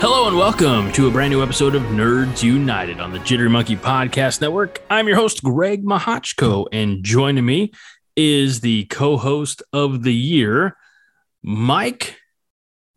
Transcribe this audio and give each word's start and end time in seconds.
Hello 0.00 0.28
and 0.28 0.36
welcome 0.36 0.92
to 0.92 1.08
a 1.08 1.10
brand 1.10 1.32
new 1.32 1.42
episode 1.42 1.74
of 1.74 1.82
Nerds 1.82 2.42
United 2.42 3.00
on 3.00 3.12
the 3.12 3.18
Jittery 3.20 3.48
Monkey 3.50 3.76
Podcast 3.76 4.40
Network. 4.40 4.80
I'm 4.88 5.08
your 5.08 5.16
host, 5.16 5.42
Greg 5.42 5.84
Mahochko, 5.84 6.66
and 6.72 7.02
joining 7.02 7.44
me 7.44 7.72
is 8.16 8.60
the 8.60 8.84
co-host 8.86 9.62
of 9.72 10.02
the 10.04 10.12
year, 10.14 10.76
Mike, 11.42 12.16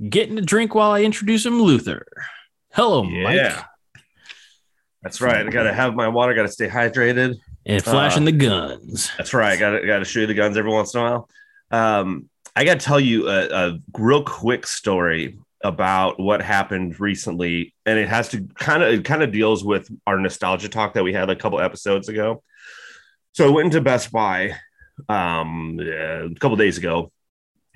getting 0.08 0.38
a 0.38 0.42
drink 0.42 0.76
while 0.76 0.92
I 0.92 1.02
introduce 1.02 1.46
him, 1.46 1.62
Luther. 1.62 2.06
Hello, 2.74 3.04
Mike. 3.04 3.36
That's 5.02 5.20
right. 5.22 5.46
I 5.46 5.50
gotta 5.50 5.74
have 5.74 5.96
my 5.96 6.08
water. 6.08 6.34
Gotta 6.36 6.50
stay 6.50 6.68
hydrated. 6.68 7.36
And 7.66 7.84
flashing 7.84 8.24
Uh, 8.24 8.26
the 8.26 8.32
guns. 8.34 9.12
That's 9.18 9.34
right. 9.34 9.58
Gotta 9.60 9.86
gotta 9.86 10.06
show 10.06 10.20
you 10.20 10.28
the 10.28 10.34
guns 10.36 10.56
every 10.58 10.72
once 10.72 10.94
in 10.94 11.00
a 11.00 11.04
while. 11.04 11.30
Um, 11.72 12.30
I 12.56 12.64
gotta 12.66 12.80
tell 12.80 13.00
you 13.00 13.28
a, 13.28 13.48
a 13.50 13.80
real 13.98 14.24
quick 14.24 14.68
story 14.68 15.40
about 15.64 16.20
what 16.20 16.42
happened 16.42 17.00
recently, 17.00 17.74
and 17.86 18.00
it 18.00 18.08
has 18.10 18.30
to 18.30 18.48
kind 18.56 18.82
of 18.84 18.94
it 18.94 19.06
kind 19.06 19.22
of 19.24 19.32
deals 19.32 19.64
with 19.64 19.90
our 20.08 20.18
nostalgia 20.20 20.70
talk 20.70 20.94
that 20.94 21.04
we 21.04 21.14
had 21.14 21.30
a 21.30 21.36
couple 21.36 21.60
episodes 21.60 22.10
ago. 22.10 22.44
So 23.34 23.48
I 23.48 23.50
went 23.52 23.68
into 23.68 23.82
Best 23.82 24.12
Buy 24.12 24.56
um, 25.10 25.80
a 25.80 26.30
couple 26.40 26.58
days 26.58 26.78
ago. 26.78 27.12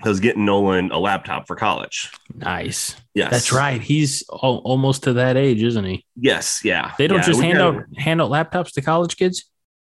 I 0.04 0.08
was 0.10 0.20
getting 0.20 0.44
Nolan 0.44 0.90
a 0.92 0.98
laptop 0.98 1.46
for 1.46 1.56
college. 1.56 2.10
Nice. 2.34 2.94
Yes, 3.14 3.30
That's 3.30 3.50
right. 3.52 3.80
He's 3.80 4.24
al- 4.30 4.58
almost 4.62 5.04
to 5.04 5.14
that 5.14 5.38
age, 5.38 5.62
isn't 5.62 5.84
he? 5.86 6.04
Yes, 6.16 6.60
yeah. 6.64 6.92
They 6.98 7.06
don't 7.06 7.20
Yeah, 7.20 7.24
just 7.24 7.40
hand 7.40 7.56
gotta- 7.58 7.78
out 7.78 7.84
hand 7.96 8.20
out 8.20 8.30
laptops 8.30 8.72
to 8.72 8.82
college 8.82 9.16
kids. 9.16 9.46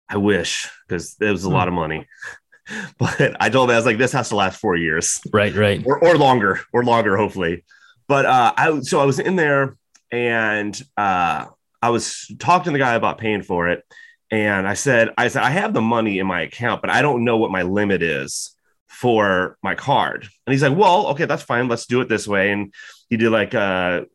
I 0.08 0.18
wish 0.18 0.70
because 0.88 1.16
it 1.20 1.32
was 1.32 1.44
a 1.46 1.48
Hmm. 1.48 1.54
lot 1.56 1.68
of 1.68 1.74
money. 1.74 2.06
But 3.00 3.38
I 3.40 3.50
told 3.50 3.70
him 3.70 3.76
I 3.76 3.78
was 3.78 3.86
like, 3.86 3.98
this 3.98 4.12
has 4.12 4.28
to 4.28 4.36
last 4.36 4.60
four 4.60 4.76
years 4.76 5.22
Right, 5.32 5.56
right. 5.56 5.82
or, 5.86 6.04
or 6.04 6.18
longer, 6.18 6.60
or 6.74 6.84
longer, 6.84 7.16
hopefully. 7.16 7.64
But 8.08 8.26
uh, 8.26 8.54
I 8.56 8.80
so 8.82 9.00
I 9.00 9.06
was 9.06 9.20
in 9.20 9.36
there 9.36 9.78
and 10.12 10.80
uh, 10.96 11.46
I 11.82 11.90
was 11.90 12.32
talking 12.40 12.66
to 12.66 12.72
the 12.72 12.80
guy 12.80 12.96
about 12.96 13.18
paying 13.18 13.44
for 13.44 13.68
it, 13.70 13.84
and 14.32 14.68
I 14.68 14.74
said, 14.74 15.10
I 15.18 15.28
said 15.28 15.44
I 15.44 15.50
have 15.50 15.74
the 15.74 15.82
money 15.82 16.20
in 16.20 16.28
my 16.28 16.42
account, 16.42 16.82
but 16.82 16.90
I 16.90 17.02
don't 17.02 17.24
know 17.24 17.38
what 17.38 17.52
my 17.52 17.64
limit 17.64 18.02
is 18.02 18.56
for 18.88 19.58
my 19.62 19.76
card. 19.76 20.28
And 20.46 20.52
he's 20.52 20.64
like, 20.64 20.76
well, 20.76 21.08
okay, 21.08 21.26
that's 21.26 21.44
fine. 21.44 21.68
Let's 21.68 21.86
do 21.86 22.02
it 22.02 22.10
this 22.10 22.28
way. 22.28 22.52
And 22.52 22.74
he 23.10 23.18
did 23.18 23.30
like 23.30 23.54
uh 23.54 24.06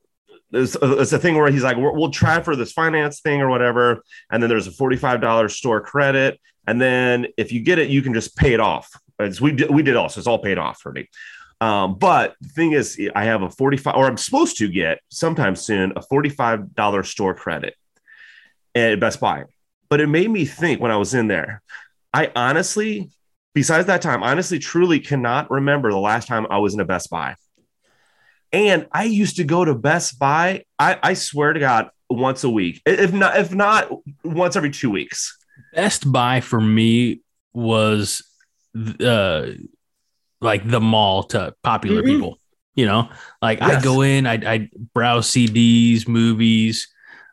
it's, 0.52 0.76
it's 0.80 1.12
a 1.12 1.18
thing 1.18 1.36
where 1.36 1.50
he's 1.50 1.62
like, 1.62 1.76
we'll, 1.78 2.10
try 2.10 2.42
for 2.42 2.54
this 2.54 2.72
finance 2.72 3.20
thing 3.20 3.40
or 3.40 3.48
whatever. 3.48 4.02
And 4.30 4.42
then 4.42 4.50
there's 4.50 4.66
a 4.66 4.70
$45 4.70 5.50
store 5.50 5.80
credit. 5.80 6.38
And 6.66 6.78
then 6.80 7.28
if 7.38 7.52
you 7.52 7.60
get 7.60 7.78
it, 7.78 7.88
you 7.88 8.02
can 8.02 8.12
just 8.12 8.36
pay 8.36 8.52
it 8.52 8.60
off. 8.60 8.90
As 9.18 9.40
we 9.40 9.52
did, 9.52 9.70
we 9.70 9.82
did 9.82 9.96
also, 9.96 10.20
it's 10.20 10.26
all 10.26 10.38
paid 10.38 10.58
off 10.58 10.82
already. 10.84 11.08
Um, 11.62 11.94
but 11.94 12.34
the 12.40 12.48
thing 12.48 12.72
is, 12.72 13.00
I 13.14 13.22
have 13.26 13.42
a 13.42 13.48
45 13.48 13.94
or 13.94 14.08
I'm 14.08 14.16
supposed 14.16 14.56
to 14.56 14.68
get 14.68 14.98
sometime 15.10 15.54
soon 15.54 15.92
a 15.94 16.00
$45 16.00 17.06
store 17.06 17.34
credit 17.34 17.76
at 18.74 18.98
Best 18.98 19.20
Buy. 19.20 19.44
But 19.88 20.00
it 20.00 20.08
made 20.08 20.28
me 20.28 20.44
think 20.44 20.80
when 20.80 20.90
I 20.90 20.96
was 20.96 21.14
in 21.14 21.28
there, 21.28 21.62
I 22.12 22.32
honestly, 22.34 23.12
besides 23.54 23.86
that 23.86 24.02
time, 24.02 24.24
honestly, 24.24 24.58
truly 24.58 24.98
cannot 24.98 25.52
remember 25.52 25.92
the 25.92 25.98
last 25.98 26.26
time 26.26 26.48
I 26.50 26.58
was 26.58 26.74
in 26.74 26.80
a 26.80 26.84
Best 26.84 27.10
Buy. 27.10 27.36
And 28.52 28.88
I 28.90 29.04
used 29.04 29.36
to 29.36 29.44
go 29.44 29.64
to 29.64 29.72
Best 29.72 30.18
Buy. 30.18 30.64
I, 30.80 30.98
I 31.00 31.14
swear 31.14 31.52
to 31.52 31.60
God, 31.60 31.90
once 32.10 32.42
a 32.42 32.50
week, 32.50 32.82
if 32.84 33.12
not, 33.12 33.36
if 33.36 33.54
not 33.54 33.88
once 34.24 34.56
every 34.56 34.70
two 34.70 34.90
weeks. 34.90 35.38
Best 35.72 36.10
Buy 36.10 36.40
for 36.40 36.60
me 36.60 37.20
was 37.52 38.20
uh 39.00 39.46
like 40.42 40.68
the 40.68 40.80
mall 40.80 41.22
to 41.24 41.54
popular 41.62 42.02
Mhm. 42.02 42.06
people. 42.06 42.38
You 42.74 42.86
know, 42.86 43.08
like 43.42 43.60
Yes. 43.60 43.70
I'd 43.78 43.82
go 43.82 44.00
in, 44.02 44.26
I'd, 44.26 44.44
I'd 44.44 44.70
browse 44.94 45.28
CDs, 45.30 46.08
movies, 46.08 46.88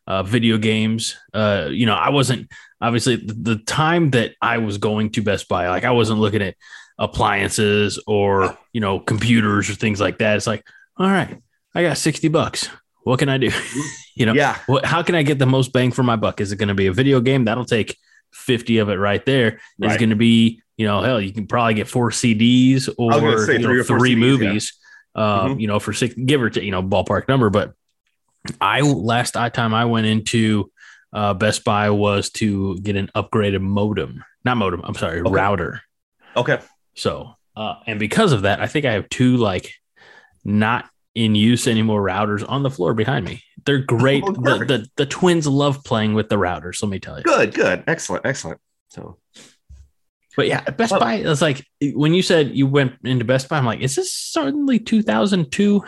uh, 0.05 0.21
video 0.23 0.57
games. 0.57 1.15
Uh, 1.33 1.67
you 1.71 1.85
know, 1.85 1.95
I 1.95 2.09
wasn't 2.09 2.49
obviously 2.81 3.15
the, 3.17 3.33
the 3.33 3.55
time 3.57 4.09
that 4.11 4.33
I 4.41 4.57
was 4.57 4.77
going 4.77 5.11
to 5.11 5.21
Best 5.21 5.47
Buy, 5.47 5.69
like 5.69 5.85
I 5.85 5.91
wasn't 5.91 6.19
looking 6.19 6.41
at 6.41 6.55
appliances 6.97 7.99
or 8.07 8.57
you 8.73 8.81
know 8.81 8.99
computers 8.99 9.69
or 9.69 9.73
things 9.75 9.99
like 9.99 10.17
that. 10.19 10.37
It's 10.37 10.47
like, 10.47 10.65
all 10.97 11.07
right, 11.07 11.37
I 11.73 11.83
got 11.83 11.97
sixty 11.97 12.27
bucks. 12.27 12.69
What 13.03 13.17
can 13.19 13.29
I 13.29 13.37
do? 13.37 13.49
you 14.15 14.25
know, 14.25 14.33
Yeah. 14.33 14.57
what, 14.67 14.85
how 14.85 15.01
can 15.03 15.15
I 15.15 15.23
get 15.23 15.39
the 15.39 15.45
most 15.45 15.71
bang 15.73 15.91
for 15.91 16.03
my 16.03 16.15
buck? 16.17 16.41
Is 16.41 16.51
it 16.51 16.57
going 16.57 16.67
to 16.67 16.75
be 16.75 16.87
a 16.87 16.93
video 16.93 17.21
game? 17.21 17.45
That'll 17.45 17.65
take 17.65 17.97
50 18.33 18.77
of 18.79 18.89
it 18.89 18.95
right 18.95 19.25
there. 19.25 19.53
Is 19.55 19.59
Right. 19.79 19.95
it 19.95 19.99
going 19.99 20.09
to 20.09 20.15
be, 20.17 20.61
you 20.79 20.85
know, 20.87 21.01
hell, 21.01 21.19
you 21.19 21.33
can 21.33 21.45
probably 21.45 21.73
get 21.73 21.89
four 21.89 22.09
CDs 22.09 22.87
or 22.97 23.11
say 23.45 23.53
you 23.53 23.59
know, 23.59 23.65
three 23.67 23.79
or 23.81 23.83
three 23.83 24.15
CDs, 24.15 24.17
movies, 24.17 24.73
uh, 25.13 25.47
Mhm. 25.49 25.59
you 25.59 25.67
know, 25.67 25.77
for 25.77 25.91
six, 25.91 26.13
give 26.15 26.41
or 26.41 26.49
take, 26.49 26.63
you 26.63 26.71
know, 26.71 26.81
ballpark 26.81 27.27
number. 27.27 27.49
But 27.49 27.73
I, 28.61 28.79
last 28.79 29.35
I- 29.35 29.49
time 29.49 29.73
I 29.73 29.83
went 29.85 30.07
into 30.07 30.71
uh, 31.11 31.33
Best 31.33 31.65
Buy 31.65 31.89
was 31.89 32.29
to 32.29 32.77
get 32.79 32.95
an 32.95 33.09
upgraded 33.13 33.59
modem, 33.61 34.23
not 34.45 34.55
modem, 34.55 34.79
I'm 34.85 34.93
sorry, 34.95 35.19
Okay. 35.19 35.29
router. 35.29 35.81
Okay. 36.37 36.59
So, 36.95 37.33
uh, 37.57 37.75
and 37.85 37.99
because 37.99 38.31
of 38.31 38.43
that, 38.43 38.61
I 38.61 38.67
think 38.67 38.85
I 38.85 38.93
have 38.93 39.09
two 39.09 39.35
like 39.35 39.73
not 40.45 40.87
in 41.15 41.35
use 41.35 41.67
anymore 41.67 42.01
routers 42.01 42.45
on 42.47 42.63
the 42.63 42.69
floor 42.69 42.93
behind 42.93 43.25
me. 43.25 43.43
They're 43.65 43.79
great. 43.79 44.23
Oh, 44.27 44.31
the, 44.31 44.65
the 44.65 44.87
the 44.95 45.05
twins 45.05 45.45
love 45.45 45.83
playing 45.83 46.13
with 46.13 46.29
the 46.29 46.37
routers. 46.37 46.81
Let 46.81 46.89
me 46.89 46.99
tell 46.99 47.17
you. 47.17 47.23
Good. 47.23 47.53
Good. 47.53 47.83
Excellent. 47.87 48.25
Excellent. 48.25 48.61
So 48.89 49.17
But 50.35 50.47
yeah, 50.47 50.61
Best 50.61 50.91
Well- 50.91 51.01
Buy. 51.01 51.15
It's 51.15 51.41
like 51.41 51.65
when 51.81 52.13
you 52.13 52.21
said 52.21 52.55
you 52.55 52.67
went 52.67 52.93
into 53.03 53.25
Best 53.25 53.49
Buy, 53.49 53.57
I'm 53.57 53.65
like, 53.65 53.81
is 53.81 53.95
this 53.95 54.13
certainly 54.13 54.79
2002? 54.79 55.83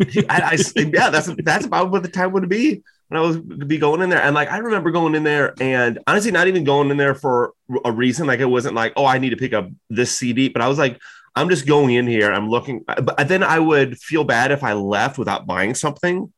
I, 0.28 0.56
I 0.56 0.80
yeah, 0.80 1.10
that's 1.10 1.30
that's 1.44 1.66
about 1.66 1.90
what 1.90 2.02
the 2.02 2.08
time 2.08 2.32
would 2.32 2.48
be 2.48 2.82
when 3.08 3.20
I 3.20 3.26
was 3.26 3.36
be 3.38 3.78
going 3.78 4.00
in 4.00 4.08
there. 4.08 4.22
And 4.22 4.34
like 4.34 4.50
I 4.50 4.58
remember 4.58 4.90
going 4.90 5.14
in 5.14 5.22
there 5.22 5.54
and 5.60 5.98
honestly 6.06 6.30
not 6.30 6.48
even 6.48 6.64
going 6.64 6.90
in 6.90 6.96
there 6.96 7.14
for 7.14 7.52
a 7.84 7.92
reason. 7.92 8.26
Like 8.26 8.40
it 8.40 8.46
wasn't 8.46 8.74
like, 8.74 8.94
oh, 8.96 9.04
I 9.04 9.18
need 9.18 9.30
to 9.30 9.36
pick 9.36 9.52
up 9.52 9.68
this 9.90 10.16
CD, 10.16 10.48
but 10.48 10.62
I 10.62 10.68
was 10.68 10.78
like, 10.78 10.98
I'm 11.36 11.48
just 11.48 11.66
going 11.66 11.94
in 11.94 12.06
here. 12.06 12.32
I'm 12.32 12.48
looking, 12.48 12.84
but 12.86 13.28
then 13.28 13.42
I 13.42 13.58
would 13.58 13.98
feel 13.98 14.24
bad 14.24 14.50
if 14.50 14.64
I 14.64 14.72
left 14.72 15.18
without 15.18 15.46
buying 15.46 15.74
something. 15.74 16.32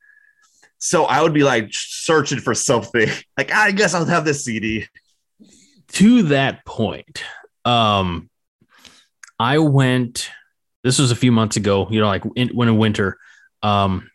So 0.79 1.05
I 1.05 1.23
would 1.23 1.33
be 1.33 1.45
like 1.45 1.69
searching 1.71 2.41
for 2.41 2.55
something. 2.55 3.09
Like 3.39 3.51
ah, 3.53 3.65
I 3.65 3.71
guess 3.71 3.95
I'll 3.95 4.05
have 4.05 4.25
this 4.25 4.45
CD. 4.45 4.87
To 5.95 6.23
that 6.25 6.65
point, 6.65 7.23
um, 7.65 8.31
I 9.39 9.59
went. 9.59 10.31
This 10.83 10.99
was 10.99 11.11
a 11.11 11.17
few 11.17 11.33
months 11.33 11.57
ago. 11.57 11.89
You 11.91 12.01
know, 12.01 12.07
like 12.07 12.23
in, 12.37 12.49
when 12.51 12.69
in 12.69 12.77
winter, 12.77 13.19
um, 13.63 14.11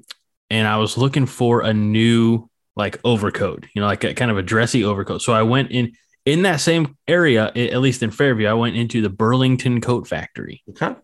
and 0.50 0.67
I 0.67 0.78
was 0.78 0.97
looking 0.97 1.25
for 1.25 1.62
a 1.62 1.73
new 1.73 2.50
like 2.75 3.00
overcoat. 3.03 3.66
You 3.73 3.81
know, 3.81 3.88
like 3.88 4.03
a 4.03 4.13
kind 4.13 4.31
of 4.31 4.38
a 4.38 4.44
dressy 4.44 4.84
overcoat. 4.84 5.22
So 5.22 5.34
I 5.34 5.44
went 5.44 5.72
in 5.72 5.94
in 6.25 6.44
that 6.44 6.62
same 6.62 6.97
area, 7.07 7.45
at 7.56 7.81
least 7.81 8.03
in 8.03 8.11
Fairview. 8.11 8.47
I 8.47 8.53
went 8.53 8.75
into 8.75 9.01
the 9.01 9.09
Burlington 9.09 9.81
Coat 9.81 10.07
Factory, 10.07 10.63
Okay. 10.69 10.96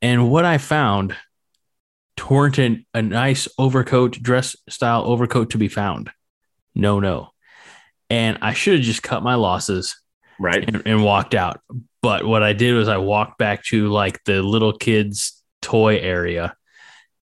and 0.00 0.30
what 0.30 0.44
I 0.44 0.58
found 0.58 1.14
weren't 2.30 2.58
a 2.58 3.02
nice 3.02 3.46
overcoat, 3.58 4.12
dress 4.22 4.56
style 4.66 5.02
overcoat 5.04 5.50
to 5.50 5.58
be 5.58 5.68
found. 5.68 6.10
No, 6.74 6.98
no. 6.98 7.31
And 8.12 8.38
I 8.42 8.52
should 8.52 8.74
have 8.74 8.82
just 8.82 9.02
cut 9.02 9.22
my 9.22 9.36
losses 9.36 9.96
Right. 10.38 10.62
and, 10.68 10.82
and 10.84 11.02
walked 11.02 11.34
out. 11.34 11.60
But 12.02 12.26
what 12.26 12.42
I 12.42 12.52
did 12.52 12.74
was 12.74 12.86
I 12.86 12.98
walked 12.98 13.38
back 13.38 13.64
to 13.66 13.88
like 13.88 14.22
the 14.24 14.42
little 14.42 14.76
kids' 14.76 15.42
toy 15.62 15.96
area 15.96 16.54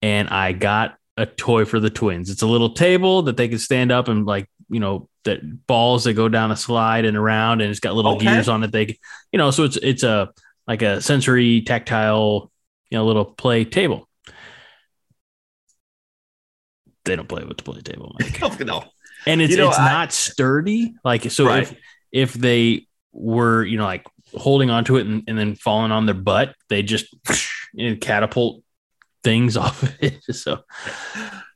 and 0.01 0.27
I 0.27 0.51
got 0.51 0.95
a 1.15 1.25
toy 1.25 1.63
for 1.63 1.79
the 1.79 1.89
twins. 1.89 2.29
It's 2.29 2.41
a 2.41 2.47
little 2.47 2.73
table 2.73 3.21
that 3.23 3.37
they 3.37 3.47
can 3.47 3.59
stand 3.59 3.93
up 3.93 4.09
and 4.09 4.25
like, 4.25 4.49
you 4.69 4.81
know, 4.81 5.07
that 5.23 5.67
balls 5.67 6.03
that 6.03 6.15
go 6.15 6.27
down 6.27 6.51
a 6.51 6.57
slide 6.57 7.05
and 7.05 7.15
around 7.15 7.61
and 7.61 7.71
it's 7.71 7.79
got 7.79 7.95
little 7.95 8.15
Okay. 8.15 8.25
gears 8.27 8.49
on 8.49 8.61
it. 8.63 8.73
They, 8.73 8.97
you 9.31 9.37
know, 9.37 9.51
so 9.51 9.63
it's, 9.63 9.77
it's 9.77 10.03
a, 10.03 10.31
like 10.67 10.81
a 10.81 10.99
sensory 10.99 11.61
tactile, 11.61 12.51
you 12.89 12.97
know, 12.97 13.05
little 13.05 13.23
play 13.25 13.63
table. 13.63 14.09
They 17.05 17.15
don't 17.15 17.29
play 17.29 17.45
with 17.45 17.55
the 17.57 17.63
play 17.63 17.79
table. 17.81 18.13
Mike 18.19 18.59
no. 18.65 18.83
And 19.25 19.41
it's 19.41 19.51
You 19.51 19.57
know, 19.57 19.69
it's 19.69 19.79
I- 19.79 19.91
not 19.91 20.11
sturdy. 20.11 20.93
Like 21.03 21.29
so, 21.31 21.45
Right. 21.47 21.63
if 21.63 21.75
if 22.11 22.33
they 22.33 22.87
were 23.11 23.63
you 23.63 23.77
know 23.77 23.85
like 23.85 24.05
holding 24.35 24.69
onto 24.69 24.95
it 24.97 25.05
and, 25.05 25.23
and 25.27 25.37
then 25.37 25.55
falling 25.55 25.91
on 25.91 26.05
their 26.05 26.15
butt, 26.15 26.55
they 26.69 26.81
just 26.83 27.05
you 27.73 27.91
know, 27.91 27.97
catapult 27.97 28.63
things 29.23 29.55
off 29.63 29.83
of 29.83 29.95
it. 30.01 30.23
So, 30.33 30.59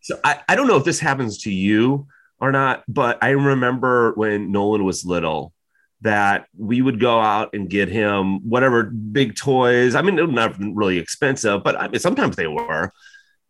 so 0.02 0.20
I, 0.24 0.42
I 0.48 0.56
don't 0.56 0.68
know 0.68 0.78
if 0.78 0.84
this 0.86 1.00
happens 1.00 1.40
to 1.44 1.52
you 1.52 2.08
or 2.40 2.52
not, 2.52 2.84
but 2.88 3.18
I 3.24 3.30
remember 3.30 4.14
when 4.14 4.52
Nolan 4.52 4.84
was 4.84 5.04
little 5.06 5.54
that 6.02 6.46
we 6.56 6.80
would 6.82 7.00
go 7.00 7.20
out 7.20 7.50
and 7.54 7.68
get 7.70 7.90
him 7.90 8.48
whatever 8.48 8.84
big 8.84 9.36
toys. 9.36 9.96
I 9.96 10.04
mean, 10.04 10.16
they 10.16 10.22
were 10.22 10.28
not 10.32 10.56
really 10.60 11.00
expensive, 11.00 11.64
but 11.64 11.76
I 11.76 11.88
mean, 11.88 12.00
sometimes 12.00 12.36
they 12.36 12.46
were. 12.48 12.92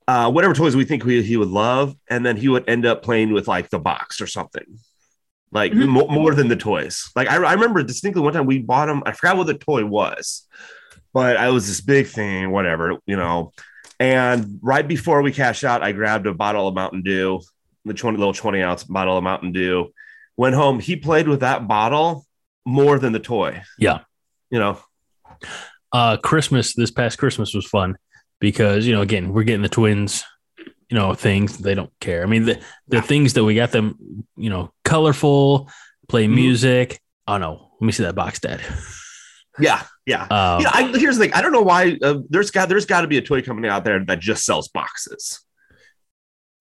Uh, 0.07 0.31
whatever 0.31 0.54
toys 0.54 0.75
we 0.75 0.86
think 0.86 1.04
we, 1.04 1.21
he 1.21 1.36
would 1.36 1.50
love, 1.50 1.95
and 2.09 2.25
then 2.25 2.38
he 2.38 2.48
would 2.48 2.68
end 2.69 2.86
up 2.86 3.04
playing 3.04 3.33
with 3.33 3.48
like 3.48 3.69
the 3.69 3.80
box 3.80 4.21
or 4.21 4.27
something, 4.27 4.63
like 5.51 5.74
Mhm. 5.74 5.88
mo- 5.89 6.07
more 6.07 6.33
than 6.33 6.48
the 6.48 6.56
toys. 6.56 7.09
Like 7.15 7.27
I, 7.27 7.36
I 7.44 7.54
remember 7.54 7.83
distinctly 7.83 8.21
one 8.21 8.31
time 8.33 8.45
we 8.45 8.59
bought 8.59 8.88
him. 8.89 9.04
I 9.06 9.12
forgot 9.12 9.36
what 9.38 9.48
the 9.48 9.54
toy 9.57 9.86
was, 9.86 10.48
but 11.13 11.36
I 11.36 11.50
was 11.50 11.68
this 11.68 11.81
big 11.81 12.07
thing, 12.07 12.51
whatever 12.51 12.98
you 13.06 13.18
know. 13.18 13.51
And 14.00 14.59
right 14.62 14.88
before 14.88 15.21
we 15.21 15.31
cashed 15.33 15.63
out, 15.65 15.83
I 15.83 15.92
grabbed 15.92 16.25
a 16.27 16.33
bottle 16.33 16.68
of 16.68 16.75
Mountain 16.75 17.01
Dew, 17.01 17.42
the 17.83 17.94
20 17.94 18.18
little 18.18 18.33
20 18.33 18.62
ounce 18.62 18.83
bottle 18.86 19.18
of 19.18 19.24
Mountain 19.24 19.51
Dew. 19.51 19.92
Went 20.38 20.56
home. 20.56 20.80
He 20.80 20.95
played 20.95 21.27
with 21.27 21.39
that 21.42 21.68
bottle 21.68 22.25
more 22.65 23.00
than 23.00 23.12
the 23.12 23.19
toy. 23.19 23.63
Yeah. 23.80 24.01
You 24.51 24.60
know, 24.60 24.80
uh, 25.92 26.18
Christmas 26.18 26.74
this 26.75 26.92
past 26.92 27.18
Christmas 27.18 27.53
was 27.53 27.65
fun 27.65 27.98
because 28.39 28.86
you 28.86 28.94
know 28.94 29.01
again 29.01 29.34
we're 29.34 29.44
getting 29.44 29.62
the 29.63 29.69
twins, 29.69 30.24
you 30.89 30.98
know 30.98 31.13
things 31.13 31.57
they 31.57 31.75
don't 31.75 31.92
care. 32.00 32.24
I 32.24 32.25
mean 32.25 32.45
the 32.45 32.60
the 32.88 33.01
things 33.01 33.34
that 33.34 33.44
we 33.44 33.56
got 33.56 33.72
them, 33.72 34.25
you 34.36 34.50
know, 34.50 34.72
colorful, 34.84 35.69
play 36.07 36.25
Mhm. 36.28 36.36
music. 36.36 37.00
Oh 37.28 37.38
no, 37.38 37.72
let 37.80 37.86
me 37.86 37.92
see 37.92 38.04
that 38.04 38.16
box, 38.16 38.39
Dad. 38.39 38.62
yeah, 39.60 39.84
yeah. 40.06 40.24
Um, 40.24 40.62
yeah, 40.62 40.72
I, 40.74 40.94
here's 40.98 41.18
the 41.18 41.25
thing. 41.25 41.34
I 41.34 41.42
don't 41.42 41.51
know 41.51 41.62
why 41.62 41.98
uh, 42.01 42.19
there's 42.30 42.51
got 42.51 42.69
there's 42.69 42.86
got 42.86 43.01
to 43.01 43.07
be 43.07 43.18
a 43.18 43.22
toy 43.22 43.42
company 43.42 43.68
out 43.68 43.84
there 43.84 44.04
that 44.06 44.19
just 44.19 44.45
sells 44.45 44.68
boxes. 44.69 45.42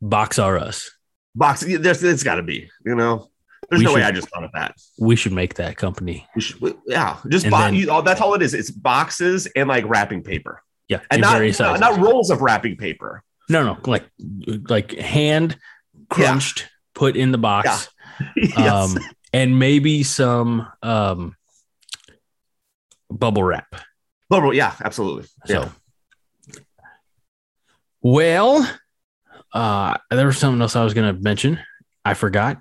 Box 0.02 0.38
R 0.38 0.58
Us. 0.58 0.90
Box, 1.34 1.61
there's 1.61 2.02
it's 2.02 2.23
got 2.23 2.37
to 2.37 2.43
be. 2.43 2.69
You 2.84 2.94
know, 2.94 3.28
there's 3.70 3.81
We 3.81 3.84
no 3.87 3.94
way 3.94 4.02
I 4.02 4.11
just 4.11 4.28
thought 4.31 4.44
of 4.44 4.50
that. 4.55 4.75
We 4.99 5.17
should 5.17 5.32
make 5.32 5.55
that 5.55 5.76
company. 5.76 6.26
We 6.34 6.40
should, 6.40 6.76
yeah, 6.87 7.19
just 7.28 7.44
And 7.44 7.52
bo- 7.52 7.58
then- 7.58 7.75
you, 7.75 7.88
oh, 7.90 8.02
that's 8.02 8.20
all 8.20 8.34
it 8.34 8.43
is. 8.43 8.55
It's 8.55 8.70
boxes 8.70 9.46
and 9.55 9.69
like 9.69 9.84
wrapping 9.87 10.23
paper, 10.23 10.62
Yeah, 10.88 11.00
and 11.11 11.21
not 11.21 11.41
not, 11.59 11.81
not 11.81 11.99
rolls 12.00 12.31
of 12.31 12.41
wrapping 12.43 12.77
paper. 12.77 13.23
no, 13.49 13.65
no, 13.65 13.79
like 13.87 14.05
like 14.69 14.93
hand 14.93 15.59
crunched, 16.11 16.69
put 16.94 17.17
in 17.17 17.33
the 17.33 17.38
box. 17.38 17.88
yes. 18.37 18.56
Um, 18.56 18.99
and 19.33 19.59
maybe 19.59 20.03
some 20.05 20.67
um 20.83 21.35
bubble 23.11 23.43
wrap. 23.43 23.67
Bubble, 24.29 24.55
yeah, 24.55 24.75
absolutely. 24.85 25.25
So, 25.47 25.71
Yeah. 26.49 26.59
well, 28.03 28.69
uh, 29.53 29.97
there 30.11 30.27
was 30.27 30.38
something 30.38 30.61
else 30.61 30.77
I 30.77 30.85
was 30.85 30.94
going 30.94 31.15
to 31.15 31.21
mention. 31.23 31.59
I 32.05 32.15
forgot. 32.15 32.59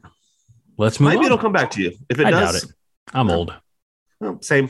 Let's 0.78 1.00
move 1.00 1.10
Maybe 1.10 1.20
on. 1.20 1.26
it'll 1.26 1.38
come 1.38 1.54
back 1.54 1.72
to 1.72 1.82
you. 1.82 1.94
If 2.10 2.20
it 2.20 2.26
I 2.28 2.32
does, 2.32 2.62
doubt 2.62 2.70
it. 2.70 2.76
I'm 3.14 3.30
old, 3.30 3.54
well, 4.20 4.42
same. 4.42 4.70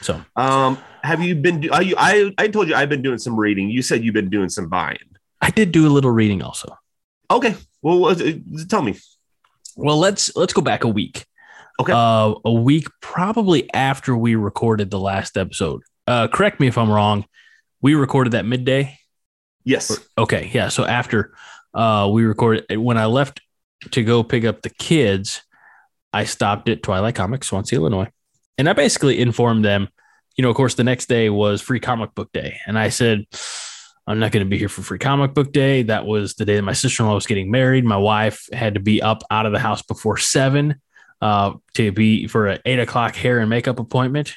so 0.00 0.24
Um, 0.36 0.78
have 1.02 1.22
you 1.22 1.34
been? 1.34 1.60
Do, 1.60 1.70
are 1.70 1.82
you, 1.82 1.94
I 1.98 2.32
I 2.38 2.48
told 2.48 2.68
you 2.68 2.74
I've 2.74 2.88
been 2.88 3.02
doing 3.02 3.18
some 3.18 3.38
reading. 3.38 3.70
You 3.70 3.82
said 3.82 4.04
you've 4.04 4.14
been 4.14 4.30
doing 4.30 4.48
some 4.48 4.68
buying. 4.68 4.98
I 5.40 5.50
did 5.50 5.72
do 5.72 5.86
a 5.86 5.90
little 5.90 6.10
reading 6.10 6.42
also. 6.42 6.76
Okay, 7.30 7.56
well, 7.80 8.06
uh, 8.06 8.14
tell 8.68 8.82
me. 8.82 8.98
Well, 9.76 9.98
let's 9.98 10.34
let's 10.36 10.52
go 10.52 10.62
back 10.62 10.84
a 10.84 10.88
week. 10.88 11.24
Okay. 11.80 11.92
Uh, 11.92 12.34
a 12.44 12.52
week 12.52 12.86
probably 13.00 13.72
after 13.72 14.16
we 14.16 14.34
recorded 14.34 14.90
the 14.90 15.00
last 15.00 15.36
episode. 15.36 15.82
Uh, 16.06 16.28
correct 16.28 16.60
me 16.60 16.66
if 16.66 16.78
I'm 16.78 16.90
wrong. 16.90 17.24
We 17.80 17.94
recorded 17.94 18.34
that 18.34 18.44
midday. 18.44 18.98
Yes. 19.64 19.98
Okay, 20.16 20.50
yeah. 20.52 20.68
So 20.68 20.84
after 20.84 21.34
uh, 21.74 22.08
we 22.12 22.24
recorded, 22.24 22.76
when 22.76 22.98
I 22.98 23.06
left 23.06 23.40
to 23.90 24.04
go 24.04 24.22
pick 24.22 24.44
up 24.44 24.62
the 24.62 24.70
kids, 24.70 25.42
I 26.12 26.24
stopped 26.24 26.68
at 26.68 26.82
Twilight 26.82 27.14
Comics, 27.14 27.48
Swansea, 27.48 27.78
Illinois, 27.78 28.10
and 28.58 28.68
I 28.68 28.74
basically 28.74 29.20
informed 29.20 29.64
them. 29.64 29.88
You 30.36 30.42
know, 30.42 30.50
of 30.50 30.56
course, 30.56 30.74
the 30.74 30.84
next 30.84 31.06
day 31.08 31.28
was 31.30 31.60
Free 31.60 31.80
Comic 31.80 32.14
Book 32.14 32.30
Day, 32.32 32.58
and 32.66 32.78
I 32.78 32.88
said, 32.88 33.26
"I'm 34.06 34.18
not 34.18 34.32
going 34.32 34.44
to 34.44 34.48
be 34.50 34.58
here 34.58 34.68
for 34.68 34.82
Free 34.82 34.98
Comic 34.98 35.34
Book 35.34 35.52
Day." 35.52 35.82
That 35.82 36.06
was 36.06 36.34
the 36.34 36.44
day 36.44 36.56
that 36.56 36.62
my 36.62 36.72
sister-in-law 36.72 37.14
was 37.14 37.26
getting 37.26 37.50
married. 37.50 37.84
My 37.84 37.96
wife 37.98 38.48
had 38.52 38.74
to 38.74 38.80
be 38.80 39.02
up 39.02 39.22
out 39.30 39.46
of 39.46 39.52
the 39.52 39.58
house 39.58 39.82
before 39.82 40.16
seven 40.16 40.80
uh, 41.20 41.52
to 41.74 41.92
be 41.92 42.26
for 42.28 42.46
an 42.46 42.60
eight 42.64 42.78
o'clock 42.78 43.14
hair 43.14 43.38
and 43.40 43.50
makeup 43.50 43.78
appointment. 43.78 44.34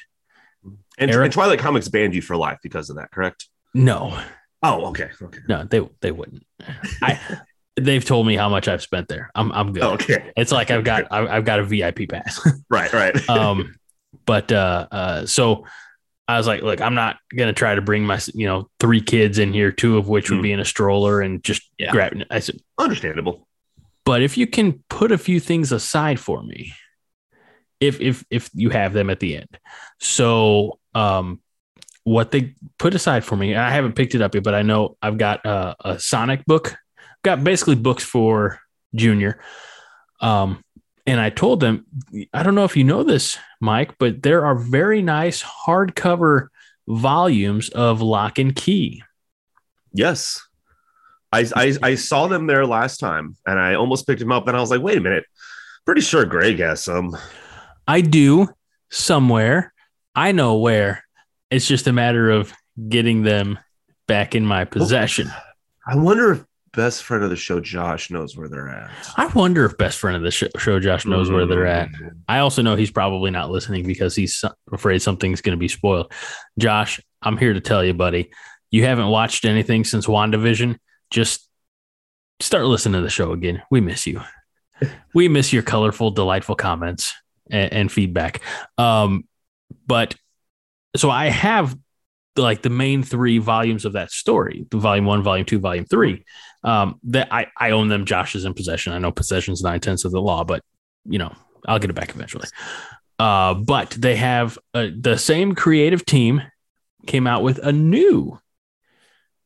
And, 0.98 1.10
Eric? 1.10 1.24
and 1.26 1.32
Twilight 1.32 1.58
Comics 1.58 1.88
banned 1.88 2.14
you 2.14 2.22
for 2.22 2.36
life 2.36 2.58
because 2.62 2.88
of 2.90 2.96
that, 2.96 3.10
correct? 3.10 3.48
No, 3.74 4.18
Oh, 4.62 4.86
okay. 4.86 5.10
Okay. 5.20 5.38
no, 5.48 5.64
they 5.64 5.86
they 6.00 6.10
wouldn't. 6.10 6.42
I 7.02 7.20
they've 7.76 8.04
told 8.04 8.26
me 8.26 8.36
how 8.36 8.48
much 8.48 8.68
I've 8.68 8.82
spent 8.82 9.06
there. 9.08 9.30
I'm 9.34 9.52
I'm 9.52 9.72
good. 9.72 9.82
Oh, 9.82 9.92
okay. 9.92 10.32
It's 10.36 10.50
like 10.50 10.70
I've 10.70 10.82
got 10.84 11.04
I've 11.10 11.28
I've 11.28 11.44
got 11.44 11.60
a 11.60 11.64
VIP 11.64 12.08
pass. 12.08 12.40
Right. 12.70 12.92
Right. 12.92 13.28
um, 13.30 13.76
but 14.24 14.50
uh, 14.50 14.88
uh, 14.90 15.26
so 15.26 15.66
I 16.28 16.38
was 16.38 16.46
like, 16.46 16.62
look, 16.62 16.80
I'm 16.80 16.94
not 16.94 17.18
gonna 17.36 17.52
try 17.52 17.74
to 17.74 17.80
bring 17.82 18.04
my 18.04 18.18
you 18.34 18.46
know 18.46 18.68
three 18.80 19.00
kids 19.00 19.38
in 19.38 19.52
here, 19.52 19.70
two 19.72 19.96
of 19.98 20.08
which 20.08 20.30
would 20.30 20.40
Mm. 20.40 20.42
be 20.42 20.52
in 20.52 20.60
a 20.60 20.64
stroller 20.64 21.20
and 21.20 21.42
just 21.44 21.62
Yeah. 21.78 21.92
grab. 21.92 22.20
I 22.30 22.40
said, 22.40 22.56
Understandable. 22.78 23.46
but 24.04 24.22
if 24.22 24.36
you 24.36 24.46
can 24.46 24.82
put 24.88 25.12
a 25.12 25.18
few 25.18 25.38
things 25.40 25.70
aside 25.72 26.18
for 26.18 26.42
me, 26.42 26.72
if 27.80 28.00
if 28.00 28.24
if 28.30 28.50
you 28.54 28.70
have 28.70 28.92
them 28.92 29.10
at 29.10 29.20
the 29.20 29.36
end, 29.36 29.58
so 30.00 30.78
um, 30.94 31.40
what 32.04 32.30
they 32.30 32.54
put 32.78 32.94
aside 32.94 33.24
for 33.24 33.36
me, 33.36 33.54
I 33.54 33.70
haven't 33.70 33.94
picked 33.94 34.14
it 34.14 34.22
up 34.22 34.34
yet, 34.34 34.44
but 34.44 34.54
I 34.54 34.62
know 34.62 34.96
I've 35.02 35.18
got 35.18 35.44
uh, 35.44 35.74
a 35.80 35.98
Sonic 35.98 36.44
book, 36.46 36.76
got 37.22 37.44
basically 37.44 37.74
books 37.74 38.02
for 38.04 38.60
Junior, 38.94 39.40
um, 40.20 40.62
and 41.06 41.20
I 41.20 41.30
told 41.30 41.60
them, 41.60 41.86
I 42.32 42.42
don't 42.42 42.54
know 42.54 42.64
if 42.64 42.76
you 42.76 42.84
know 42.84 43.02
this, 43.02 43.38
Mike, 43.60 43.96
but 43.98 44.22
there 44.22 44.44
are 44.44 44.56
very 44.56 45.02
nice 45.02 45.42
hardcover 45.42 46.48
volumes 46.88 47.68
of 47.70 48.00
Locke 48.00 48.38
and 48.38 48.54
Key. 48.54 49.02
Yes. 49.92 50.42
I, 51.32 51.46
I 51.54 51.76
I 51.82 51.94
saw 51.96 52.28
them 52.28 52.46
there 52.46 52.66
last 52.66 52.98
time, 52.98 53.36
and 53.46 53.58
I 53.58 53.74
almost 53.74 54.06
picked 54.06 54.20
them 54.20 54.32
up. 54.32 54.48
And 54.48 54.56
I 54.56 54.60
was 54.60 54.70
like, 54.70 54.80
wait 54.80 54.98
a 54.98 55.00
minute. 55.00 55.24
Pretty 55.84 56.00
sure 56.00 56.24
Greg 56.24 56.58
has 56.60 56.82
some. 56.82 57.16
I 57.86 58.00
do 58.00 58.48
somewhere. 58.90 59.72
I 60.14 60.32
know 60.32 60.56
where. 60.56 61.04
It's 61.50 61.68
just 61.68 61.86
a 61.86 61.92
matter 61.92 62.30
of 62.30 62.52
getting 62.88 63.22
them 63.22 63.58
back 64.08 64.34
in 64.34 64.44
my 64.46 64.62
oh, 64.62 64.66
possession. 64.66 65.30
I 65.86 65.96
wonder 65.96 66.32
if 66.32 66.44
best 66.76 67.02
friend 67.02 67.24
of 67.24 67.30
the 67.30 67.36
show, 67.36 67.58
Josh, 67.58 68.10
knows 68.10 68.36
where 68.36 68.48
they're 68.48 68.68
at. 68.68 68.90
I 69.16 69.26
wonder 69.28 69.64
if 69.64 69.76
best 69.78 69.98
friend 69.98 70.16
of 70.16 70.22
the 70.22 70.30
show, 70.30 70.46
show 70.58 70.78
Josh 70.78 71.06
knows 71.06 71.30
where 71.30 71.46
they're 71.46 71.66
at. 71.66 71.88
Mm. 71.88 72.20
I 72.28 72.38
also 72.38 72.62
know 72.62 72.76
he's 72.76 72.90
probably 72.90 73.30
not 73.30 73.50
listening 73.50 73.86
because 73.86 74.14
he's 74.14 74.44
afraid 74.70 75.00
something's 75.02 75.40
going 75.40 75.56
to 75.56 75.60
be 75.60 75.68
spoiled. 75.68 76.12
Josh, 76.58 77.00
I'm 77.22 77.36
here 77.36 77.54
to 77.54 77.60
tell 77.60 77.82
you, 77.82 77.94
buddy, 77.94 78.30
you 78.70 78.84
haven't 78.84 79.08
watched 79.08 79.44
anything 79.44 79.84
since 79.84 80.06
WandaVision. 80.06 80.76
Just 81.10 81.48
start 82.40 82.66
listening 82.66 83.00
to 83.00 83.02
the 83.02 83.10
show 83.10 83.32
again. 83.32 83.62
We 83.70 83.80
miss 83.80 84.06
you. 84.06 84.20
we 85.14 85.28
miss 85.28 85.52
your 85.52 85.62
colorful, 85.62 86.10
delightful 86.10 86.54
comments 86.54 87.14
and, 87.50 87.72
and 87.72 87.92
feedback. 87.92 88.42
Um, 88.78 89.26
but 89.86 90.14
so 90.94 91.10
I 91.10 91.26
have 91.26 91.76
like 92.36 92.62
the 92.62 92.70
main 92.70 93.02
three 93.02 93.38
volumes 93.38 93.84
of 93.84 93.94
that 93.94 94.10
story 94.10 94.66
the 94.70 94.78
volume 94.78 95.06
one, 95.06 95.22
volume 95.22 95.46
two, 95.46 95.58
volume 95.58 95.84
three. 95.84 96.24
Um, 96.66 97.00
that 97.04 97.32
I, 97.32 97.46
I 97.56 97.70
own 97.70 97.88
them. 97.88 98.04
Josh 98.04 98.34
is 98.34 98.44
in 98.44 98.52
possession. 98.52 98.92
I 98.92 98.98
know 98.98 99.12
possession's 99.12 99.62
nine 99.62 99.80
tenths 99.80 100.04
of 100.04 100.10
the 100.12 100.20
law, 100.20 100.42
but 100.44 100.62
you 101.04 101.18
know, 101.18 101.32
I'll 101.66 101.78
get 101.78 101.88
it 101.90 101.94
back 101.94 102.10
eventually. 102.10 102.48
Uh, 103.18 103.54
but 103.54 103.90
they 103.92 104.16
have 104.16 104.58
uh, 104.74 104.88
the 104.98 105.16
same 105.16 105.54
creative 105.54 106.04
team 106.04 106.42
came 107.06 107.26
out 107.26 107.42
with 107.44 107.58
a 107.58 107.72
new 107.72 108.38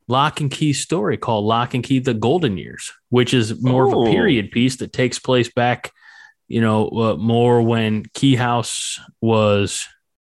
lock 0.09 0.41
and 0.41 0.51
key 0.51 0.73
story 0.73 1.17
called 1.19 1.45
Locke 1.45 1.75
and 1.75 1.85
Key: 1.85 1.99
The 1.99 2.15
Golden 2.15 2.57
Years, 2.57 2.91
which 3.11 3.35
is 3.35 3.63
more 3.63 3.87
of 3.87 3.95
Oh. 3.95 4.07
a 4.07 4.11
period 4.11 4.51
piece 4.51 4.77
that 4.77 4.93
takes 4.93 5.19
place 5.19 5.53
back, 5.53 5.93
you 6.49 6.61
know, 6.63 6.89
uh, 6.89 7.17
more 7.17 7.61
when 7.63 8.05
Key 8.15 8.35
House 8.37 8.99
was 9.21 9.87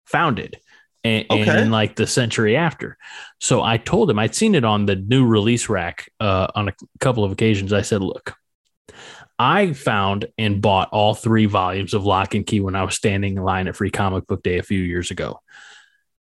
founded. 0.05 0.57
And, 1.03 1.25
and 1.29 1.41
Okay. 1.41 1.61
in 1.61 1.71
like 1.71 1.95
the 1.95 2.05
century 2.05 2.57
after. 2.57 2.97
So 3.39 3.63
I 3.63 3.77
told 3.77 4.09
him 4.09 4.19
I'd 4.19 4.35
seen 4.35 4.53
it 4.53 4.65
on 4.65 4.85
the 4.85 4.95
new 4.97 5.25
release 5.25 5.69
rack 5.69 6.09
uh, 6.19 6.47
on 6.55 6.67
a 6.67 6.73
couple 6.99 7.23
of 7.23 7.31
occasions. 7.31 7.71
I 7.71 7.81
said, 7.83 8.01
look, 8.01 8.35
I 9.37 9.71
found 9.71 10.25
and 10.37 10.61
bought 10.61 10.89
all 10.91 11.15
three 11.15 11.45
volumes 11.45 11.93
of 11.93 12.05
Locke 12.05 12.35
and 12.35 12.45
Key 12.45 12.59
when 12.59 12.75
I 12.75 12.83
was 12.83 12.95
standing 12.95 13.37
in 13.37 13.43
line 13.43 13.69
at 13.69 13.77
Free 13.77 13.91
Comic 13.91 14.27
Book 14.27 14.43
Day 14.43 14.57
a 14.57 14.63
few 14.63 14.81
years 14.81 15.11
ago. 15.11 15.39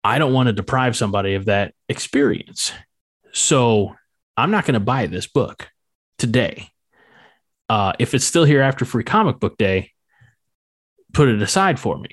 I 0.04 0.20
don't 0.20 0.34
want 0.34 0.48
to 0.48 0.54
deprive 0.54 0.98
somebody 0.98 1.36
of 1.36 1.46
that 1.46 1.74
experience. 1.88 2.74
So 3.32 3.96
I'm 4.36 4.52
not 4.52 4.66
going 4.66 4.74
to 4.74 4.82
buy 4.82 5.08
this 5.08 5.28
book 5.28 5.70
today. 6.18 6.70
Uh, 7.70 7.94
if 8.00 8.14
it's 8.14 8.26
still 8.26 8.44
here 8.46 8.62
after 8.62 8.84
Free 8.84 9.04
Comic 9.04 9.40
Book 9.40 9.58
Day, 9.58 9.92
put 11.14 11.30
it 11.30 11.42
aside 11.42 11.80
for 11.80 11.98
me. 11.98 12.10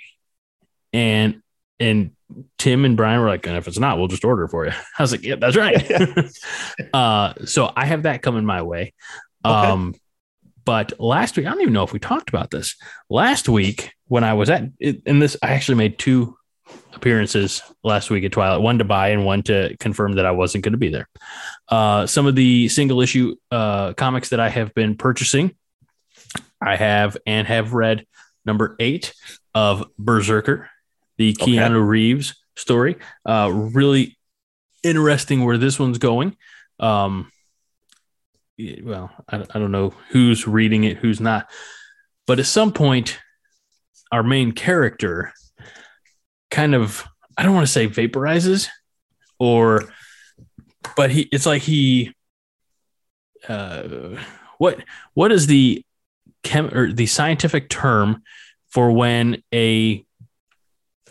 And 0.92 1.42
and 1.80 2.12
Tim 2.58 2.84
and 2.84 2.96
Brian 2.96 3.20
were 3.20 3.28
like, 3.28 3.46
and 3.46 3.56
if 3.56 3.68
it's 3.68 3.78
not, 3.78 3.98
we'll 3.98 4.08
just 4.08 4.24
order 4.24 4.48
for 4.48 4.64
you. 4.64 4.72
I 4.98 5.02
was 5.02 5.12
like, 5.12 5.22
yeah, 5.22 5.36
that's 5.36 5.56
right. 5.56 5.90
uh, 6.94 7.34
so 7.44 7.72
I 7.76 7.86
have 7.86 8.04
that 8.04 8.22
coming 8.22 8.44
my 8.44 8.62
way. 8.62 8.94
Okay. 9.44 9.54
Um, 9.54 9.94
but 10.64 10.98
last 10.98 11.36
week, 11.36 11.46
I 11.46 11.50
don't 11.50 11.60
even 11.60 11.74
know 11.74 11.84
if 11.84 11.92
we 11.92 11.98
talked 11.98 12.30
about 12.30 12.50
this. 12.50 12.76
Last 13.10 13.48
week, 13.48 13.92
when 14.06 14.24
I 14.24 14.32
was 14.34 14.48
at 14.48 14.64
in 14.80 15.18
this, 15.18 15.36
I 15.42 15.52
actually 15.52 15.74
made 15.74 15.98
two 15.98 16.36
appearances 16.94 17.62
last 17.82 18.08
week 18.08 18.24
at 18.24 18.32
Twilight, 18.32 18.62
one 18.62 18.78
to 18.78 18.84
buy 18.84 19.08
and 19.08 19.26
one 19.26 19.42
to 19.42 19.76
confirm 19.78 20.14
that 20.14 20.24
I 20.24 20.30
wasn't 20.30 20.64
going 20.64 20.72
to 20.72 20.78
be 20.78 20.88
there. 20.88 21.08
Uh, 21.68 22.06
some 22.06 22.26
of 22.26 22.34
the 22.34 22.68
single 22.68 23.02
issue 23.02 23.36
uh, 23.50 23.92
comics 23.92 24.30
that 24.30 24.40
I 24.40 24.48
have 24.48 24.74
been 24.74 24.96
purchasing, 24.96 25.54
I 26.62 26.76
have 26.76 27.16
and 27.26 27.46
have 27.46 27.74
read 27.74 28.06
number 28.46 28.76
eight 28.80 29.12
of 29.54 29.84
Berserker, 29.98 30.70
the 31.16 31.36
Okay. 31.40 31.52
Keanu 31.52 31.86
Reeves 31.86 32.34
story. 32.56 32.96
Uh, 33.24 33.50
really 33.52 34.16
interesting 34.82 35.44
where 35.44 35.58
this 35.58 35.78
one's 35.78 35.98
going. 35.98 36.36
Um, 36.78 37.30
well, 38.82 39.10
I, 39.28 39.36
I 39.38 39.58
don't 39.58 39.72
know 39.72 39.94
who's 40.10 40.46
reading 40.46 40.84
it, 40.84 40.98
who's 40.98 41.20
not, 41.20 41.50
but 42.26 42.38
at 42.38 42.46
some 42.46 42.72
point, 42.72 43.18
our 44.12 44.22
main 44.22 44.52
character 44.52 45.32
kind 46.50 46.74
of, 46.74 47.04
I 47.36 47.42
don't 47.42 47.54
want 47.54 47.66
to 47.66 47.72
say 47.72 47.88
vaporizes 47.88 48.68
or, 49.38 49.92
but 50.96 51.10
he, 51.10 51.22
it's 51.32 51.46
like 51.46 51.62
he, 51.62 52.14
uh, 53.48 54.16
what, 54.58 54.84
what 55.14 55.32
is 55.32 55.48
the 55.48 55.84
chem 56.44 56.72
or 56.72 56.92
the 56.92 57.06
scientific 57.06 57.68
term 57.68 58.22
for 58.68 58.92
when 58.92 59.42
a, 59.52 60.04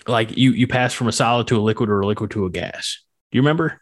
like 0.08 0.38
you, 0.38 0.52
you 0.52 0.68
pass 0.68 0.94
from 0.94 1.08
a 1.08 1.12
solid 1.12 1.48
to 1.48 1.58
a 1.58 1.62
liquid 1.62 1.90
or 1.90 2.02
a 2.02 2.08
liquid 2.08 2.32
to 2.32 2.46
a 2.46 2.50
gas? 2.50 3.00
Do 3.32 3.38
you 3.38 3.42
remember? 3.42 3.82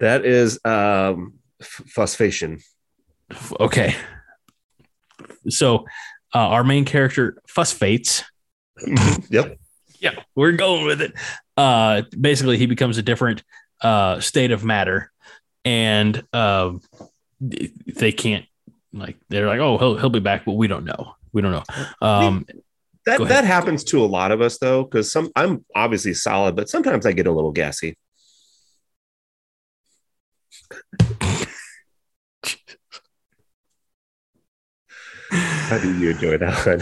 That 0.00 0.24
is 0.24 0.58
um, 0.64 1.34
phosphation. 1.62 2.60
Okay. 3.58 3.94
So, 5.48 5.86
uh, 6.34 6.38
our 6.38 6.64
main 6.64 6.84
character 6.84 7.40
phosphates. 7.48 8.24
yep. 9.30 9.58
Yeah, 10.00 10.22
we're 10.34 10.52
going 10.52 10.84
with 10.84 11.00
it. 11.00 11.14
Uh, 11.56 12.02
basically, 12.18 12.58
he 12.58 12.66
becomes 12.66 12.98
a 12.98 13.02
different 13.02 13.42
uh, 13.80 14.20
state 14.20 14.50
of 14.50 14.64
matter, 14.64 15.10
and 15.64 16.22
um, 16.32 16.82
they 17.40 18.12
can't 18.12 18.44
like 18.92 19.16
they're 19.28 19.46
like, 19.46 19.60
oh, 19.60 19.78
he'll 19.78 19.96
he'll 19.96 20.10
be 20.10 20.20
back, 20.20 20.44
but 20.44 20.52
we 20.52 20.66
don't 20.66 20.84
know. 20.84 21.14
We 21.32 21.42
don't 21.42 21.52
know. 21.52 21.64
Um, 22.06 22.46
That 23.06 23.20
that 23.28 23.44
happens 23.44 23.84
to 23.84 24.02
a 24.02 24.06
lot 24.06 24.32
of 24.32 24.40
us 24.40 24.58
though, 24.58 24.84
because 24.84 25.12
some 25.12 25.30
I'm 25.36 25.64
obviously 25.74 26.14
solid, 26.14 26.56
but 26.56 26.68
sometimes 26.68 27.04
I 27.04 27.12
get 27.12 27.26
a 27.26 27.32
little 27.32 27.52
gassy. 27.52 27.98
How 35.30 35.78
do 35.78 35.98
you 35.98 36.10
enjoy 36.10 36.38
that 36.38 36.66
one? 36.66 36.80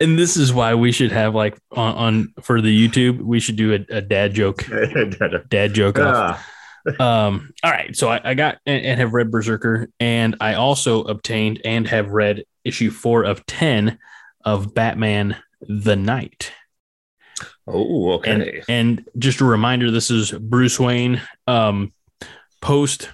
and 0.00 0.18
this 0.18 0.36
is 0.36 0.52
why 0.52 0.74
we 0.74 0.92
should 0.92 1.12
have 1.12 1.34
like 1.34 1.58
on, 1.72 1.94
on 1.94 2.34
for 2.42 2.60
the 2.60 2.88
YouTube, 2.88 3.20
we 3.20 3.40
should 3.40 3.56
do 3.56 3.72
a, 3.72 3.96
a 3.96 4.00
dad 4.00 4.34
joke, 4.34 4.64
dad 5.48 5.74
joke. 5.74 5.98
Ah, 5.98 6.44
um 7.00 7.50
all 7.62 7.70
right 7.70 7.96
so 7.96 8.08
i, 8.08 8.20
I 8.22 8.34
got 8.34 8.58
and, 8.66 8.84
and 8.84 9.00
have 9.00 9.14
read 9.14 9.30
berserker 9.30 9.88
and 10.00 10.36
i 10.40 10.52
also 10.52 11.02
obtained 11.04 11.62
and 11.64 11.88
have 11.88 12.10
read 12.10 12.44
issue 12.62 12.90
four 12.90 13.24
of 13.24 13.46
10 13.46 13.98
of 14.44 14.74
batman 14.74 15.36
the 15.68 15.96
Knight 15.96 16.52
oh, 17.66 18.12
okay. 18.12 18.62
and 18.68 19.04
just 19.18 19.40
a 19.40 19.44
reminder 19.44 19.90
this 19.90 20.10
is 20.10 20.30
bruce 20.32 20.78
wayne 20.78 21.20
um 21.46 21.92
post 22.60 23.10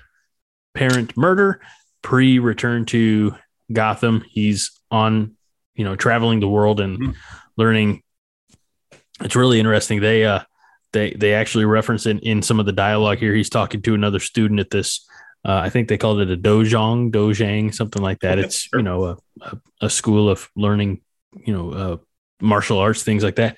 parent 0.75 1.17
murder 1.17 1.61
pre 2.03 2.39
return 2.39 2.85
to 2.87 3.35
gotham 3.73 4.25
he's 4.29 4.73
on 4.91 5.37
you 5.75 5.85
know 5.85 5.97
traveling 5.97 6.41
the 6.41 6.49
world 6.49 6.81
and 6.81 6.99
Mhm. 6.99 7.15
learning 7.57 8.03
it's 9.21 9.37
really 9.37 9.59
interesting 9.59 10.01
they 10.01 10.25
uh 10.25 10.41
they 10.93 11.13
they 11.13 11.35
actually 11.35 11.65
reference 11.65 12.07
in 12.07 12.19
in 12.21 12.43
some 12.43 12.61
of 12.61 12.67
the 12.67 12.73
dialogue 12.73 13.19
here 13.19 13.35
he's 13.35 13.51
talking 13.51 13.83
to 13.83 13.95
another 13.95 14.19
student 14.21 14.61
at 14.61 14.71
this 14.71 15.07
uh, 15.43 15.55
I 15.65 15.71
think 15.71 15.89
they 15.89 15.97
called 15.97 16.21
it 16.21 16.31
a 16.31 16.37
dojang, 16.37 17.11
dojang, 17.11 17.75
something 17.75 18.03
like 18.03 18.21
that. 18.21 18.39
It's 18.39 18.69
you 18.75 18.83
know 18.83 19.05
a, 19.05 19.17
a, 19.41 19.59
a 19.81 19.89
school 19.89 20.29
of 20.29 20.51
learning, 20.55 21.01
you 21.47 21.55
know, 21.55 21.71
uh, 21.71 21.97
martial 22.41 22.79
arts, 22.79 23.03
things 23.03 23.25
like 23.25 23.37
that. 23.37 23.57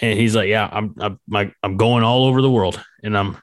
And 0.00 0.18
he's 0.18 0.34
like, 0.34 0.48
"Yeah, 0.48 0.68
I'm 0.70 0.94
I'm 0.98 1.20
my, 1.26 1.52
I'm 1.62 1.76
going 1.76 2.02
all 2.04 2.24
over 2.24 2.40
the 2.42 2.50
world, 2.50 2.82
and 3.02 3.16
I'm 3.16 3.36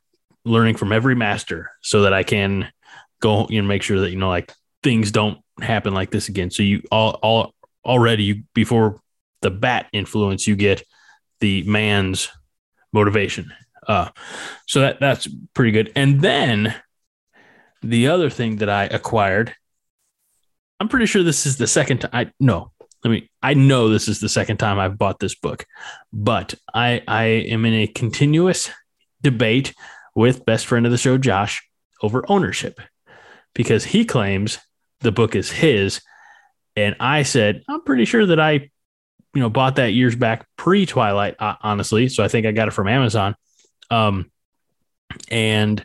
learning 0.46 0.76
from 0.76 0.92
every 0.92 1.16
master, 1.16 1.72
so 1.82 2.04
that 2.04 2.14
I 2.14 2.24
can 2.24 2.72
go 3.20 3.48
you 3.50 3.62
know 3.62 3.68
make 3.68 3.84
sure 3.84 4.00
that 4.02 4.12
you 4.12 4.18
know 4.18 4.30
like 4.30 4.52
things 4.84 5.12
don't 5.12 5.40
happen 5.62 5.94
like 5.94 6.12
this 6.12 6.30
again. 6.30 6.52
So 6.52 6.64
you 6.64 6.84
all 6.92 7.12
all 7.22 7.54
already 7.86 8.24
you 8.24 8.44
before 8.54 9.00
the 9.42 9.52
bat 9.52 9.88
influence, 9.94 10.48
you 10.48 10.56
get 10.56 10.84
the 11.40 11.64
man's 11.64 12.30
motivation. 12.94 13.54
Uh, 13.88 14.10
so 14.66 14.82
that 14.82 15.00
that's 15.00 15.28
pretty 15.54 15.72
good. 15.72 15.92
And 15.96 16.22
then 16.22 16.76
the 17.82 18.08
other 18.08 18.30
thing 18.30 18.58
that 18.58 18.70
I 18.70 18.86
acquired, 18.86 19.56
I'm 20.80 20.90
pretty 20.90 21.06
sure 21.06 21.24
this 21.24 21.46
is 21.46 21.58
the 21.58 21.68
second 21.68 22.00
time. 22.00 22.12
I 22.14 22.32
no, 22.40 22.72
let 23.08 23.14
me. 23.14 23.30
I 23.42 23.54
know 23.54 23.88
this 23.88 24.10
is 24.10 24.20
the 24.20 24.28
second 24.28 24.58
time 24.58 24.80
I've 24.80 24.98
bought 24.98 25.20
this 25.20 25.34
book, 25.34 25.66
but 26.12 26.56
I 26.74 27.02
I 27.08 27.24
am 27.24 27.64
in 27.64 27.74
a 27.74 27.88
continuous 27.88 28.70
debate 29.22 29.74
with 30.14 30.46
best 30.46 30.66
friend 30.66 30.86
of 30.86 30.92
the 30.92 30.98
show 30.98 31.18
Josh 31.18 31.66
over 32.02 32.30
ownership 32.30 32.82
because 33.54 33.86
he 33.86 34.04
claims 34.04 34.60
the 35.00 35.14
book 35.14 35.36
is 35.36 35.50
his, 35.50 36.02
and 36.76 36.98
I 37.00 37.24
said 37.24 37.64
I'm 37.70 37.82
pretty 37.84 38.04
sure 38.04 38.26
that 38.26 38.42
I, 38.42 38.52
you 38.52 38.70
know, 39.42 39.50
bought 39.50 39.78
that 39.78 39.94
years 39.94 40.16
back 40.16 40.46
pre 40.58 40.86
Twilight, 40.86 41.36
uh, 41.40 41.56
honestly. 41.62 42.10
So 42.10 42.26
I 42.26 42.28
think 42.28 42.46
I 42.46 42.52
got 42.52 42.68
it 42.68 42.72
from 42.72 42.90
Amazon, 42.90 43.36
um, 43.90 44.30
and 45.32 45.80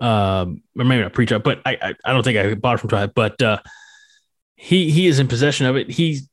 um, 0.00 0.64
or 0.76 0.84
maybe 0.84 1.02
not 1.02 1.12
pre 1.12 1.26
Twilight, 1.26 1.44
but 1.44 1.62
I, 1.64 1.78
I 1.80 1.94
I 2.04 2.12
don't 2.12 2.24
think 2.24 2.36
I 2.36 2.54
bought 2.54 2.74
it 2.74 2.80
from 2.80 2.90
Twilight, 2.90 3.14
but 3.14 3.40
uh, 3.40 3.60
he 4.56 4.90
he 4.90 5.06
is 5.06 5.20
in 5.20 5.28
possession 5.28 5.66
of 5.66 5.76
it. 5.76 5.88
He's 5.88 6.28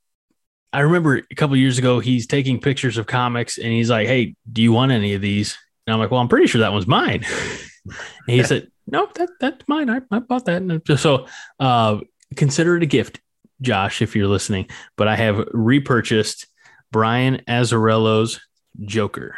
I 0.76 0.82
remember 0.82 1.22
a 1.32 1.36
couple 1.36 1.56
years 1.56 1.78
ago 1.78 2.00
he's 2.00 2.28
taking 2.28 2.60
pictures 2.60 2.98
of 2.98 3.08
comics 3.08 3.58
and 3.58 3.72
he's 3.72 3.90
like, 3.90 4.08
"Hey, 4.08 4.36
do 4.52 4.62
you 4.62 4.74
want 4.74 4.92
any 4.92 5.14
of 5.14 5.22
these?" 5.22 5.58
And 5.88 5.94
I'm 5.94 6.00
like, 6.00 6.12
"Well, 6.12 6.20
I'm 6.20 6.28
pretty 6.28 6.48
sure 6.48 6.60
that 6.60 6.74
one's 6.74 6.86
mine." 6.86 7.26
and 7.86 7.96
he 8.28 8.44
said, 8.44 8.70
"No, 8.86 9.08
that 9.16 9.30
that's 9.40 9.66
mine. 9.70 9.90
I, 9.90 10.02
I 10.12 10.20
bought 10.20 10.46
that." 10.46 10.62
And 10.62 10.82
so 11.00 11.28
uh, 11.62 12.00
consider 12.36 12.76
it 12.76 12.84
a 12.84 12.88
gift, 12.88 13.22
Josh, 13.62 14.02
if 14.02 14.16
you're 14.18 14.28
listening. 14.28 14.68
But 14.98 15.08
I 15.08 15.16
have 15.16 15.48
repurchased 15.54 16.48
Brian 16.92 17.42
Azzarello's 17.48 18.42
Joker. 18.82 19.38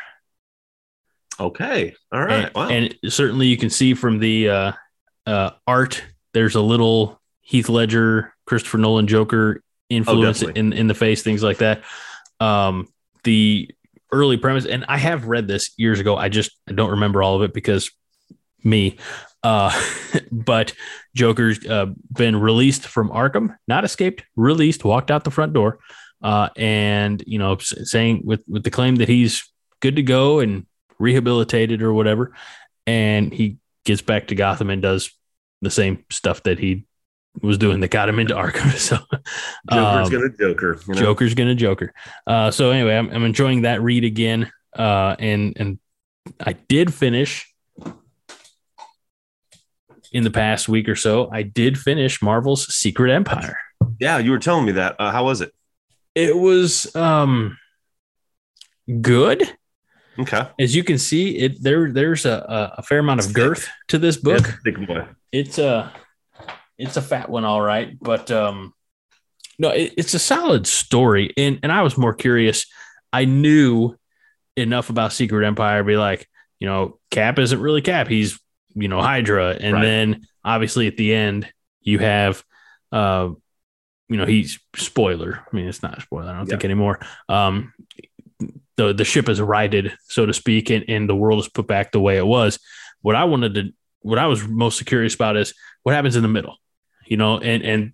Okay. 1.39 1.93
All 2.11 2.25
right. 2.25 2.45
And, 2.45 2.55
wow. 2.55 2.69
and 2.69 2.95
certainly 3.09 3.45
you 3.45 3.57
can 3.57 3.69
see 3.69 3.93
from 3.93 4.17
the 4.17 4.49
uh, 4.49 4.71
uh, 5.27 5.51
art, 5.67 6.03
there's 6.33 6.55
a 6.55 6.61
little 6.61 7.21
Heath 7.41 7.69
Ledger, 7.69 8.33
Christopher 8.47 8.79
Nolan 8.79 9.05
Joker 9.05 9.61
influence 9.89 10.39
definitely. 10.39 10.59
in, 10.59 10.73
in 10.73 10.87
the 10.87 10.93
face, 10.93 11.23
things 11.23 11.43
like 11.43 11.57
that. 11.57 11.83
Um, 12.39 12.87
the 13.23 13.69
early 14.11 14.37
premise, 14.37 14.65
and 14.65 14.85
I 14.87 14.97
have 14.97 15.25
read 15.25 15.47
this 15.47 15.71
years 15.77 15.99
ago. 15.99 16.15
I 16.15 16.29
just 16.29 16.51
I 16.69 16.73
don't 16.73 16.91
remember 16.91 17.23
all 17.23 17.35
of 17.35 17.41
it 17.41 17.53
because 17.53 17.91
me. 18.63 18.97
Uh, 19.43 19.71
but 20.31 20.73
Joker's 21.15 21.65
uh, 21.65 21.87
been 22.11 22.35
released 22.35 22.87
from 22.87 23.09
Arkham, 23.09 23.55
not 23.67 23.83
escaped, 23.83 24.23
released, 24.35 24.83
walked 24.83 25.11
out 25.11 25.23
the 25.23 25.31
front 25.31 25.53
door, 25.53 25.79
uh, 26.21 26.49
and 26.55 27.23
you 27.27 27.39
know, 27.39 27.57
saying 27.57 28.21
with 28.23 28.43
with 28.47 28.63
the 28.63 28.71
claim 28.71 28.95
that 28.97 29.09
he's 29.09 29.51
good 29.79 29.95
to 29.95 30.03
go 30.03 30.39
and 30.39 30.65
rehabilitated 30.99 31.81
or 31.81 31.93
whatever, 31.93 32.33
and 32.85 33.33
he 33.33 33.57
gets 33.85 34.01
back 34.01 34.27
to 34.27 34.35
Gotham 34.35 34.69
and 34.69 34.81
does 34.81 35.11
the 35.61 35.71
same 35.71 36.03
stuff 36.09 36.43
that 36.43 36.59
he 36.59 36.85
was 37.41 37.57
doing 37.57 37.79
that 37.81 37.89
got 37.89 38.09
him 38.09 38.19
into 38.19 38.33
Arkham. 38.33 38.67
So 38.77 38.97
Joker's 39.71 40.07
um, 40.07 40.11
gonna 40.11 40.29
Joker. 40.29 40.79
you 40.87 40.93
know? 40.93 41.01
Joker's 41.01 41.33
gonna 41.33 41.55
Joker. 41.55 41.93
Uh, 42.25 42.51
so 42.51 42.71
anyway, 42.71 42.95
I'm, 42.95 43.09
I'm 43.09 43.23
enjoying 43.23 43.63
that 43.63 43.81
read 43.81 44.03
again. 44.03 44.51
Uh, 44.75 45.15
and 45.19 45.53
and 45.57 45.79
I 46.39 46.53
did 46.53 46.93
finish 46.93 47.53
in 50.11 50.23
the 50.23 50.31
past 50.31 50.69
week 50.69 50.87
or 50.87 50.95
so. 50.95 51.29
I 51.31 51.43
did 51.43 51.77
finish 51.77 52.21
Marvel's 52.21 52.73
Secret 52.73 53.11
Empire. 53.11 53.57
Yeah, 53.99 54.19
you 54.19 54.31
were 54.31 54.39
telling 54.39 54.65
me 54.65 54.73
that. 54.73 54.95
Uh, 54.99 55.11
how 55.11 55.25
was 55.25 55.41
it? 55.41 55.53
It 56.15 56.35
was 56.35 56.95
um 56.95 57.57
good. 59.01 59.57
Okay. 60.19 60.47
As 60.59 60.75
you 60.75 60.83
can 60.83 60.97
see, 60.97 61.37
it 61.37 61.61
there 61.61 61.91
there's 61.91 62.25
a, 62.25 62.73
a, 62.77 62.81
fair 62.81 62.99
amount 62.99 63.23
of 63.23 63.33
girth 63.33 63.69
to 63.89 63.99
this 63.99 64.17
book. 64.17 64.41
Yeah, 64.41 64.53
thick 64.63 64.87
boy. 64.87 65.05
it's 65.31 65.59
a 65.59 65.93
it's 66.77 66.97
a 66.97 67.01
fat 67.01 67.29
one 67.29 67.45
all 67.45 67.61
right 67.61 67.97
but 67.99 68.29
um 68.31 68.73
no 69.59 69.69
it, 69.69 69.93
it's 69.97 70.13
a 70.13 70.19
solid 70.19 70.67
story 70.67 71.33
and 71.37 71.59
and 71.63 71.71
i 71.71 71.81
was 71.81 71.97
more 71.97 72.13
curious 72.13 72.65
i 73.13 73.25
knew 73.25 73.95
enough 74.57 74.89
about 74.89 75.13
Secret 75.13 75.45
Empire, 75.45 75.81
to 75.81 75.83
be 75.87 75.97
like, 75.97 76.27
you 76.59 76.67
know, 76.67 76.99
Cap 77.11 77.39
isn't 77.39 77.61
really 77.61 77.81
Cap. 77.81 78.07
He's, 78.07 78.39
you 78.73 78.87
know, 78.87 79.01
Hydra. 79.01 79.55
And 79.59 79.75
Right. 79.75 79.81
then 79.83 80.27
obviously 80.43 80.87
at 80.87 80.97
the 80.97 81.13
end, 81.13 81.47
you 81.81 81.99
have, 81.99 82.43
uh, 82.91 83.29
you 84.09 84.17
know, 84.17 84.25
he's 84.25 84.59
spoiler. 84.75 85.45
I 85.45 85.55
mean, 85.55 85.67
it's 85.67 85.83
not 85.83 85.97
a 85.97 86.01
spoiler. 86.01 86.31
I 86.31 86.37
don't 86.37 86.47
think 86.47 86.65
anymore. 86.65 86.99
Um, 87.29 87.73
the 88.77 88.93
the 88.93 89.05
ship 89.05 89.29
is 89.29 89.39
righted, 89.41 89.95
so 90.05 90.25
to 90.25 90.33
speak, 90.33 90.69
and, 90.69 90.85
and 90.87 91.09
the 91.09 91.15
world 91.15 91.39
is 91.39 91.49
put 91.49 91.67
back 91.67 91.91
the 91.91 91.99
way 91.99 92.17
it 92.17 92.25
was. 92.25 92.59
What 93.01 93.15
I 93.15 93.25
wanted 93.25 93.53
to, 93.55 93.73
what 94.01 94.17
I 94.17 94.27
was 94.27 94.47
most 94.47 94.85
curious 94.85 95.15
about 95.15 95.35
is 95.37 95.53
what 95.83 95.93
happens 95.95 96.15
in 96.15 96.21
the 96.21 96.27
middle, 96.27 96.57
you 97.09 97.17
know, 97.17 97.37
and 97.39 97.63
and 97.63 97.93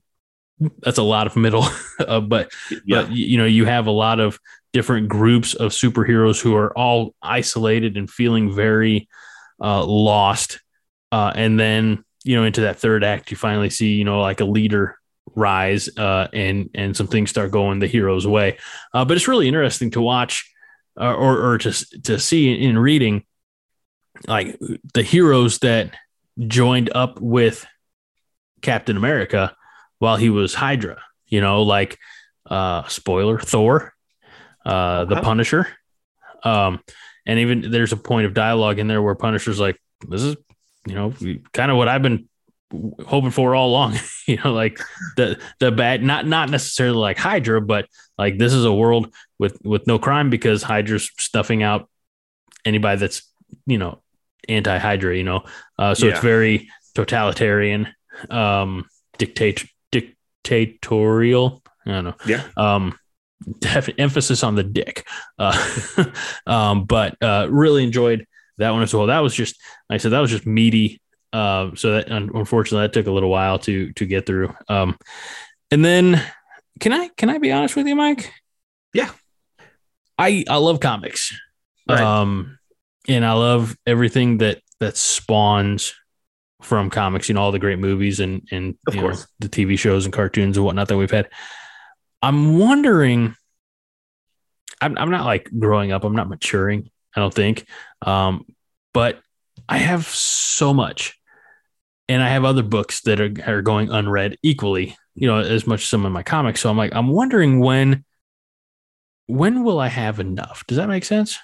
that's 0.82 0.98
a 0.98 1.04
lot 1.04 1.28
of 1.28 1.36
middle, 1.36 1.66
uh, 2.00 2.20
but 2.22 2.52
Yeah. 2.86 3.02
but 3.04 3.12
you 3.12 3.38
know 3.38 3.46
you 3.46 3.66
have 3.66 3.88
a 3.88 3.92
lot 3.92 4.20
of 4.20 4.40
different 4.72 5.08
groups 5.10 5.54
of 5.54 5.72
superheroes 5.72 6.42
who 6.42 6.56
are 6.56 6.76
all 6.78 7.14
isolated 7.22 7.96
and 7.98 8.10
feeling 8.10 8.54
very 8.56 9.08
uh, 9.62 9.86
lost 9.86 10.60
uh, 11.12 11.32
and 11.36 11.60
then 11.60 12.04
you 12.24 12.36
know 12.36 12.44
into 12.44 12.62
that 12.62 12.80
third 12.80 13.04
act 13.04 13.30
you 13.30 13.38
finally 13.38 13.70
see 13.70 13.94
you 13.94 14.04
know 14.04 14.20
like 14.20 14.40
a 14.40 14.46
leader 14.46 14.98
rise 15.36 15.90
uh, 15.98 16.28
and 16.34 16.70
and 16.74 16.98
some 16.98 17.08
things 17.08 17.30
start 17.30 17.52
going 17.52 17.80
the 17.80 17.88
hero's 17.88 18.26
way 18.26 18.58
uh, 18.94 19.06
but 19.06 19.16
it's 19.16 19.28
really 19.28 19.48
interesting 19.48 19.92
to 19.92 20.02
watch 20.02 20.50
uh, 21.00 21.14
or 21.14 21.40
or 21.54 21.58
to 21.60 21.72
to 22.02 22.18
see 22.18 22.52
in 22.54 22.78
reading 22.78 23.24
like 24.28 24.60
the 24.94 25.04
heroes 25.04 25.60
that 25.60 25.92
joined 26.48 26.90
up 26.96 27.20
with 27.22 27.66
Captain 28.64 28.98
America 28.98 29.56
while 30.00 30.16
he 30.18 30.30
was 30.32 30.54
Hydra 30.56 30.98
you 31.28 31.40
know 31.42 31.62
like 31.62 32.00
uh 32.50 32.84
spoiler 32.88 33.38
Thor 33.40 33.94
uh 34.66 35.06
the 35.06 35.22
Punisher. 35.22 35.68
Um 36.44 36.80
and 37.26 37.40
even 37.40 37.72
there's 37.72 37.94
a 37.94 37.98
point 37.98 38.26
of 38.26 38.34
dialogue 38.34 38.80
in 38.80 38.88
there 38.88 39.02
where 39.02 39.16
Punisher's 39.16 39.60
like 39.60 39.78
this 40.08 40.22
is 40.24 40.36
you 40.88 40.96
know 40.96 41.14
kind 41.54 41.72
of 41.72 41.78
what 41.78 41.88
I've 41.88 42.02
been 42.02 42.28
hoping 43.06 43.32
for 43.32 43.54
all 43.56 43.70
along. 43.70 43.98
You 44.26 44.38
know 44.42 44.54
like 44.54 44.80
the 45.18 45.38
the 45.60 45.70
bad 45.72 46.02
not 46.02 46.26
not 46.26 46.50
necessarily 46.50 46.98
like 46.98 47.18
Hydra 47.18 47.62
but 47.62 47.88
like 48.18 48.38
this 48.38 48.54
is 48.54 48.64
a 48.64 48.74
world 48.74 49.14
with 49.38 49.58
with 49.66 49.86
no 49.86 50.00
crime 50.00 50.30
because 50.30 50.64
Hydra's 50.64 51.12
stuffing 51.18 51.62
out 51.62 51.90
anybody 52.64 53.00
that's 53.00 53.30
you 53.66 53.78
know 53.78 54.02
anti 54.48 54.78
Hydra 54.78 55.16
you 55.18 55.24
know? 55.24 55.44
Uh 55.78 55.94
so 55.94 56.06
Yeah. 56.06 56.14
it's 56.14 56.22
very 56.22 56.70
totalitarian 56.96 57.88
um 58.30 58.86
dictate 59.18 59.68
dictatorial 59.92 61.62
I 61.86 61.92
don't 61.92 62.04
know. 62.06 62.16
Yeah. 62.26 62.44
um 62.58 62.98
emphasis 63.98 64.44
on 64.44 64.56
the 64.56 64.64
dick. 64.64 65.06
Uh 65.38 66.06
um 66.48 66.86
but 66.86 67.22
uh 67.22 67.48
really 67.50 67.84
enjoyed 67.84 68.26
that 68.58 68.72
one 68.72 68.84
as 68.84 68.94
well. 68.94 69.08
That 69.08 69.20
was 69.20 69.34
just 69.34 69.60
like 69.90 69.96
i 69.96 69.98
said 69.98 70.12
that 70.12 70.20
was 70.20 70.32
just 70.32 70.46
meaty. 70.46 71.02
Uh 71.32 71.72
so 71.76 71.94
that 71.94 72.10
unfortunately 72.10 72.88
that 72.88 72.94
took 72.94 73.08
a 73.08 73.12
little 73.12 73.30
while 73.30 73.60
to 73.60 73.92
to 73.94 74.06
get 74.06 74.26
through. 74.26 74.54
Um 74.70 74.98
and 75.72 75.84
then 75.84 76.22
can 76.80 76.94
i 76.94 77.10
can 77.18 77.30
i 77.30 77.38
be 77.38 77.52
honest 77.52 77.76
with 77.76 77.88
you 77.88 77.96
mike? 77.96 78.32
Yeah. 78.94 79.12
i 80.18 80.44
i 80.48 80.58
love 80.58 80.80
comics. 80.80 81.38
Right. 81.90 82.00
um 82.00 82.58
and 83.10 83.26
i 83.26 83.34
love 83.34 83.76
everything 83.86 84.38
that 84.38 84.62
that 84.80 84.96
spawns 84.96 85.94
from 86.64 86.90
comics 86.90 87.28
you 87.30 87.36
know 87.36 87.42
all 87.42 87.52
the 87.52 87.60
great 87.60 87.80
movies 87.80 88.20
and 88.20 88.48
and 88.52 88.76
Of 88.88 88.96
you 88.96 89.02
know, 89.02 89.14
the 89.40 89.50
tv 89.50 89.78
shows 89.78 90.06
and 90.06 90.14
cartoons 90.14 90.58
and 90.58 90.66
whatnot 90.66 90.88
that 90.88 90.98
we've 90.98 91.12
had. 91.12 91.30
I'm 92.22 92.58
wondering 92.58 93.36
I'm, 94.82 94.98
I'm 94.98 95.12
not 95.12 95.26
like 95.26 95.50
growing 95.58 95.92
up 95.92 96.04
i'm 96.04 96.16
not 96.16 96.30
maturing 96.30 96.90
i 97.16 97.20
don't 97.20 97.34
think 97.34 97.66
um 98.02 98.46
but 98.94 99.20
i 99.70 99.78
have 99.78 100.06
so 100.08 100.74
much. 100.74 101.20
And 102.10 102.22
i 102.22 102.30
have 102.30 102.44
other 102.46 102.64
books 102.64 103.02
that 103.02 103.20
are, 103.22 103.34
are 103.48 103.62
going 103.62 103.90
unread 103.90 104.38
equally 104.44 104.96
you 105.16 105.28
know 105.28 105.40
as 105.40 105.66
much 105.68 105.82
as 105.84 105.88
some 105.88 106.06
of 106.06 106.12
my 106.12 106.24
comics. 106.24 106.62
So 106.62 106.70
i'm 106.70 106.78
like 106.78 106.94
i'm 106.96 107.08
wondering 107.10 107.60
when 107.60 108.04
when 109.28 109.64
will 109.64 109.80
i 109.80 109.88
have 109.88 110.20
enough? 110.20 110.64
Does 110.68 110.78
that 110.78 110.90
make 110.90 111.06
sense? 111.06 111.40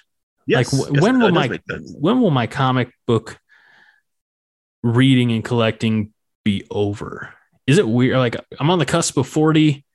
Yes. 0.45 0.73
like, 0.73 0.91
Yes, 0.93 1.01
when 1.01 1.19
will 1.19 1.31
my- 1.31 1.59
when 1.99 2.21
will 2.21 2.31
my 2.31 2.47
comic 2.47 2.91
book 3.05 3.39
reading 4.83 5.31
and 5.31 5.43
collecting 5.43 6.13
be 6.45 6.65
over 6.71 7.33
is 7.67 7.77
it 7.77 7.87
weird 7.87 8.17
like 8.17 8.35
i'm 8.59 8.69
on 8.69 8.79
the 8.79 8.85
cusp 8.85 9.17
of 9.17 9.27
40 9.27 9.85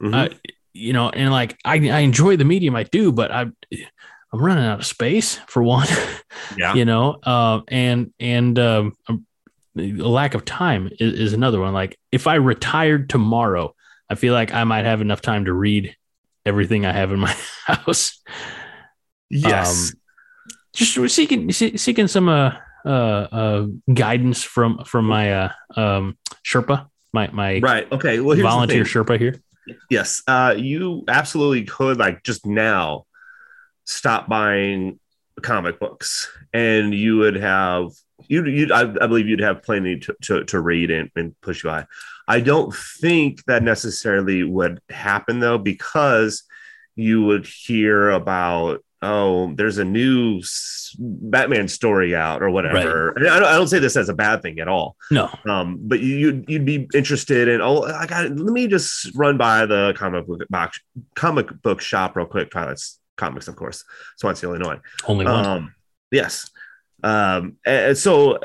Mhm. 0.00 0.14
uh, 0.14 0.34
you 0.74 0.92
know, 0.94 1.10
and 1.10 1.30
like 1.30 1.56
I, 1.64 1.74
I 1.90 1.98
enjoy 2.00 2.36
the 2.36 2.44
medium, 2.46 2.74
I 2.74 2.82
do, 2.84 3.12
but 3.12 3.30
I, 3.30 3.42
I'm 3.42 3.52
running 4.32 4.64
out 4.64 4.80
of 4.80 4.86
space 4.86 5.36
for 5.46 5.62
one, 5.62 5.86
yeah. 6.56 6.74
you 6.74 6.84
know, 6.86 7.18
uh, 7.22 7.60
and 7.68 8.12
and 8.18 8.58
um, 8.58 8.96
um, 9.06 9.26
the 9.76 9.92
lack 10.08 10.34
of 10.34 10.44
time 10.46 10.88
is, 10.98 11.12
is 11.20 11.32
another 11.34 11.60
one. 11.60 11.74
Like 11.74 11.98
if 12.10 12.26
I 12.26 12.36
retired 12.36 13.10
tomorrow, 13.10 13.74
I 14.08 14.14
feel 14.16 14.32
like 14.32 14.54
I 14.54 14.64
might 14.64 14.86
have 14.86 15.02
enough 15.02 15.20
time 15.20 15.44
to 15.44 15.52
read 15.52 15.94
everything 16.46 16.84
I 16.86 16.92
have 16.92 17.12
in 17.12 17.20
my 17.20 17.36
house. 17.66 18.20
Yes. 19.28 19.92
Um, 19.92 20.00
Just 20.74 21.14
seeking 21.14 21.52
seeking 21.52 22.08
some 22.08 22.28
uh, 22.28 22.54
uh, 22.84 22.88
uh, 23.32 23.66
guidance 23.92 24.42
from 24.42 24.84
from 24.84 25.06
my 25.06 25.32
uh, 25.32 25.52
um, 25.76 26.18
Sherpa, 26.44 26.88
my 27.12 27.28
my 27.32 27.58
right. 27.60 27.90
Okay. 27.92 28.20
Well, 28.20 28.36
here's 28.36 28.46
volunteer. 28.46 28.84
Sherpa 28.84 29.18
here. 29.18 29.40
Yes. 29.90 30.22
Uh, 30.26 30.54
you 30.56 31.04
absolutely 31.08 31.64
could 31.64 31.98
like 31.98 32.24
just 32.24 32.46
now 32.46 33.06
stop 33.84 34.28
buying 34.28 34.98
comic 35.42 35.78
books, 35.78 36.30
and 36.52 36.94
you 36.94 37.18
would 37.18 37.36
have 37.36 37.92
you 38.28 38.44
you 38.46 38.72
I, 38.72 38.82
I 38.82 39.06
believe 39.06 39.28
you'd 39.28 39.40
have 39.40 39.62
plenty 39.62 39.98
to, 40.00 40.16
to, 40.22 40.44
to 40.44 40.60
read 40.60 40.90
and, 40.90 41.10
and 41.16 41.40
push 41.40 41.62
by. 41.62 41.86
I 42.28 42.40
don't 42.40 42.74
think 42.74 43.44
that 43.44 43.62
necessarily 43.62 44.44
would 44.44 44.80
happen 44.88 45.40
though, 45.40 45.58
because 45.58 46.44
you 46.94 47.24
would 47.24 47.46
hear 47.46 48.10
about 48.10 48.84
oh, 49.02 49.52
there's 49.54 49.78
a 49.78 49.84
new 49.84 50.40
Batman 50.98 51.68
story 51.68 52.14
out 52.14 52.42
or 52.42 52.50
whatever. 52.50 53.10
And 53.10 53.28
I, 53.28 53.40
don't, 53.40 53.48
I 53.48 53.52
don't 53.54 53.66
say 53.66 53.78
this 53.78 53.96
as 53.96 54.08
a 54.08 54.14
bad 54.14 54.42
thing 54.42 54.60
at 54.60 54.68
all. 54.68 54.96
No, 55.10 55.28
Um, 55.46 55.78
but 55.82 56.00
you 56.00 56.16
you'd, 56.16 56.44
you'd 56.48 56.64
be 56.64 56.88
interested 56.94 57.48
in 57.48 57.60
oh 57.60 57.82
I 57.82 58.06
got 58.06 58.30
let 58.30 58.52
me 58.52 58.66
just 58.68 59.10
run 59.14 59.36
by 59.38 59.66
the 59.66 59.94
comic 59.96 60.26
book 60.26 60.42
box 60.50 60.80
comic 61.14 61.48
book 61.62 61.80
shop 61.80 62.16
real 62.16 62.26
quick. 62.26 62.50
Twilight 62.50 62.80
Comics, 63.16 63.46
of 63.48 63.56
course, 63.56 63.84
Swansea, 64.16 64.48
Illinois. 64.48 64.80
only 65.06 65.24
one. 65.26 65.46
Um, 65.46 65.74
yes. 66.10 66.50
Um, 67.04 67.56
and 67.66 67.96
so 67.98 68.38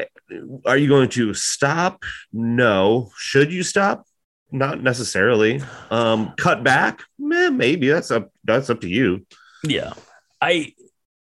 are 0.65 0.77
you 0.77 0.87
going 0.87 1.09
to 1.09 1.33
stop? 1.33 2.03
No. 2.33 3.11
Should 3.17 3.51
you 3.53 3.63
stop? 3.63 4.05
Not 4.51 4.81
necessarily. 4.81 5.61
Um, 5.91 6.33
cut 6.37 6.63
back? 6.63 7.01
Meh, 7.19 7.49
maybe 7.49 7.87
that's 7.89 8.11
up 8.11 8.31
that's 8.43 8.69
up 8.69 8.81
to 8.81 8.89
you. 8.89 9.25
Yeah. 9.63 9.93
I 10.41 10.73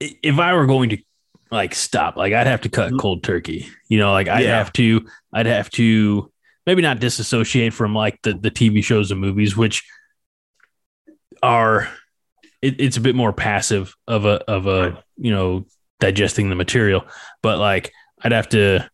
if 0.00 0.38
I 0.38 0.54
were 0.54 0.66
going 0.66 0.90
to 0.90 0.98
like 1.50 1.74
stop, 1.74 2.16
like 2.16 2.32
I'd 2.32 2.46
have 2.46 2.62
to 2.62 2.68
cut 2.68 2.92
Mhm. 2.92 2.98
cold 2.98 3.22
turkey. 3.22 3.68
You 3.88 3.98
know, 3.98 4.12
like 4.12 4.28
I'd 4.28 4.44
Yeah. 4.44 4.58
have 4.58 4.72
to 4.74 5.06
I'd 5.32 5.46
have 5.46 5.70
to 5.70 6.30
maybe 6.66 6.82
not 6.82 7.00
disassociate 7.00 7.72
from 7.74 7.94
like 7.94 8.20
the 8.22 8.32
the 8.34 8.50
TV 8.50 8.82
shows 8.82 9.10
and 9.10 9.20
movies 9.20 9.56
which 9.56 9.82
are 11.42 11.88
it, 12.60 12.80
it's 12.80 12.96
a 12.96 13.00
bit 13.00 13.14
more 13.14 13.32
passive 13.32 13.94
of 14.06 14.24
a 14.24 14.42
of 14.50 14.66
a 14.66 15.02
you 15.16 15.30
know 15.30 15.66
digesting 16.00 16.48
the 16.48 16.54
material, 16.56 17.04
but 17.42 17.58
like 17.58 17.92
I'd 18.22 18.32
have 18.32 18.48
to 18.50 18.88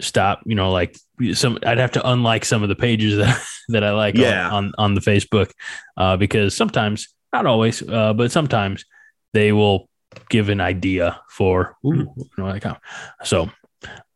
stop, 0.00 0.40
you 0.46 0.54
know, 0.54 0.70
like 0.72 0.96
some 1.34 1.58
I'd 1.64 1.78
have 1.78 1.92
to 1.92 2.08
unlike 2.10 2.44
some 2.44 2.62
of 2.62 2.68
the 2.68 2.76
pages 2.76 3.16
that 3.18 3.40
that 3.68 3.84
I 3.84 3.90
like 3.92 4.16
on- 4.16 4.22
on, 4.52 4.72
on 4.78 4.94
the 4.94 5.00
Facebook 5.00 5.50
uh, 5.96 6.16
because 6.16 6.56
sometimes 6.56 7.08
not 7.32 7.44
always, 7.46 7.82
uh, 7.86 8.14
but 8.14 8.32
sometimes 8.32 8.84
they 9.32 9.52
will 9.52 9.88
give 10.28 10.48
an 10.48 10.60
idea 10.60 11.20
for 11.30 11.76
ooh, 11.84 12.12
so 13.24 13.50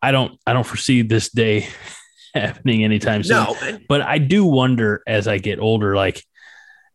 I 0.00 0.10
don't 0.12 0.38
I 0.46 0.52
don't 0.52 0.66
foresee 0.66 1.02
this 1.02 1.30
day 1.30 1.68
happening 2.34 2.84
anytime 2.84 3.22
soon. 3.22 3.36
No, 3.36 3.56
But 3.88 4.02
I 4.02 4.18
do 4.18 4.44
wonder 4.44 5.02
as 5.06 5.28
I 5.28 5.38
get 5.38 5.58
older, 5.60 5.94
like 5.94 6.24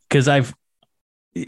because 0.10 0.28
I've 0.28 0.54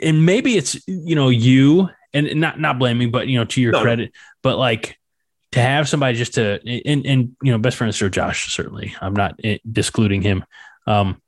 and 0.03 0.25
maybe 0.25 0.57
it's 0.57 0.79
you 0.87 1.15
know 1.15 1.29
you 1.29 1.89
and 2.13 2.35
not 2.35 2.59
not 2.59 2.79
blaming, 2.79 3.11
but 3.11 3.27
you 3.27 3.37
know 3.37 3.45
to 3.45 3.61
your 3.61 3.73
No, 3.73 3.81
credit, 3.81 4.13
but 4.41 4.57
like 4.57 4.97
to 5.51 5.61
have 5.61 5.89
somebody 5.89 6.15
just 6.17 6.35
to 6.35 6.59
and 6.85 7.05
and 7.05 7.35
you 7.41 7.51
know 7.51 7.57
best 7.57 7.77
friends 7.77 7.97
Sir 7.97 8.09
Josh 8.09 8.53
certainly. 8.53 8.95
I'm 9.01 9.13
not 9.13 9.39
eh, 9.43 9.57
discluding 9.69 10.21
him, 10.21 10.45
um, 10.85 11.21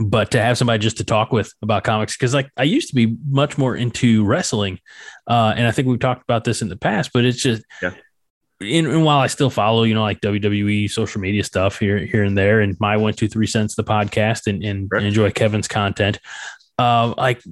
but 0.00 0.30
to 0.32 0.40
have 0.42 0.58
somebody 0.58 0.80
just 0.82 0.96
to 0.98 1.04
talk 1.04 1.32
with 1.32 1.52
about 1.62 1.84
comics 1.84 2.16
because 2.16 2.34
like 2.34 2.50
I 2.56 2.64
used 2.64 2.88
to 2.88 2.94
be 2.94 3.16
much 3.28 3.56
more 3.58 3.76
into 3.76 4.24
wrestling, 4.24 4.78
uh, 5.26 5.54
and 5.56 5.66
I 5.66 5.70
think 5.70 5.88
we've 5.88 5.98
talked 6.00 6.22
about 6.22 6.44
this 6.44 6.62
in 6.62 6.68
the 6.68 6.76
past, 6.76 7.10
but 7.14 7.24
it's 7.24 7.40
just 7.42 7.62
Yeah. 7.82 7.92
and, 8.60 8.86
and 8.86 9.04
while 9.04 9.18
I 9.18 9.28
still 9.28 9.50
follow, 9.50 9.84
you 9.84 9.94
know, 9.94 10.02
like 10.02 10.20
WWE 10.20 10.90
social 10.90 11.20
media 11.20 11.44
stuff 11.44 11.78
here, 11.78 11.98
here 11.98 12.24
and 12.24 12.36
there, 12.36 12.60
and 12.60 12.76
my 12.80 12.96
one, 12.96 13.14
two, 13.14 13.28
three 13.28 13.46
cents, 13.46 13.74
the 13.76 13.84
podcast 13.84 14.46
and, 14.46 14.62
and 14.64 14.88
Right. 14.90 15.02
enjoy 15.04 15.30
Kevin's 15.30 15.68
content. 15.68 16.18
Uh, 16.78 17.14
like 17.16 17.42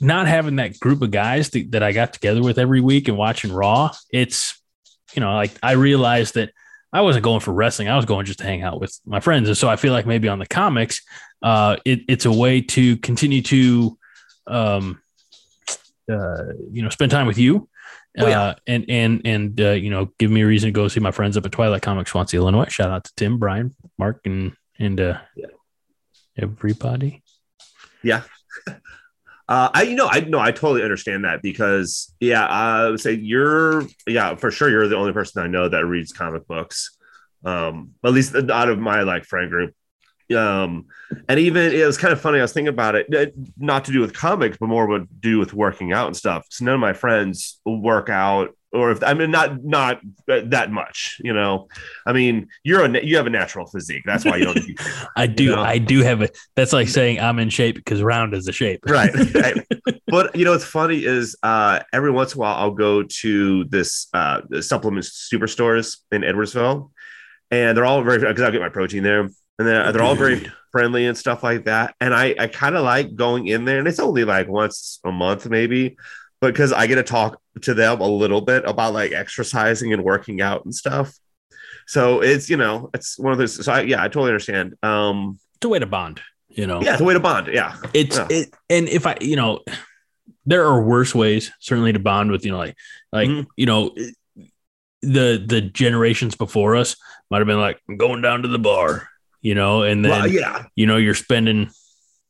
not 0.00 0.28
having 0.28 0.56
that 0.56 0.78
group 0.78 1.02
of 1.02 1.10
guys 1.10 1.50
that, 1.50 1.72
that 1.72 1.82
I 1.82 1.92
got 1.92 2.12
together 2.12 2.42
with 2.42 2.58
every 2.58 2.80
week 2.80 3.08
and 3.08 3.16
watching 3.16 3.52
Raw, 3.52 3.90
it's, 4.12 4.60
you 5.14 5.20
know, 5.20 5.34
like 5.34 5.52
I 5.62 5.72
realized 5.72 6.34
that 6.34 6.50
I 6.92 7.02
wasn't 7.02 7.24
going 7.24 7.40
for 7.40 7.52
wrestling. 7.52 7.88
I 7.88 7.96
was 7.96 8.04
going 8.06 8.24
just 8.26 8.38
to 8.38 8.44
hang 8.46 8.62
out 8.62 8.80
with 8.80 8.98
my 9.04 9.20
friends. 9.20 9.48
And 9.48 9.56
so 9.56 9.68
I 9.68 9.76
feel 9.76 9.92
like 9.92 10.06
maybe 10.06 10.28
on 10.28 10.38
the 10.38 10.46
comics, 10.46 11.02
uh, 11.42 11.76
it, 11.84 12.00
it's 12.08 12.24
a 12.24 12.32
way 12.32 12.60
to 12.62 12.96
continue 12.98 13.42
to, 13.42 13.98
um, 14.46 15.00
uh, 16.10 16.44
you 16.70 16.82
know, 16.82 16.88
spend 16.88 17.10
time 17.10 17.26
with 17.26 17.36
you. 17.38 17.68
Oh, 18.18 18.26
yeah. 18.26 18.40
Uh, 18.40 18.54
and 18.66 18.84
and 18.88 19.20
and 19.24 19.60
uh, 19.60 19.70
you 19.72 19.90
know, 19.90 20.10
give 20.18 20.30
me 20.30 20.40
a 20.40 20.46
reason 20.46 20.68
to 20.68 20.72
go 20.72 20.88
see 20.88 20.98
my 20.98 21.10
friends 21.12 21.36
up 21.36 21.44
at 21.44 21.52
Twilight 21.52 21.82
Comics, 21.82 22.10
Swansea, 22.10 22.40
Illinois. 22.40 22.66
Shout 22.68 22.90
out 22.90 23.04
to 23.04 23.12
Tim, 23.16 23.38
Brian, 23.38 23.76
Mark, 23.98 24.22
and 24.24 24.54
and 24.78 24.98
uh, 25.00 25.18
Yeah. 25.36 25.46
everybody. 26.36 27.22
Yeah. 28.02 28.22
Uh, 29.48 29.70
I 29.72 29.82
you 29.82 29.94
know 29.96 30.08
I 30.10 30.20
no 30.20 30.38
I 30.38 30.52
totally 30.52 30.82
understand 30.82 31.24
that 31.24 31.40
because 31.40 32.14
yeah 32.20 32.44
I 32.46 32.90
would 32.90 33.00
say 33.00 33.14
you're 33.14 33.84
yeah 34.06 34.34
for 34.34 34.50
sure 34.50 34.68
you're 34.68 34.88
the 34.88 34.96
only 34.96 35.12
person 35.12 35.42
I 35.42 35.46
know 35.46 35.68
that 35.68 35.86
reads 35.86 36.12
comic 36.12 36.46
books, 36.46 36.96
um 37.44 37.92
at 38.04 38.12
least 38.12 38.34
out 38.34 38.68
of 38.68 38.78
my 38.78 39.02
like 39.02 39.24
friend 39.24 39.48
group, 39.50 39.74
um 40.36 40.84
and 41.30 41.40
even 41.40 41.72
it 41.72 41.86
was 41.86 41.96
kind 41.96 42.12
of 42.12 42.20
funny 42.20 42.40
I 42.40 42.42
was 42.42 42.52
thinking 42.52 42.68
about 42.68 42.94
it 42.94 43.14
uh, 43.14 43.30
not 43.56 43.86
to 43.86 43.92
do 43.92 44.00
with 44.00 44.12
comics 44.12 44.58
but 44.58 44.68
more 44.68 44.86
would 44.86 45.08
do 45.20 45.38
with 45.38 45.54
working 45.54 45.92
out 45.94 46.08
and 46.08 46.16
stuff. 46.16 46.44
So 46.50 46.66
none 46.66 46.74
of 46.74 46.80
my 46.80 46.92
friends 46.92 47.60
work 47.64 48.10
out 48.10 48.54
or 48.72 48.90
if 48.90 49.02
I 49.02 49.14
mean 49.14 49.30
not 49.30 49.64
not 49.64 50.00
that 50.26 50.70
much 50.70 51.20
you 51.24 51.32
know 51.32 51.68
I 52.06 52.12
mean 52.12 52.48
you're 52.64 52.84
a 52.84 53.04
you 53.04 53.16
have 53.16 53.26
a 53.26 53.30
natural 53.30 53.66
physique 53.66 54.02
that's 54.04 54.24
why 54.24 54.36
you 54.36 54.44
don't 54.44 54.56
need 54.68 54.78
I 55.16 55.26
do. 55.26 55.44
You 55.44 55.56
know? 55.56 55.62
I 55.62 55.78
do 55.78 56.02
have 56.02 56.22
a. 56.22 56.28
That's 56.54 56.72
like 56.72 56.88
saying 56.88 57.20
I'm 57.20 57.38
in 57.38 57.50
shape 57.50 57.76
because 57.76 58.02
round 58.02 58.34
is 58.34 58.44
the 58.44 58.52
shape. 58.52 58.80
right, 58.86 59.14
right. 59.34 59.56
but 60.06 60.34
you 60.34 60.44
know 60.44 60.52
what's 60.52 60.64
funny 60.64 61.04
is 61.04 61.36
uh 61.42 61.80
every 61.92 62.10
once 62.10 62.34
in 62.34 62.38
a 62.38 62.40
while 62.40 62.56
i'll 62.56 62.70
go 62.70 63.02
to 63.02 63.64
this 63.64 64.08
uh 64.14 64.40
the 64.48 64.62
supplement 64.62 65.04
superstores 65.04 65.98
in 66.12 66.22
edwardsville 66.22 66.90
and 67.50 67.76
they're 67.76 67.84
all 67.84 68.02
very 68.02 68.18
because 68.18 68.42
i'll 68.42 68.52
get 68.52 68.60
my 68.60 68.68
protein 68.68 69.02
there 69.02 69.20
and 69.20 69.32
they're, 69.58 69.92
they're 69.92 70.02
all 70.02 70.14
very 70.14 70.50
friendly 70.72 71.06
and 71.06 71.16
stuff 71.16 71.42
like 71.42 71.64
that 71.64 71.94
and 72.00 72.14
i 72.14 72.34
i 72.38 72.46
kind 72.46 72.74
of 72.74 72.84
like 72.84 73.14
going 73.14 73.46
in 73.46 73.64
there 73.64 73.78
and 73.78 73.88
it's 73.88 74.00
only 74.00 74.24
like 74.24 74.48
once 74.48 75.00
a 75.04 75.12
month 75.12 75.48
maybe 75.48 75.96
but 76.40 76.52
because 76.52 76.72
i 76.72 76.86
get 76.86 76.96
to 76.96 77.02
talk 77.02 77.40
to 77.62 77.74
them 77.74 78.00
a 78.00 78.06
little 78.06 78.40
bit 78.40 78.62
about 78.66 78.92
like 78.92 79.12
exercising 79.12 79.92
and 79.92 80.04
working 80.04 80.40
out 80.40 80.64
and 80.64 80.74
stuff 80.74 81.14
so 81.86 82.20
it's 82.20 82.48
you 82.50 82.56
know 82.56 82.90
it's 82.94 83.18
one 83.18 83.32
of 83.32 83.38
those 83.38 83.64
so 83.64 83.72
I, 83.72 83.80
yeah 83.82 84.00
i 84.02 84.08
totally 84.08 84.28
understand 84.30 84.74
um 84.82 85.38
It's 85.56 85.64
a 85.64 85.68
way 85.68 85.78
to 85.78 85.86
bond. 85.86 86.20
You 86.48 86.66
know. 86.66 86.80
yeah 86.82 86.92
it's 86.92 87.00
a 87.00 87.04
way 87.04 87.14
to 87.14 87.20
bond 87.20 87.48
yeah 87.48 87.76
It's 87.94 88.16
Yeah. 88.16 88.26
it. 88.30 88.54
And 88.70 88.88
if 88.88 89.06
I, 89.06 89.16
you 89.20 89.36
know, 89.36 89.60
there 90.46 90.64
are 90.66 90.82
worse 90.82 91.14
ways 91.14 91.52
certainly 91.60 91.92
to 91.92 91.98
bond 91.98 92.30
with. 92.30 92.44
You 92.44 92.52
know, 92.52 92.58
like 92.58 92.74
like 93.12 93.28
Mhm. 93.28 93.46
you 93.56 93.66
know, 93.66 93.94
the 95.02 95.42
the 95.46 95.60
generations 95.60 96.34
before 96.36 96.74
us 96.76 96.96
might 97.30 97.38
have 97.38 97.46
been 97.46 97.60
like 97.60 97.78
I'm 97.88 97.96
going 97.96 98.22
down 98.22 98.42
to 98.42 98.48
the 98.48 98.58
bar. 98.58 99.08
You 99.40 99.54
know, 99.54 99.82
and 99.82 100.04
then 100.04 100.10
well, 100.10 100.26
yeah 100.26 100.64
you 100.74 100.86
know 100.86 100.96
you're 100.96 101.14
spending 101.14 101.70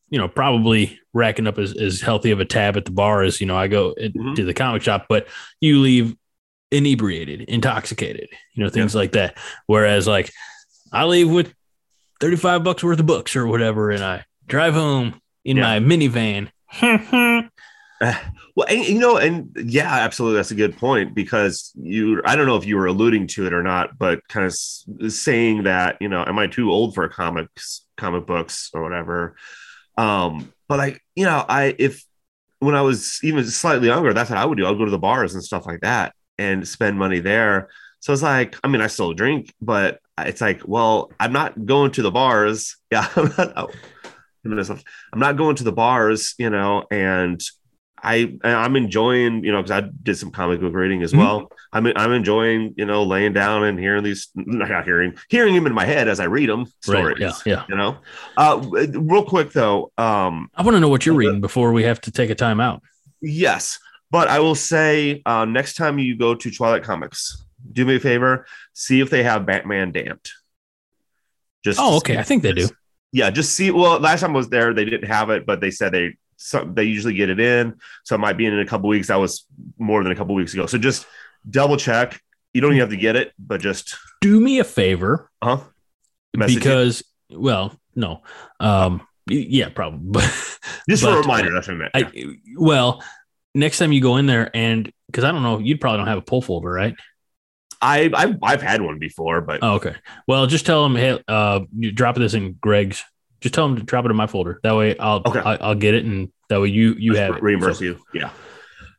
you 0.09 0.17
know 0.19 0.27
probably 0.27 0.99
racking 1.13 1.47
up 1.47 1.57
as, 1.59 1.75
as 1.77 2.01
healthy 2.01 2.31
of 2.31 2.39
a 2.39 2.45
tab 2.45 2.77
at 2.77 2.85
the 2.85 2.91
bar 2.91 3.21
as 3.23 3.39
you 3.41 3.47
know 3.47 3.57
i 3.57 3.67
go 3.67 3.93
it- 3.97 4.13
Mhm. 4.15 4.35
to 4.35 4.43
the 4.45 4.53
comic 4.53 4.81
shop 4.81 5.05
but 5.09 5.27
you 5.61 5.79
leave 5.79 6.15
inebriated 6.71 7.41
intoxicated 7.41 8.29
you 8.53 8.63
know 8.63 8.69
things 8.69 8.93
like 8.93 9.11
that 9.13 9.37
whereas 9.67 10.07
like 10.07 10.31
i 10.91 11.03
leave 11.03 11.29
with 11.29 11.53
35 12.19 12.63
bucks 12.63 12.83
worth 12.83 12.99
of 12.99 13.05
books 13.05 13.35
or 13.35 13.47
whatever 13.47 13.89
and 13.91 14.03
i 14.03 14.23
drive 14.47 14.73
home 14.75 15.19
in 15.45 15.57
Yeah. 15.57 15.79
my 15.79 15.79
minivan 15.79 16.49
Well, 18.55 18.65
and, 18.69 18.85
you 18.87 18.99
know, 18.99 19.17
and 19.17 19.51
yeah, 19.65 19.91
absolutely, 19.93 20.37
that's 20.37 20.51
a 20.51 20.55
good 20.55 20.77
point 20.77 21.13
because 21.13 21.71
you. 21.75 22.21
I 22.25 22.35
don't 22.37 22.45
know 22.45 22.55
if 22.55 22.65
you 22.65 22.77
were 22.77 22.85
alluding 22.85 23.27
to 23.27 23.45
it 23.45 23.53
or 23.53 23.61
not, 23.61 23.97
but 23.97 24.25
kind 24.29 24.45
of 24.45 24.53
saying 25.11 25.63
that 25.63 25.97
you 25.99 26.07
know, 26.07 26.23
am 26.25 26.39
I 26.39 26.47
too 26.47 26.71
old 26.71 26.95
for 26.95 27.07
comics, 27.09 27.85
comic 27.97 28.25
books, 28.25 28.69
or 28.73 28.81
whatever? 28.83 29.35
Um, 29.99 30.53
but 30.69 30.77
like 30.77 31.01
you 31.15 31.25
know, 31.25 31.43
I 31.47 31.75
if 31.77 32.05
when 32.59 32.75
I 32.75 32.81
was 32.81 33.19
even 33.23 33.43
slightly 33.45 33.87
younger, 33.87 34.13
that's 34.13 34.29
what 34.29 34.39
I 34.39 34.45
would 34.45 34.57
do. 34.57 34.65
I'd 34.65 34.77
go 34.77 34.85
to 34.85 34.91
the 34.91 34.97
bars 34.97 35.33
and 35.33 35.43
stuff 35.43 35.65
like 35.65 35.81
that 35.81 36.13
and 36.37 36.67
spend 36.67 36.97
money 36.97 37.19
there. 37.19 37.69
So 37.99 38.13
it's 38.13 38.21
like, 38.21 38.55
I 38.63 38.67
mean, 38.69 38.81
I 38.81 38.87
still 38.87 39.13
drink, 39.13 39.53
but 39.61 39.99
it's 40.17 40.41
like, 40.41 40.61
well, 40.65 41.11
I'm 41.19 41.33
not 41.33 41.65
going 41.65 41.91
to 41.91 42.01
the 42.01 42.11
bars. 42.11 42.75
Yeah, 42.91 43.07
I'm 43.15 43.31
not. 43.37 43.53
oh, 43.55 43.69
I'm 45.13 45.19
not 45.19 45.37
going 45.37 45.55
to 45.57 45.63
the 45.63 45.71
bars, 45.71 46.33
you 46.39 46.49
know, 46.49 46.85
and 46.89 47.39
I 48.03 48.37
I'm 48.43 48.75
enjoying, 48.75 49.43
you 49.43 49.51
know, 49.51 49.61
because 49.61 49.83
I 49.83 49.89
did 50.03 50.15
some 50.17 50.31
comic 50.31 50.59
book 50.61 50.73
reading 50.73 51.01
as 51.03 51.13
Mhm. 51.13 51.17
well. 51.17 51.51
I'm 51.73 51.85
I'm 51.95 52.11
enjoying, 52.11 52.73
you 52.77 52.85
know, 52.85 53.03
laying 53.03 53.33
down 53.33 53.63
and 53.63 53.79
hearing 53.79 54.03
these, 54.03 54.29
not 54.35 54.85
hearing, 54.85 55.15
hearing 55.29 55.53
them 55.55 55.67
in 55.67 55.73
my 55.73 55.85
head 55.85 56.07
as 56.07 56.19
I 56.19 56.25
read 56.25 56.49
them. 56.49 56.65
Stories, 56.81 57.05
right 57.05 57.19
yeah 57.19 57.33
yeah 57.45 57.63
you 57.69 57.75
know. 57.75 57.97
Uh, 58.37 58.59
real 58.93 59.23
quick 59.25 59.51
though, 59.51 59.91
um, 59.97 60.49
i 60.55 60.61
want 60.63 60.75
to 60.75 60.79
know 60.79 60.89
what 60.89 61.05
you're 61.05 61.15
reading 61.15 61.41
before 61.41 61.71
we 61.73 61.83
have 61.83 62.01
to 62.01 62.11
take 62.11 62.29
a 62.29 62.35
time 62.35 62.59
out 62.59 62.81
yes, 63.21 63.79
but 64.11 64.27
I 64.27 64.39
will 64.39 64.55
say, 64.55 65.21
uh, 65.25 65.45
next 65.45 65.75
time 65.75 65.99
you 65.99 66.17
go 66.17 66.33
to 66.33 66.49
Twilight 66.51 66.83
Comics, 66.83 67.45
do 67.73 67.85
me 67.85 67.95
a 67.97 67.99
favor, 67.99 68.45
see 68.73 69.01
if 69.01 69.09
they 69.09 69.23
have 69.23 69.45
Batman 69.45 69.91
Damned. 69.91 70.29
Just 71.63 71.79
oh 71.81 71.97
okay 71.97 72.17
i 72.17 72.23
think 72.23 72.43
they 72.43 72.53
do 72.53 72.67
yeah, 73.11 73.31
just 73.31 73.53
see. 73.55 73.71
Well, 73.71 73.99
last 73.99 74.21
time 74.21 74.31
I 74.31 74.37
was 74.37 74.49
there, 74.49 74.71
they 74.71 74.85
didn't 74.85 75.07
have 75.07 75.31
it, 75.31 75.43
but 75.47 75.61
they 75.61 75.71
said 75.71 75.91
they 75.91 76.15
some 76.39 76.73
they 76.73 76.83
usually 76.83 77.13
get 77.13 77.29
it 77.29 77.39
in, 77.39 77.75
so 78.03 78.15
it 78.15 78.19
might 78.19 78.37
be 78.37 78.45
in 78.45 78.53
in 78.53 78.59
a 78.59 78.65
couple 78.65 78.89
weeks. 78.89 79.07
That 79.07 79.17
was 79.17 79.45
more 79.77 80.01
than 80.03 80.11
a 80.11 80.15
couple 80.15 80.35
weeks 80.35 80.53
ago. 80.53 80.65
So 80.65 80.77
just 80.77 81.05
double 81.49 81.77
check. 81.77 82.21
You 82.53 82.61
don't 82.61 82.71
even 82.71 82.79
have 82.79 82.89
to 82.89 82.97
get 82.97 83.15
it, 83.15 83.33
but 83.37 83.61
just 83.61 83.95
do 84.21 84.39
me 84.39 84.59
a 84.59 84.63
favor 84.63 85.29
huh. 85.41 85.59
Message 86.35 86.57
it. 86.57 86.59
because 86.59 87.03
well 87.31 87.79
no 87.95 88.21
um 88.59 89.05
yeah 89.27 89.69
probably 89.69 90.21
Just 90.89 91.03
but, 91.03 91.11
for 91.11 91.17
a 91.17 91.21
reminder, 91.21 91.53
that's 91.53 91.67
what 91.67 91.75
I 91.75 91.77
meant. 91.77 91.91
I, 91.93 92.35
well, 92.57 93.03
next 93.53 93.77
time 93.77 93.91
you 93.91 94.01
go 94.01 94.17
in 94.17 94.25
there, 94.25 94.49
and 94.55 94.91
because 95.05 95.23
I 95.23 95.31
don't 95.31 95.43
know, 95.43 95.59
you 95.59 95.77
probably 95.77 95.99
don't 95.99 96.07
have 96.07 96.17
a 96.17 96.23
pull 96.23 96.41
folder, 96.41 96.71
right? 96.71 96.95
I 97.81 98.09
I've, 98.13 98.37
I've 98.41 98.61
had 98.61 98.81
one 98.81 98.99
before, 98.99 99.41
but 99.41 99.59
Oh, 99.61 99.75
okay. 99.75 99.95
Well, 100.27 100.47
just 100.47 100.65
tell 100.65 100.83
them, 100.83 100.95
hey, 100.95 101.21
uh, 101.27 101.61
you 101.75 101.91
drop 101.91 102.15
this 102.15 102.33
in 102.33 102.53
Greg's. 102.53 103.03
Just 103.41 103.55
tell 103.55 103.67
them 103.67 103.77
to 103.77 103.83
drop 103.83 104.05
it 104.05 104.11
in 104.11 104.17
my 104.17 104.27
folder. 104.27 104.59
That 104.63 104.75
way, 104.75 104.97
I'll 104.97 105.21
Okay. 105.25 105.39
I, 105.39 105.55
I'll 105.55 105.75
get 105.75 105.93
it, 105.93 106.05
and 106.05 106.29
that 106.49 106.59
way 106.59 106.67
you 106.69 106.95
you 106.97 107.15
have 107.15 107.35
it. 107.37 107.41
reimburse 107.43 107.79
So, 107.79 107.85
you. 107.85 107.99
Yeah. 108.13 108.31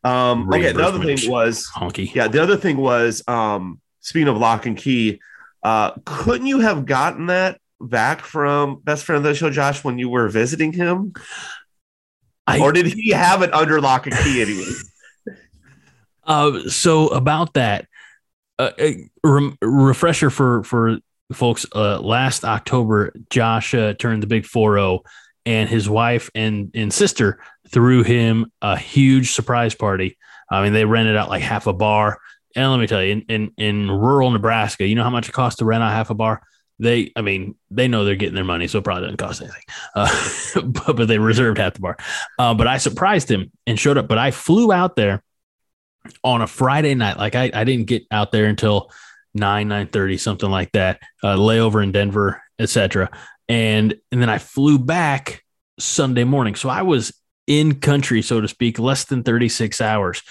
Um. 0.05 0.49
Okay. 0.53 0.73
The 0.73 0.83
other 0.83 1.03
thing 1.05 1.31
was 1.31 1.69
honky. 1.75 2.15
yeah. 2.15 2.29
The 2.29 2.43
other 2.43 2.57
thing 2.57 2.77
was 2.77 3.23
um. 3.29 3.81
Speaking 4.01 4.29
of 4.29 4.39
lock 4.39 4.65
and 4.65 4.79
key, 4.79 5.21
uh, 5.63 5.91
couldn't 6.07 6.47
you 6.47 6.61
have 6.61 6.87
gotten 6.87 7.27
that 7.27 7.61
back 7.83 8.23
from 8.23 8.81
best 8.83 9.05
friend 9.05 9.19
of 9.19 9.25
the 9.25 9.35
show, 9.35 9.51
Josh, 9.51 9.85
when 9.85 9.99
you 9.99 10.09
were 10.09 10.27
visiting 10.29 10.73
him? 10.73 11.13
I- 12.47 12.61
or 12.61 12.73
did 12.73 12.87
he 12.87 13.11
have 13.11 13.43
it 13.43 13.53
under 13.53 13.79
lock 13.81 14.07
and 14.07 14.17
key 14.17 14.41
anyway? 14.43 14.65
Uh, 16.25 16.69
so 16.69 17.09
about 17.09 17.55
that, 17.55 17.87
uh, 18.59 18.71
a 18.79 19.09
refresher 19.63 20.31
for 20.31 20.63
for 20.63 20.99
folks. 21.33 21.67
Uh, 21.75 22.01
last 22.01 22.45
October, 22.45 23.13
Josh 23.31 23.75
uh, 23.75 23.95
turned 23.95 24.23
the 24.23 24.27
big 24.27 24.47
four 24.47 24.75
zero, 24.75 25.03
and 25.47 25.69
his 25.69 25.89
wife 25.89 26.31
and 26.35 26.71
and 26.75 26.93
sister 26.93 27.43
threw 27.69 28.03
him 28.03 28.47
a 28.63 28.77
huge 28.77 29.33
surprise 29.33 29.75
party. 29.75 30.17
I 30.51 30.63
mean, 30.63 30.73
they 30.73 30.85
rented 30.85 31.17
out 31.17 31.29
like 31.29 31.43
half 31.43 31.67
a 31.67 31.73
bar. 31.73 32.19
And 32.57 32.71
let 32.71 32.81
me 32.81 32.87
tell 32.87 33.03
you, 33.03 33.13
in 33.13 33.23
in, 33.29 33.53
in 33.57 33.91
rural 33.91 34.31
Nebraska, 34.31 34.87
you 34.87 34.95
know 34.95 35.05
how 35.05 35.11
much 35.11 35.29
it 35.29 35.33
costs 35.33 35.59
to 35.59 35.65
rent 35.65 35.83
out 35.83 35.93
half 35.93 36.11
a 36.11 36.15
bar. 36.15 36.43
They, 36.81 37.13
I 37.15 37.21
mean, 37.21 37.57
they 37.71 37.89
know 37.89 38.05
they're 38.05 38.17
getting 38.17 38.35
their 38.35 38.43
money, 38.43 38.67
so 38.67 38.79
it 38.79 38.85
probably 38.85 39.03
doesn't 39.03 39.19
cost 39.19 39.43
anything. 39.43 39.63
Uh, 39.95 40.31
but, 40.65 40.97
but 40.97 41.09
they 41.09 41.19
reserved 41.19 41.59
half 41.59 41.75
the 41.75 41.81
bar. 41.81 41.97
Uh, 42.39 42.55
but 42.55 42.67
I 42.67 42.79
surprised 42.79 43.31
him 43.31 43.53
and 43.67 43.79
showed 43.79 43.99
up. 43.99 44.09
But 44.09 44.17
I 44.17 44.31
flew 44.31 44.73
out 44.73 44.97
there 44.97 45.23
on 46.25 46.43
a 46.43 46.47
Friday 46.47 46.95
night. 46.95 47.19
Like 47.19 47.35
I, 47.35 47.51
I 47.53 47.65
didn't 47.65 47.87
get 47.87 48.05
out 48.11 48.33
there 48.33 48.47
until 48.47 48.91
nine, 49.35 49.69
nine 49.69 49.87
thirty, 49.89 50.17
something 50.17 50.51
like 50.51 50.73
that. 50.73 51.01
Uh, 51.23 51.37
layover 51.37 51.83
in 51.83 51.93
Denver, 51.93 52.43
etc. 52.59 53.11
And 53.49 53.95
and 54.13 54.21
then 54.23 54.29
I 54.29 54.39
flew 54.39 54.79
back 54.79 55.45
Sunday 55.79 56.25
morning. 56.25 56.55
So 56.55 56.69
I 56.69 56.83
was 56.83 57.13
in 57.47 57.81
country, 57.81 58.23
so 58.23 58.41
to 58.41 58.47
speak, 58.49 58.79
less 58.79 59.05
than 59.05 59.23
36 59.25 59.81
hours. 59.81 60.23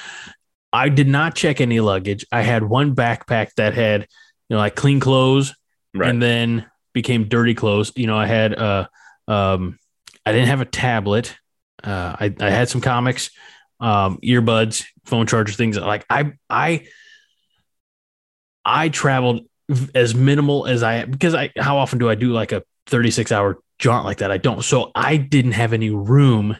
I 0.72 0.90
did 0.90 1.08
not 1.08 1.36
check 1.36 1.60
any 1.60 1.80
luggage. 1.80 2.26
I 2.32 2.42
had 2.44 2.64
one 2.64 2.96
backpack 2.96 3.56
that 3.58 3.74
had, 3.74 4.02
you 4.02 4.08
know, 4.56 4.58
like 4.58 4.76
clean 4.76 5.00
clothes 5.00 5.54
Right. 5.94 6.10
and 6.10 6.22
then 6.22 6.68
became 6.94 7.28
dirty 7.28 7.56
clothes. 7.56 7.92
You 7.96 8.08
know, 8.08 8.18
I 8.18 8.28
had 8.28 8.54
uh 8.58 8.88
um 9.28 9.80
I 10.26 10.32
didn't 10.32 10.48
have 10.48 10.62
a 10.62 10.66
tablet. 10.66 11.36
Uh 11.84 12.16
I, 12.20 12.36
I 12.40 12.50
had 12.52 12.70
some 12.70 12.82
comics, 12.82 13.32
um, 13.80 14.20
earbuds, 14.24 14.86
phone 15.06 15.26
chargers, 15.26 15.56
things 15.58 15.78
like 15.78 16.06
I 16.10 16.34
I 16.50 16.86
I 18.70 18.90
traveled 18.90 19.42
as 19.94 20.16
minimal 20.16 20.66
as 20.68 20.84
I 20.84 21.06
because 21.06 21.36
I 21.36 21.52
how 21.58 21.78
often 21.78 22.00
do 22.00 22.10
I 22.10 22.16
do 22.16 22.32
like 22.32 22.52
a 22.52 22.64
36 22.88 23.32
hour 23.32 23.60
jaunt 23.80 24.06
like 24.06 24.18
that? 24.18 24.32
I 24.32 24.38
don't. 24.38 24.64
So 24.64 24.92
I 24.96 25.18
didn't 25.18 25.54
have 25.54 25.74
any 25.74 25.90
room 25.90 26.56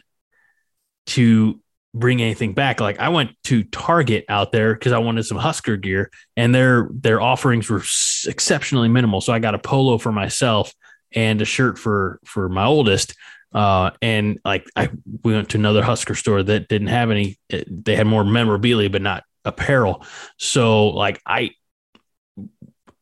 to 1.06 1.60
bring 1.94 2.22
anything 2.22 2.52
back. 2.52 2.80
Like 2.80 2.98
I 3.00 3.08
went 3.08 3.30
to 3.44 3.64
Target 3.64 4.24
out 4.28 4.52
there 4.52 4.74
because 4.74 4.92
I 4.92 4.98
wanted 4.98 5.24
some 5.24 5.38
Husker 5.38 5.76
gear, 5.76 6.10
and 6.36 6.54
their 6.54 6.88
their 6.92 7.20
offerings 7.20 7.70
were 7.70 7.82
exceptionally 8.26 8.88
minimal. 8.88 9.20
So 9.20 9.32
I 9.32 9.38
got 9.38 9.54
a 9.54 9.58
polo 9.58 9.98
for 9.98 10.12
myself 10.12 10.74
and 11.12 11.40
a 11.40 11.44
shirt 11.44 11.78
for 11.78 12.20
for 12.24 12.48
my 12.48 12.64
oldest. 12.64 13.14
Uh, 13.52 13.90
and 14.00 14.38
like 14.44 14.68
I 14.76 14.90
we 15.22 15.34
went 15.34 15.50
to 15.50 15.58
another 15.58 15.82
Husker 15.82 16.14
store 16.14 16.42
that 16.42 16.68
didn't 16.68 16.88
have 16.88 17.10
any. 17.10 17.38
They 17.48 17.96
had 17.96 18.06
more 18.06 18.24
memorabilia, 18.24 18.90
but 18.90 19.02
not 19.02 19.24
apparel. 19.44 20.04
So 20.38 20.88
like 20.88 21.20
I 21.26 21.50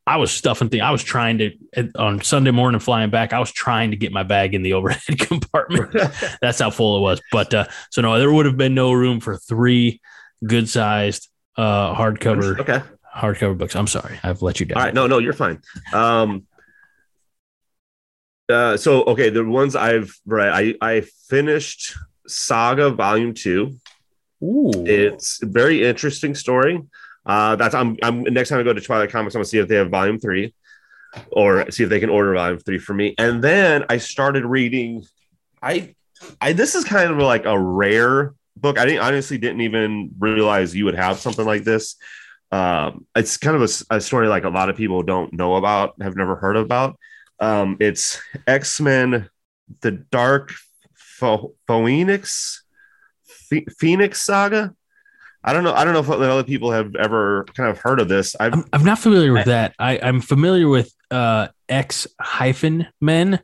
I 0.06 0.16
was 0.16 0.30
stuffing 0.30 0.70
things. 0.70 0.82
I 0.82 0.90
was 0.90 1.02
trying 1.02 1.36
to 1.38 1.52
on 1.96 2.22
Sunday 2.22 2.50
morning 2.50 2.80
flying 2.80 3.10
back. 3.10 3.34
I 3.34 3.38
was 3.40 3.52
trying 3.52 3.90
to 3.90 3.96
get 3.96 4.10
my 4.10 4.22
bag 4.22 4.54
in 4.54 4.62
the 4.62 4.72
overhead 4.72 5.18
compartment. 5.18 5.92
That's 6.40 6.58
how 6.60 6.70
full 6.70 6.96
it 6.96 7.00
was. 7.00 7.20
But 7.30 7.52
uh, 7.52 7.66
so 7.90 8.00
no, 8.00 8.18
there 8.18 8.32
would 8.32 8.46
have 8.46 8.56
been 8.56 8.74
no 8.74 8.92
room 8.92 9.20
for 9.20 9.36
three 9.36 10.00
good 10.46 10.68
sized 10.68 11.28
uh, 11.56 11.94
hardcover 11.94 12.58
Okay. 12.60 12.80
hardcover 13.14 13.58
books. 13.58 13.76
I'm 13.76 13.86
sorry, 13.86 14.18
I've 14.22 14.40
let 14.40 14.60
you 14.60 14.66
down. 14.66 14.78
All 14.78 14.84
right. 14.84 14.94
No, 14.94 15.06
no, 15.06 15.18
you're 15.18 15.34
fine. 15.34 15.60
Um, 15.92 16.46
uh, 18.48 18.76
so 18.78 19.02
okay, 19.04 19.28
the 19.28 19.44
ones 19.44 19.76
I've 19.76 20.14
read, 20.24 20.48
I 20.52 20.74
I 20.80 21.00
finished 21.28 21.94
Saga 22.26 22.90
Volume 22.90 23.34
Two. 23.34 23.76
Ooh, 24.42 24.70
It's 24.86 25.42
a 25.42 25.46
very 25.46 25.84
interesting 25.84 26.34
story. 26.34 26.80
Uh, 27.28 27.54
that's 27.56 27.74
I'm 27.74 27.96
I'm 28.02 28.22
next 28.22 28.48
time 28.48 28.58
I 28.58 28.62
go 28.62 28.72
to 28.72 28.80
Twilight 28.80 29.10
Comics, 29.10 29.34
I'm 29.34 29.40
gonna 29.40 29.44
see 29.44 29.58
if 29.58 29.68
they 29.68 29.76
have 29.76 29.90
Volume 29.90 30.18
Three, 30.18 30.54
or 31.30 31.70
see 31.70 31.84
if 31.84 31.90
they 31.90 32.00
can 32.00 32.10
order 32.10 32.34
Volume 32.34 32.58
Three 32.58 32.78
for 32.78 32.94
me. 32.94 33.14
And 33.18 33.44
then 33.44 33.84
I 33.88 33.98
started 33.98 34.44
reading. 34.44 35.04
I 35.62 35.94
I 36.40 36.54
this 36.54 36.74
is 36.74 36.84
kind 36.84 37.10
of 37.10 37.18
like 37.18 37.44
a 37.44 37.58
rare 37.58 38.34
book. 38.56 38.78
I 38.78 38.86
didn't 38.86 39.02
honestly 39.02 39.38
didn't 39.38 39.60
even 39.60 40.10
realize 40.18 40.74
you 40.74 40.86
would 40.86 40.96
have 40.96 41.18
something 41.18 41.44
like 41.44 41.64
this. 41.64 41.96
Um, 42.50 43.06
it's 43.14 43.36
kind 43.36 43.54
of 43.54 43.62
a, 43.62 43.96
a 43.96 44.00
story 44.00 44.26
like 44.26 44.44
a 44.44 44.48
lot 44.48 44.70
of 44.70 44.76
people 44.76 45.02
don't 45.02 45.34
know 45.34 45.56
about, 45.56 46.00
have 46.00 46.16
never 46.16 46.34
heard 46.34 46.56
about. 46.56 46.98
Um, 47.40 47.76
it's 47.78 48.20
X 48.46 48.80
Men, 48.80 49.28
the 49.82 49.90
Dark 49.92 50.52
Pho- 50.94 51.54
Phoenix 51.66 52.64
Phoenix 53.78 54.22
Saga. 54.22 54.74
I 55.44 55.52
don't 55.52 55.64
know. 55.64 55.72
I 55.72 55.84
don't 55.84 55.92
know 55.94 56.00
if 56.00 56.10
other 56.10 56.44
people 56.44 56.72
have 56.72 56.94
ever 56.96 57.44
kind 57.54 57.70
of 57.70 57.78
heard 57.78 58.00
of 58.00 58.08
this. 58.08 58.34
I've 58.40 58.52
I'm, 58.54 58.64
I'm 58.72 58.84
not 58.84 58.98
familiar 58.98 59.32
with 59.32 59.46
that. 59.46 59.74
I, 59.78 59.98
I'm 60.02 60.20
familiar 60.20 60.68
with 60.68 60.92
uh, 61.10 61.48
X 61.68 62.06
hyphen 62.20 62.86
men, 63.00 63.40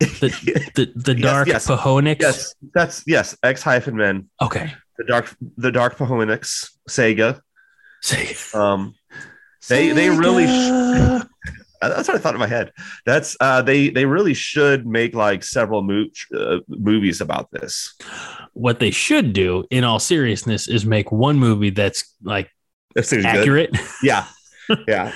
the 0.00 0.70
the, 0.74 0.92
the 0.94 1.14
dark 1.14 1.48
yes. 1.48 1.66
Pahonix. 1.66 2.20
yes, 2.20 2.54
that's 2.74 3.02
yes. 3.06 3.36
X 3.42 3.62
hyphen 3.62 3.96
men, 3.96 4.28
Okay. 4.40 4.72
the 4.98 5.04
dark, 5.04 5.34
the 5.56 5.72
dark 5.72 5.96
Pahonix 5.96 6.70
Sega. 6.88 7.40
Say, 8.02 8.36
Um, 8.54 8.94
They- 9.68 9.90
they 9.92 10.08
really 10.10 10.46
sh- 10.46 11.26
that's 11.80 12.08
what 12.08 12.16
I 12.16 12.20
thought 12.20 12.34
in 12.34 12.40
my 12.40 12.46
head. 12.46 12.72
That's 13.06 13.36
uh, 13.40 13.62
they 13.62 13.90
they 13.90 14.04
really 14.04 14.34
should 14.34 14.86
make 14.86 15.14
like 15.14 15.44
several 15.44 15.82
mo- 15.82 16.06
uh, 16.36 16.58
movies 16.68 17.20
about 17.20 17.50
this. 17.50 17.94
what 18.52 18.80
they 18.80 18.90
should 18.90 19.32
do, 19.32 19.64
in 19.70 19.84
all 19.84 19.98
seriousness, 19.98 20.68
is 20.68 20.84
make 20.84 21.12
one 21.12 21.38
movie 21.38 21.70
that's 21.70 22.14
like 22.22 22.50
seems 22.96 23.24
good. 23.24 23.26
accurate. 23.26 23.76
Yeah, 24.02 24.26
yeah. 24.86 25.12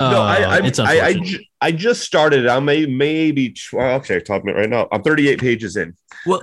Uh, 0.00 0.10
no, 0.10 0.22
I 0.22 0.36
I, 0.36 0.58
it's 0.66 0.78
I, 0.78 0.84
I, 0.96 1.08
unfortunate. 1.10 1.42
I 1.60 1.72
just 1.72 2.02
started. 2.02 2.46
I 2.46 2.60
may 2.60 2.86
maybe 2.86 3.54
well, 3.72 3.96
I'm 3.96 4.02
talking 4.02 4.48
about 4.50 4.56
right 4.56 4.68
now. 4.68 4.88
I'm 4.92 5.02
38 5.02 5.40
pages 5.40 5.76
in. 5.76 5.96
well, 6.26 6.40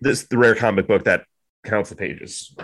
This 0.00 0.22
is 0.22 0.28
the 0.28 0.38
rare 0.38 0.54
comic 0.54 0.86
book 0.86 1.04
that 1.04 1.24
counts 1.64 1.90
the 1.90 1.96
pages. 1.96 2.54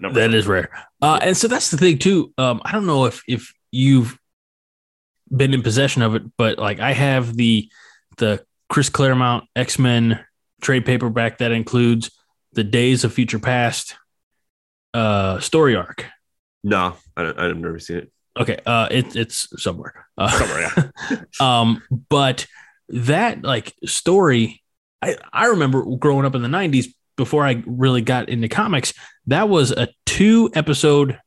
Number. 0.00 0.18
that 0.20 0.32
is 0.34 0.46
rare. 0.46 0.70
Uh, 1.02 1.18
and 1.22 1.36
so 1.36 1.46
that's 1.46 1.70
the 1.70 1.76
thing 1.76 1.98
too. 1.98 2.32
Um, 2.38 2.60
I 2.64 2.72
don't 2.72 2.86
know 2.86 3.04
if 3.04 3.22
if 3.28 3.52
you've 3.70 4.18
been 5.34 5.54
in 5.54 5.62
possession 5.62 6.02
of 6.02 6.14
it, 6.14 6.22
but 6.36 6.58
like 6.58 6.80
I 6.80 6.92
have 6.92 7.36
the 7.36 7.70
the 8.18 8.44
Chris 8.68 8.88
Claremont 8.88 9.44
X 9.54 9.78
Men 9.78 10.24
trade 10.60 10.84
paperback 10.84 11.38
that 11.38 11.52
includes 11.52 12.10
the 12.52 12.64
Days 12.64 13.04
of 13.04 13.12
Future 13.12 13.38
Past 13.38 13.96
uh, 14.94 15.38
story 15.40 15.76
arc. 15.76 16.06
No, 16.64 16.96
I 17.16 17.22
don't, 17.22 17.38
I've 17.38 17.56
never 17.56 17.78
seen 17.78 17.98
it. 17.98 18.12
Okay, 18.38 18.58
uh, 18.66 18.88
it, 18.90 19.16
it's 19.16 19.48
somewhere. 19.62 20.06
Uh, 20.18 20.28
Somewhere, 20.28 20.92
yeah. 21.10 21.18
um, 21.40 21.82
but 22.10 22.46
that 22.88 23.42
like 23.42 23.74
story, 23.84 24.62
I 25.00 25.16
I 25.32 25.46
remember 25.46 25.84
growing 25.96 26.26
up 26.26 26.34
in 26.34 26.42
the 26.42 26.48
'90s 26.48 26.86
before 27.16 27.46
I 27.46 27.62
really 27.66 28.02
got 28.02 28.28
into 28.28 28.48
comics. 28.48 28.92
That 29.26 29.48
was 29.48 29.70
a 29.70 29.88
two 30.04 30.50
episode 30.54 31.18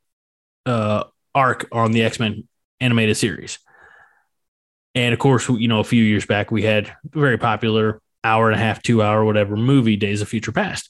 uh, 0.65 1.05
arc 1.33 1.67
on 1.71 1.91
the 1.91 2.03
X 2.03 2.19
Men 2.19 2.47
animated 2.79 3.17
series, 3.17 3.59
and 4.95 5.13
of 5.13 5.19
course, 5.19 5.47
you 5.49 5.67
know, 5.67 5.79
a 5.79 5.83
few 5.83 6.03
years 6.03 6.25
back 6.25 6.51
we 6.51 6.63
had 6.63 6.87
a 6.87 7.19
very 7.19 7.37
popular 7.37 8.01
hour 8.23 8.49
and 8.49 8.59
a 8.59 8.63
half, 8.63 8.81
two 8.81 9.01
hour, 9.01 9.23
whatever 9.23 9.55
movie, 9.55 9.95
Days 9.95 10.21
of 10.21 10.27
Future 10.29 10.51
Past. 10.51 10.89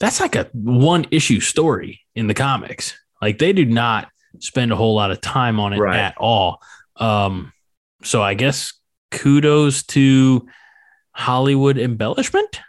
That's 0.00 0.20
like 0.20 0.34
a 0.36 0.48
one 0.52 1.06
issue 1.10 1.40
story 1.40 2.00
in 2.14 2.26
the 2.26 2.34
comics. 2.34 2.98
Like 3.20 3.38
they 3.38 3.52
do 3.52 3.64
not 3.64 4.08
spend 4.40 4.72
a 4.72 4.76
whole 4.76 4.94
lot 4.94 5.10
of 5.10 5.20
time 5.20 5.60
on 5.60 5.72
it 5.72 5.78
Right. 5.78 5.96
at 5.98 6.16
all. 6.16 6.60
Um, 6.96 7.52
so 8.02 8.22
I 8.22 8.34
guess 8.34 8.72
kudos 9.10 9.82
to 9.84 10.46
Hollywood 11.12 11.78
embellishment. 11.78 12.60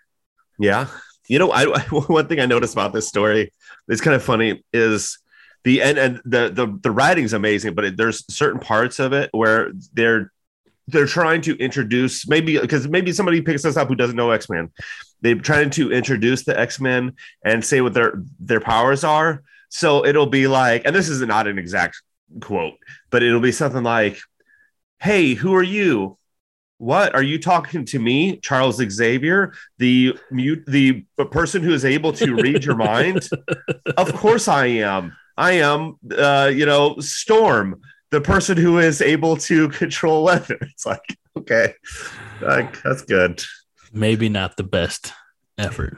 Yeah. 0.60 0.88
You 1.28 1.40
know, 1.40 1.52
I 1.52 1.66
one 1.90 2.28
thing 2.28 2.40
I 2.40 2.46
noticed 2.46 2.74
about 2.74 2.94
this 2.94 3.08
story 3.08 3.52
that's 3.88 4.02
kind 4.02 4.16
of 4.16 4.24
funny 4.24 4.64
is 4.74 5.18
the 5.64 5.82
end 5.82 5.98
and 5.98 6.22
the 6.26 6.50
the 6.50 6.78
the 6.84 6.92
writing's 6.92 7.32
amazing, 7.34 7.74
but 7.74 7.86
it, 7.86 7.98
there's 7.98 8.26
certain 8.34 8.60
parts 8.60 9.00
of 9.00 9.14
it 9.14 9.30
where 9.32 9.72
they're 9.94 10.32
they're 10.88 11.06
trying 11.06 11.42
to 11.42 11.58
introduce 11.58 12.28
maybe 12.28 12.60
because 12.60 12.88
maybe 12.88 13.12
somebody 13.12 13.42
picks 13.42 13.66
us 13.66 13.78
up 13.78 13.88
who 13.88 13.96
doesn't 13.96 14.16
know 14.16 14.32
X 14.32 14.50
Men. 14.50 14.72
They're 15.22 15.36
trying 15.36 15.70
to 15.72 15.92
introduce 15.92 16.44
the 16.44 16.60
X 16.60 16.80
Men 16.80 17.14
and 17.44 17.64
say 17.64 17.82
what 17.82 17.94
their 17.94 18.22
their 18.40 18.60
powers 18.60 19.04
are. 19.04 19.44
So 19.70 20.06
it'll 20.06 20.28
be 20.28 20.48
like, 20.48 20.84
and 20.86 20.96
this 20.96 21.10
is 21.10 21.22
not 21.22 21.48
an 21.48 21.58
exact 21.58 22.02
quote, 22.42 22.76
but 23.10 23.24
it'll 23.24 23.40
be 23.40 23.52
something 23.52 23.84
like, 23.84 24.20
"Hey, 25.00 25.34
who 25.34 25.56
are 25.56 25.64
you? 25.64 26.18
What 26.78 27.16
are 27.16 27.24
you 27.24 27.40
talking 27.40 27.86
to 27.86 28.00
me, 28.00 28.38
Charles 28.38 28.76
Xavier, 28.76 29.54
the 29.78 30.18
mute, 30.32 30.66
the 30.68 31.06
person 31.32 31.64
who 31.64 31.74
is 31.74 31.86
able 31.86 32.12
to 32.14 32.36
read 32.36 32.66
your 32.66 32.76
mind? 32.76 33.30
of 33.98 34.14
course, 34.16 34.50
I 34.50 34.66
am. 34.66 35.16
I 35.38 35.54
am, 35.54 35.96
uh, 36.16 36.52
you 36.54 36.66
know, 36.66 36.98
Storm, 37.00 37.82
the 38.14 38.22
person 38.22 38.56
who 38.58 38.78
is 38.78 39.02
able 39.02 39.36
to 39.38 39.68
control 39.82 40.24
weather. 40.24 40.58
It's 40.62 40.86
like, 40.86 41.18
okay, 41.38 41.74
like, 42.42 42.82
that's 42.84 43.02
good. 43.02 43.44
Maybe 43.92 44.30
not 44.30 44.56
the 44.56 44.64
best 44.64 45.12
effort, 45.58 45.98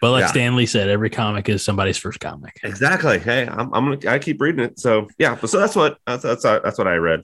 but 0.00 0.10
like 0.10 0.22
Yeah. 0.22 0.26
Stan 0.26 0.56
Lee 0.56 0.66
said, 0.66 0.88
every 0.88 1.08
comic 1.08 1.48
is 1.48 1.64
somebody's 1.64 1.98
first 1.98 2.18
comic. 2.20 2.58
Exactly. 2.64 3.18
Hey, 3.18 3.46
I'm, 3.48 3.72
I'm 3.72 3.84
gonna, 3.98 4.12
I 4.12 4.18
keep 4.18 4.40
reading 4.40 4.64
it. 4.64 4.78
So 4.78 5.08
yeah, 5.18 5.36
so 5.36 5.58
that's 5.58 5.76
what 5.76 5.98
that's 6.06 6.22
that's, 6.24 6.42
that's 6.42 6.78
what 6.78 6.88
I 6.88 6.96
read 6.96 7.22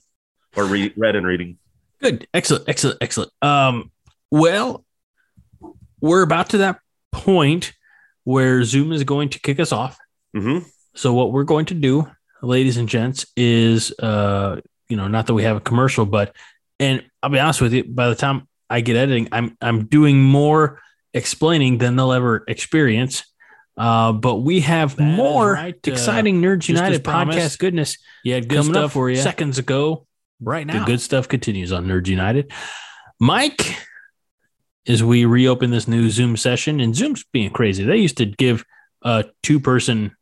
or 0.56 0.64
read 0.64 0.94
read 0.96 1.16
and 1.16 1.26
reading. 1.26 1.58
Good. 2.00 2.26
Excellent. 2.32 2.68
Excellent. 2.68 2.98
Excellent. 3.00 3.32
Um, 3.42 3.90
well, 4.30 4.84
we're 6.00 6.22
about 6.22 6.50
to 6.50 6.58
that 6.58 6.78
point 7.10 7.72
where 8.22 8.62
Zoom 8.62 8.92
is 8.92 9.02
going 9.04 9.30
to 9.30 9.40
kick 9.40 9.58
us 9.58 9.72
off. 9.72 9.98
hmm 10.32 10.58
So 10.94 11.12
what 11.12 11.32
we're 11.32 11.44
going 11.44 11.66
to 11.66 11.74
do, 11.74 12.08
ladies 12.42 12.76
and 12.76 12.88
gents, 12.88 13.26
is 13.36 13.92
uh, 13.98 14.60
you 14.88 14.96
know, 14.96 15.08
not 15.08 15.26
that 15.26 15.34
we 15.34 15.42
have 15.44 15.56
a 15.56 15.60
commercial, 15.60 16.06
but 16.06 16.34
and 16.80 17.04
I'll 17.22 17.30
be 17.30 17.38
honest 17.38 17.60
with 17.60 17.72
you, 17.72 17.84
by 17.84 18.08
the 18.08 18.14
time 18.14 18.46
I 18.70 18.80
get 18.80 18.96
editing, 18.96 19.28
I'm 19.32 19.56
I'm 19.60 19.86
doing 19.86 20.22
more 20.22 20.80
explaining 21.14 21.78
than 21.78 21.96
they'll 21.96 22.12
ever 22.12 22.44
experience. 22.48 23.24
Uh, 23.76 24.12
but 24.12 24.36
we 24.36 24.60
have 24.60 24.96
That 24.96 25.04
more 25.04 25.52
right, 25.52 25.74
uh, 25.74 25.90
exciting 25.92 26.42
Nerds 26.42 26.68
United 26.68 27.04
podcast 27.04 27.60
goodness 27.60 27.96
Yeah, 28.24 28.40
good 28.40 28.48
coming 28.50 28.72
stuff 28.72 28.84
up 28.86 28.90
for 28.90 29.08
you 29.08 29.16
seconds 29.16 29.58
ago. 29.58 30.04
right 30.40 30.66
now, 30.66 30.80
The 30.80 30.84
good 30.84 31.00
stuff 31.00 31.28
continues 31.28 31.72
on 31.72 31.86
Nerds 31.86 32.08
United. 32.08 32.50
Mike, 33.20 33.76
as 34.88 35.04
we 35.04 35.24
reopen 35.26 35.70
this 35.70 35.86
new 35.86 36.10
Zoom 36.10 36.36
session, 36.36 36.80
and 36.80 36.94
Zoom's 36.94 37.24
being 37.32 37.50
crazy. 37.50 37.84
They 37.84 37.98
used 37.98 38.16
to 38.16 38.26
give 38.26 38.64
a 39.02 39.26
two 39.44 39.60
person 39.60 40.16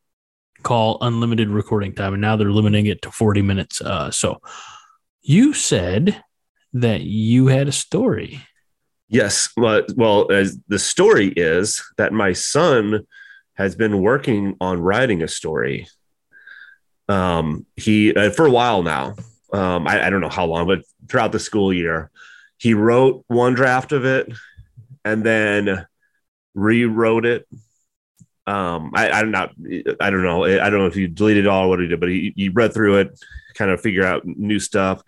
call 0.63 0.97
unlimited 1.01 1.49
recording 1.49 1.93
time, 1.93 2.13
and 2.13 2.21
now 2.21 2.35
they're 2.35 2.51
limiting 2.51 2.85
it 2.85 3.01
to 3.03 3.11
40 3.11 3.41
minutes. 3.41 3.81
Uh, 3.81 4.11
so 4.11 4.41
you 5.21 5.53
said 5.53 6.23
that 6.73 7.01
you 7.01 7.47
had 7.47 7.67
a 7.67 7.71
story. 7.71 8.41
Yes. 9.09 9.49
Well, 9.55 10.31
as 10.31 10.59
the 10.67 10.79
story 10.79 11.27
is 11.29 11.83
that 11.97 12.11
my 12.11 12.33
son 12.33 13.05
has 13.53 13.75
been 13.75 14.01
working 14.01 14.55
on 14.61 14.79
writing 14.79 15.23
a 15.23 15.27
story. 15.27 15.87
Um, 17.09 17.65
he 17.75 18.13
uh, 18.13 18.31
for 18.31 18.45
a 18.45 18.51
while 18.51 18.83
now. 18.83 19.15
Um, 19.53 19.87
I, 19.87 20.07
I 20.07 20.09
don't 20.09 20.19
know 20.19 20.29
how 20.29 20.45
long, 20.45 20.67
but 20.67 20.81
throughout 21.07 21.31
the 21.31 21.39
school 21.39 21.73
year, 21.73 22.11
he 22.57 22.73
wrote 22.73 23.23
one 23.27 23.53
draft 23.53 23.93
of 23.93 24.03
it 24.03 24.31
and 25.05 25.23
then 25.23 25.85
rewrote 26.53 27.25
it 27.25 27.47
um, 28.47 28.91
I, 28.95 29.11
I'm 29.11 29.29
not, 29.29 29.53
I 29.99 30.09
don't 30.09 30.23
know. 30.23 30.45
I 30.45 30.69
don't 30.69 30.79
know 30.79 30.87
if 30.87 30.95
he 30.95 31.07
deleted 31.07 31.45
it 31.45 31.47
all 31.47 31.65
or 31.65 31.69
what 31.69 31.79
he 31.81 31.87
did, 31.87 31.99
but 31.99 32.09
he, 32.09 32.33
he 32.35 32.49
read 32.49 32.73
through 32.73 32.97
it, 32.97 33.19
kind 33.53 33.69
of 33.69 33.81
figure 33.81 34.05
out 34.05 34.25
new 34.25 34.59
stuff, 34.59 35.01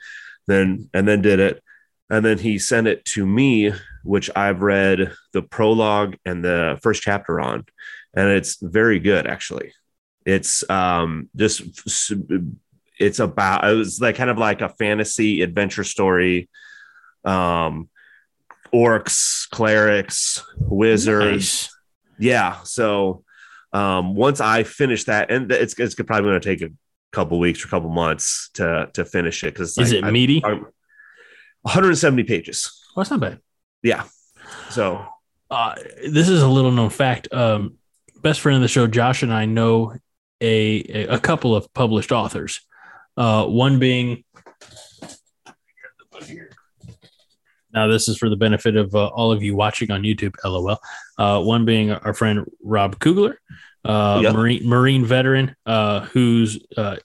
then, 0.46 0.90
and 0.94 1.08
then 1.08 1.22
did 1.22 1.40
it. 1.40 1.64
And 2.10 2.26
then 2.26 2.38
he 2.38 2.60
sent 2.60 2.88
it 2.88 3.06
to 3.06 3.26
me, 3.26 3.72
which 4.04 4.30
I've 4.36 4.62
read 4.62 5.14
the 5.32 5.42
prologue 5.42 6.18
and 6.26 6.44
the 6.44 6.80
first 6.82 7.02
chapter 7.02 7.40
on. 7.40 7.66
And 8.14 8.30
it's 8.30 8.58
very 8.62 9.00
good, 9.00 9.28
actually. 9.28 9.74
It's 10.26 10.70
um, 10.70 11.30
just, 11.36 11.62
it's 13.00 13.20
about, 13.20 13.70
it 13.70 13.76
was 13.76 14.02
like 14.02 14.16
kind 14.16 14.30
of 14.30 14.38
like 14.38 14.62
a 14.62 14.70
fantasy 14.70 15.42
adventure 15.42 15.84
story. 15.84 16.50
Um, 17.24 17.90
orcs, 18.74 19.50
clerics, 19.50 20.44
wizards. 20.58 21.70
Nice. 21.70 21.76
Yeah. 22.18 22.64
So 22.64 23.24
um, 23.74 24.16
once 24.16 24.42
I 24.42 24.64
finish 24.64 25.06
that, 25.06 25.32
and 25.32 25.52
it's 25.52 25.78
it's 25.80 25.96
probably 25.96 26.30
going 26.30 26.42
to 26.42 26.46
take 26.56 26.62
a 26.62 26.72
couple 27.12 27.40
weeks 27.40 27.64
or 27.64 27.68
a 27.68 27.70
couple 27.70 27.90
months 27.90 28.50
to 28.56 28.90
to 28.94 29.06
finish 29.06 29.44
it 29.44 29.54
because 29.54 29.78
Is 29.78 29.92
it 29.92 30.04
meaty? 30.06 30.44
I, 30.44 30.60
170 31.62 32.24
pages. 32.24 32.72
Well, 32.96 33.04
that's 33.04 33.12
not 33.12 33.20
bad. 33.20 33.40
Yeah. 33.84 34.04
So 34.70 35.06
Uh, 35.52 35.76
this 36.08 36.30
is 36.30 36.42
a 36.42 36.48
little 36.48 36.72
known 36.72 36.90
fact. 36.90 37.28
Um, 37.34 37.76
best 38.22 38.40
friend 38.40 38.56
of 38.56 38.62
the 38.62 38.68
show, 38.68 38.88
Josh, 38.88 39.24
and 39.24 39.34
I 39.34 39.46
know 39.46 39.94
a 40.42 40.84
a, 40.90 41.16
a 41.16 41.20
couple 41.20 41.56
of 41.56 41.72
published 41.74 42.12
authors. 42.12 42.62
Uh, 43.18 43.46
one 43.46 43.80
being. 43.80 44.24
Now, 47.74 47.88
this 47.88 48.08
is 48.08 48.18
for 48.18 48.30
the 48.30 48.36
benefit 48.36 48.76
of 48.76 48.96
uh, 48.96 49.08
all 49.08 49.32
of 49.32 49.44
you 49.44 49.56
watching 49.56 49.92
on 49.92 50.04
YouTube, 50.04 50.36
lol. 50.44 50.80
Uh, 51.18 51.42
one 51.42 51.66
being 51.66 51.92
our 51.92 52.14
friend 52.14 52.46
Rob 52.64 53.00
Kugler, 53.00 53.40
uh. 53.86 54.22
Marine, 54.34 54.68
Marine 54.68 55.06
veteran, 55.06 55.56
uh, 55.66 56.02
whose 56.02 56.60
uh, 56.76 56.98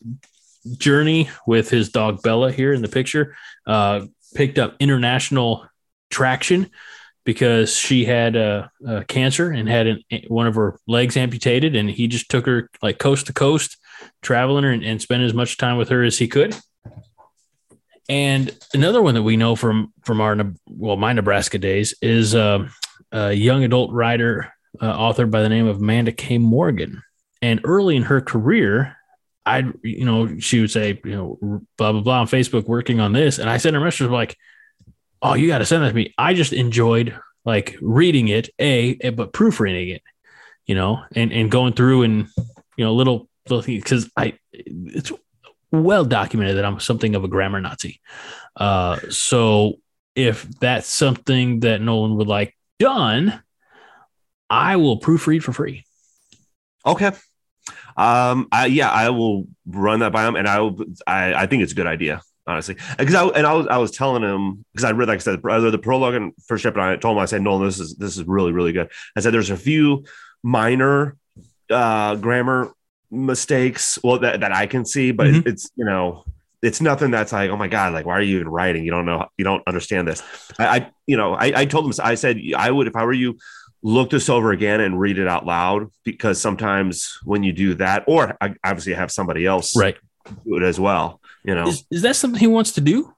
journey 0.77 1.31
with 1.46 1.70
his 1.70 1.90
dog 1.90 2.22
Bella 2.22 2.50
here 2.50 2.72
in 2.72 2.83
the 2.83 2.88
picture 2.88 3.37
uh, 3.66 4.07
picked 4.35 4.59
up 4.59 4.77
international 4.81 5.66
traction 6.11 6.70
because 7.24 7.74
she 7.74 8.05
had 8.05 8.37
uh, 8.37 8.68
uh, 8.87 9.03
cancer 9.09 9.50
and 9.50 9.68
had 9.68 9.87
an, 9.87 10.03
one 10.29 10.46
of 10.46 10.55
her 10.55 10.79
legs 10.87 11.16
amputated, 11.16 11.74
and 11.74 11.90
he 11.90 12.07
just 12.07 12.31
took 12.31 12.46
her 12.46 12.70
like 12.83 12.98
coast 12.98 13.27
to 13.27 13.33
coast, 13.33 13.79
traveling 14.22 14.64
her 14.64 14.70
and, 14.70 14.85
and 14.85 15.00
spent 15.00 15.22
as 15.22 15.33
much 15.33 15.57
time 15.57 15.77
with 15.77 15.88
her 15.88 16.03
as 16.03 16.18
he 16.18 16.29
could. 16.29 16.55
And 18.09 18.57
another 18.75 19.03
one 19.03 19.14
that 19.14 19.23
we 19.23 19.37
know 19.37 19.57
from 19.57 19.93
from 20.03 20.21
our 20.21 20.37
well 20.69 20.97
my 20.97 21.12
Nebraska 21.12 21.59
days 21.59 21.95
is 22.03 22.35
uh, 22.35 22.69
a 23.12 23.33
young 23.33 23.64
adult 23.64 23.93
writer 23.93 24.53
uh, 24.81 24.87
author 24.87 25.27
by 25.27 25.43
the 25.43 25.49
name 25.49 25.67
of 25.67 25.79
Amanda 25.79 26.12
K. 26.12 26.38
Morgan. 26.38 27.03
And 27.40 27.61
early 27.64 27.97
in 27.97 28.03
her 28.03 28.21
career, 28.21 28.97
I 29.47 29.64
you 29.83 30.05
know 30.05 30.38
she 30.38 30.61
would 30.61 30.71
say 30.71 31.01
you 31.05 31.12
know 31.12 31.62
blah 31.77 31.93
blah 31.93 32.01
blah 32.01 32.21
on 32.21 32.27
Facebook 32.27 32.67
working 32.67 33.01
on 33.01 33.12
this, 33.12 33.38
and 33.38 33.49
I 33.49 33.59
sent 33.59 33.75
her 33.75 33.83
a 33.83 33.85
message 33.85 34.09
like, 34.09 34.37
"Oh, 35.21 35.35
you 35.35 35.49
got 35.49 35.59
to 35.59 35.67
send 35.67 35.83
that 35.83 35.90
to 35.90 35.95
me." 35.95 36.14
I 36.17 36.35
just 36.35 36.53
enjoyed 36.53 37.19
like 37.45 37.77
reading 37.83 38.29
it, 38.29 38.49
a 38.59 38.97
eh, 39.01 39.11
but 39.11 39.33
proofreading 39.33 39.90
it, 39.90 40.03
you 40.67 40.75
know, 40.75 41.03
and 41.14 41.33
and 41.33 41.51
going 41.51 41.75
through 41.75 42.03
and 42.03 42.29
you 42.77 42.85
know 42.85 42.95
little 42.95 43.29
little 43.49 43.62
things 43.62 43.83
because 43.83 44.11
I 44.17 44.38
it's 44.53 45.12
well 45.83 46.05
documented 46.05 46.57
that 46.57 46.65
I'm 46.65 46.81
something 46.81 47.15
of 47.15 47.25
a 47.25 47.29
grammar 47.29 47.61
Nazi. 47.61 48.01
Uh, 48.57 48.99
so 49.11 49.75
if 50.15 50.49
that's 50.61 50.89
something 50.89 51.61
that 51.61 51.81
Nolan 51.81 52.17
would 52.17 52.29
like 52.29 52.57
done, 52.79 53.43
I 54.49 54.77
will 54.77 55.01
proofread 55.01 55.43
for 55.43 55.53
free. 55.53 55.85
okay. 56.87 57.13
Um, 57.97 58.49
I, 58.51 58.67
yeah, 58.67 58.91
I 58.91 59.11
will 59.11 59.47
run 59.67 60.01
that 60.01 60.13
by 60.13 60.27
him, 60.27 60.35
and 60.35 60.49
I 60.49 60.61
will. 60.61 60.85
I, 61.07 61.35
I 61.35 61.47
think 61.47 61.63
it's 61.63 61.73
a 61.73 61.77
good 61.77 61.87
idea, 61.87 62.23
honestly. 62.47 62.77
Because 62.99 63.15
I 63.15 63.25
and 63.29 63.47
I 63.47 63.53
was 63.53 63.67
I 63.69 63.79
was 63.79 63.93
telling 63.93 64.23
him 64.23 64.65
because 64.73 64.85
I 64.85 64.91
read 64.91 65.09
like 65.09 65.17
I 65.17 65.21
said 65.21 65.41
I 65.45 65.59
read 65.59 65.71
the 65.71 65.79
prologue 65.79 66.15
and 66.15 66.33
first 66.47 66.65
chapter. 66.65 66.81
I 66.81 66.97
told 66.97 67.17
him 67.17 67.23
I 67.23 67.27
said 67.27 67.43
no, 67.43 67.65
this 67.65 67.79
is 67.79 67.95
this 67.95 68.17
is 68.17 68.25
really 68.25 68.51
really 68.51 68.73
good. 68.73 68.91
I 69.17 69.21
said 69.21 69.33
there's 69.33 69.51
a 69.51 69.57
few 69.57 70.05
minor 70.43 71.17
uh 71.71 72.17
grammar 72.17 72.75
mistakes 73.11 73.99
well 74.03 74.19
that, 74.19 74.40
that 74.40 74.53
I 74.53 74.67
can 74.67 74.85
see, 74.85 75.12
but 75.12 75.27
Mhm. 75.29 75.47
it's 75.47 75.71
you 75.77 75.85
know 75.85 76.25
it's 76.62 76.81
nothing 76.81 77.11
that's 77.11 77.33
like 77.33 77.51
oh 77.51 77.57
my 77.57 77.69
god 77.69 77.93
like 77.93 78.07
why 78.07 78.14
are 78.14 78.23
you 78.23 78.37
even 78.37 78.49
writing 78.49 78.85
you 78.85 78.90
don't 78.90 79.05
know 79.05 79.27
you 79.37 79.45
don't 79.45 79.62
understand 79.67 80.09
this 80.09 80.23
I, 80.59 80.67
I 80.67 80.90
you 81.07 81.17
know 81.17 81.35
I, 81.35 81.53
I 81.61 81.64
told 81.67 81.85
him 81.87 81.93
I 82.03 82.14
said 82.14 82.40
I 82.57 82.71
would 82.71 82.87
if 82.87 82.97
I 82.97 83.05
were 83.05 83.12
you 83.12 83.37
look 83.83 84.09
this 84.11 84.31
over 84.31 84.51
again 84.51 84.81
and 84.81 84.99
read 84.99 85.19
it 85.19 85.29
out 85.29 85.45
loud 85.45 85.88
because 86.05 86.40
sometimes 86.40 87.19
when 87.25 87.43
you 87.43 87.53
do 87.53 87.75
that 87.75 88.05
or 88.07 88.35
I 88.40 88.55
obviously 88.64 88.95
have 88.95 89.12
somebody 89.12 89.45
else 89.45 89.77
Right. 89.77 89.97
do 90.47 90.57
it 90.57 90.62
as 90.62 90.81
well 90.81 91.21
you 91.45 91.55
know 91.55 91.69
Is, 91.69 91.85
is 91.90 92.01
that 92.03 92.17
something 92.17 92.40
he 92.40 92.47
wants 92.47 92.73
to 92.73 92.81
do? 92.81 93.12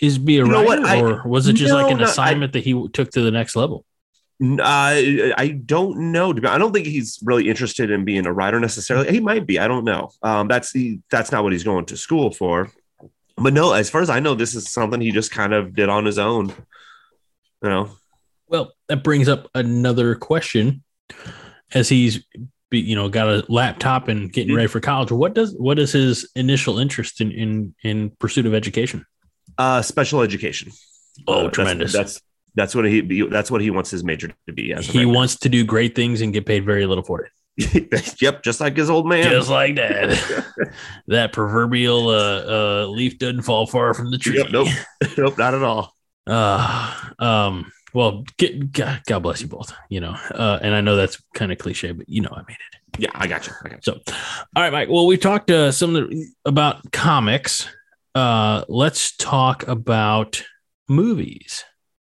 Is 0.00 0.18
be 0.18 0.38
a 0.38 0.44
You 0.46 0.52
writer? 0.52 0.86
I- 0.86 1.00
or 1.00 1.28
was 1.28 1.46
it 1.48 1.54
just 1.54 1.72
No, 1.72 1.82
like 1.82 1.92
an 1.92 1.98
no, 1.98 2.04
I- 2.04 2.08
assignment 2.08 2.52
that 2.54 2.64
he 2.64 2.88
took 2.88 3.10
to 3.12 3.20
the 3.20 3.30
next 3.30 3.54
level? 3.56 3.84
Uh, 4.42 5.34
I 5.38 5.60
don't 5.64 6.10
know. 6.12 6.30
I 6.48 6.58
don't 6.58 6.72
think 6.72 6.86
he's 6.86 7.20
really 7.22 7.48
interested 7.48 7.90
in 7.90 8.04
being 8.04 8.26
a 8.26 8.32
writer 8.32 8.58
necessarily. 8.58 9.10
He 9.12 9.20
might 9.20 9.46
be. 9.46 9.58
I 9.60 9.68
don't 9.68 9.84
know. 9.84 10.10
Um, 10.22 10.48
that's 10.48 10.72
he, 10.72 11.00
that's 11.10 11.30
not 11.30 11.44
what 11.44 11.52
he's 11.52 11.62
going 11.64 11.84
to 11.86 11.96
school 11.96 12.32
for. 12.32 12.70
But 13.36 13.52
no, 13.52 13.72
as 13.72 13.88
far 13.88 14.00
as 14.00 14.10
I 14.10 14.20
know, 14.20 14.34
this 14.34 14.54
is 14.54 14.68
something 14.68 15.00
he 15.00 15.10
just 15.12 15.30
kind 15.30 15.54
of 15.54 15.74
did 15.74 15.88
on 15.88 16.04
his 16.04 16.18
own. 16.18 16.48
You 17.62 17.68
know, 17.68 17.90
Well, 18.48 18.72
that 18.88 19.04
brings 19.04 19.28
up 19.28 19.48
another 19.54 20.16
question. 20.16 20.82
As 21.72 21.88
he's, 21.88 22.24
you 22.72 22.96
know, 22.96 23.08
got 23.08 23.28
a 23.28 23.44
laptop 23.48 24.08
and 24.08 24.32
getting 24.32 24.54
ready 24.54 24.66
for 24.68 24.80
college, 24.80 25.12
what 25.12 25.34
does 25.34 25.54
what 25.54 25.78
is 25.78 25.92
his 25.92 26.28
initial 26.34 26.78
interest 26.78 27.20
in 27.20 27.30
in 27.30 27.74
in 27.84 28.10
pursuit 28.18 28.46
of 28.46 28.54
education? 28.54 29.06
uh, 29.58 29.82
special 29.82 30.20
education. 30.22 30.72
Oh, 31.28 31.46
Uh, 31.46 31.50
tremendous! 31.50 31.92
That's 31.92 32.14
that's 32.14 32.22
what 32.74 32.84
he 32.84 33.22
that's 33.28 33.50
what 33.50 33.60
he 33.60 33.70
wants 33.70 33.90
his 33.90 34.04
major 34.04 34.28
to 34.46 34.52
be. 34.52 34.64
He 34.64 34.74
right 34.74 34.94
now. 34.94 35.08
wants 35.12 35.36
to 35.36 35.48
do 35.48 35.64
great 35.64 35.94
things 35.94 36.20
and 36.20 36.32
get 36.32 36.46
paid 36.46 36.64
very 36.64 36.86
little 36.86 37.04
for 37.04 37.22
it. 37.22 37.32
yep, 38.20 38.42
just 38.42 38.60
like 38.60 38.76
his 38.76 38.88
old 38.88 39.06
man. 39.06 39.30
Just 39.30 39.50
like 39.50 39.76
that. 39.76 40.46
that 41.08 41.32
proverbial 41.32 42.08
uh, 42.08 42.44
uh, 42.46 42.86
leaf 42.86 43.18
doesn't 43.18 43.42
fall 43.42 43.66
far 43.66 43.92
from 43.92 44.10
the 44.10 44.18
tree. 44.18 44.38
Yep, 44.38 44.50
nope, 44.50 44.68
nope, 45.18 45.36
not 45.36 45.54
at 45.54 45.62
all. 45.62 45.94
Uh, 46.26 47.10
um, 47.18 47.70
well, 47.92 48.24
get, 48.38 48.72
God, 48.72 49.02
God 49.06 49.18
bless 49.18 49.42
you 49.42 49.48
both. 49.48 49.74
You 49.90 50.00
know, 50.00 50.16
uh, 50.30 50.60
and 50.62 50.74
I 50.74 50.80
know 50.80 50.96
that's 50.96 51.22
kind 51.34 51.52
of 51.52 51.58
cliche, 51.58 51.92
but 51.92 52.08
you 52.08 52.22
know, 52.22 52.32
I 52.32 52.42
made 52.48 52.56
it. 52.72 53.00
Yeah, 53.00 53.10
I 53.14 53.26
got 53.26 53.46
you. 53.46 53.52
I 53.64 53.68
got 53.68 53.86
you. 53.86 53.92
So, 53.94 54.00
all 54.56 54.62
right, 54.62 54.72
Mike. 54.72 54.88
Well, 54.88 55.06
we 55.06 55.18
talked 55.18 55.50
uh, 55.50 55.72
some 55.72 55.94
of 55.94 56.08
the, 56.08 56.26
about 56.46 56.90
comics. 56.90 57.68
Uh, 58.14 58.64
let's 58.68 59.14
talk 59.16 59.66
about 59.68 60.42
movies. 60.88 61.64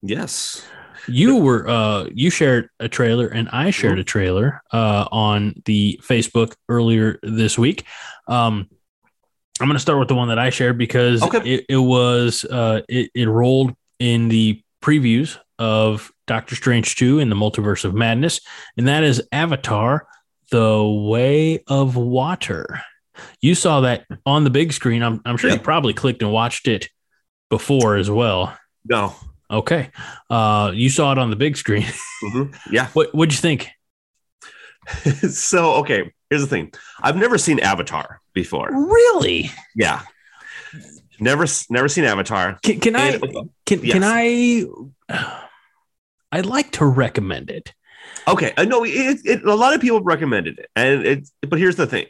Yes. 0.02 0.66
You 1.08 1.36
were 1.36 1.66
uh, 1.68 2.08
you 2.12 2.30
shared 2.30 2.68
a 2.78 2.88
trailer, 2.88 3.26
and 3.26 3.48
I 3.50 3.70
shared 3.70 3.98
a 3.98 4.04
trailer 4.04 4.60
uh, 4.72 5.08
on 5.10 5.62
the 5.64 5.98
Facebook 6.02 6.54
earlier 6.68 7.18
this 7.22 7.58
week. 7.58 7.84
Um, 8.28 8.68
I'm 9.60 9.66
going 9.66 9.74
to 9.76 9.80
start 9.80 9.98
with 9.98 10.08
the 10.08 10.14
one 10.14 10.28
that 10.28 10.38
I 10.38 10.50
shared 10.50 10.76
because 10.78 11.22
Okay. 11.22 11.38
it, 11.54 11.66
it 11.70 11.76
was 11.78 12.44
uh, 12.44 12.82
it, 12.88 13.10
it 13.14 13.28
rolled 13.28 13.74
in 13.98 14.28
the 14.28 14.62
previews 14.82 15.38
of 15.58 16.12
Doctor 16.26 16.54
Strange 16.54 16.96
2 16.96 17.18
in 17.18 17.28
the 17.30 17.36
Multiverse 17.36 17.84
of 17.84 17.94
Madness, 17.94 18.40
and 18.76 18.86
that 18.86 19.02
is 19.02 19.22
Avatar: 19.32 20.06
The 20.50 20.84
Way 20.84 21.62
of 21.66 21.96
Water. 21.96 22.80
You 23.40 23.54
saw 23.54 23.80
that 23.82 24.04
on 24.26 24.44
the 24.44 24.50
big 24.50 24.72
screen. 24.74 25.02
I'm, 25.02 25.20
I'm 25.24 25.36
sure 25.38 25.50
you 25.50 25.58
probably 25.58 25.94
clicked 25.94 26.22
and 26.22 26.30
watched 26.32 26.68
it 26.68 26.88
before 27.48 27.96
as 27.96 28.10
well. 28.10 28.56
No. 28.86 29.14
Okay. 29.50 29.90
Uh, 30.28 30.72
you 30.74 30.88
saw 30.88 31.12
it 31.12 31.18
on 31.18 31.30
the 31.30 31.36
big 31.36 31.56
screen. 31.56 31.86
Mhm. 32.22 32.56
Yeah. 32.70 32.86
what 32.92 33.14
what'd 33.14 33.32
you 33.32 33.40
think? 33.40 33.70
so 35.30 35.74
okay, 35.76 36.12
here's 36.28 36.42
the 36.42 36.48
thing. 36.48 36.72
I've 37.00 37.16
never 37.16 37.38
seen 37.38 37.60
Avatar 37.60 38.20
before. 38.32 38.68
Really? 38.70 39.50
Yeah. 39.74 40.02
Never 41.18 41.46
never 41.68 41.88
seen 41.88 42.04
Avatar. 42.04 42.58
Can, 42.62 42.80
can 42.80 42.96
I 42.96 43.18
can 43.66 43.80
can 43.80 44.02
I 44.04 44.64
I'd 46.32 46.46
like 46.46 46.70
to 46.72 46.86
recommend 46.86 47.50
it. 47.50 47.74
Okay, 48.26 48.52
I 48.56 48.64
know 48.64 48.84
it, 48.84 49.20
it, 49.24 49.44
a 49.44 49.54
lot 49.54 49.74
of 49.74 49.80
people 49.80 50.00
recommended 50.00 50.58
it, 50.58 50.70
and 50.76 51.04
it's. 51.04 51.32
But 51.42 51.58
here's 51.58 51.76
the 51.76 51.86
thing: 51.86 52.06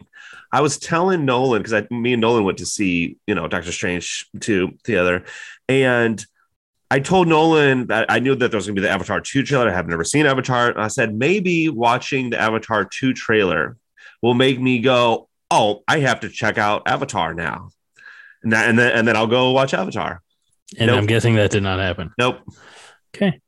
I 0.53 0.61
was 0.61 0.79
telling 0.79 1.25
Nolan 1.25 1.63
because 1.63 1.91
me 1.91 2.13
and 2.13 2.21
Nolan 2.21 2.45
went 2.45 2.59
to 2.59 2.67
see 2.67 3.17
you 3.27 3.35
know 3.35 3.49
Doctor 3.49 3.73
Strange 3.73 4.29
two 4.41 4.73
together, 4.85 5.25
and 5.69 6.25
I 6.91 6.99
told 6.99 7.29
Nolan 7.29 7.87
that 7.87 8.07
I 8.09 8.19
knew 8.19 8.35
that 8.35 8.51
there 8.51 8.59
was 8.59 8.67
going 8.67 8.75
to 8.75 8.83
be 8.83 8.87
the 8.87 8.93
Avatar 8.93 9.21
two 9.21 9.45
trailer. 9.45 9.69
I 9.69 9.73
have 9.73 9.87
never 9.87 10.03
seen 10.03 10.27
Avatar, 10.27 10.71
and 10.71 10.81
I 10.81 10.89
said 10.89 11.15
maybe 11.15 11.69
watching 11.69 12.31
the 12.31 12.41
Avatar 12.41 12.85
two 12.85 13.13
trailer 13.13 13.77
will 14.23 14.35
make 14.35 14.61
me 14.61 14.81
go, 14.81 15.29
"Oh, 15.51 15.83
I 15.87 16.01
have 16.01 16.21
to 16.21 16.29
check 16.29 16.59
out 16.59 16.83
Avatar 16.87 17.33
now," 17.33 17.71
and 18.43 18.53
that, 18.53 18.69
and 18.69 18.79
then 18.79 18.93
and 18.93 19.07
then 19.07 19.17
I'll 19.17 19.29
go 19.29 19.53
watch 19.53 19.73
Avatar. 19.73 20.21
And 20.79 20.89
Nope. 20.89 20.99
I'm 20.99 21.07
guessing 21.07 21.37
that 21.37 21.51
did 21.51 21.63
not 21.63 21.79
happen. 21.79 22.13
Nope. 22.19 22.41
Okay. 23.15 23.41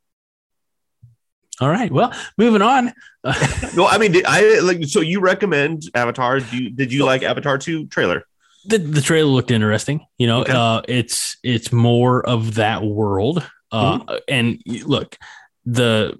All 1.61 1.69
right. 1.69 1.91
Well, 1.91 2.13
moving 2.37 2.63
on. 2.63 2.93
no, 3.77 3.87
I 3.87 3.99
mean, 3.99 4.23
I 4.27 4.61
like. 4.61 4.85
So 4.85 5.01
you 5.01 5.21
recommend 5.21 5.85
Avatar? 5.95 6.41
Do 6.41 6.57
you, 6.57 6.71
did 6.71 6.93
you 6.93 7.05
like 7.05 7.23
Avatar 7.23 7.59
two 7.59 7.87
trailer? 7.87 8.25
The 8.65 8.79
the 8.79 9.01
trailer 9.01 9.29
looked 9.31 9.51
interesting. 9.51 10.07
You 10.19 10.27
know, 10.27 10.41
Okay. 10.43 10.53
uh, 10.53 10.83
it's 10.89 11.37
it's 11.43 11.73
more 11.73 12.25
of 12.27 12.55
that 12.57 12.83
world. 12.83 13.39
Uh, 13.71 13.99
Mm-hmm. 13.99 14.15
And 14.29 14.63
look, 14.87 15.17
the 15.65 16.19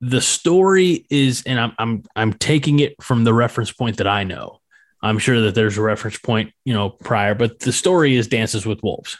the 0.00 0.20
story 0.20 1.06
is, 1.10 1.42
and 1.46 1.60
I'm 1.60 1.72
I'm 1.78 2.02
I'm 2.16 2.32
taking 2.32 2.80
it 2.80 3.00
from 3.02 3.24
the 3.24 3.32
reference 3.32 3.72
point 3.72 3.98
that 3.98 4.06
I 4.06 4.24
know. 4.24 4.60
I'm 5.00 5.18
sure 5.18 5.40
that 5.42 5.54
there's 5.54 5.78
a 5.78 5.82
reference 5.82 6.18
point, 6.18 6.52
you 6.64 6.72
know, 6.74 6.90
prior, 6.90 7.34
but 7.34 7.58
the 7.60 7.72
story 7.72 8.16
is 8.16 8.28
Dances 8.28 8.64
with 8.66 8.82
Wolves. 8.82 9.18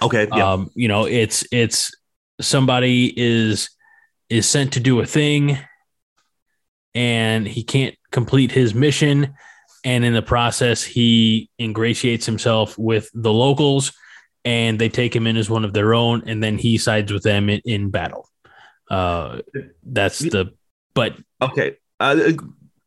Okay, 0.00 0.26
yeah, 0.34 0.52
Um, 0.52 0.70
you 0.74 0.88
know, 0.88 1.04
it's 1.06 1.46
it's 1.52 1.90
somebody 2.40 3.12
is 3.16 3.70
is 4.28 4.48
sent 4.48 4.72
to 4.74 4.80
do 4.80 5.00
a 5.00 5.06
thing 5.06 5.58
and 6.94 7.46
he 7.46 7.62
can't 7.62 7.94
complete 8.10 8.50
his 8.52 8.74
mission 8.74 9.34
and 9.84 10.04
in 10.04 10.12
the 10.12 10.22
process 10.22 10.82
he 10.82 11.50
ingratiates 11.58 12.26
himself 12.26 12.78
with 12.78 13.10
the 13.14 13.32
locals 13.32 13.92
and 14.44 14.78
they 14.78 14.88
take 14.88 15.14
him 15.14 15.26
in 15.26 15.36
as 15.36 15.48
one 15.48 15.64
of 15.64 15.72
their 15.72 15.94
own 15.94 16.22
and 16.26 16.42
then 16.42 16.58
he 16.58 16.78
sides 16.78 17.12
with 17.12 17.22
them 17.22 17.48
in, 17.48 17.60
in 17.64 17.90
battle. 17.90 18.28
Uh 18.90 19.38
that's 19.82 20.18
the 20.18 20.52
but 20.94 21.16
okay. 21.40 21.76
Uh, 22.00 22.32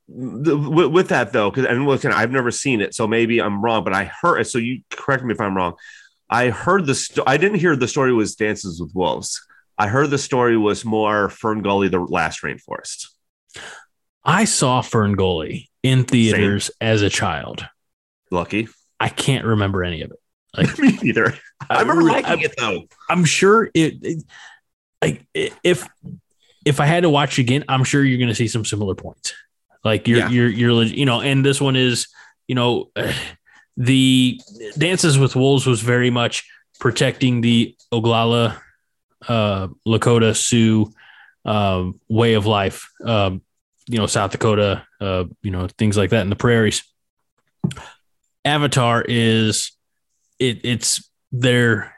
the, 0.08 0.58
with, 0.58 0.92
with 0.92 1.08
that 1.10 1.34
though, 1.34 1.50
because 1.50 1.66
and 1.66 1.86
listen, 1.88 2.12
I've 2.12 2.32
never 2.32 2.52
seen 2.52 2.82
it, 2.82 2.94
so 2.94 3.08
maybe 3.08 3.42
I'm 3.42 3.62
wrong. 3.62 3.84
But 3.84 3.94
I 3.94 4.12
heard 4.22 4.46
so 4.46 4.58
you 4.58 4.82
correct 4.92 5.24
me 5.24 5.34
if 5.34 5.42
I'm 5.42 5.56
wrong. 5.56 5.74
I 6.30 6.50
heard 6.50 6.86
the 6.86 6.96
sto- 6.96 7.24
I 7.26 7.38
didn't 7.38 7.60
hear 7.60 7.76
the 7.76 7.88
story 7.88 8.14
was 8.14 8.36
Dances 8.36 8.80
with 8.80 8.94
Wolves. 8.94 9.46
I 9.78 9.88
heard 9.88 10.10
the 10.10 10.18
story 10.18 10.58
was 10.58 10.86
more 10.86 11.30
Fern 11.30 11.62
Gully, 11.62 11.88
the 11.88 12.00
last 12.00 12.42
rainforest. 12.42 13.08
I 14.24 14.46
saw 14.46 14.82
Fern 14.82 15.14
Gully 15.14 15.70
in 15.86 16.04
theaters 16.06 16.72
as 16.82 17.02
a 17.02 17.10
child. 17.10 17.66
Lucky, 18.32 18.68
I 19.00 19.10
can't 19.10 19.46
remember 19.46 19.84
any 19.84 20.02
of 20.02 20.12
it. 20.12 20.20
Like 20.58 20.80
me 20.80 20.98
either. 21.04 21.36
I 21.70 21.82
remember 21.82 22.04
really- 22.04 22.22
liking 22.22 22.40
I- 22.40 22.44
it 22.44 22.56
though. 22.58 22.84
I'm 23.10 23.24
sure 23.26 23.66
it, 23.74 23.94
it 24.04 24.24
like 25.02 25.26
if 25.34 25.88
if 26.66 26.80
I 26.80 26.86
had 26.86 27.04
to 27.04 27.10
watch 27.10 27.38
again, 27.38 27.64
I'm 27.70 27.84
sure 27.84 28.04
you're 28.04 28.18
going 28.18 28.30
to 28.30 28.36
see 28.36 28.48
some 28.48 28.66
similar 28.66 28.96
points. 28.96 29.34
Like 29.84 30.08
you're 30.08 30.20
Yeah. 30.20 30.30
you're 30.30 30.50
you're 30.50 30.84
you 30.84 31.06
know, 31.06 31.22
and 31.22 31.46
this 31.46 31.62
one 31.62 31.76
is 31.76 32.08
you 32.48 32.56
know 32.56 32.92
the 33.78 34.40
Dances 34.78 35.18
with 35.20 35.36
Wolves 35.36 35.66
was 35.68 35.82
very 35.82 36.10
much 36.10 36.48
protecting 36.80 37.42
the 37.42 37.76
Oglala, 37.94 38.58
uh, 39.28 39.68
Lakota 39.88 40.36
Sioux 40.36 40.92
um, 41.46 42.00
way 42.10 42.34
of 42.34 42.46
life. 42.46 42.90
Um, 43.04 43.42
you 43.88 44.00
know, 44.00 44.08
South 44.08 44.32
Dakota, 44.32 44.86
uh, 45.00 45.26
you 45.42 45.52
know, 45.52 45.68
things 45.78 45.98
like 45.98 46.10
that 46.10 46.22
in 46.22 46.30
the 46.30 46.36
prairies. 46.36 46.84
Avatar 48.44 49.04
is 49.08 49.72
it 50.40 50.62
it's 50.64 51.10
their 51.32 51.96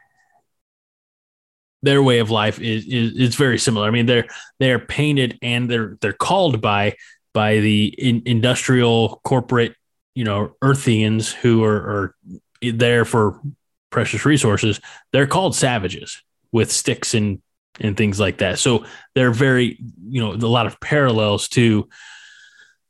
their 1.84 2.02
way 2.02 2.20
of 2.20 2.32
life 2.32 2.60
is, 2.60 2.86
is 2.86 3.14
is 3.14 3.36
very 3.36 3.58
similar. 3.58 3.88
I 3.88 3.92
mean, 3.92 4.06
they're 4.06 4.28
they're 4.60 4.80
painted 4.80 5.38
and 5.42 5.70
they're 5.70 5.98
they're 6.02 6.14
called 6.14 6.62
by 6.62 6.96
by 7.34 7.60
the 7.60 7.94
in, 7.98 8.24
industrial 8.26 9.22
corporate, 9.24 9.76
you 10.16 10.24
know, 10.24 10.56
Earthians 10.64 11.34
who 11.34 11.64
are, 11.64 11.76
are 11.76 12.16
there 12.62 13.06
for 13.06 13.40
precious 13.90 14.26
resources. 14.26 14.80
They're 15.14 15.28
called 15.28 15.56
savages 15.56 16.22
with 16.52 16.72
sticks 16.72 17.14
and 17.14 17.42
and 17.80 17.96
things 17.96 18.20
like 18.20 18.40
that. 18.40 18.60
So 18.60 18.86
they're 19.16 19.32
very, 19.32 19.78
you 20.08 20.22
know, 20.22 20.34
a 20.34 20.50
lot 20.52 20.66
of 20.66 20.80
parallels 20.80 21.48
to 21.50 21.88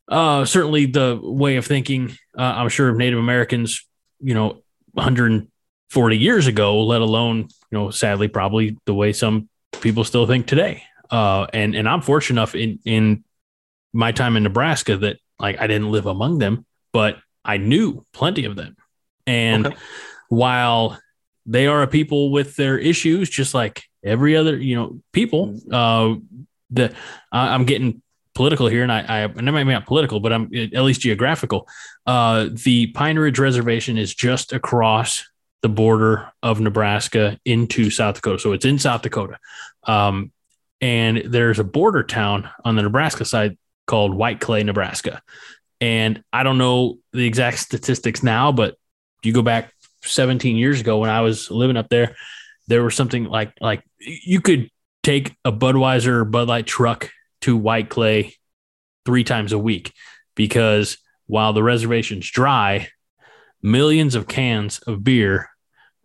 uh, 0.08 0.46
certainly 0.46 0.86
the 0.86 1.20
way 1.22 1.58
of 1.58 1.66
thinking. 1.66 2.12
Uh, 2.38 2.42
I'm 2.42 2.70
sure 2.70 2.90
of 2.90 2.98
Native 2.98 3.20
Americans, 3.20 3.86
you 4.20 4.34
know, 4.34 4.62
140 4.94 6.18
years 6.18 6.48
ago, 6.48 6.84
let 6.84 7.02
alone 7.02 7.50
you 7.72 7.78
know, 7.78 7.90
sadly, 7.92 8.28
probably 8.28 8.78
the 8.86 8.94
way 8.94 9.12
some 9.14 9.50
people 9.82 10.04
still 10.04 10.26
think 10.26 10.48
today. 10.48 10.84
Uh, 11.12 11.48
and 11.54 11.76
and 11.76 11.88
I'm 11.88 12.02
fortunate 12.02 12.40
enough 12.40 12.56
in 12.56 12.80
in 12.86 13.24
my 13.94 14.12
time 14.12 14.38
in 14.38 14.44
Nebraska 14.44 14.98
that 14.98 15.18
like 15.40 15.60
I 15.60 15.68
didn't 15.68 15.92
live 15.92 16.06
among 16.06 16.40
them, 16.40 16.66
but 16.94 17.18
I 17.44 17.58
knew 17.58 18.06
plenty 18.14 18.46
of 18.46 18.56
them. 18.56 18.76
And 19.26 19.68
Okay. 19.68 19.76
while 20.30 21.00
they 21.46 21.68
are 21.68 21.82
a 21.82 21.88
people 21.88 22.32
with 22.32 22.56
their 22.56 22.78
issues, 22.78 23.30
just 23.30 23.54
like 23.54 23.84
every 24.08 24.36
other 24.36 24.58
you 24.58 24.76
know 24.76 25.00
people, 25.12 25.56
uh, 25.72 26.16
the 26.70 26.94
I 27.32 27.50
I'm 27.50 27.66
getting 27.66 28.02
political 28.34 28.68
here, 28.68 28.84
and 28.84 28.92
I, 28.92 29.00
I 29.02 29.20
and 29.24 29.48
I 29.48 29.52
might 29.52 29.64
be 29.64 29.72
not 29.72 29.86
political, 29.86 30.20
but 30.20 30.34
I'm 30.34 30.50
at 30.54 30.84
least 30.84 31.02
geographical. 31.02 31.68
Uh, 32.06 32.50
the 32.52 32.88
Pine 32.88 33.18
Ridge 33.18 33.40
Reservation 33.40 33.98
is 33.98 34.14
just 34.14 34.54
across 34.54 35.24
the 35.62 35.70
border 35.70 36.32
of 36.44 36.60
Nebraska 36.60 37.40
into 37.44 37.90
South 37.90 38.16
Dakota. 38.16 38.40
So 38.40 38.54
it's 38.54 38.66
in 38.66 38.80
South 38.80 39.02
Dakota. 39.02 39.40
Um, 39.84 40.32
and 40.82 41.24
there's 41.26 41.60
a 41.60 41.64
border 41.64 42.04
town 42.04 42.50
on 42.64 42.76
the 42.76 42.84
Nebraska 42.84 43.26
side 43.26 43.58
called 43.88 44.14
White 44.14 44.40
Clay, 44.40 44.64
Nebraska. 44.64 45.22
And 45.82 46.24
I 46.32 46.44
don't 46.44 46.58
know 46.58 47.00
the 47.14 47.26
exact 47.26 47.60
statistics 47.60 48.22
now, 48.22 48.52
but 48.52 48.76
you 49.24 49.34
go 49.34 49.42
back 49.42 49.74
17 50.04 50.56
years 50.56 50.80
ago 50.80 51.00
when 51.00 51.10
I 51.10 51.22
was 51.22 51.50
living 51.50 51.78
up 51.78 51.90
there, 51.90 52.16
there 52.68 52.84
was 52.84 52.96
something 52.96 53.26
like 53.26 53.54
like 53.62 53.84
you 54.00 54.42
could 54.42 54.70
take 55.04 55.36
a 55.46 55.52
Budweiser 55.52 56.08
or 56.08 56.26
Bud 56.26 56.48
Light 56.48 56.68
truck 56.68 57.10
to 57.42 57.56
White 57.56 57.90
Clay 57.90 58.34
three 59.06 59.24
times 59.24 59.54
a 59.54 59.60
week 59.60 59.94
because 60.36 60.98
while 61.28 61.54
the 61.54 61.64
reservation's 61.64 62.30
dry, 62.30 62.90
millions 63.62 64.16
of 64.16 64.28
cans 64.28 64.80
of 64.80 65.04
beer 65.04 65.50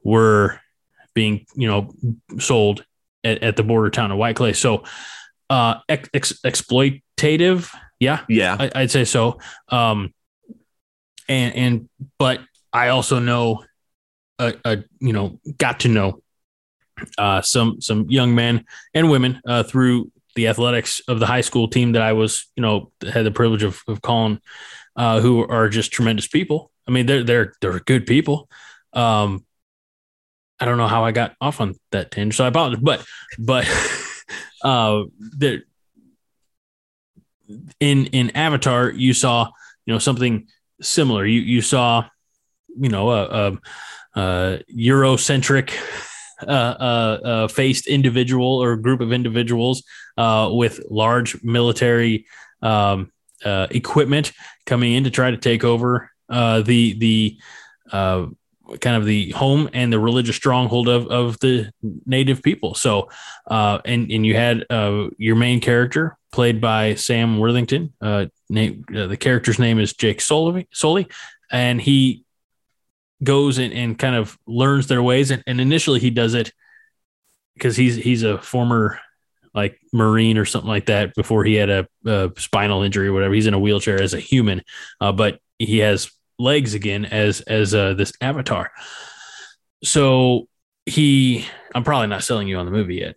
were 0.05 0.61
being 1.15 1.47
you 1.55 1.69
know 1.69 1.93
sold 2.39 2.85
at, 3.25 3.43
at 3.43 3.57
the 3.57 3.63
border 3.63 3.91
town 3.91 4.11
of 4.11 4.19
White 4.19 4.37
Clay. 4.37 4.53
So 4.53 4.85
uh 5.51 5.77
ex- 5.89 6.09
ex- 6.15 6.41
exploitative, 6.45 7.75
yeah, 7.99 8.25
Yeah, 8.29 8.57
I, 8.59 8.71
I'd 8.75 8.91
say 8.91 9.05
so. 9.05 9.39
Um, 9.69 10.15
and 11.29 11.55
and 11.55 11.89
but 12.19 12.41
I 12.73 12.89
also 12.89 13.19
know 13.19 13.65
a, 14.39 14.55
a 14.65 14.85
you 15.01 15.13
know 15.13 15.39
got 15.59 15.81
to 15.81 15.89
know 15.89 16.23
uh, 17.19 17.43
some 17.43 17.81
some 17.81 18.09
young 18.09 18.35
men 18.35 18.65
and 18.95 19.11
women 19.11 19.41
uh, 19.47 19.63
through 19.63 20.11
the 20.35 20.49
athletics 20.49 21.01
of 21.09 21.21
the 21.21 21.27
high 21.27 21.41
school 21.41 21.69
team 21.69 21.93
that 21.93 22.03
I 22.03 22.13
was 22.13 22.51
you 22.57 22.63
know 22.63 22.91
had 23.13 23.25
the 23.25 23.31
privilege 23.31 23.63
of, 23.63 23.83
of 23.89 24.03
calling, 24.03 24.41
uh, 24.97 25.21
who 25.21 25.47
are 25.47 25.69
just 25.69 25.93
tremendous 25.93 26.27
people. 26.27 26.71
I 26.87 26.91
mean 26.91 27.07
they're 27.07 27.25
they're 27.25 27.53
they're 27.61 27.81
good 27.81 28.07
people. 28.07 28.49
Um, 28.93 29.45
I 30.61 30.65
don't 30.65 30.79
know 30.79 30.89
how 30.89 31.05
I 31.05 31.13
got 31.13 31.35
off 31.41 31.61
on 31.61 31.75
that 31.91 32.11
tangent, 32.11 32.35
so 32.35 32.45
I 32.45 32.49
apologize. 32.49 32.81
But 32.83 33.05
but 33.39 33.67
uh, 34.63 35.05
in 37.81 38.07
in 38.07 38.31
Avatar, 38.31 38.91
you 38.91 39.13
saw 39.13 39.51
you 39.87 39.93
know 39.93 39.99
something 39.99 40.47
similar. 40.81 41.27
You 41.27 41.41
you 41.41 41.63
saw 41.63 42.05
you 42.69 42.89
know 42.89 43.11
a, 43.11 43.25
a, 43.25 43.59
a 44.21 44.63
Eurocentric 44.73 45.73
uh, 46.47 46.77
uh, 46.81 47.19
uh, 47.25 47.49
faced 47.49 47.87
individual 47.87 48.63
or 48.63 48.77
group 48.77 49.01
of 49.01 49.13
individuals 49.13 49.83
uh, 50.17 50.49
with 50.53 50.81
large 50.91 51.43
military 51.43 52.27
um, 52.63 53.11
uh, 53.45 53.67
equipment 53.71 54.33
coming 54.67 54.95
in 54.95 55.05
to 55.05 55.11
try 55.11 55.31
to 55.31 55.37
take 55.37 55.65
over 55.65 56.11
uh, 56.29 56.63
the 56.63 56.95
the 56.99 57.39
uh, 57.93 58.27
kind 58.81 58.97
of 58.97 59.05
the 59.05 59.31
home 59.33 59.69
and 59.73 59.93
the 59.93 59.99
religious 59.99 60.37
stronghold 60.37 60.89
of, 60.89 61.07
of 61.09 61.39
the 61.41 61.71
native 62.07 62.43
people. 62.43 62.75
So, 62.75 63.11
uh, 63.47 63.79
and 63.85 64.11
and 64.11 64.25
you 64.25 64.35
had 64.35 64.65
uh, 64.71 65.09
your 65.19 65.37
main 65.37 65.61
character 65.61 66.17
played 66.31 66.61
by 66.61 66.95
Sam 66.95 67.39
Worthington. 67.39 67.93
Uh, 68.01 68.27
name 68.49 68.85
the 68.89 69.17
character's 69.17 69.59
name 69.59 69.79
is 69.79 69.93
Jake 69.93 70.21
Sully, 70.21 70.69
Sully 70.73 71.09
and 71.51 71.81
he 71.81 72.25
goes 73.23 73.59
and, 73.59 73.73
and 73.73 73.99
kind 73.99 74.17
of 74.17 74.39
learns 74.47 74.87
their 74.87 75.03
ways. 75.03 75.31
And, 75.31 75.43
and 75.47 75.61
initially, 75.61 76.01
he 76.01 76.11
does 76.11 76.35
it 76.35 76.53
because 77.55 77.77
he's 77.77 77.97
he's 77.97 78.23
a 78.23 78.39
former 78.39 78.99
like 79.55 79.79
Marine 79.93 80.39
or 80.39 80.45
something 80.45 80.69
like 80.69 80.87
that 80.87 81.15
before 81.15 81.45
he 81.45 81.55
had 81.55 81.69
a, 81.69 81.87
a 82.07 82.31
spinal 82.39 82.83
injury 82.83 83.09
or 83.09 83.13
whatever. 83.13 83.35
He's 83.35 83.47
in 83.47 83.55
a 83.55 83.59
wheelchair 83.59 84.01
as 84.01 84.15
a 84.15 84.21
human, 84.21 84.63
uh, 85.01 85.13
but 85.13 85.41
he 85.59 85.79
has 85.79 86.11
legs 86.39 86.75
again 86.75 87.05
as 87.05 87.41
as 87.43 87.75
uh, 87.75 87.95
this 87.95 88.13
avatar. 88.21 88.71
So 89.85 90.49
he, 90.87 91.47
I'm 91.75 91.85
probably 91.85 92.09
not 92.09 92.25
selling 92.25 92.49
you 92.49 92.57
on 92.57 92.67
the 92.67 92.73
movie 92.73 92.97
yet, 92.97 93.15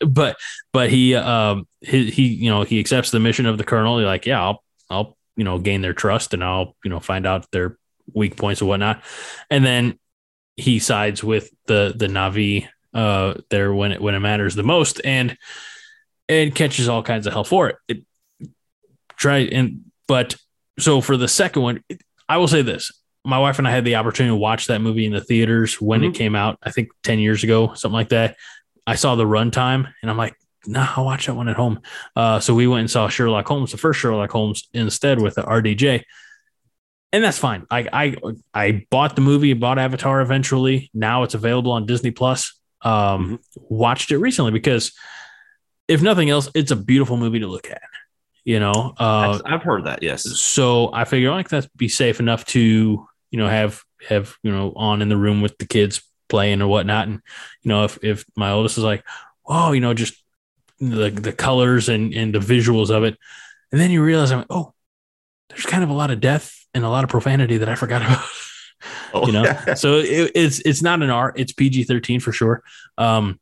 but 0.06 0.36
but 0.72 0.90
he 0.90 1.14
um 1.14 1.66
he, 1.80 2.10
he 2.10 2.26
you 2.26 2.50
know 2.50 2.62
he 2.62 2.80
accepts 2.80 3.10
the 3.10 3.20
mission 3.20 3.46
of 3.46 3.58
the 3.58 3.64
colonel. 3.64 3.98
He's 3.98 4.06
like, 4.06 4.26
yeah, 4.26 4.42
I'll 4.42 4.62
I'll 4.90 5.16
you 5.36 5.44
know 5.44 5.58
gain 5.58 5.82
their 5.82 5.94
trust 5.94 6.34
and 6.34 6.42
I'll 6.42 6.74
you 6.84 6.90
know 6.90 7.00
find 7.00 7.26
out 7.26 7.50
their 7.52 7.78
weak 8.14 8.36
points 8.36 8.60
and 8.60 8.68
whatnot, 8.68 9.02
and 9.50 9.64
then 9.64 9.98
he 10.56 10.78
sides 10.78 11.22
with 11.22 11.50
the 11.66 11.92
the 11.96 12.06
Na'vi 12.06 12.66
uh, 12.94 13.34
there 13.50 13.74
when 13.74 13.92
it 13.92 14.00
when 14.00 14.14
it 14.14 14.20
matters 14.20 14.54
the 14.54 14.62
most, 14.62 15.00
and 15.04 15.36
and 16.28 16.54
catches 16.54 16.88
all 16.88 17.02
kinds 17.02 17.26
of 17.26 17.32
hell 17.32 17.44
for 17.44 17.68
it. 17.68 17.76
It 17.88 18.02
try 19.16 19.38
and 19.38 19.82
but 20.08 20.36
so 20.78 21.00
for 21.00 21.16
the 21.16 21.28
second 21.28 21.62
one, 21.62 21.84
it, 21.88 22.00
I 22.28 22.36
will 22.38 22.48
say 22.48 22.62
this: 22.62 22.92
my 23.24 23.38
wife 23.38 23.58
and 23.58 23.66
I 23.66 23.70
had 23.70 23.84
the 23.84 23.96
opportunity 23.96 24.32
to 24.32 24.36
watch 24.40 24.66
that 24.68 24.80
movie 24.80 25.06
in 25.06 25.12
the 25.12 25.20
theaters 25.20 25.80
when 25.80 26.00
Mhm. 26.02 26.08
it 26.10 26.14
came 26.14 26.34
out. 26.34 26.58
I 26.62 26.70
think 26.70 26.88
ten 27.02 27.18
years 27.18 27.44
ago, 27.44 27.74
something 27.74 27.94
like 27.94 28.10
that. 28.10 28.36
I 28.86 28.94
saw 28.94 29.14
the 29.16 29.24
runtime, 29.24 29.92
and 30.00 30.10
I'm 30.10 30.16
like, 30.16 30.34
nah, 30.66 30.88
I'll 30.96 31.04
watch 31.04 31.26
that 31.26 31.34
one 31.34 31.48
at 31.48 31.56
home. 31.56 31.80
Uh, 32.14 32.38
so 32.40 32.54
we 32.54 32.66
went 32.68 32.80
and 32.80 32.90
saw 32.90 33.08
Sherlock 33.08 33.46
Holmes, 33.48 33.72
the 33.72 33.78
first 33.78 33.98
Sherlock 34.00 34.30
Holmes, 34.30 34.68
instead 34.72 35.20
with 35.20 35.34
the 35.34 35.42
RDJ, 35.42 36.02
and 37.16 37.24
that's 37.24 37.38
fine. 37.38 37.66
I 37.70 37.88
I 37.90 38.16
I 38.52 38.86
bought 38.90 39.16
the 39.16 39.22
movie, 39.22 39.54
bought 39.54 39.78
Avatar 39.78 40.20
eventually. 40.20 40.90
Now 40.92 41.22
it's 41.22 41.32
available 41.32 41.72
on 41.72 41.86
Disney 41.86 42.10
Plus. 42.10 42.52
Um, 42.82 43.40
watched 43.56 44.10
it 44.10 44.18
recently 44.18 44.50
because, 44.50 44.92
if 45.88 46.02
nothing 46.02 46.28
else, 46.28 46.50
it's 46.54 46.72
a 46.72 46.76
beautiful 46.76 47.16
movie 47.16 47.38
to 47.38 47.46
look 47.46 47.70
at. 47.70 47.80
You 48.44 48.60
know, 48.60 48.92
uh, 48.98 49.40
I've, 49.46 49.62
heard 49.62 49.86
that. 49.86 50.02
Yes. 50.02 50.24
so 50.38 50.90
I 50.92 51.06
figure 51.06 51.30
like 51.30 51.48
that's 51.48 51.66
be 51.68 51.88
safe 51.88 52.20
enough 52.20 52.44
to 52.48 52.60
you 53.30 53.38
know 53.38 53.48
have 53.48 53.82
have 54.06 54.36
you 54.42 54.52
know 54.52 54.74
on 54.76 55.00
in 55.00 55.08
the 55.08 55.16
room 55.16 55.40
with 55.40 55.56
the 55.56 55.66
kids 55.66 56.02
playing 56.28 56.60
or 56.60 56.66
whatnot, 56.66 57.08
and 57.08 57.22
you 57.62 57.70
know 57.70 57.84
if 57.84 57.98
if 58.04 58.26
my 58.36 58.50
oldest 58.50 58.76
is 58.76 58.84
like, 58.84 59.02
oh, 59.46 59.72
you 59.72 59.80
know, 59.80 59.94
just 59.94 60.22
the 60.80 61.08
the 61.08 61.32
colors 61.32 61.88
and 61.88 62.12
and 62.12 62.34
the 62.34 62.40
visuals 62.40 62.90
of 62.90 63.04
it, 63.04 63.16
and 63.72 63.80
then 63.80 63.90
you 63.90 64.02
realize 64.02 64.30
I'm 64.32 64.40
like, 64.40 64.46
oh, 64.50 64.74
there's 65.48 65.64
kind 65.64 65.82
of 65.82 65.88
a 65.88 65.94
lot 65.94 66.10
of 66.10 66.20
death 66.20 66.65
and 66.76 66.84
a 66.84 66.88
lot 66.88 67.02
of 67.04 67.10
profanity 67.10 67.56
that 67.58 67.68
I 67.68 67.74
forgot 67.74 68.02
about. 68.02 68.24
Oh, 69.14 69.26
you 69.26 69.32
know 69.32 69.44
so 69.74 69.94
it, 69.96 70.32
it's 70.34 70.60
it's 70.60 70.82
not 70.82 71.02
an 71.02 71.08
r 71.08 71.32
it's 71.34 71.52
pg-13 71.54 72.20
for 72.20 72.30
sure 72.30 72.62
um 72.98 73.40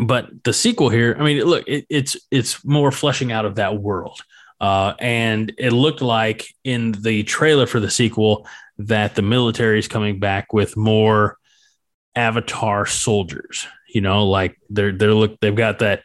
but 0.00 0.30
the 0.44 0.52
sequel 0.54 0.88
here 0.88 1.14
i 1.20 1.22
mean 1.22 1.44
look 1.44 1.68
it, 1.68 1.84
it's 1.90 2.16
it's 2.30 2.64
more 2.64 2.90
fleshing 2.90 3.30
out 3.32 3.44
of 3.44 3.56
that 3.56 3.76
world 3.78 4.18
uh 4.60 4.94
and 4.98 5.52
it 5.58 5.72
looked 5.72 6.00
like 6.00 6.46
in 6.64 6.92
the 7.02 7.22
trailer 7.24 7.66
for 7.66 7.80
the 7.80 7.90
sequel 7.90 8.46
that 8.78 9.14
the 9.14 9.22
military 9.22 9.78
is 9.78 9.88
coming 9.88 10.18
back 10.18 10.54
with 10.54 10.74
more 10.76 11.36
avatar 12.16 12.86
soldiers 12.86 13.66
you 13.94 14.00
know 14.00 14.26
like 14.26 14.56
they're 14.70 14.92
they're 14.92 15.14
look 15.14 15.38
they've 15.40 15.54
got 15.54 15.80
that 15.80 16.02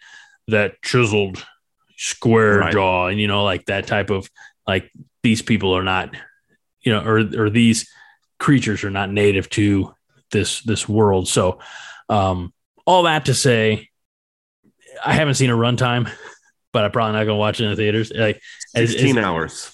that 0.49 0.81
chiseled 0.81 1.43
square 1.97 2.59
Right. 2.59 2.73
jaw 2.73 3.07
and 3.07 3.19
you 3.19 3.27
know 3.27 3.45
like 3.45 3.65
that 3.67 3.87
type 3.87 4.09
of 4.09 4.29
like 4.67 4.91
these 5.25 5.41
people 5.41 5.75
are 5.75 5.83
not 5.83 6.15
you 6.81 6.91
know 6.93 7.01
or 7.03 7.17
or 7.41 7.49
these 7.49 7.89
creatures 8.39 8.83
are 8.83 8.91
not 8.91 9.09
native 9.11 9.49
to 9.49 9.91
this 10.31 10.61
this 10.61 10.87
world 10.87 11.27
so 11.27 11.57
um 12.09 12.53
all 12.85 13.03
that 13.03 13.25
to 13.25 13.33
say 13.33 13.89
i 15.03 15.13
haven't 15.13 15.33
seen 15.33 15.49
a 15.49 15.53
runtime 15.55 16.07
but 16.71 16.83
i'm 16.85 16.91
probably 16.91 17.13
not 17.13 17.23
gonna 17.25 17.35
watch 17.45 17.59
it 17.59 17.63
in 17.63 17.71
the 17.71 17.75
theaters 17.75 18.11
like 18.15 18.39
it's- 18.75 18.91
16 18.91 19.09
it's- 19.17 19.25
hours. 19.25 19.71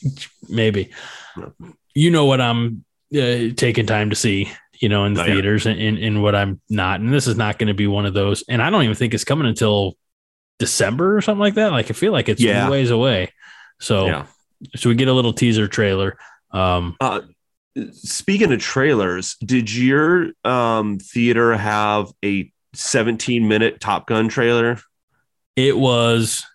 maybe 0.47 0.91
No. 1.35 1.53
you 1.93 2.11
know 2.11 2.25
what 2.25 2.39
i'm 2.39 2.85
uh, 3.13 3.51
taking 3.57 3.85
time 3.85 4.09
to 4.11 4.15
see 4.15 4.49
you 4.79 4.87
know 4.87 5.03
in 5.03 5.13
the 5.13 5.21
Oh, 5.23 5.25
theaters 5.25 5.65
and, 5.65 5.77
and, 5.79 5.97
and 5.97 6.23
what 6.23 6.33
i'm 6.33 6.61
not 6.69 7.01
and 7.01 7.11
this 7.11 7.27
is 7.27 7.35
not 7.35 7.59
going 7.59 7.67
to 7.67 7.73
be 7.83 7.87
one 7.87 8.05
of 8.05 8.13
those 8.13 8.43
and 8.47 8.61
i 8.61 8.69
don't 8.69 8.83
even 8.83 8.95
think 8.95 9.13
it's 9.13 9.25
coming 9.25 9.47
until 9.47 9.97
december 10.59 11.17
or 11.17 11.21
something 11.21 11.41
like 11.41 11.55
that 11.55 11.71
like 11.73 11.89
i 11.89 11.93
feel 11.93 12.13
like 12.13 12.29
it's 12.29 12.41
Yeah. 12.41 12.69
ways 12.69 12.89
away 12.91 13.33
so 13.81 14.05
Yeah. 14.05 14.25
So 14.75 14.89
we 14.89 14.95
get 14.95 15.07
a 15.07 15.13
little 15.13 15.33
teaser 15.33 15.67
trailer 15.67 16.17
um 16.51 16.95
Uh, 16.99 17.21
speaking 17.93 18.51
of 18.51 18.59
trailers, 18.59 19.35
did 19.45 19.73
your 19.73 20.31
um, 20.43 20.99
theater 20.99 21.55
have 21.55 22.11
a 22.23 22.51
17 22.73 23.47
minute 23.47 23.79
Top 23.79 24.07
Gun 24.07 24.27
trailer? 24.29 24.77
it 25.55 25.77
was 25.77 26.45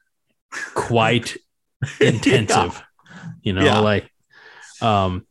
quite 0.75 1.37
intensive 2.01 2.83
you 3.43 3.53
know 3.53 3.63
Yeah. 3.65 3.79
like 3.81 4.11
um 4.81 5.27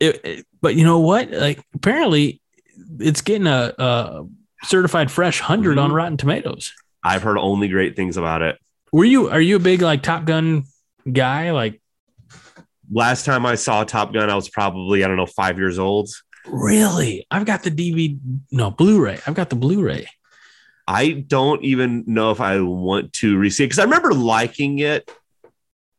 it, 0.00 0.20
it- 0.24 0.46
but 0.62 0.74
you 0.74 0.84
know 0.84 0.98
what 1.00 1.30
like 1.30 1.62
apparently 1.74 2.40
it's 2.98 3.20
getting 3.20 3.46
a, 3.46 3.72
a 3.78 4.24
certified 4.64 5.10
fresh 5.10 5.40
100 5.40 5.78
on 5.78 5.90
Mhm. 5.90 5.94
rotten 5.94 6.16
tomatoes 6.16 6.72
I've 7.02 7.22
heard 7.22 7.36
only 7.36 7.68
great 7.68 7.96
things 7.96 8.16
about 8.16 8.40
it. 8.40 8.58
were 8.92 9.04
you 9.04 9.28
are 9.28 9.40
you 9.40 9.56
a 9.56 9.60
big 9.60 9.82
like 9.82 10.02
top 10.02 10.24
gun 10.24 10.64
guy 11.10 11.50
like 11.50 11.80
Last 12.94 13.24
time 13.26 13.44
I 13.44 13.56
saw 13.56 13.84
Top 13.84 14.12
Gun, 14.14 14.30
I 14.30 14.36
was 14.36 14.48
probably, 14.48 15.04
I 15.04 15.08
don't 15.08 15.16
know, 15.16 15.26
five 15.26 15.58
years 15.58 15.78
old. 15.78 16.08
really 16.46 17.26
i've 17.30 17.46
got 17.46 17.62
the 17.62 17.70
dvd 17.70 18.18
no 18.52 18.70
blu-ray 18.70 19.18
i've 19.26 19.34
got 19.34 19.48
the 19.48 19.56
blu-ray 19.56 20.06
I 20.86 21.12
don't 21.12 21.64
even 21.64 22.04
know 22.06 22.30
if 22.30 22.42
I 22.42 22.60
want 22.60 23.14
to 23.14 23.38
re-see 23.38 23.64
it 23.64 23.68
because 23.68 23.78
I 23.78 23.84
remember 23.84 24.12
liking 24.12 24.80
it, 24.80 25.10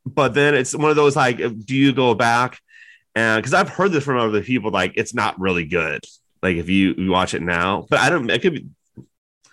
but 0.06 0.36
then 0.36 0.54
it's 0.54 0.76
one 0.76 0.92
of 0.92 0.96
those 0.96 1.16
like, 1.16 1.38
do 1.38 1.76
you 1.76 1.92
go 1.92 2.14
back? 2.14 2.60
And 3.16 3.42
because 3.42 3.56
I've 3.56 3.70
heard 3.70 3.92
this 3.92 4.04
from 4.04 4.20
other 4.20 4.44
people, 4.44 4.70
like 4.70 4.94
it's 4.96 5.16
not 5.16 5.40
really 5.40 5.66
good. 5.66 6.04
Like 6.44 6.58
if 6.58 6.70
you, 6.70 6.94
you 7.00 7.10
watch 7.10 7.34
it 7.34 7.42
now, 7.42 7.88
but 7.90 8.00
I 8.00 8.12
don't. 8.12 8.30
It 8.30 8.44
could 8.44 8.54
be 8.54 8.68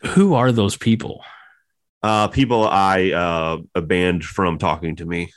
who 0.09 0.35
are 0.35 0.53
those 0.53 0.77
people 0.77 1.25
uh, 2.03 2.29
people 2.29 2.67
I 2.69 3.13
uh, 3.13 3.81
banned 3.81 4.25
from 4.25 4.59
talking 4.59 4.97
to 4.97 5.07
me 5.07 5.33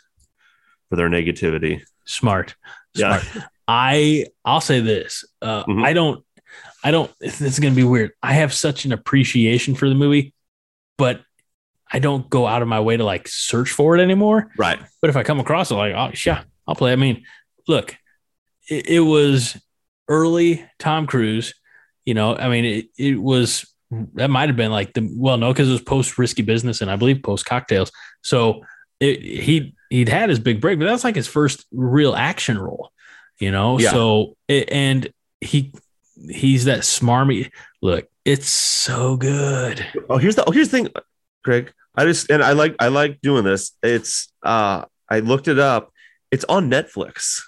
for 0.89 0.95
their 0.97 1.09
negativity. 1.09 1.83
Smart 2.05 2.55
Yeah. 2.93 3.19
smart 3.21 3.45
i 3.67 4.25
i'll 4.43 4.61
say 4.61 4.79
this 4.79 5.25
uh 5.41 5.63
Mhm. 5.65 5.83
i 5.85 5.93
don't 5.93 6.23
i 6.83 6.91
don't 6.91 7.11
this 7.19 7.41
is 7.41 7.59
gonna 7.59 7.75
be 7.75 7.83
weird 7.83 8.11
i 8.21 8.33
have 8.33 8.53
such 8.53 8.85
an 8.85 8.91
appreciation 8.91 9.73
for 9.75 9.89
the 9.89 9.95
movie 9.95 10.33
but 10.97 11.21
i 11.91 11.99
don't 11.99 12.29
go 12.29 12.45
out 12.47 12.61
of 12.61 12.67
my 12.67 12.79
way 12.79 12.95
to 12.97 13.03
like 13.03 13.27
search 13.27 13.71
for 13.71 13.97
it 13.97 14.01
anymore 14.01 14.51
Right. 14.57 14.79
but 15.01 15.09
if 15.09 15.15
i 15.15 15.23
come 15.23 15.39
across 15.39 15.71
it 15.71 15.75
like 15.75 15.93
oh 15.95 16.11
yeah 16.25 16.43
i'll 16.67 16.75
play 16.75 16.91
i 16.91 16.95
mean 16.95 17.23
look 17.67 17.95
it, 18.69 18.87
it 18.87 18.99
was 19.01 19.57
early 20.07 20.63
tom 20.79 21.07
cruise 21.07 21.53
you 22.05 22.13
know 22.13 22.35
i 22.35 22.49
mean 22.49 22.65
it, 22.65 22.85
it 22.97 23.19
was 23.21 23.65
that 24.13 24.29
might 24.29 24.49
have 24.49 24.55
been 24.57 24.71
like 24.71 24.93
the 24.93 25.07
well 25.15 25.37
no 25.37 25.51
because 25.53 25.69
it 25.69 25.71
was 25.71 25.81
post 25.81 26.17
risky 26.19 26.41
business 26.43 26.81
and 26.81 26.91
i 26.91 26.95
believe 26.95 27.23
post 27.23 27.45
cocktails 27.45 27.91
so 28.23 28.61
it, 28.99 29.21
he 29.21 29.74
he'd 29.89 30.09
had 30.09 30.29
his 30.29 30.39
big 30.39 30.59
break 30.61 30.79
but 30.79 30.85
that's 30.85 31.03
like 31.03 31.15
his 31.15 31.27
first 31.27 31.65
real 31.71 32.15
action 32.15 32.57
role 32.57 32.91
you 33.39 33.51
know 33.51 33.79
Yeah. 33.79 33.91
so 33.91 34.35
it, 34.47 34.71
and 34.71 35.09
he 35.41 35.71
he's 36.29 36.65
that 36.65 36.79
smarmy 36.79 37.51
look 37.81 38.07
it's 38.23 38.47
so 38.49 39.17
good 39.17 39.85
Oh, 40.09 40.17
here's 40.17 40.35
the 40.35 40.43
oh, 40.47 40.51
here's 40.51 40.69
the 40.69 40.77
thing, 40.83 40.89
Greg. 41.43 41.71
I 41.95 42.05
just 42.05 42.29
and 42.31 42.41
I 42.43 42.53
like 42.53 42.75
I 42.79 42.87
like 42.89 43.21
doing 43.21 43.43
this. 43.43 43.71
It's 43.83 44.31
uh 44.43 44.85
I 45.09 45.19
looked 45.19 45.47
it 45.47 45.59
up. 45.59 45.91
It's 46.31 46.43
on 46.45 46.69
Netflix. 46.69 47.41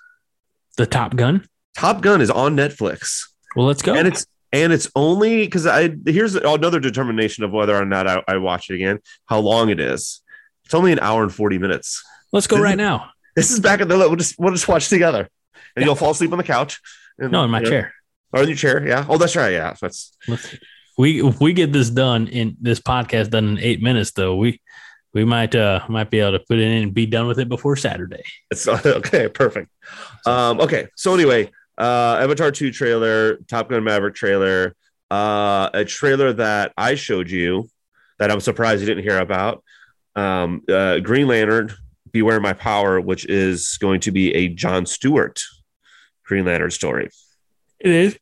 the 0.77 0.85
top 0.85 1.15
gun 1.15 1.45
Top 1.75 2.01
Gun 2.01 2.21
is 2.21 2.29
on 2.31 2.55
Netflix. 2.55 3.23
well 3.55 3.65
let's 3.67 3.81
go 3.81 3.93
and 3.95 4.07
it's 4.07 4.25
and 4.53 4.71
it's 4.71 4.89
only 4.95 5.45
because 5.45 5.65
I 5.67 5.95
here's 6.05 6.35
another 6.35 6.79
determination 6.79 7.43
of 7.43 7.51
whether 7.51 7.75
or 7.75 7.85
not 7.85 8.07
I, 8.07 8.23
I 8.27 8.37
watch 8.37 8.69
it 8.69 8.75
again. 8.75 8.99
How 9.25 9.39
long 9.39 9.69
it 9.69 9.79
is? 9.79 10.21
It's 10.65 10.73
only 10.73 10.91
an 10.91 10.99
hour 10.99 11.23
and 11.23 11.33
forty 11.33 11.57
minutes. 11.57 12.03
Let's 12.31 12.47
go 12.47 12.59
right 12.59 12.77
now 12.77 13.11
This 13.35 13.51
is 13.51 13.59
back 13.59 13.81
at 13.81 13.87
the 13.87 13.97
we'll 13.97 14.15
just 14.15 14.39
we'll 14.39 14.53
just 14.53 14.67
watch 14.67 14.89
together, 14.89 15.29
and 15.75 15.85
you'll 15.85 15.95
fall 15.95 16.11
asleep 16.11 16.31
on 16.31 16.37
the 16.37 16.43
couch. 16.43 16.79
And, 17.19 17.31
no 17.31 17.43
in 17.43 17.51
my 17.51 17.59
you 17.59 17.65
know, 17.65 17.69
chair 17.69 17.93
or 18.33 18.41
in 18.41 18.49
your 18.49 18.57
chair. 18.57 18.87
Yeah. 18.87 19.05
Oh, 19.07 19.17
that's 19.17 19.35
right. 19.35 19.51
Yeah. 19.51 19.75
That's 19.79 20.15
Let's, 20.27 20.55
we 20.97 21.25
if 21.25 21.39
we 21.39 21.53
get 21.53 21.71
this 21.71 21.89
done 21.89 22.27
in 22.27 22.57
this 22.59 22.79
podcast 22.79 23.29
done 23.29 23.47
in 23.47 23.59
eight 23.59 23.81
minutes 23.81 24.11
though 24.11 24.35
we 24.35 24.61
we 25.13 25.23
might 25.23 25.55
uh 25.55 25.81
might 25.89 26.09
be 26.09 26.19
able 26.19 26.33
to 26.33 26.39
put 26.39 26.59
it 26.59 26.63
in 26.63 26.83
and 26.83 26.93
be 26.93 27.05
done 27.05 27.27
with 27.27 27.39
it 27.39 27.49
before 27.49 27.75
Saturday. 27.75 28.23
it's 28.51 28.67
okay. 28.67 29.29
Perfect. 29.29 29.69
Um. 30.25 30.59
Okay. 30.59 30.87
So 30.95 31.13
anyway, 31.13 31.51
uh, 31.77 32.17
Avatar 32.21 32.51
two 32.51 32.71
trailer, 32.71 33.37
Top 33.47 33.69
Gun 33.69 33.83
Maverick 33.83 34.15
trailer, 34.15 34.75
uh, 35.09 35.69
a 35.73 35.85
trailer 35.85 36.33
that 36.33 36.73
I 36.77 36.95
showed 36.95 37.29
you 37.29 37.69
that 38.19 38.31
I'm 38.31 38.39
surprised 38.39 38.81
you 38.81 38.87
didn't 38.87 39.03
hear 39.03 39.19
about. 39.19 39.63
Um, 40.15 40.63
uh, 40.67 40.99
Green 40.99 41.27
Lantern, 41.27 41.71
Beware 42.17 42.39
My 42.39 42.53
Power, 42.53 42.99
which 42.99 43.27
is 43.27 43.77
going 43.79 43.99
to 43.99 44.11
be 44.11 44.33
a 44.33 44.47
John 44.47 44.87
Stewart 44.87 45.39
Green 46.25 46.45
Lantern 46.45 46.71
story. 46.71 47.09
It 47.79 47.91
is 47.91 48.17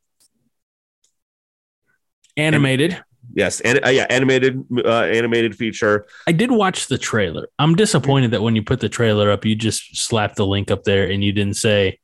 animated. 2.35 3.01
Yes, 3.33 3.61
and 3.61 3.83
uh, 3.85 3.89
yeah, 3.89 4.05
animated, 4.09 4.61
uh, 4.83 5.03
animated 5.03 5.55
feature. 5.55 6.07
I 6.27 6.33
did 6.33 6.51
watch 6.51 6.87
the 6.87 6.97
trailer. 6.97 7.47
I'm 7.57 7.75
disappointed 7.75 8.31
that 8.31 8.41
when 8.41 8.57
you 8.57 8.63
put 8.63 8.81
the 8.81 8.89
trailer 8.89 9.31
up, 9.31 9.45
you 9.45 9.55
just 9.55 9.95
slapped 9.95 10.35
the 10.35 10.45
link 10.45 10.69
up 10.69 10.83
there 10.83 11.09
and 11.09 11.23
you 11.23 11.31
didn't 11.31 11.55
say 11.55 11.99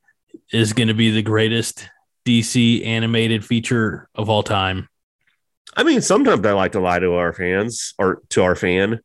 is 0.50 0.72
going 0.72 0.88
to 0.88 0.94
be 0.94 1.10
the 1.10 1.22
greatest 1.22 1.90
DC 2.24 2.86
animated 2.86 3.44
feature 3.44 4.08
of 4.14 4.30
all 4.30 4.42
time. 4.42 4.88
I 5.76 5.82
mean, 5.82 6.00
sometimes 6.00 6.44
I 6.46 6.52
like 6.52 6.72
to 6.72 6.80
lie 6.80 7.00
to 7.00 7.14
our 7.14 7.34
fans 7.34 7.92
or 7.98 8.22
to 8.30 8.42
our 8.44 8.54
fan, 8.54 9.00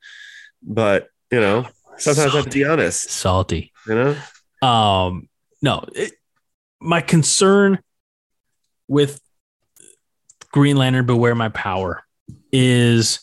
but 0.64 1.10
you 1.32 1.42
know, 1.42 1.68
sometimes 1.98 2.34
I 2.34 2.38
have 2.38 2.46
to 2.46 2.52
be 2.52 2.66
honest. 2.66 3.10
Salty. 3.10 3.72
You 3.88 3.96
know, 3.96 4.68
Um, 4.68 5.30
no, 5.62 5.86
it, 5.94 6.14
my 6.80 7.02
concern 7.02 7.80
with 8.88 9.20
Green 10.52 10.78
Lantern 10.78 11.06
Beware 11.06 11.36
My 11.36 11.50
Power 11.50 12.04
is 12.52 13.20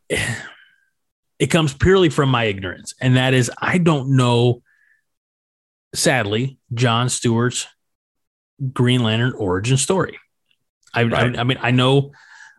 it 0.08 1.46
comes 1.50 1.74
purely 1.74 2.08
from 2.08 2.30
my 2.30 2.44
ignorance, 2.44 2.94
and 3.00 3.16
that 3.16 3.34
is 3.34 3.50
I 3.60 3.78
don't 3.78 4.16
know. 4.16 4.62
Sadly, 5.94 6.58
John 6.74 7.08
Stewart's 7.08 7.66
Green 8.72 9.02
Lantern 9.02 9.32
origin 9.32 9.76
story. 9.76 10.18
I, 10.92 11.04
Right. 11.04 11.36
I, 11.36 11.40
I 11.40 11.44
mean, 11.44 11.58
I 11.60 11.70
know, 11.70 12.12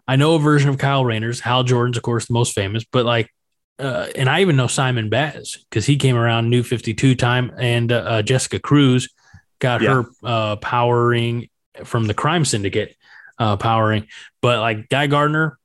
I 0.08 0.16
know 0.16 0.36
a 0.36 0.40
version 0.40 0.70
of 0.70 0.78
Kyle 0.78 1.06
Rayner's. 1.06 1.40
Hal 1.40 1.64
Jordan's, 1.64 1.98
of 1.98 2.04
course, 2.04 2.26
the 2.26 2.34
most 2.34 2.54
famous, 2.54 2.86
but 2.92 3.06
like, 3.06 3.30
uh, 3.80 4.08
and 4.16 4.30
I 4.30 4.42
even 4.42 4.56
know 4.56 4.68
Simon 4.68 5.10
Baz 5.10 5.58
because 5.70 5.86
he 5.86 5.96
came 5.98 6.16
around 6.16 6.50
New 6.50 6.64
Fifty 6.64 6.94
Two 6.94 7.16
time, 7.16 7.52
and 7.58 7.92
uh, 7.92 7.96
uh, 7.96 8.22
Jessica 8.22 8.60
Cruz 8.60 9.10
got 9.60 9.82
Yeah. 9.82 9.94
her 10.04 10.06
uh, 10.24 10.56
powering 10.58 11.50
from 11.86 12.06
the 12.08 12.14
Crime 12.14 12.46
Syndicate, 12.46 12.96
uh, 13.38 13.56
powering. 13.58 14.08
But 14.42 14.60
like 14.60 14.90
Guy 14.90 15.08
Gardner 15.08 15.58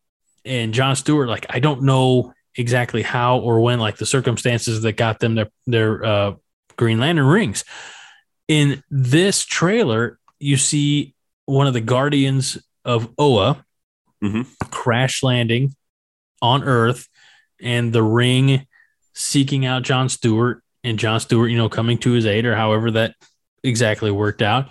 and 0.44 0.72
John 0.74 0.96
Stewart, 0.96 1.28
like 1.28 1.46
I 1.50 1.58
don't 1.58 1.82
know 1.82 2.32
exactly 2.56 3.02
how 3.02 3.38
or 3.38 3.60
when, 3.60 3.80
like 3.80 3.96
the 3.96 4.06
circumstances 4.06 4.82
that 4.82 4.92
got 4.92 5.18
them 5.20 5.34
their 5.34 5.50
their 5.66 6.04
uh, 6.04 6.32
Green 6.76 7.00
Lantern 7.00 7.26
rings. 7.26 7.64
In 8.46 8.82
this 8.90 9.44
trailer, 9.44 10.18
you 10.38 10.56
see 10.56 11.14
one 11.46 11.66
of 11.66 11.72
the 11.74 11.80
Guardians 11.80 12.58
of 12.84 13.10
Oa 13.18 13.64
Mhm. 14.22 14.46
crash 14.70 15.22
landing 15.22 15.74
on 16.42 16.62
Earth, 16.62 17.08
and 17.60 17.92
the 17.92 18.02
ring 18.02 18.66
seeking 19.14 19.64
out 19.64 19.82
John 19.82 20.08
Stewart, 20.08 20.62
and 20.82 20.98
John 20.98 21.20
Stewart, 21.20 21.50
you 21.50 21.56
know, 21.56 21.68
coming 21.68 21.98
to 21.98 22.12
his 22.12 22.26
aid, 22.26 22.44
or 22.44 22.54
however 22.54 22.90
that 22.92 23.14
exactly 23.62 24.10
worked 24.10 24.42
out. 24.42 24.68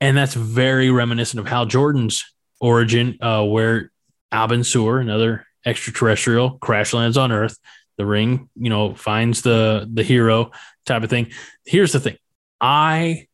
And 0.00 0.16
that's 0.16 0.34
very 0.34 0.90
reminiscent 0.90 1.40
of 1.40 1.46
Hal 1.46 1.66
Jordan's 1.66 2.24
origin, 2.60 3.18
uh, 3.20 3.44
where 3.44 3.90
Abin 4.32 4.64
Sur, 4.64 4.98
another 4.98 5.46
extraterrestrial, 5.64 6.58
crash 6.58 6.92
lands 6.92 7.16
on 7.16 7.32
Earth. 7.32 7.58
The 7.98 8.06
ring, 8.06 8.48
you 8.54 8.68
know, 8.68 8.94
finds 8.94 9.42
the 9.42 9.88
the 9.92 10.02
hero 10.02 10.52
type 10.84 11.02
of 11.02 11.10
thing. 11.10 11.32
Here's 11.64 11.92
the 11.92 12.00
thing: 12.00 12.16
I 12.60 13.26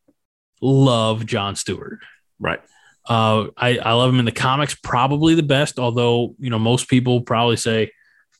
love 0.60 1.26
John 1.26 1.56
Stewart. 1.56 1.98
Right. 2.38 2.60
Uh, 3.08 3.48
I, 3.56 3.78
I 3.78 3.92
love 3.94 4.10
him 4.10 4.20
in 4.20 4.24
the 4.24 4.32
comics, 4.32 4.76
probably 4.76 5.34
the 5.34 5.42
best. 5.42 5.78
Although 5.78 6.36
you 6.38 6.50
know 6.50 6.60
most 6.60 6.88
people 6.88 7.22
probably 7.22 7.56
say, 7.56 7.90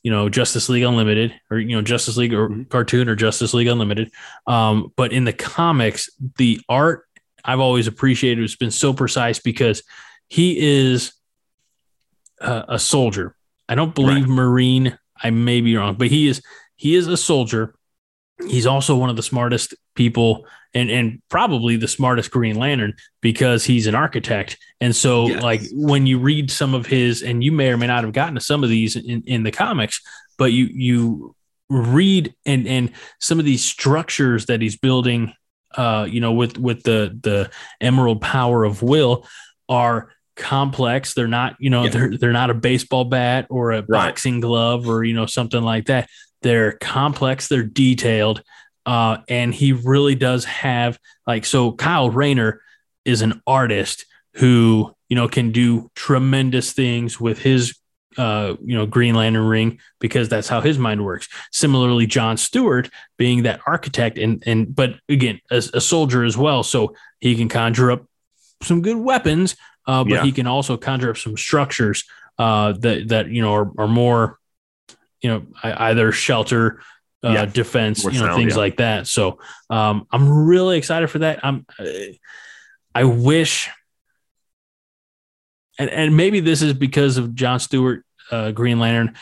you 0.03 0.11
know, 0.11 0.27
Justice 0.29 0.67
League 0.69 0.83
Unlimited 0.83 1.33
or 1.49 1.57
you 1.59 1.75
know 1.75 1.81
Justice 1.81 2.17
League 2.17 2.33
or 2.33 2.49
Mhm. 2.49 2.69
cartoon 2.69 3.07
or 3.09 3.15
Justice 3.15 3.53
League 3.53 3.67
Unlimited. 3.67 4.11
Um, 4.45 4.91
but 4.97 5.11
in 5.13 5.23
the 5.23 5.33
comics, 5.33 6.09
the 6.37 6.59
art 6.69 7.05
I've 7.45 7.59
always 7.59 7.87
appreciated 7.87 8.41
has 8.41 8.55
been 8.55 8.71
so 8.71 8.93
precise 8.93 9.39
because 9.39 9.83
he 10.29 10.57
is 10.59 11.13
a, 12.39 12.65
a 12.69 12.79
soldier. 12.79 13.35
I 13.67 13.75
don't 13.75 13.95
believe 13.95 14.27
Marine. 14.27 14.97
I 15.21 15.29
may 15.29 15.61
be 15.61 15.75
wrong, 15.75 15.95
but 15.95 16.07
he 16.07 16.27
is 16.27 16.41
he 16.75 16.95
is 16.95 17.07
a 17.07 17.17
soldier. 17.17 17.75
He's 18.47 18.65
also 18.65 18.95
one 18.97 19.09
of 19.09 19.15
the 19.15 19.23
smartest 19.23 19.73
people 19.95 20.45
and 20.73 20.89
and 20.89 21.21
probably 21.29 21.75
the 21.75 21.87
smartest 21.87 22.31
Green 22.31 22.55
Lantern 22.55 22.93
because 23.21 23.63
he's 23.65 23.87
an 23.87 23.95
architect. 23.95 24.57
And 24.81 24.95
so 24.95 25.27
Yes. 25.27 25.41
like 25.43 25.61
when 25.71 26.07
you 26.07 26.19
read 26.19 26.49
some 26.51 26.73
of 26.73 26.85
his 26.85 27.21
and 27.21 27.43
you 27.43 27.51
may 27.51 27.69
or 27.69 27.77
may 27.77 27.87
not 27.87 28.03
have 28.03 28.13
gotten 28.13 28.35
to 28.35 28.41
some 28.41 28.63
of 28.63 28.69
these 28.69 28.95
in, 28.95 29.23
in 29.25 29.43
the 29.43 29.51
comics, 29.51 30.01
but 30.37 30.51
you 30.51 30.65
you 30.71 31.35
read 31.69 32.33
and 32.45 32.67
and 32.67 32.91
some 33.19 33.39
of 33.39 33.45
these 33.45 33.63
structures 33.63 34.45
that 34.47 34.61
he's 34.61 34.77
building 34.77 35.33
uh 35.75 36.05
you 36.09 36.19
know 36.19 36.33
with 36.33 36.57
with 36.57 36.83
the 36.83 37.17
the 37.23 37.49
emerald 37.81 38.21
power 38.21 38.63
of 38.63 38.83
will 38.83 39.25
are 39.69 40.11
complex 40.35 41.13
they're 41.13 41.27
not 41.27 41.55
you 41.59 41.69
know 41.69 41.85
Yeah. 41.85 41.89
they're 41.89 42.17
they're 42.17 42.31
not 42.31 42.49
a 42.49 42.53
baseball 42.53 43.05
bat 43.05 43.47
or 43.49 43.71
a 43.71 43.77
Right. 43.77 43.87
boxing 44.07 44.39
glove 44.39 44.87
or 44.87 45.03
you 45.03 45.13
know 45.13 45.25
something 45.25 45.63
like 45.63 45.85
that 45.85 46.09
they're 46.41 46.73
complex 46.73 47.47
they're 47.47 47.63
detailed 47.63 48.43
uh 48.85 49.17
and 49.29 49.53
he 49.53 49.71
really 49.73 50.15
does 50.15 50.45
have 50.45 50.99
like 51.27 51.45
so 51.45 51.71
Kyle 51.71 52.09
Rayner 52.09 52.61
is 53.05 53.21
an 53.21 53.41
artist 53.47 54.05
who 54.35 54.93
you 55.09 55.15
know 55.15 55.27
can 55.27 55.51
do 55.51 55.89
tremendous 55.95 56.73
things 56.73 57.19
with 57.19 57.39
his 57.39 57.77
uh 58.17 58.55
you 58.63 58.75
know 58.75 58.85
Green 58.85 59.15
Lantern 59.15 59.47
ring 59.47 59.79
because 59.99 60.29
that's 60.29 60.47
how 60.47 60.61
his 60.61 60.77
mind 60.77 61.03
works 61.03 61.27
similarly 61.51 62.05
John 62.07 62.37
Stewart 62.37 62.89
being 63.17 63.43
that 63.43 63.61
architect 63.65 64.17
and 64.17 64.43
and 64.45 64.75
but 64.75 64.95
again 65.09 65.39
as 65.49 65.71
a 65.73 65.81
soldier 65.81 66.23
as 66.23 66.37
well 66.37 66.63
so 66.63 66.93
he 67.19 67.35
can 67.35 67.49
conjure 67.49 67.91
up 67.91 68.05
some 68.61 68.81
good 68.81 68.97
weapons 68.97 69.55
uh 69.87 70.03
but 70.03 70.11
Yeah. 70.13 70.23
he 70.23 70.31
can 70.31 70.47
also 70.47 70.77
conjure 70.77 71.09
up 71.11 71.17
some 71.17 71.37
structures 71.37 72.03
uh 72.37 72.73
that 72.73 73.07
that 73.09 73.27
you 73.29 73.41
know 73.41 73.53
are, 73.53 73.71
are 73.77 73.87
more 73.87 74.39
you 75.21 75.29
know 75.29 75.45
either 75.63 76.11
shelter 76.11 76.81
uh 77.23 77.29
Yeah. 77.31 77.45
defense 77.45 78.03
you 78.03 78.11
know 78.11 78.25
sound, 78.27 78.35
things 78.37 78.53
yeah. 78.53 78.57
like 78.59 78.77
that 78.77 79.07
so 79.07 79.39
um 79.69 80.07
i'm 80.11 80.29
really 80.45 80.77
excited 80.77 81.07
for 81.09 81.19
that 81.19 81.43
i'm 81.43 81.65
i 82.93 83.03
wish 83.03 83.69
and 85.79 85.89
and 85.89 86.15
maybe 86.15 86.39
this 86.39 86.61
is 86.61 86.73
because 86.73 87.17
of 87.17 87.33
john 87.35 87.59
stewart 87.59 88.03
uh 88.31 88.51
green 88.51 88.79
lantern 88.79 89.15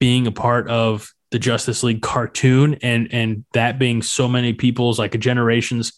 being 0.00 0.26
a 0.26 0.32
part 0.32 0.68
of 0.68 1.12
the 1.30 1.38
justice 1.38 1.82
league 1.82 2.02
cartoon 2.02 2.74
and 2.82 3.08
and 3.12 3.44
that 3.52 3.78
being 3.78 4.02
so 4.02 4.28
many 4.28 4.52
people's 4.52 4.98
like 4.98 5.14
a 5.14 5.18
generation's 5.18 5.92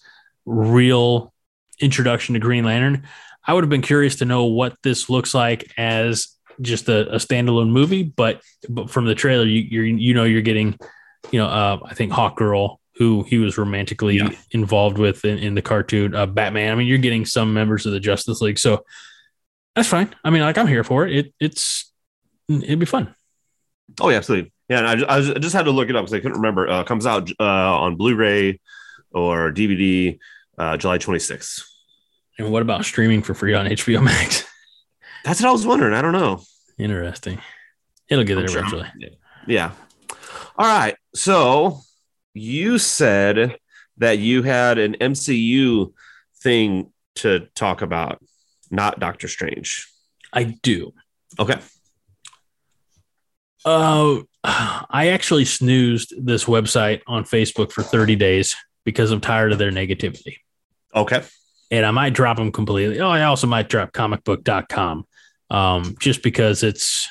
real 0.47 1.33
introduction 1.81 2.35
to 2.35 2.41
green 2.41 2.65
lantern 2.65 3.07
i 3.47 3.55
would 3.55 3.63
have 3.65 3.71
been 3.71 3.83
curious 3.83 4.17
to 4.17 4.25
know 4.25 4.45
what 4.45 4.77
this 4.83 5.09
looks 5.09 5.33
like 5.35 5.73
as 5.77 6.37
just 6.61 6.89
a, 6.89 7.09
a 7.13 7.17
standalone 7.17 7.71
movie 7.71 8.03
but 8.03 8.43
but 8.69 8.91
from 8.91 9.07
the 9.07 9.15
trailer 9.15 9.45
you 9.45 9.61
you're, 9.63 9.85
you 9.85 10.13
know 10.13 10.25
you're 10.25 10.43
getting 10.43 10.77
you 11.31 11.39
know 11.39 11.47
uh 11.47 11.79
i 11.87 11.95
think 11.95 12.13
hawk 12.13 12.37
girl 12.37 12.81
who 12.97 13.23
he 13.25 13.39
was 13.39 13.57
romantically 13.57 14.17
Yeah. 14.17 14.31
involved 14.51 14.99
with 14.99 15.25
in, 15.25 15.39
in 15.39 15.55
the 15.55 15.63
cartoon 15.63 16.15
uh 16.15 16.27
batman 16.27 16.73
i 16.73 16.75
mean 16.75 16.87
you're 16.87 16.99
getting 16.99 17.25
some 17.25 17.53
members 17.55 17.87
of 17.87 17.93
the 17.93 18.01
justice 18.01 18.41
league 18.41 18.59
so 18.59 18.85
that's 19.77 19.89
fine 19.89 20.15
i 20.25 20.31
mean 20.31 20.43
like 20.43 20.59
i'm 20.59 20.67
here 20.67 20.85
for 20.85 21.07
it, 21.07 21.27
it 21.27 21.35
it's 21.41 21.93
it'd 22.49 22.79
be 22.79 22.87
fun 22.87 23.15
Oh, 24.01 24.09
yeah, 24.09 24.19
absolutely. 24.19 24.53
Yeah, 24.69 24.79
and 24.79 24.87
I, 24.87 24.95
ju- 24.95 25.35
I, 25.35 25.39
just 25.41 25.53
had 25.53 25.65
to 25.65 25.73
look 25.73 25.91
it 25.91 25.97
up 25.97 26.05
because 26.05 26.15
I 26.15 26.21
couldn't 26.21 26.37
remember. 26.37 26.69
Uh, 26.69 26.85
comes 26.85 27.07
out 27.07 27.29
uh, 27.41 27.43
on 27.45 27.97
Blu-ray 27.97 28.61
or 29.11 29.51
DVD 29.51 30.17
uh, 30.57 30.77
July 30.77 30.97
26th. 30.99 31.65
and 32.39 32.53
what 32.53 32.63
about 32.63 32.85
streaming 32.85 33.21
for 33.21 33.35
free 33.35 33.53
on 33.53 33.67
hbo 33.67 34.01
max 34.01 34.45
That's 35.25 35.43
what 35.43 35.49
I 35.49 35.53
was 35.53 35.67
wondering. 35.67 35.93
I 35.93 36.01
don't 36.03 36.13
know. 36.13 36.43
interesting 36.79 37.41
it'll 38.09 38.23
get 38.23 38.37
there 38.37 38.47
sure. 38.47 38.59
eventually 38.61 38.87
Yeah. 39.49 39.73
All 40.57 40.67
right. 40.67 40.95
So 41.15 41.81
you 42.35 42.79
said 42.79 43.57
that 43.99 44.19
you 44.19 44.43
had 44.43 44.79
an 44.79 44.95
MCU 45.01 45.93
thing 46.43 46.93
to 47.17 47.49
talk 47.55 47.83
about, 47.83 48.23
not 48.71 48.99
Doctor 49.01 49.29
Strange. 49.29 49.89
i 50.33 50.45
do 50.45 50.93
Okay. 51.39 51.59
Uh, 53.65 54.21
I 54.45 55.09
actually 55.09 55.45
snoozed 55.45 56.15
this 56.19 56.45
website 56.45 57.03
on 57.07 57.25
Facebook 57.25 57.73
for 57.73 57.83
30 57.83 58.17
days 58.17 58.57
because 58.85 59.11
I'm 59.11 59.21
tired 59.21 59.53
of 59.53 59.59
their 59.59 59.71
negativity. 59.71 60.37
Okay. 60.95 61.23
And 61.71 61.87
I 61.87 61.91
might 61.91 62.15
drop 62.15 62.37
them 62.37 62.51
completely. 62.51 63.01
Oh, 63.01 63.11
I 63.11 63.25
also 63.25 63.47
might 63.47 63.69
drop 63.69 63.93
comicbook.com 63.93 65.05
um, 65.51 65.95
just 66.01 66.23
because 66.23 66.63
it's, 66.63 67.09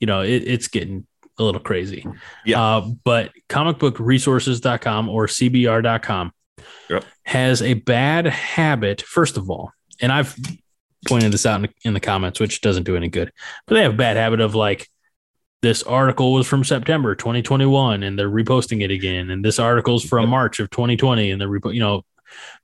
you 0.00 0.06
know, 0.06 0.22
it, 0.22 0.42
it's 0.46 0.68
getting 0.68 1.06
a 1.38 1.42
little 1.42 1.60
crazy. 1.60 2.06
Yeah. 2.44 2.60
Uh, 2.62 2.88
but 3.04 3.32
comicbookresources.com 3.48 5.08
or 5.08 5.26
cbr.com 5.26 6.32
Yep. 6.88 7.04
has 7.24 7.62
a 7.62 7.74
bad 7.74 8.26
habit, 8.26 9.02
first 9.02 9.36
of 9.36 9.50
all, 9.50 9.72
and 10.00 10.12
I've 10.12 10.36
pointed 11.06 11.32
this 11.32 11.44
out 11.46 11.56
in 11.56 11.62
the, 11.62 11.70
in 11.84 11.94
the 11.94 12.00
comments, 12.00 12.40
which 12.40 12.60
doesn't 12.60 12.84
do 12.84 12.96
any 12.96 13.08
good, 13.08 13.32
but 13.66 13.74
they 13.74 13.82
have 13.82 13.94
a 13.94 13.96
bad 13.96 14.16
habit 14.16 14.40
of 14.40 14.54
like, 14.54 14.88
this 15.62 15.82
article 15.82 16.32
was 16.32 16.46
from 16.46 16.62
September 16.64 17.14
2021 17.14 18.02
and 18.02 18.18
they're 18.18 18.30
reposting 18.30 18.82
it 18.84 18.90
again. 18.90 19.30
And 19.30 19.44
this 19.44 19.58
article's 19.58 20.04
from 20.04 20.24
Yep. 20.24 20.30
March 20.30 20.60
of 20.60 20.70
2020 20.70 21.30
and 21.30 21.40
they're, 21.40 21.48
repo- 21.48 21.74
you 21.74 21.80
know, 21.80 22.02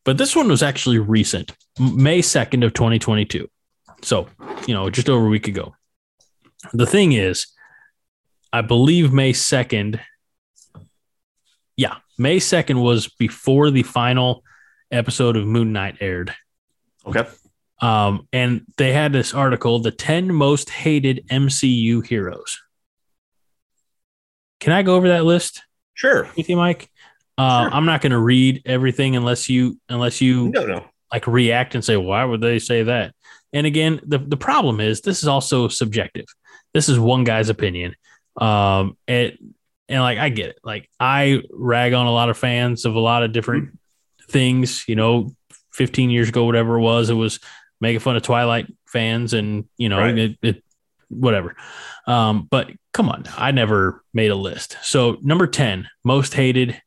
but 0.04 0.18
this 0.18 0.36
one 0.36 0.48
was 0.48 0.62
actually 0.62 0.98
recent, 0.98 1.52
May 1.80 2.20
2nd 2.20 2.64
of 2.64 2.74
2022. 2.74 3.48
So, 4.02 4.28
you 4.66 4.74
know, 4.74 4.90
just 4.90 5.08
over 5.08 5.26
a 5.26 5.28
week 5.30 5.48
ago. 5.48 5.74
The 6.72 6.86
thing 6.86 7.12
is, 7.12 7.46
I 8.52 8.60
believe 8.62 9.12
May 9.12 9.32
2nd. 9.32 10.00
Yeah, 11.76 11.96
May 12.18 12.38
2nd 12.38 12.82
was 12.82 13.08
before 13.08 13.70
the 13.70 13.82
final 13.82 14.44
episode 14.90 15.36
of 15.36 15.46
Moon 15.46 15.72
Knight 15.72 15.96
aired. 16.00 16.34
Okay. 17.06 17.26
Um, 17.80 18.28
and 18.32 18.62
they 18.76 18.92
had 18.92 19.12
this 19.12 19.34
article, 19.34 19.80
the 19.80 19.90
10 19.90 20.32
most 20.34 20.70
hated 20.70 21.26
MCU 21.30 22.06
heroes. 22.06 22.60
Can 24.60 24.72
I 24.72 24.82
go 24.82 24.94
over 24.94 25.08
that 25.08 25.24
list 25.24 25.62
Sure. 25.94 26.28
with 26.36 26.48
you, 26.48 26.56
Mike? 26.56 26.88
Uh, 27.36 27.64
Sure. 27.64 27.74
I'm 27.74 27.86
not 27.86 28.00
going 28.02 28.12
to 28.12 28.18
read 28.20 28.62
everything 28.66 29.16
unless 29.16 29.48
you 29.48 29.80
unless 29.88 30.20
you 30.20 30.50
No, 30.50 30.64
no. 30.66 30.84
like 31.12 31.26
react 31.26 31.74
and 31.74 31.84
say, 31.84 31.96
why 31.96 32.24
would 32.24 32.40
they 32.40 32.58
say 32.60 32.84
that? 32.84 33.14
And 33.52 33.66
again, 33.66 34.00
the, 34.06 34.18
the 34.18 34.36
problem 34.36 34.80
is 34.80 35.00
this 35.00 35.22
is 35.22 35.28
also 35.28 35.66
subjective. 35.68 36.26
This 36.74 36.88
is 36.88 36.98
one 37.00 37.24
guy's 37.24 37.48
opinion. 37.48 37.96
Um, 38.36 38.96
and, 39.06 39.36
and 39.88 40.00
like, 40.00 40.18
I 40.18 40.28
get 40.28 40.50
it. 40.50 40.58
Like, 40.64 40.88
I 40.98 41.42
rag 41.50 41.92
on 41.92 42.06
a 42.06 42.12
lot 42.12 42.30
of 42.30 42.38
fans 42.38 42.84
of 42.84 42.94
a 42.94 43.00
lot 43.00 43.22
of 43.22 43.32
different 43.32 43.66
mm-hmm. 43.66 44.30
things, 44.30 44.84
you 44.88 44.96
know, 44.96 45.34
15 45.72 46.10
years 46.10 46.28
ago, 46.28 46.44
whatever 46.44 46.76
it 46.76 46.82
was, 46.82 47.10
it 47.10 47.14
was 47.14 47.40
making 47.80 48.00
fun 48.00 48.16
of 48.16 48.22
Twilight 48.22 48.72
fans 48.86 49.34
and, 49.34 49.68
you 49.76 49.88
know, 49.88 49.98
right. 49.98 50.18
it, 50.18 50.38
it, 50.42 50.64
whatever. 51.08 51.56
Um, 52.06 52.46
but 52.50 52.70
come 52.92 53.08
on, 53.08 53.24
I 53.36 53.50
never 53.50 54.02
made 54.14 54.30
a 54.30 54.36
list. 54.36 54.76
So, 54.82 55.18
number 55.22 55.46
10, 55.46 55.88
most 56.04 56.34
hated 56.34 56.80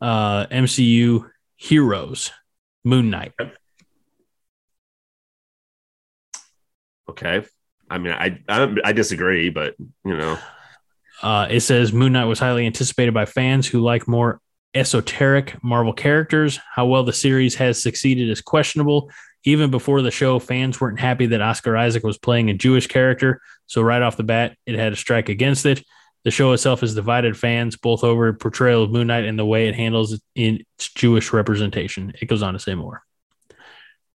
uh, 0.00 0.46
MCU 0.46 1.30
heroes, 1.56 2.32
Moon 2.84 3.10
Knight. 3.10 3.32
Okay. 7.08 7.44
I 7.88 7.98
mean, 7.98 8.12
I, 8.12 8.40
I, 8.48 8.74
I 8.84 8.92
disagree, 8.92 9.50
but 9.50 9.74
you 10.04 10.16
know, 10.16 10.38
uh, 11.22 11.46
it 11.48 11.60
says 11.60 11.92
Moon 11.92 12.12
Knight 12.12 12.24
was 12.24 12.38
highly 12.38 12.66
anticipated 12.66 13.14
by 13.14 13.24
fans 13.26 13.66
who 13.66 13.80
like 13.80 14.08
more 14.08 14.40
esoteric 14.74 15.62
Marvel 15.62 15.92
characters. 15.92 16.58
How 16.74 16.86
well 16.86 17.04
the 17.04 17.12
series 17.12 17.54
has 17.56 17.82
succeeded 17.82 18.28
is 18.28 18.40
questionable. 18.40 19.10
Even 19.44 19.70
before 19.70 20.02
the 20.02 20.10
show, 20.10 20.38
fans 20.38 20.80
weren't 20.80 21.00
happy 21.00 21.26
that 21.26 21.40
Oscar 21.40 21.76
Isaac 21.76 22.04
was 22.04 22.18
playing 22.18 22.50
a 22.50 22.54
Jewish 22.54 22.86
character. 22.86 23.40
So 23.66 23.82
right 23.82 24.02
off 24.02 24.16
the 24.16 24.22
bat, 24.22 24.56
it 24.66 24.76
had 24.76 24.92
a 24.92 24.96
strike 24.96 25.28
against 25.28 25.66
it. 25.66 25.84
The 26.24 26.30
show 26.30 26.52
itself 26.52 26.80
has 26.80 26.94
divided 26.94 27.36
fans 27.36 27.76
both 27.76 28.04
over 28.04 28.32
portrayal 28.32 28.84
of 28.84 28.92
Moon 28.92 29.08
Knight 29.08 29.24
and 29.24 29.38
the 29.38 29.44
way 29.44 29.68
it 29.68 29.74
handles 29.74 30.20
its 30.36 30.92
Jewish 30.94 31.32
representation. 31.32 32.12
It 32.20 32.26
goes 32.26 32.42
on 32.42 32.52
to 32.52 32.60
say 32.60 32.76
more. 32.76 33.02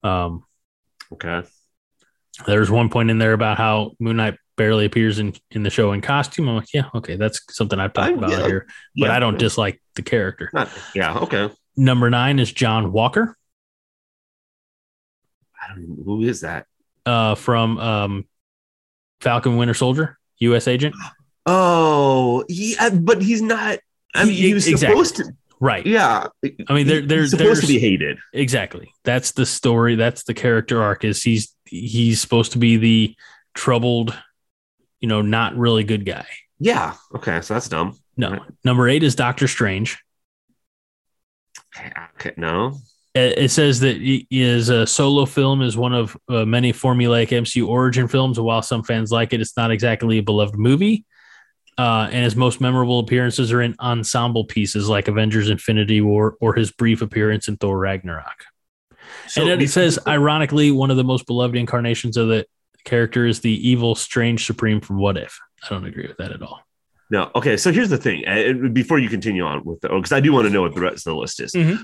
Um, 0.02 0.44
okay. 1.12 1.44
There's 2.46 2.70
one 2.70 2.90
point 2.90 3.10
in 3.10 3.18
there 3.18 3.32
about 3.32 3.56
how 3.56 3.92
Moon 3.98 4.16
Knight 4.16 4.36
barely 4.56 4.84
appears 4.84 5.18
in, 5.18 5.34
in 5.50 5.62
the 5.62 5.70
show 5.70 5.92
in 5.92 6.00
costume. 6.00 6.48
I'm 6.48 6.56
like, 6.56 6.72
yeah, 6.72 6.88
okay, 6.94 7.16
that's 7.16 7.40
something 7.50 7.78
I've 7.78 7.92
talked 7.92 8.12
I, 8.12 8.14
about 8.14 8.30
yeah, 8.30 8.46
here, 8.46 8.66
but 8.96 9.06
yeah, 9.06 9.16
I 9.16 9.18
don't 9.18 9.38
dislike 9.38 9.80
the 9.94 10.02
character. 10.02 10.50
Not, 10.52 10.68
yeah, 10.94 11.18
okay. 11.18 11.50
Number 11.76 12.10
nine 12.10 12.38
is 12.38 12.52
John 12.52 12.92
Walker. 12.92 13.36
I 15.60 15.74
don't 15.74 15.82
even, 15.82 16.02
who 16.04 16.22
is 16.22 16.42
that? 16.42 16.66
Uh, 17.06 17.34
from 17.34 17.78
um, 17.78 18.28
Falcon 19.20 19.56
Winter 19.56 19.74
Soldier, 19.74 20.18
U.S. 20.38 20.68
agent. 20.68 20.94
Oh, 21.46 22.42
yeah, 22.48 22.88
but 22.88 23.20
he's 23.20 23.42
not. 23.42 23.78
I 24.14 24.24
mean, 24.24 24.32
he 24.32 24.54
was 24.54 24.66
exactly. 24.66 24.94
supposed 24.94 25.16
to. 25.16 25.36
Right. 25.60 25.86
Yeah. 25.86 26.28
I 26.68 26.72
mean, 26.72 26.86
they're 26.86 27.02
they're 27.02 27.26
supposed 27.26 27.60
to 27.60 27.66
be 27.66 27.78
hated. 27.78 28.18
Exactly. 28.32 28.92
That's 29.04 29.32
the 29.32 29.44
story. 29.44 29.94
That's 29.94 30.24
the 30.24 30.32
character 30.32 30.82
arc. 30.82 31.04
Is 31.04 31.22
he's 31.22 31.54
he's 31.66 32.20
supposed 32.20 32.52
to 32.52 32.58
be 32.58 32.78
the 32.78 33.16
troubled, 33.54 34.18
you 35.04 35.08
know, 35.08 35.20
not 35.20 35.54
really 35.54 35.84
good 35.84 36.06
guy. 36.06 36.24
Yeah. 36.58 36.94
Okay. 37.14 37.42
So 37.42 37.52
that's 37.52 37.68
dumb. 37.68 37.98
No. 38.16 38.30
Right. 38.30 38.40
Number 38.64 38.88
eight 38.88 39.02
is 39.02 39.14
Doctor 39.14 39.46
Strange. 39.46 40.02
Okay. 42.14 42.32
No. 42.38 42.78
It 43.14 43.50
says 43.50 43.80
that 43.80 43.98
is 44.30 44.70
a 44.70 44.86
solo 44.86 45.26
film 45.26 45.60
is 45.60 45.76
one 45.76 45.92
of 45.92 46.16
uh, 46.30 46.46
many 46.46 46.72
formulaic 46.72 47.28
MCU 47.28 47.68
origin 47.68 48.08
films. 48.08 48.40
While 48.40 48.62
some 48.62 48.82
fans 48.82 49.12
like 49.12 49.34
it, 49.34 49.42
it's 49.42 49.58
not 49.58 49.70
exactly 49.70 50.16
a 50.16 50.22
beloved 50.22 50.56
movie. 50.56 51.04
Uh, 51.76 52.08
and 52.10 52.24
his 52.24 52.34
most 52.34 52.62
memorable 52.62 53.00
appearances 53.00 53.52
are 53.52 53.60
in 53.60 53.76
ensemble 53.80 54.46
pieces 54.46 54.88
like 54.88 55.06
Avengers 55.06 55.50
Infinity 55.50 56.00
War 56.00 56.38
or 56.40 56.54
his 56.54 56.72
brief 56.72 57.02
appearance 57.02 57.46
in 57.46 57.58
Thor 57.58 57.78
Ragnarok. 57.78 58.46
So 59.28 59.42
and 59.42 59.50
then 59.50 59.60
it 59.60 59.68
says, 59.68 59.98
ironically, 60.06 60.70
one 60.70 60.90
of 60.90 60.96
the 60.96 61.04
most 61.04 61.26
beloved 61.26 61.56
incarnations 61.56 62.16
of 62.16 62.28
the 62.28 62.46
character 62.84 63.26
is 63.26 63.40
the 63.40 63.68
evil 63.68 63.94
Strange 63.94 64.46
Supreme 64.46 64.80
from 64.80 64.98
What 64.98 65.16
If. 65.16 65.38
I 65.64 65.68
don't 65.70 65.84
agree 65.84 66.06
with 66.06 66.16
that 66.18 66.32
at 66.32 66.42
all. 66.42 66.60
No. 67.10 67.30
Okay. 67.34 67.56
So 67.56 67.72
here's 67.72 67.90
the 67.90 67.98
thing. 67.98 68.26
Uh, 68.26 68.68
before 68.68 68.98
you 68.98 69.08
continue 69.08 69.44
on 69.44 69.64
with 69.64 69.80
the, 69.80 69.88
because 69.88 70.12
I 70.12 70.20
do 70.20 70.32
want 70.32 70.46
to 70.46 70.50
know 70.52 70.62
what 70.62 70.74
the 70.74 70.80
rest 70.80 71.06
of 71.06 71.14
the 71.14 71.16
list 71.16 71.40
is. 71.40 71.52
Mm-hmm 71.52 71.82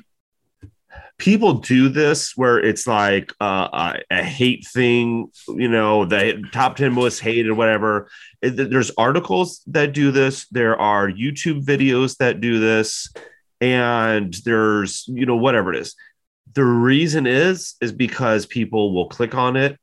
people 1.21 1.55
do 1.55 1.89
this 1.89 2.37
where 2.37 2.59
it's 2.59 2.87
like 2.87 3.33
uh, 3.41 3.69
a, 4.11 4.19
a, 4.19 4.23
hate 4.23 4.67
thing, 4.67 5.31
you 5.49 5.69
know, 5.69 6.07
the 6.07 6.43
top 6.51 6.77
10 6.77 6.93
most 6.95 7.21
hated 7.21 7.53
whatever. 7.53 8.09
It, 8.41 8.57
there's 8.57 8.91
articles 8.97 9.63
that 9.69 9.93
do 9.93 10.11
this, 10.11 10.49
there 10.49 10.81
are 10.81 11.09
YouTube 11.09 11.65
videos 11.65 12.17
that 12.17 12.41
do 12.41 12.59
this, 12.59 13.13
and 13.61 14.33
there's, 14.45 15.05
you 15.09 15.27
know, 15.27 15.37
whatever 15.37 15.73
it 15.73 15.81
is. 15.81 15.95
The 16.55 16.65
reason 16.65 17.27
is, 17.27 17.75
is 17.81 17.93
because 17.93 18.47
people 18.47 18.95
will 18.95 19.09
click 19.09 19.35
on 19.35 19.57
it 19.57 19.79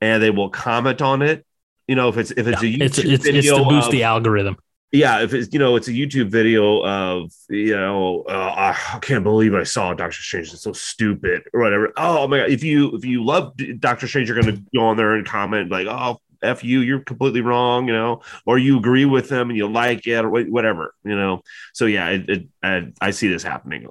and 0.00 0.22
they 0.22 0.30
will 0.30 0.50
comment 0.50 1.02
on 1.02 1.22
it. 1.22 1.44
You 1.88 1.94
know, 1.94 2.08
if 2.08 2.16
it's 2.16 2.30
if 2.32 2.46
it's 2.46 2.62
yeah, 2.62 2.68
a 2.68 2.72
YouTube 2.72 2.82
it's, 2.82 2.98
it's, 2.98 3.24
video 3.24 3.56
it's 3.56 3.64
to 3.64 3.68
boost 3.68 3.86
of, 3.86 3.92
the 3.92 4.02
algorithm 4.02 4.56
yeah, 4.92 5.20
if 5.20 5.34
it's 5.34 5.52
you 5.52 5.58
know 5.58 5.76
it's 5.76 5.88
a 5.88 5.92
YouTube 5.92 6.30
video 6.30 6.84
of 6.84 7.32
you 7.48 7.76
know 7.76 8.22
uh, 8.28 8.74
I 8.94 8.98
can't 9.00 9.24
believe 9.24 9.54
I 9.54 9.64
saw 9.64 9.92
Doctor 9.94 10.22
Strange. 10.22 10.52
It's 10.52 10.62
so 10.62 10.72
stupid 10.72 11.42
or 11.52 11.60
whatever. 11.60 11.92
Oh 11.96 12.26
my 12.28 12.38
god! 12.38 12.50
If 12.50 12.62
you 12.62 12.94
if 12.94 13.04
you 13.04 13.24
love 13.24 13.54
Doctor 13.80 14.06
Strange, 14.06 14.28
you're 14.28 14.40
gonna 14.40 14.58
go 14.74 14.82
on 14.82 14.96
there 14.96 15.14
and 15.14 15.26
comment 15.26 15.70
like, 15.70 15.86
oh 15.88 16.20
f 16.42 16.62
you, 16.62 16.80
you're 16.80 17.00
completely 17.00 17.40
wrong, 17.40 17.88
you 17.88 17.94
know, 17.94 18.22
or 18.44 18.58
you 18.58 18.78
agree 18.78 19.06
with 19.06 19.28
them 19.28 19.50
and 19.50 19.56
you 19.56 19.66
like 19.66 20.06
it 20.06 20.24
or 20.24 20.30
whatever, 20.30 20.94
you 21.02 21.16
know. 21.16 21.42
So 21.72 21.86
yeah, 21.86 22.10
it, 22.10 22.28
it, 22.28 22.48
I, 22.62 22.92
I 23.00 23.10
see 23.10 23.28
this 23.28 23.42
happening 23.42 23.88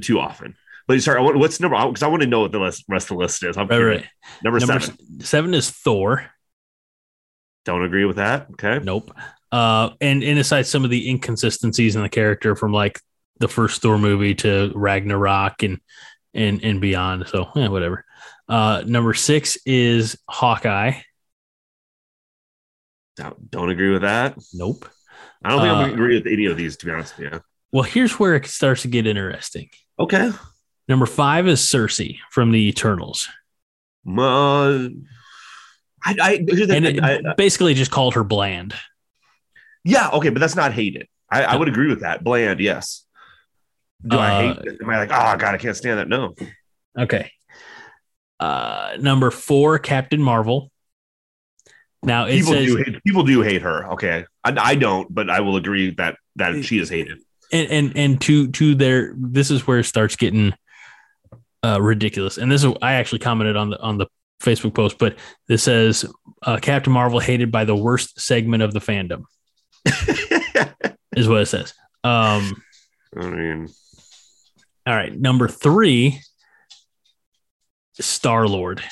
too 0.00 0.18
often. 0.18 0.56
But 0.86 1.02
sorry, 1.02 1.22
what's 1.22 1.60
number? 1.60 1.76
Because 1.86 2.02
I 2.02 2.08
want 2.08 2.22
to 2.22 2.28
know 2.28 2.40
what 2.40 2.52
the 2.52 2.60
rest, 2.60 2.84
rest 2.88 3.10
of 3.10 3.16
the 3.16 3.22
list 3.22 3.42
is. 3.42 3.56
I'm 3.56 3.68
right, 3.68 3.78
right. 3.78 4.06
Number, 4.42 4.60
number 4.60 4.80
seven. 4.80 5.20
Seven 5.20 5.54
is 5.54 5.70
Thor. 5.70 6.30
Don't 7.64 7.84
agree 7.84 8.04
with 8.04 8.16
that. 8.16 8.48
Okay. 8.52 8.78
Nope. 8.84 9.10
Uh, 9.50 9.90
and 10.00 10.22
and 10.22 10.38
aside 10.38 10.66
some 10.66 10.84
of 10.84 10.90
the 10.90 11.08
inconsistencies 11.08 11.96
in 11.96 12.02
the 12.02 12.08
character 12.08 12.54
from 12.54 12.72
like 12.72 13.00
the 13.38 13.48
first 13.48 13.80
Thor 13.80 13.98
movie 13.98 14.34
to 14.34 14.72
Ragnarok 14.74 15.62
and 15.62 15.80
and 16.34 16.62
and 16.62 16.80
beyond. 16.80 17.26
So 17.28 17.50
yeah, 17.54 17.68
whatever. 17.68 18.04
Uh, 18.48 18.82
number 18.86 19.14
six 19.14 19.56
is 19.64 20.18
Hawkeye. 20.28 21.00
Don't, 23.16 23.50
don't 23.50 23.70
agree 23.70 23.90
with 23.90 24.02
that. 24.02 24.36
Nope. 24.52 24.86
I 25.42 25.50
don't 25.50 25.60
think 25.60 25.72
uh, 25.72 25.76
I'm 25.76 25.92
agree 25.92 26.16
with 26.16 26.26
any 26.26 26.46
of 26.46 26.56
these, 26.56 26.76
to 26.78 26.86
be 26.86 26.92
honest 26.92 27.16
with 27.16 27.32
you. 27.32 27.40
Well, 27.72 27.84
here's 27.84 28.18
where 28.18 28.34
it 28.34 28.46
starts 28.46 28.82
to 28.82 28.88
get 28.88 29.06
interesting. 29.06 29.68
Okay. 29.98 30.30
Number 30.88 31.06
five 31.06 31.48
is 31.48 31.60
Sersi 31.60 32.18
from 32.30 32.50
the 32.50 32.68
Eternals. 32.68 33.28
Uh, 34.06 34.88
I, 36.04 36.14
I, 36.20 36.46
and 36.68 36.86
I, 37.02 37.20
I, 37.30 37.34
basically 37.34 37.72
just 37.72 37.90
called 37.90 38.14
her 38.14 38.24
bland. 38.24 38.74
Yeah, 39.82 40.10
okay, 40.10 40.28
but 40.28 40.40
that's 40.40 40.56
not 40.56 40.72
hated. 40.72 41.08
I, 41.30 41.44
I 41.44 41.56
would 41.56 41.68
agree 41.68 41.88
with 41.88 42.00
that. 42.00 42.22
Bland, 42.22 42.60
yes. 42.60 43.04
Do 44.06 44.18
uh, 44.18 44.20
I 44.20 44.42
hate 44.42 44.58
it? 44.66 44.78
Am 44.82 44.90
I 44.90 44.98
like, 44.98 45.10
oh 45.10 45.36
god, 45.38 45.54
I 45.54 45.58
can't 45.58 45.76
stand 45.76 45.98
that? 45.98 46.08
No. 46.08 46.34
Okay. 46.98 47.30
Uh 48.38 48.96
number 49.00 49.30
four, 49.30 49.78
Captain 49.78 50.20
Marvel. 50.20 50.70
Now 52.02 52.26
people 52.26 52.52
says, 52.52 52.66
do 52.66 52.76
hate, 52.76 53.02
people 53.04 53.22
do 53.22 53.40
hate 53.40 53.62
her. 53.62 53.92
Okay, 53.92 54.26
I, 54.42 54.54
I 54.58 54.74
don't, 54.74 55.12
but 55.12 55.30
I 55.30 55.40
will 55.40 55.56
agree 55.56 55.90
that 55.92 56.16
that 56.36 56.64
she 56.64 56.78
is 56.78 56.90
hated. 56.90 57.20
And 57.50 57.70
and 57.70 57.96
and 57.96 58.20
to 58.22 58.48
to 58.48 58.74
their 58.74 59.14
this 59.16 59.50
is 59.50 59.66
where 59.66 59.78
it 59.78 59.84
starts 59.84 60.16
getting 60.16 60.52
uh, 61.64 61.80
ridiculous. 61.80 62.36
And 62.36 62.52
this 62.52 62.62
is 62.62 62.72
I 62.82 62.94
actually 62.94 63.20
commented 63.20 63.56
on 63.56 63.70
the 63.70 63.80
on 63.80 63.96
the 63.96 64.06
Facebook 64.40 64.74
post, 64.74 64.98
but 64.98 65.16
this 65.48 65.62
says 65.62 66.04
uh, 66.42 66.58
Captain 66.60 66.92
Marvel 66.92 67.20
hated 67.20 67.50
by 67.50 67.64
the 67.64 67.74
worst 67.74 68.20
segment 68.20 68.62
of 68.62 68.72
the 68.72 68.80
fandom. 68.80 69.24
is 71.16 71.28
what 71.28 71.40
it 71.40 71.46
says. 71.46 71.72
Um, 72.02 72.62
I 73.16 73.30
mean, 73.30 73.68
all 74.86 74.94
right. 74.94 75.18
Number 75.18 75.48
three, 75.48 76.20
Star 77.98 78.46
Lord. 78.46 78.82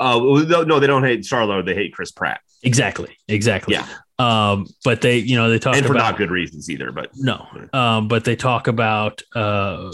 Oh 0.00 0.38
no, 0.38 0.64
no, 0.64 0.80
they 0.80 0.86
don't 0.88 1.04
hate 1.04 1.24
Star 1.24 1.44
Lord. 1.46 1.66
They 1.66 1.74
hate 1.74 1.94
Chris 1.94 2.10
Pratt. 2.10 2.40
Exactly. 2.62 3.16
Exactly. 3.28 3.74
Yeah. 3.74 3.86
Um, 4.18 4.66
but 4.84 5.00
they, 5.00 5.18
you 5.18 5.36
know, 5.36 5.48
they 5.48 5.58
talk 5.58 5.76
and 5.76 5.86
for 5.86 5.92
about, 5.92 6.10
not 6.10 6.18
good 6.18 6.30
reasons 6.30 6.68
either. 6.68 6.92
But 6.92 7.10
no. 7.16 7.46
Um, 7.72 8.08
but 8.08 8.24
they 8.24 8.36
talk 8.36 8.68
about 8.68 9.22
uh, 9.34 9.90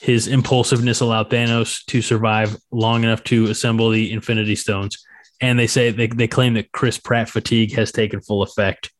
his 0.00 0.26
impulsiveness 0.26 1.00
allowed 1.00 1.30
Thanos 1.30 1.84
to 1.86 2.02
survive 2.02 2.56
long 2.72 3.04
enough 3.04 3.22
to 3.24 3.46
assemble 3.46 3.90
the 3.90 4.10
Infinity 4.10 4.56
Stones 4.56 5.04
and 5.40 5.58
they 5.58 5.66
say 5.66 5.90
they, 5.90 6.06
they 6.08 6.28
claim 6.28 6.54
that 6.54 6.72
Chris 6.72 6.98
Pratt 6.98 7.28
fatigue 7.28 7.74
has 7.74 7.92
taken 7.92 8.20
full 8.20 8.42
effect. 8.42 8.92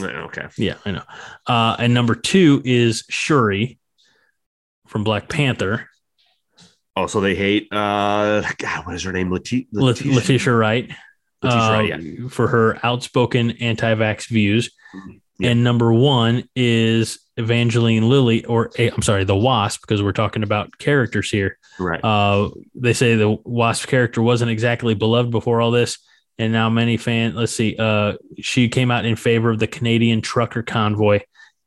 Okay. 0.00 0.46
Yeah, 0.56 0.74
I 0.84 0.92
know. 0.92 1.02
Uh, 1.46 1.76
and 1.78 1.94
number 1.94 2.14
two 2.14 2.62
is 2.64 3.04
Shuri 3.08 3.78
from 4.86 5.04
Black 5.04 5.28
Panther. 5.28 5.88
Oh, 6.98 7.06
so 7.06 7.20
they 7.20 7.36
hate 7.36 7.68
uh 7.72 8.42
God, 8.58 8.86
what 8.86 8.96
is 8.96 9.04
her 9.04 9.12
name? 9.12 9.30
Leti- 9.30 9.68
Letitia, 9.72 10.12
Letitia 10.12 10.52
Wright. 10.52 10.90
Letitia 11.42 11.70
Wright, 11.70 12.02
yeah. 12.02 12.26
Uh, 12.26 12.28
for 12.28 12.48
her 12.48 12.84
outspoken 12.84 13.52
anti-vax 13.52 14.26
views. 14.26 14.70
Yeah. 15.38 15.50
And 15.50 15.62
number 15.62 15.92
one 15.92 16.48
is 16.56 17.20
Evangeline 17.36 18.08
Lilly, 18.08 18.44
or 18.46 18.72
i 18.76 18.90
I'm 18.92 19.02
sorry, 19.02 19.22
the 19.22 19.36
Wasp, 19.36 19.82
because 19.82 20.02
we're 20.02 20.10
talking 20.10 20.42
about 20.42 20.76
characters 20.78 21.30
here. 21.30 21.58
Right. 21.78 22.02
Uh, 22.02 22.50
they 22.74 22.92
say 22.92 23.14
the 23.14 23.38
Wasp 23.44 23.86
character 23.86 24.20
wasn't 24.20 24.50
exactly 24.50 24.94
beloved 24.94 25.30
before 25.30 25.60
all 25.60 25.70
this, 25.70 25.98
and 26.38 26.52
now 26.52 26.68
many 26.68 26.96
fans. 26.96 27.36
Let's 27.36 27.52
see. 27.52 27.76
Uh, 27.78 28.14
she 28.40 28.68
came 28.68 28.90
out 28.90 29.04
in 29.04 29.14
favor 29.14 29.50
of 29.50 29.60
the 29.60 29.68
Canadian 29.68 30.20
trucker 30.22 30.64
convoy 30.64 31.20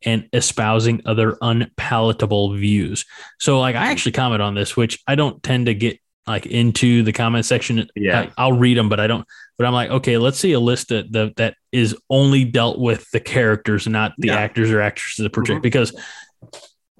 and 0.06 0.28
espousing 0.34 1.02
other 1.06 1.38
unpalatable 1.42 2.54
views. 2.56 3.06
So, 3.40 3.60
like, 3.60 3.76
I 3.76 3.92
actually 3.92 4.14
comment 4.14 4.42
on 4.42 4.56
this, 4.56 4.76
which 4.76 5.00
I 5.08 5.16
don't 5.16 5.42
tend 5.44 5.68
to 5.68 5.74
get 5.74 6.00
like 6.28 6.46
into 6.46 7.02
the 7.04 7.12
comment 7.12 7.46
section. 7.46 7.88
Yeah. 7.96 8.22
I, 8.22 8.32
I'll 8.38 8.54
read 8.54 8.78
them, 8.78 8.90
but 8.90 9.00
I 9.00 9.08
don't. 9.08 9.26
But 9.58 9.68
I'm 9.68 9.74
like, 9.74 9.90
okay, 9.90 10.18
let's 10.18 10.38
see 10.40 10.54
a 10.54 10.60
list 10.60 10.90
that 10.90 11.12
that, 11.12 11.36
that 11.38 11.56
is 11.72 11.96
only 12.10 12.46
dealt 12.46 12.80
with 12.80 13.10
the 13.12 13.20
characters, 13.20 13.88
not 13.88 14.14
the 14.18 14.28
Yeah. 14.28 14.36
actors 14.38 14.72
or 14.72 14.82
actresses 14.82 15.24
that 15.24 15.34
portray. 15.34 15.56
Mhm. 15.58 15.62
Because 15.62 15.94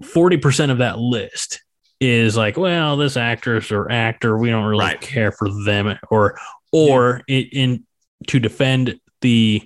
forty 0.04 0.38
percent 0.38 0.72
of 0.72 0.80
that 0.80 0.98
list 1.00 1.62
is 2.00 2.36
like, 2.36 2.58
well, 2.58 2.98
this 2.98 3.16
actress 3.16 3.72
or 3.72 3.92
actor, 3.92 4.38
we 4.38 4.50
don't 4.50 4.66
really 4.66 4.86
Right. 4.86 5.02
care 5.02 5.32
for 5.32 5.50
them, 5.66 5.98
or 6.10 6.38
or 6.72 7.22
in, 7.28 7.44
in 7.52 7.84
to 8.28 8.40
defend 8.40 9.00
the 9.22 9.62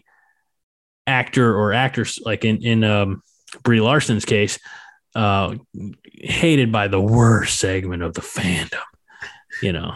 actor 1.08 1.56
or 1.56 1.74
actress, 1.74 2.20
like 2.20 2.46
in 2.46 2.64
in 2.64 2.84
um, 2.84 3.22
Brie 3.64 3.82
Larson's 3.82 4.26
case, 4.26 4.60
uh, 5.16 5.56
hated 6.14 6.72
by 6.72 6.88
the 6.88 7.02
worst 7.02 7.60
segment 7.60 8.04
of 8.04 8.14
the 8.14 8.22
fandom. 8.22 8.82
You 9.62 9.74
know, 9.74 9.96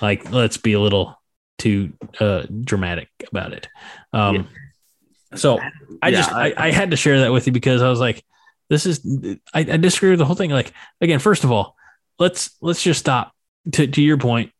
like 0.00 0.30
let's 0.32 0.56
be 0.56 0.72
a 0.72 0.80
little 0.80 1.20
too 1.58 1.92
uh, 2.20 2.44
dramatic 2.64 3.08
about 3.32 3.52
it. 3.52 3.68
Um, 4.12 4.48
So 5.34 5.58
I 6.00 6.08
Yeah, 6.08 6.16
just 6.16 6.32
I, 6.32 6.46
I- 6.50 6.54
I 6.66 6.70
had 6.70 6.90
to 6.92 6.96
share 6.96 7.20
that 7.20 7.32
with 7.32 7.46
you 7.46 7.52
because 7.52 7.82
I 7.82 7.88
was 7.90 8.00
like, 8.00 8.24
this 8.70 8.86
is 8.86 9.00
I, 9.52 9.60
I 9.60 9.76
disagree 9.76 10.10
with 10.10 10.18
the 10.20 10.24
whole 10.24 10.36
thing. 10.36 10.50
Like 10.50 10.72
again, 11.00 11.18
first 11.18 11.44
of 11.44 11.50
all, 11.52 11.76
let's 12.18 12.50
let's 12.60 12.82
just 12.82 13.00
stop. 13.00 13.32
To 13.72 13.86
to 13.86 14.00
your 14.00 14.16
point, 14.16 14.52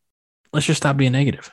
let's 0.52 0.66
just 0.66 0.76
stop 0.78 0.96
being 0.98 1.12
negative. 1.12 1.50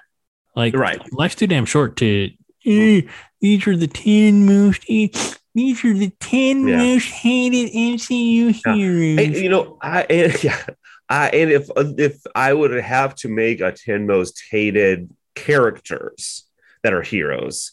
Like 0.56 0.76
Right. 0.76 1.02
life's 1.14 1.36
too 1.36 1.48
damn 1.48 1.66
short 1.66 1.96
to. 1.98 2.30
"Eh, 2.66 3.02
these 3.42 3.68
are 3.68 3.78
the 3.78 3.88
ten 3.88 4.46
most. 4.46 4.86
These 4.88 5.86
are 5.86 5.94
the 5.94 6.12
ten 6.20 6.68
Yeah. 6.68 6.78
most 6.78 7.06
hated 7.08 7.72
MCU 7.74 8.54
Yeah. 8.66 8.76
heroes. 8.76 9.20
And, 9.26 9.36
you 9.36 9.50
know, 9.50 9.78
I 9.82 10.02
and, 10.04 10.34
yeah, 10.44 10.66
I 11.10 11.30
and 11.30 11.52
if 11.52 11.70
if 11.98 12.18
I 12.36 12.54
would 12.54 12.72
have 12.72 13.16
to 13.16 13.30
make 13.30 13.62
a 13.62 13.72
ten 13.72 14.06
most 14.08 14.42
hated 14.52 15.10
characters 15.36 16.46
that 16.84 16.94
are 16.94 17.02
heroes, 17.02 17.72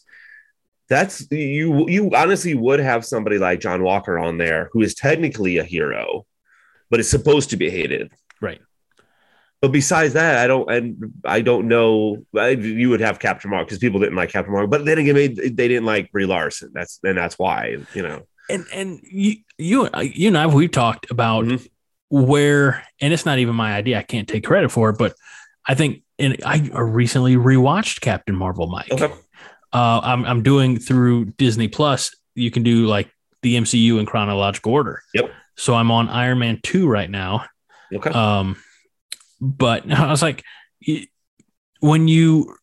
that's 0.89 1.29
you. 1.31 1.87
You 1.89 2.11
honestly 2.15 2.53
would 2.53 2.79
have 2.79 3.05
somebody 3.05 3.37
like 3.37 3.59
John 3.59 3.83
Walker 3.83 4.17
on 4.19 4.37
there 4.37 4.69
who 4.71 4.81
is 4.81 4.93
technically 4.95 5.57
a 5.57 5.63
hero, 5.63 6.25
but 6.89 6.99
is 6.99 7.09
supposed 7.09 7.49
to 7.51 7.57
be 7.57 7.69
hated. 7.69 8.11
Right. 8.41 8.61
But 9.63 9.71
besides 9.71 10.13
that, 10.13 10.39
I 10.39 10.45
don't, 10.47 10.69
and 10.69 11.13
I 11.23 11.39
don't 11.39 11.69
know. 11.69 12.25
I, 12.37 12.49
you 12.49 12.89
would 12.89 12.99
have 12.99 13.19
Captain 13.19 13.49
Marvel 13.49 13.63
because 13.63 13.77
people 13.79 13.97
didn't 14.01 14.17
like 14.17 14.29
Captain 14.29 14.51
Marvel, 14.51 14.67
but 14.69 14.83
then 14.83 14.97
again, 14.97 15.15
they, 15.15 15.29
they 15.29 15.69
didn't 15.69 15.85
like 15.85 16.11
Brie 16.11 16.25
Larson. 16.25 16.71
That's 16.73 16.99
and 17.01 17.17
that's 17.17 17.39
why, 17.39 17.77
you 17.93 18.01
know. 18.01 18.23
and 18.49 18.65
and 18.73 18.99
you 19.03 19.37
you 19.57 19.89
you 20.01 20.27
and 20.27 20.37
I 20.37 20.47
we've 20.47 20.69
talked 20.69 21.09
about 21.11 21.45
Mhm. 21.45 21.65
where 22.09 22.83
and 22.99 23.13
it's 23.13 23.25
not 23.25 23.39
even 23.39 23.55
my 23.55 23.73
idea. 23.73 23.99
I 23.99 24.03
can't 24.03 24.27
take 24.27 24.43
credit 24.43 24.69
for 24.69 24.89
it, 24.89 24.97
but 24.97 25.15
I 25.65 25.75
think 25.75 26.03
and 26.19 26.35
I 26.45 26.57
recently 26.73 27.37
rewatched 27.37 28.01
Captain 28.01 28.35
Marvel, 28.35 28.67
Mike. 28.67 28.91
Okay. 28.91 29.13
Uh, 29.71 30.01
I'm 30.03 30.25
I'm 30.25 30.43
doing 30.43 30.77
through 30.77 31.25
Disney 31.37 31.69
Plus. 31.69 32.13
You 32.35 32.51
can 32.51 32.63
do 32.63 32.85
like 32.85 33.09
the 33.43 33.55
MCU 33.55 33.97
in 33.97 34.05
chronological 34.05 34.73
order. 34.73 35.01
Yep. 35.13 35.31
So 35.55 35.73
I'm 35.73 35.89
on 35.89 36.09
Iron 36.09 36.39
Man 36.39 36.59
two 36.63 36.85
right 36.85 37.09
now. 37.09 37.45
Okay. 37.93 38.09
Um, 38.09 38.57
but 39.43 39.91
I 39.91 40.09
was 40.09 40.21
like, 40.21 40.43
when 41.79 42.07
you 42.07 42.55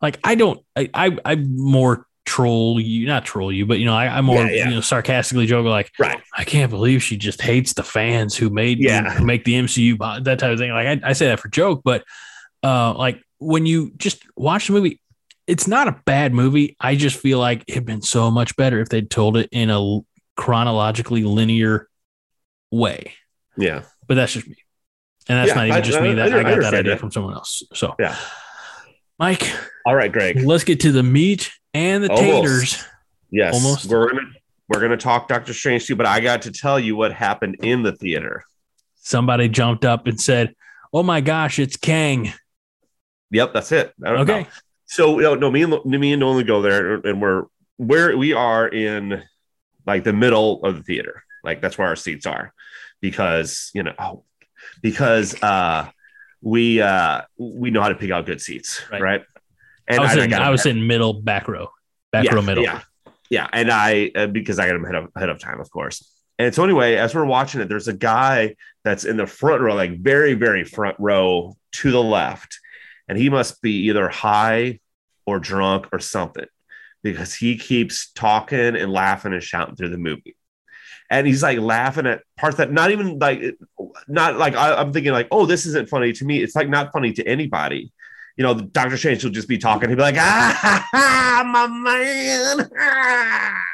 like, 0.00 0.18
I 0.24 0.34
don't, 0.34 0.60
I, 0.76 0.88
I, 0.94 1.18
I 1.24 1.34
more 1.36 2.06
troll 2.24 2.78
you, 2.80 3.06
not 3.06 3.24
troll 3.24 3.50
you, 3.52 3.66
but 3.66 3.78
you 3.78 3.84
know, 3.84 3.94
I, 3.94 4.18
I 4.18 4.20
more 4.20 4.44
Yeah, 4.44 4.50
yeah. 4.50 4.68
you 4.68 4.74
know 4.76 4.80
sarcastically 4.80 5.46
joke 5.46 5.66
like, 5.66 5.90
right. 5.98 6.20
I 6.36 6.44
can't 6.44 6.70
believe 6.70 7.02
she 7.02 7.16
just 7.16 7.40
hates 7.40 7.72
the 7.72 7.82
fans 7.82 8.36
who 8.36 8.50
made 8.50 8.78
Yeah. 8.80 9.10
who 9.14 9.24
make 9.24 9.44
the 9.44 9.54
MCU 9.54 10.24
that 10.24 10.38
type 10.38 10.52
of 10.52 10.58
thing. 10.58 10.70
Like 10.70 11.02
I, 11.04 11.10
I 11.10 11.12
say 11.14 11.26
that 11.28 11.40
for 11.40 11.48
joke, 11.48 11.82
but 11.84 12.04
uh, 12.62 12.94
like 12.94 13.22
when 13.38 13.66
you 13.66 13.92
just 13.96 14.22
watch 14.36 14.66
the 14.68 14.72
movie, 14.72 15.00
it's 15.46 15.66
not 15.66 15.88
a 15.88 16.00
bad 16.04 16.34
movie. 16.34 16.76
I 16.78 16.94
just 16.96 17.16
feel 17.16 17.38
like 17.38 17.64
it'd 17.66 17.86
been 17.86 18.02
so 18.02 18.30
much 18.30 18.54
better 18.56 18.80
if 18.80 18.88
they'd 18.90 19.08
told 19.10 19.36
it 19.36 19.48
in 19.50 19.70
a 19.70 20.00
chronologically 20.36 21.24
linear 21.24 21.88
way. 22.70 23.14
Yeah. 23.56 23.82
But 24.06 24.14
that's 24.16 24.34
just 24.34 24.46
me, 24.46 24.56
and 25.28 25.38
that's 25.38 25.48
Yeah, 25.48 25.54
not 25.54 25.66
even 25.66 25.76
I- 25.76 25.80
just 25.80 25.98
I- 25.98 26.02
me. 26.02 26.14
That 26.14 26.32
I, 26.32 26.38
I 26.40 26.42
got 26.42 26.60
that 26.60 26.74
idea 26.74 26.92
that. 26.94 27.00
from 27.00 27.10
someone 27.10 27.34
else. 27.34 27.62
So 27.74 27.94
Yeah. 27.98 28.16
Mike, 29.18 29.50
All 29.84 29.94
right, 29.96 30.12
Greg. 30.12 30.40
let's 30.44 30.64
get 30.64 30.80
to 30.80 30.92
the 30.92 31.02
meat 31.02 31.50
and 31.74 32.04
the 32.04 32.10
Almost. 32.10 32.24
taters. 32.72 32.84
Yes, 33.30 33.54
Almost. 33.54 33.86
we're 33.86 34.08
gonna 34.10 34.22
we're 34.68 34.80
gonna 34.80 34.96
talk 34.96 35.28
Doctor 35.28 35.52
Strange 35.52 35.86
too, 35.86 35.96
but 35.96 36.06
I 36.06 36.20
got 36.20 36.42
to 36.42 36.52
tell 36.52 36.78
you 36.78 36.94
what 36.96 37.12
happened 37.12 37.56
in 37.62 37.82
the 37.82 37.92
theater. 37.92 38.44
Somebody 38.96 39.48
jumped 39.48 39.84
up 39.84 40.06
and 40.06 40.20
said, 40.20 40.54
"Oh 40.92 41.02
my 41.02 41.20
gosh, 41.20 41.58
it's 41.58 41.76
Kang." 41.76 42.32
Yep, 43.30 43.52
that's 43.54 43.72
it. 43.72 43.92
Okay. 44.04 44.40
know. 44.42 44.46
So 44.86 45.16
no, 45.16 45.34
no, 45.34 45.50
me 45.50 45.62
and 45.62 45.84
me 45.84 46.12
and 46.12 46.20
Nolan 46.20 46.46
go 46.46 46.62
there, 46.62 46.94
and 46.94 47.20
we're 47.20 47.44
where 47.76 48.16
we 48.16 48.32
are 48.32 48.68
in 48.68 49.22
like 49.86 50.04
the 50.04 50.12
middle 50.12 50.64
of 50.64 50.76
the 50.76 50.82
theater. 50.82 51.22
Like 51.44 51.60
that's 51.60 51.76
where 51.76 51.88
our 51.88 51.96
seats 51.96 52.24
are, 52.26 52.52
because 53.00 53.70
you 53.74 53.82
know, 53.82 53.94
oh, 53.98 54.24
because 54.82 55.40
uh, 55.42 55.88
we 56.42 56.80
uh, 56.80 57.22
we 57.38 57.70
know 57.70 57.82
how 57.82 57.88
to 57.88 57.94
pick 57.94 58.10
out 58.10 58.26
good 58.26 58.40
seats, 58.40 58.82
Right. 58.90 59.00
right? 59.00 59.22
And 59.86 60.00
I 60.00 60.02
was, 60.02 60.24
I 60.24 60.26
got 60.26 60.42
I 60.42 60.50
was 60.50 60.62
sitting 60.62 60.86
middle, 60.86 61.14
back 61.14 61.48
row, 61.48 61.68
back 62.12 62.24
yeah, 62.24 62.34
row, 62.34 62.42
middle. 62.42 62.62
Yeah, 62.64 62.82
yeah, 63.30 63.48
and 63.52 63.70
I 63.70 64.10
uh, 64.14 64.26
because 64.26 64.58
I 64.58 64.66
got 64.66 64.76
him 64.76 64.84
ahead 64.84 64.96
of, 64.96 65.10
ahead 65.16 65.28
of 65.30 65.38
time, 65.38 65.60
of 65.60 65.70
course. 65.70 66.10
And 66.38 66.54
so 66.54 66.62
anyway, 66.62 66.94
as 66.94 67.14
we're 67.14 67.24
watching 67.24 67.60
it, 67.60 67.68
there's 67.68 67.88
a 67.88 67.92
guy 67.92 68.54
that's 68.84 69.04
in 69.04 69.16
the 69.16 69.26
front 69.26 69.60
row, 69.60 69.74
like 69.74 69.98
very, 69.98 70.34
very 70.34 70.62
front 70.62 70.94
row 71.00 71.56
to 71.72 71.90
the 71.90 72.02
left, 72.02 72.58
and 73.08 73.18
he 73.18 73.28
must 73.28 73.60
be 73.60 73.88
either 73.88 74.08
high 74.08 74.78
or 75.26 75.40
drunk 75.40 75.88
or 75.92 75.98
something 75.98 76.46
because 77.02 77.34
he 77.34 77.56
keeps 77.58 78.12
talking 78.12 78.76
and 78.76 78.92
laughing 78.92 79.32
and 79.32 79.42
shouting 79.42 79.74
through 79.74 79.88
the 79.90 79.98
movie. 79.98 80.36
And 81.10 81.26
he's 81.26 81.42
like 81.42 81.58
laughing 81.58 82.06
at 82.06 82.22
parts 82.36 82.58
that 82.58 82.70
not 82.70 82.90
even 82.90 83.18
like, 83.18 83.40
not 84.08 84.36
like 84.36 84.54
I, 84.54 84.74
I'm 84.74 84.92
thinking 84.92 85.12
like, 85.12 85.28
oh, 85.30 85.46
this 85.46 85.64
isn't 85.64 85.88
funny 85.88 86.12
to 86.12 86.24
me. 86.24 86.42
It's 86.42 86.54
like 86.54 86.68
not 86.68 86.92
funny 86.92 87.12
to 87.14 87.26
anybody 87.26 87.92
you 88.38 88.44
know, 88.44 88.54
Dr. 88.54 88.96
Strange 88.96 89.24
will 89.24 89.32
just 89.32 89.48
be 89.48 89.58
talking. 89.58 89.88
He'll 89.88 89.96
be 89.96 90.02
like, 90.02 90.16
ah, 90.16 90.56
ha, 90.56 90.88
ha, 90.92 91.42
my 91.44 91.66
man. 91.66 92.70
ah." 92.80 93.64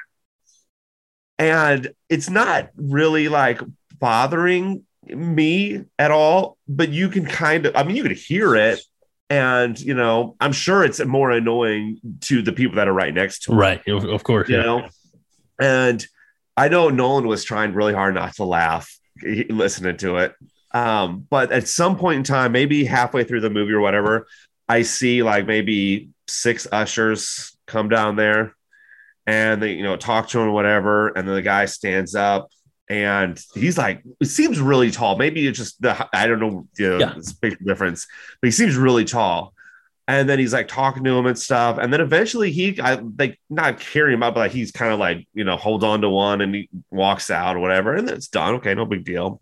And 1.39 1.93
it's 2.09 2.31
not 2.31 2.71
really 2.75 3.29
like 3.29 3.61
bothering 3.99 4.85
me 5.05 5.85
at 5.99 6.11
all, 6.11 6.57
but 6.67 6.89
you 6.89 7.11
can 7.11 7.27
kind 7.27 7.67
of, 7.67 7.77
I 7.77 7.83
mean, 7.83 7.97
you 7.97 8.03
could 8.03 8.13
hear 8.17 8.55
it. 8.57 8.81
And, 9.29 9.79
you 9.79 9.93
know, 9.93 10.37
I'm 10.41 10.53
sure 10.53 10.83
it's 10.83 11.05
more 11.05 11.31
annoying 11.31 12.01
to 12.23 12.41
the 12.41 12.53
people 12.53 12.77
that 12.77 12.89
are 12.89 12.93
right 12.93 13.13
next 13.13 13.43
to 13.45 13.53
him 13.53 13.59
Right. 13.59 13.87
Of, 13.87 14.05
of 14.05 14.25
course. 14.25 14.49
you 14.49 14.57
yeah. 14.57 14.63
know 14.63 14.89
and 15.61 16.07
i 16.57 16.69
know 16.69 16.89
nolan 16.91 17.27
was 17.27 17.45
trying 17.45 17.73
really 17.75 17.95
hard 17.95 18.15
not 18.15 18.35
to 18.35 18.45
laugh 18.45 18.91
listening 19.49 19.97
to 19.97 20.17
it. 20.17 20.35
Um, 20.73 21.25
but 21.31 21.53
at 21.53 21.69
some 21.69 21.97
point 21.97 22.19
in 22.19 22.25
time 22.25 22.51
maybe 22.53 22.85
halfway 22.85 23.23
through 23.25 23.41
the 23.43 23.51
movie 23.51 23.73
or 23.73 23.81
whatever 23.81 24.27
i 24.69 24.83
see 24.83 25.23
like 25.23 25.47
maybe 25.47 26.09
six 26.27 26.67
ushers 26.73 27.57
come 27.67 27.89
down 27.89 28.17
there 28.17 28.55
and 29.27 29.63
they 29.63 29.73
you 29.73 29.83
know 29.85 29.97
talk 29.97 30.29
to 30.29 30.41
him 30.41 30.49
or 30.49 30.51
whatever. 30.51 31.09
And 31.09 31.27
then 31.29 31.35
the 31.35 31.43
guy 31.43 31.65
stands 31.67 32.15
up 32.15 32.49
and 32.91 33.41
he's 33.55 33.79
like 33.79 34.03
it 34.21 34.27
seems 34.27 34.61
really 34.61 34.91
tall. 34.91 35.17
Maybe 35.17 35.47
it's 35.47 35.57
just 35.59 35.81
the 35.81 36.09
i 36.13 36.27
don't 36.27 36.41
know 36.41 36.67
the 36.77 36.99
Yeah. 36.99 37.57
difference 37.65 38.07
but 38.43 38.49
he 38.49 38.51
seems 38.51 38.77
really 38.77 39.05
tall 39.05 39.55
and 40.07 40.29
then 40.29 40.39
he's 40.39 40.53
like 40.53 40.69
talking 40.69 41.03
to 41.05 41.17
him 41.17 41.27
and 41.27 41.39
stuff. 41.39 41.79
And 41.79 41.93
then 41.93 42.01
eventually 42.01 42.51
he, 42.51 42.79
I 42.81 43.01
like 43.19 43.41
not 43.49 43.81
carry 43.81 44.13
him 44.13 44.23
up, 44.23 44.35
but 44.35 44.41
like 44.41 44.53
he's 44.53 44.71
kind 44.71 44.93
of 44.93 44.99
like, 44.99 45.27
you 45.33 45.45
know, 45.45 45.57
hold 45.57 45.83
on 45.83 46.03
to 46.03 46.11
one 46.11 46.43
and 46.43 46.55
he 46.55 46.69
walks 46.91 47.31
out 47.31 47.57
or 47.57 47.61
whatever. 47.61 47.95
And 47.95 48.09
it's 48.11 48.29
done. 48.29 48.57
Okay, 48.57 48.75
no 48.75 48.85
big 48.85 49.05
deal. 49.05 49.41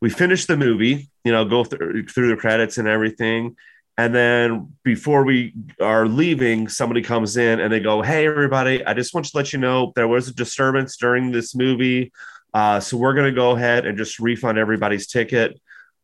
We 0.00 0.10
finish 0.10 0.46
the 0.46 0.56
movie, 0.56 1.08
you 1.24 1.30
know, 1.30 1.44
go 1.44 1.62
through, 1.62 2.06
through 2.06 2.30
the 2.30 2.36
credits 2.36 2.78
and 2.78 2.88
everything. 2.88 3.54
And 3.96 4.12
then 4.12 4.72
before 4.82 5.24
we 5.24 5.54
are 5.80 6.08
leaving, 6.08 6.66
somebody 6.66 7.02
comes 7.02 7.36
in 7.36 7.60
and 7.60 7.72
they 7.72 7.78
go, 7.78 8.02
Hey, 8.02 8.26
everybody, 8.26 8.84
I 8.84 8.94
just 8.94 9.14
want 9.14 9.26
to 9.26 9.36
let 9.36 9.52
you 9.52 9.60
know 9.60 9.92
there 9.94 10.08
was 10.08 10.26
a 10.26 10.34
disturbance 10.34 10.96
during 10.96 11.30
this 11.30 11.54
movie. 11.54 12.10
Uh, 12.52 12.80
so 12.80 12.96
we're 12.96 13.14
going 13.14 13.32
to 13.32 13.36
go 13.36 13.52
ahead 13.52 13.86
and 13.86 13.96
just 13.96 14.18
refund 14.18 14.58
everybody's 14.58 15.06
ticket. 15.06 15.60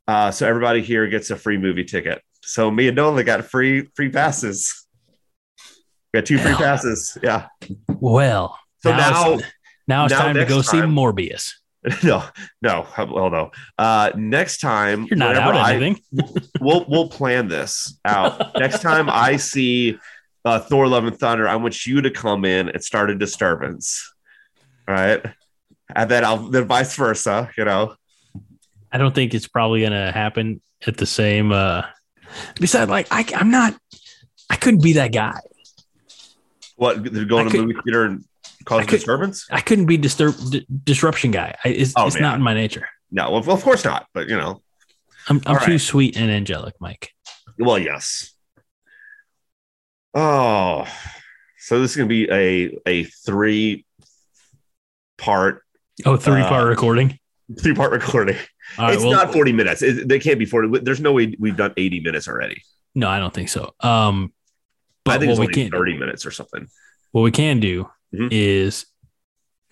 Uh, 0.09 0.30
so 0.30 0.48
everybody 0.48 0.80
here 0.80 1.06
gets 1.06 1.30
a 1.30 1.36
free 1.36 1.59
movie 1.59 1.84
ticket. 1.84 2.22
So 2.42 2.70
me 2.70 2.88
and 2.88 2.96
Nolan 2.96 3.24
got 3.26 3.44
free 3.44 3.88
free 3.94 4.09
passes. 4.09 4.86
We 6.12 6.20
got 6.20 6.26
two 6.26 6.38
free 6.38 6.54
passes. 6.54 7.16
Yeah. 7.22 7.48
Well, 7.88 8.59
So 8.82 8.90
now, 8.90 9.11
now, 9.11 9.32
it's, 9.34 9.42
now 9.86 10.04
it's 10.06 10.14
now 10.14 10.20
time 10.22 10.34
to 10.36 10.46
go 10.46 10.62
see 10.62 10.78
Morbius. 10.78 11.52
no, 12.02 12.24
no, 12.61 12.86
well, 12.98 13.30
no. 13.30 13.50
Uh, 13.78 14.11
next 14.16 14.59
time, 14.61 15.04
You're 15.04 15.16
not 15.16 15.36
out 15.36 15.54
I- 15.54 15.74
anything. 15.74 16.02
we'll 16.61 16.84
we'll 16.88 17.09
plan 17.09 17.48
this 17.48 17.98
out. 18.04 18.59
Next 18.59 18.80
time 18.80 19.09
I 19.11 19.36
see 19.36 19.98
uh, 20.44 20.59
Thor: 20.59 20.88
Love 20.88 21.04
and 21.04 21.16
Thunder, 21.16 21.46
I 21.46 21.56
want 21.56 21.86
you 21.86 22.00
to 22.02 22.11
come 22.11 22.44
in 22.44 22.70
and 22.70 22.82
start 22.82 23.11
a 23.11 23.14
disturbance. 23.14 24.12
All 24.88 24.94
right, 24.94 25.24
and 25.94 26.11
then 26.11 26.24
I'll 26.24 26.38
then 26.38 26.64
vice 26.66 26.96
versa. 26.96 27.50
You 27.56 27.64
know, 27.66 27.94
I 28.93 28.99
don't 28.99 29.14
think 29.14 29.34
it's 29.34 29.49
probably 29.49 29.82
gonna 29.82 30.12
happen 30.12 30.61
at 30.86 30.97
the 30.97 31.07
same. 31.07 31.53
uh 31.53 31.82
Besides, 32.61 32.91
like 32.91 33.09
I, 33.11 33.24
I'm 33.34 33.51
not. 33.51 33.74
I 34.51 34.57
couldn't 34.57 34.82
be 34.82 34.95
that 34.95 35.12
guy. 35.12 35.39
what 36.76 37.03
they're 37.12 37.24
going 37.24 37.49
I 37.49 37.51
to 37.51 37.66
movie 37.66 37.78
theater 37.84 38.05
and 38.05 38.24
cause 38.64 38.80
I 38.80 38.84
could- 38.84 38.97
disturbance? 38.97 39.47
I 39.51 39.61
couldn't 39.61 39.86
be 39.86 39.97
disturb 39.97 40.34
d- 40.51 40.66
disruption 40.84 41.30
guy. 41.30 41.57
I, 41.64 41.68
it's 41.70 41.93
Oh, 41.97 42.07
it's 42.07 42.20
not 42.20 42.36
in 42.36 42.43
my 42.43 42.55
nature. 42.55 42.89
No, 43.11 43.30
well, 43.30 43.51
of 43.53 43.62
course 43.62 43.84
not. 43.84 44.07
But 44.14 44.28
you 44.28 44.36
know, 44.36 44.62
I'm, 45.28 45.41
I'm 45.47 45.55
All 45.57 45.64
too 45.64 45.72
right. 45.72 45.80
sweet 45.80 46.16
and 46.16 46.30
angelic, 46.30 46.74
Mike. 46.80 47.11
well, 47.59 47.78
yes. 47.78 48.32
Oh, 50.14 50.86
so 51.59 51.80
this 51.80 51.93
is 51.93 51.97
going 51.97 52.09
to 52.09 52.12
be 52.12 52.30
a 52.30 52.78
a 52.86 53.05
three 53.05 53.84
part 55.16 55.62
Oh, 56.05 56.16
three 56.16 56.43
part 56.43 56.64
Uh, 56.64 56.68
recording. 56.68 57.18
three 57.61 57.74
part 57.74 57.93
recording. 57.93 58.36
All 58.77 58.85
right, 58.87 58.95
it's 58.95 59.03
well, 59.03 59.12
not 59.12 59.33
40 59.33 59.53
minutes. 59.53 59.83
It, 59.83 60.09
they 60.09 60.19
can't 60.19 60.39
be 60.39 60.45
40. 60.45 60.81
There's 60.81 61.01
no 61.01 61.12
way 61.12 61.35
we've 61.39 61.57
done 61.57 61.73
80 61.77 62.01
minutes 62.01 62.29
already. 62.29 62.62
no, 62.95 63.09
I 63.09 63.19
don't 63.19 63.33
think 63.33 63.49
so. 63.49 63.75
Um, 63.81 64.33
but 65.05 65.14
I 65.14 65.19
think 65.19 65.39
what 65.39 65.47
we 65.49 65.55
can 65.55 65.71
30 65.71 65.97
minutes 65.99 66.27
or 66.27 66.31
something. 66.31 66.69
what 67.12 67.23
we 67.23 67.31
can 67.31 67.61
do 67.61 67.89
Mhm. 68.14 68.29
is 68.31 68.87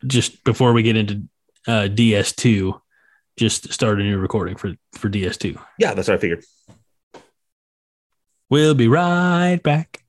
just 0.07 0.45
before 0.45 0.73
we 0.73 0.83
get 0.83 0.97
into 0.97 1.23
uh, 1.67 1.89
DS2, 1.89 2.81
just 3.37 3.73
start 3.73 4.01
a 4.01 4.05
new 4.05 4.19
recording 4.19 4.57
for 4.57 4.75
for 4.93 5.09
DS2. 5.11 5.59
Yeah, 5.79 5.95
that's 5.95 6.09
what 6.09 6.15
I 6.15 6.21
figured. 6.21 6.45
We'll 8.49 8.75
be 8.75 8.89
right 8.89 9.61
back. 9.63 10.03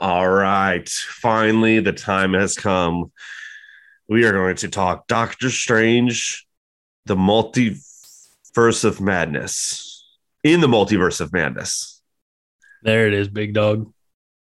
All 0.00 0.28
right. 0.28 0.88
Finally, 0.88 1.80
the 1.80 1.92
time 1.92 2.34
has 2.34 2.54
come. 2.54 3.12
We 4.08 4.24
are 4.24 4.32
going 4.32 4.56
to 4.56 4.68
talk 4.68 5.08
Doctor 5.08 5.50
Strange, 5.50 6.46
the 7.06 7.16
multiverse 7.16 8.84
of 8.84 9.00
madness. 9.00 10.04
In 10.44 10.60
the 10.60 10.68
multiverse 10.68 11.20
of 11.20 11.32
madness. 11.32 12.00
There 12.82 13.08
it 13.08 13.14
is, 13.14 13.26
big 13.26 13.52
dog. 13.52 13.92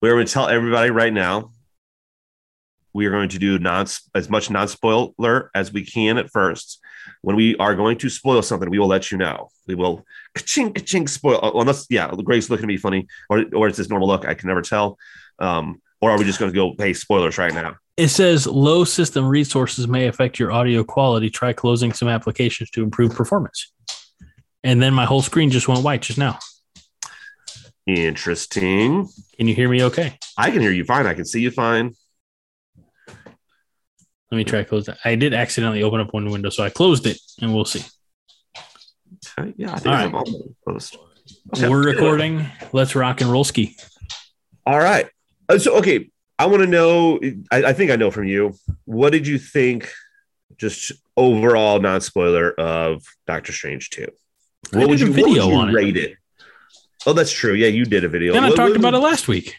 We're 0.03 0.13
going 0.13 0.27
to 0.27 0.33
tell 0.33 0.49
everybody 0.49 0.91
right 0.91 1.13
now. 1.13 1.53
We 2.93 3.07
are 3.07 3.11
going 3.11 3.31
to 3.31 3.39
do 3.39 3.59
non 3.59 3.87
as 4.15 4.29
much 4.29 4.51
non 4.51 4.69
spoiler 4.69 5.51
as 5.55 5.73
we 5.73 5.87
can 5.87 6.19
at 6.19 6.31
first. 6.31 6.79
When 7.23 7.37
we 7.37 7.57
are 7.57 7.75
going 7.75 7.97
to 7.99 8.11
spoil 8.11 8.43
something, 8.43 8.69
we 8.69 8.79
will 8.79 8.89
let 8.89 9.11
you 9.11 9.17
know. 9.17 9.49
We 9.67 9.75
will 9.75 10.05
ka-ching, 10.35 10.75
ka-ching, 10.75 11.07
spoil. 11.07 11.41
uh, 11.43 11.53
Unless, 11.55 11.87
yeah, 11.89 12.11
Greg's 12.25 12.51
looking 12.51 12.65
at 12.65 12.69
me 12.69 12.77
funny, 12.77 13.07
or 13.31 13.45
or 13.55 13.69
it's 13.69 13.79
his 13.79 13.89
normal 13.89 14.09
look. 14.09 14.27
I 14.27 14.35
can 14.35 14.49
never 14.49 14.63
tell. 14.63 14.99
Um, 15.39 15.81
or 16.03 16.11
are 16.11 16.19
we 16.19 16.25
just 16.25 16.39
going 16.39 16.53
to 16.53 16.55
go, 16.55 16.75
hey, 16.77 16.93
spoilers 16.93 17.39
right 17.39 17.55
now? 17.55 17.77
It 17.97 18.09
says 18.09 18.47
low 18.47 18.85
system 18.85 19.27
resources 19.27 19.89
may 19.89 20.07
affect 20.07 20.39
your 20.39 20.53
audio 20.53 20.85
quality. 20.85 21.31
Try 21.31 21.53
closing 21.55 21.93
some 21.93 22.09
applications 22.09 22.71
to 22.73 22.83
improve 22.83 23.15
performance. 23.15 23.73
And 24.63 24.83
then 24.83 24.93
my 24.93 25.07
whole 25.07 25.23
screen 25.23 25.51
just 25.51 25.69
went 25.69 25.83
white 25.83 26.03
just 26.03 26.19
now. 26.19 26.39
Interesting. 27.87 29.09
Can 29.39 29.49
you 29.49 29.55
hear 29.55 29.69
me 29.69 29.85
okay? 29.85 30.19
I 30.37 30.51
can 30.51 30.61
hear 30.61 30.73
you 30.73 30.85
fine. 30.85 31.07
I 31.07 31.15
can 31.15 31.25
see 31.25 31.41
you 31.41 31.51
fine. 31.51 31.95
Let 34.31 34.39
me 34.39 34.45
try 34.45 34.59
to 34.59 34.65
close 34.65 34.87
that. 34.87 34.99
I 35.05 35.15
did 35.15 35.33
accidentally 35.33 35.85
open 35.85 36.01
up 36.01 36.13
one 36.13 36.29
window, 36.31 36.51
so 36.51 36.65
I 36.65 36.71
closed 36.71 37.07
it 37.07 37.19
and 37.41 37.55
we'll 37.55 37.65
see. 37.65 37.85
Okay, 39.39 39.55
Yeah, 39.57 39.73
I 39.73 39.79
think 39.79 39.95
I'm 39.95 40.13
closed. 40.65 40.99
Okay. 41.55 41.69
We're 41.69 41.85
recording. 41.85 42.47
Let's 42.73 42.97
rock 42.97 43.21
and 43.21 43.31
roll 43.31 43.45
ski. 43.45 43.77
All 44.67 44.79
right. 44.79 45.09
Uh, 45.49 45.59
So, 45.59 45.77
okay, 45.79 46.11
I 46.39 46.47
want 46.47 46.63
to 46.63 46.69
know. 46.69 47.19
I, 47.51 47.65
I 47.65 47.73
think 47.73 47.91
I 47.91 47.97
know 47.97 48.11
from 48.11 48.25
you. 48.25 48.55
What 48.85 49.11
did 49.11 49.27
you 49.27 49.39
think? 49.39 49.91
Just 50.59 50.93
overall, 51.17 51.81
non 51.81 52.01
spoiler 52.01 52.53
of 52.53 53.05
Doctor 53.27 53.53
Strange 53.53 53.91
two. 53.91 54.09
What 54.73 54.89
would 54.89 55.01
you 55.01 55.13
video 55.13 55.47
would 55.47 55.53
you 55.53 55.59
on 55.59 55.69
it. 55.71 55.73
rate 55.73 55.97
it? 55.97 56.17
Oh, 57.07 57.13
that's 57.13 57.33
true. 57.33 57.55
Yeah, 57.55 57.69
you 57.69 57.85
did 57.85 58.05
a 58.05 58.09
video. 58.09 58.35
And 58.35 58.45
I 58.45 58.49
What- 58.49 58.57
talked 58.57 58.71
what 58.71 58.79
about 58.79 58.95
it 58.95 58.99
last 58.99 59.29
week. 59.29 59.55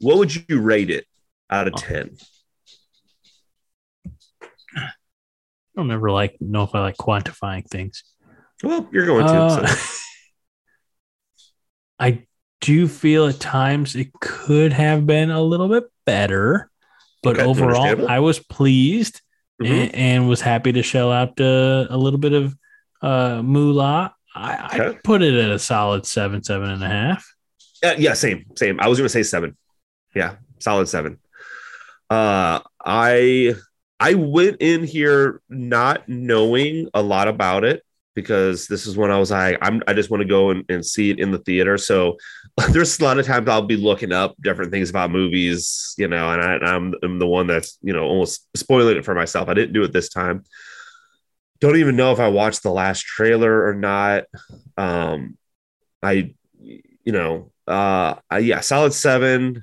What 0.00 0.18
would 0.18 0.34
you 0.48 0.60
rate 0.60 0.90
it 0.90 1.06
out 1.50 1.68
of 1.68 1.74
Oh. 1.76 1.80
ten? 1.80 2.16
I 4.76 4.88
don't 5.76 5.90
ever 5.90 6.10
like 6.10 6.36
know 6.40 6.64
if 6.64 6.74
I 6.74 6.80
like 6.80 6.96
quantifying 6.96 7.66
things. 7.68 8.02
Well, 8.62 8.88
you're 8.92 9.06
going 9.06 9.26
to. 9.26 9.32
Uh, 9.32 9.66
so. 9.66 9.90
I 11.98 12.26
do 12.60 12.72
you 12.72 12.88
feel 12.88 13.26
at 13.26 13.40
times 13.40 13.96
it 13.96 14.12
could 14.20 14.72
have 14.72 15.06
been 15.06 15.30
a 15.30 15.42
little 15.42 15.68
bit 15.68 15.84
better, 16.04 16.70
but 17.22 17.36
Okay, 17.36 17.44
overall. 17.44 18.06
I 18.08 18.18
was 18.20 18.38
pleased 18.38 19.20
Mhm. 19.62 19.68
and, 19.70 19.94
and 19.94 20.28
was 20.28 20.40
happy 20.40 20.72
to 20.72 20.82
shell 20.82 21.10
out 21.12 21.38
uh, 21.40 21.86
a 21.90 21.96
little 21.96 22.18
bit 22.18 22.32
of 22.32 22.54
uh, 23.02 23.42
moolah. 23.42 24.14
I, 24.34 24.54
I 24.54 24.78
Okay. 24.88 24.98
put 25.04 25.22
it 25.22 25.34
at 25.34 25.50
a 25.50 25.58
solid 25.58 26.06
seven, 26.06 26.42
seven 26.44 26.70
and 26.70 26.82
a 26.84 26.88
half. 26.88 27.26
Uh, 27.82 27.94
yeah, 27.98 28.12
same, 28.14 28.44
same. 28.56 28.78
I 28.80 28.88
was 28.88 28.98
going 28.98 29.06
to 29.06 29.12
say 29.12 29.22
seven. 29.22 29.56
Yeah, 30.14 30.36
solid 30.58 30.86
seven. 30.88 31.18
Uh, 32.10 32.60
I 32.84 33.54
I 33.98 34.14
went 34.14 34.58
in 34.60 34.84
here 34.84 35.40
not 35.48 36.08
knowing 36.08 36.88
a 36.94 37.02
lot 37.02 37.28
about 37.28 37.64
it 37.64 37.82
because 38.20 38.66
this 38.66 38.86
is 38.86 38.96
when 38.96 39.10
I 39.10 39.18
was 39.18 39.30
like, 39.30 39.58
I'm 39.62 39.82
I 39.86 39.92
just 39.92 40.10
want 40.10 40.22
to 40.22 40.28
go 40.28 40.50
and, 40.50 40.64
and 40.68 40.84
see 40.84 41.10
it 41.10 41.18
in 41.18 41.30
the 41.30 41.38
theater. 41.38 41.78
So 41.78 42.16
there's 42.70 42.98
a 42.98 43.04
lot 43.04 43.18
of 43.18 43.26
times 43.26 43.48
I'll 43.48 43.62
be 43.62 43.76
looking 43.76 44.12
up 44.12 44.34
different 44.42 44.70
things 44.70 44.90
about 44.90 45.10
movies, 45.10 45.94
you 45.98 46.08
know, 46.08 46.30
and 46.30 46.42
I, 46.42 46.66
I'm, 46.66 46.94
I'm 47.02 47.18
the 47.18 47.26
one 47.26 47.46
that's 47.46 47.78
you 47.82 47.92
know 47.92 48.04
almost 48.04 48.46
spoiling 48.56 48.96
it 48.96 49.04
for 49.04 49.14
myself. 49.14 49.48
I 49.48 49.54
didn't 49.54 49.74
do 49.74 49.82
it 49.82 49.92
this 49.92 50.08
time. 50.08 50.44
Don't 51.60 51.76
even 51.76 51.96
know 51.96 52.12
if 52.12 52.20
I 52.20 52.28
watched 52.28 52.62
the 52.62 52.72
last 52.72 53.04
trailer 53.04 53.66
or 53.66 53.74
not. 53.74 54.24
Um, 54.78 55.36
I, 56.02 56.34
you 56.58 57.12
know, 57.12 57.52
uh, 57.66 58.14
I, 58.30 58.38
yeah, 58.38 58.60
solid 58.60 58.94
seven. 58.94 59.62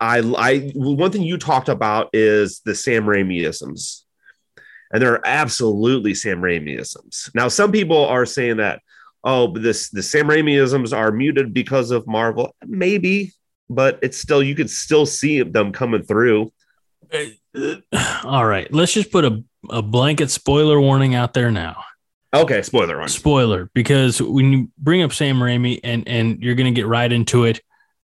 I, 0.00 0.18
I, 0.18 0.70
one 0.74 1.10
thing 1.10 1.22
you 1.22 1.38
talked 1.38 1.68
about 1.68 2.10
is 2.12 2.60
the 2.64 2.74
Sam 2.74 3.04
Raimi-isms. 3.04 4.04
And 4.92 5.02
there 5.02 5.12
are 5.12 5.26
absolutely 5.26 6.14
Sam 6.14 6.40
Raimi-isms. 6.40 7.30
Now, 7.34 7.48
some 7.48 7.72
people 7.72 8.06
are 8.06 8.24
saying 8.24 8.56
that, 8.56 8.80
oh, 9.24 9.48
but 9.48 9.62
this, 9.62 9.90
the 9.90 10.02
Sam 10.02 10.26
Raimi-isms 10.28 10.92
are 10.92 11.10
muted 11.12 11.52
because 11.52 11.90
of 11.90 12.06
Marvel. 12.06 12.54
Maybe, 12.66 13.32
but 13.68 13.98
it's 14.02 14.18
still, 14.18 14.42
you 14.42 14.54
could 14.54 14.70
still 14.70 15.06
see 15.06 15.42
them 15.42 15.72
coming 15.72 16.02
through. 16.02 16.52
Uh, 17.12 17.76
all 18.24 18.46
right, 18.46 18.72
let's 18.72 18.92
just 18.92 19.10
put 19.10 19.24
a, 19.24 19.42
a 19.70 19.82
blanket 19.82 20.30
spoiler 20.30 20.80
warning 20.80 21.14
out 21.14 21.34
there 21.34 21.50
now. 21.50 21.82
Okay, 22.34 22.60
spoiler 22.60 23.00
on. 23.00 23.08
spoiler 23.08 23.70
because 23.72 24.20
when 24.20 24.52
you 24.52 24.70
bring 24.76 25.02
up 25.02 25.14
Sam 25.14 25.38
Raimi 25.38 25.80
and 25.82 26.06
and 26.06 26.42
you're 26.42 26.56
going 26.56 26.72
to 26.72 26.78
get 26.78 26.86
right 26.86 27.10
into 27.10 27.44
it, 27.44 27.62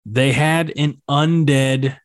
they 0.06 0.30
had 0.30 0.72
an 0.76 1.02
undead 1.10 1.96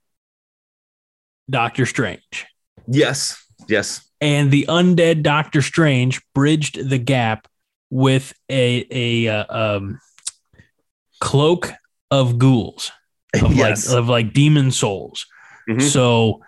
Doctor 1.50 1.86
Strange, 1.86 2.48
Yes, 2.88 3.46
yes. 3.68 4.08
and 4.22 4.52
the 4.52 4.66
undead 4.70 5.24
Doctor 5.24 5.62
Strange 5.62 6.22
bridged 6.34 6.90
the 6.90 6.98
gap 6.98 7.48
with 7.90 8.34
a 8.50 8.86
a 8.92 9.28
uh, 9.28 9.78
um, 9.78 10.00
cloak 11.20 11.72
of 12.12 12.38
ghouls 12.38 12.92
of 13.34 13.54
yes. 13.54 13.90
like 13.90 13.98
of 13.98 14.10
like 14.10 14.34
demon 14.34 14.72
souls. 14.72 15.26
Mhm. 15.70 15.82
So 15.82 16.42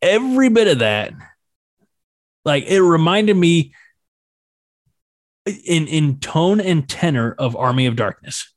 every 0.00 0.48
bit 0.48 0.68
of 0.68 0.78
that, 0.80 1.12
like 2.44 2.64
it 2.64 2.80
reminded 2.80 3.36
me 3.36 3.74
in 5.46 5.86
in 5.86 6.18
tone 6.20 6.60
and 6.60 6.88
tenor 6.88 7.32
of 7.32 7.56
Army 7.56 7.86
of 7.86 7.96
Darkness. 7.96 8.52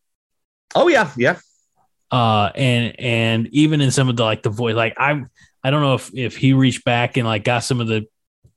oh, 0.76 0.88
yeah, 0.88 1.12
yeah. 1.18 1.40
Uh 2.10 2.50
and 2.56 2.98
and 3.00 3.48
even 3.48 3.82
in 3.82 3.92
some 3.92 4.08
of 4.08 4.16
the 4.16 4.24
like 4.24 4.42
the 4.42 4.50
voice, 4.50 4.76
like 4.76 4.94
I 4.98 5.26
I 5.68 5.70
don't 5.70 5.82
know 5.82 5.96
if 5.96 6.10
if 6.16 6.38
he 6.38 6.54
reached 6.54 6.86
back 6.86 7.18
and 7.18 7.28
like 7.28 7.44
got 7.44 7.60
some 7.60 7.82
of 7.82 7.88
the 7.88 8.06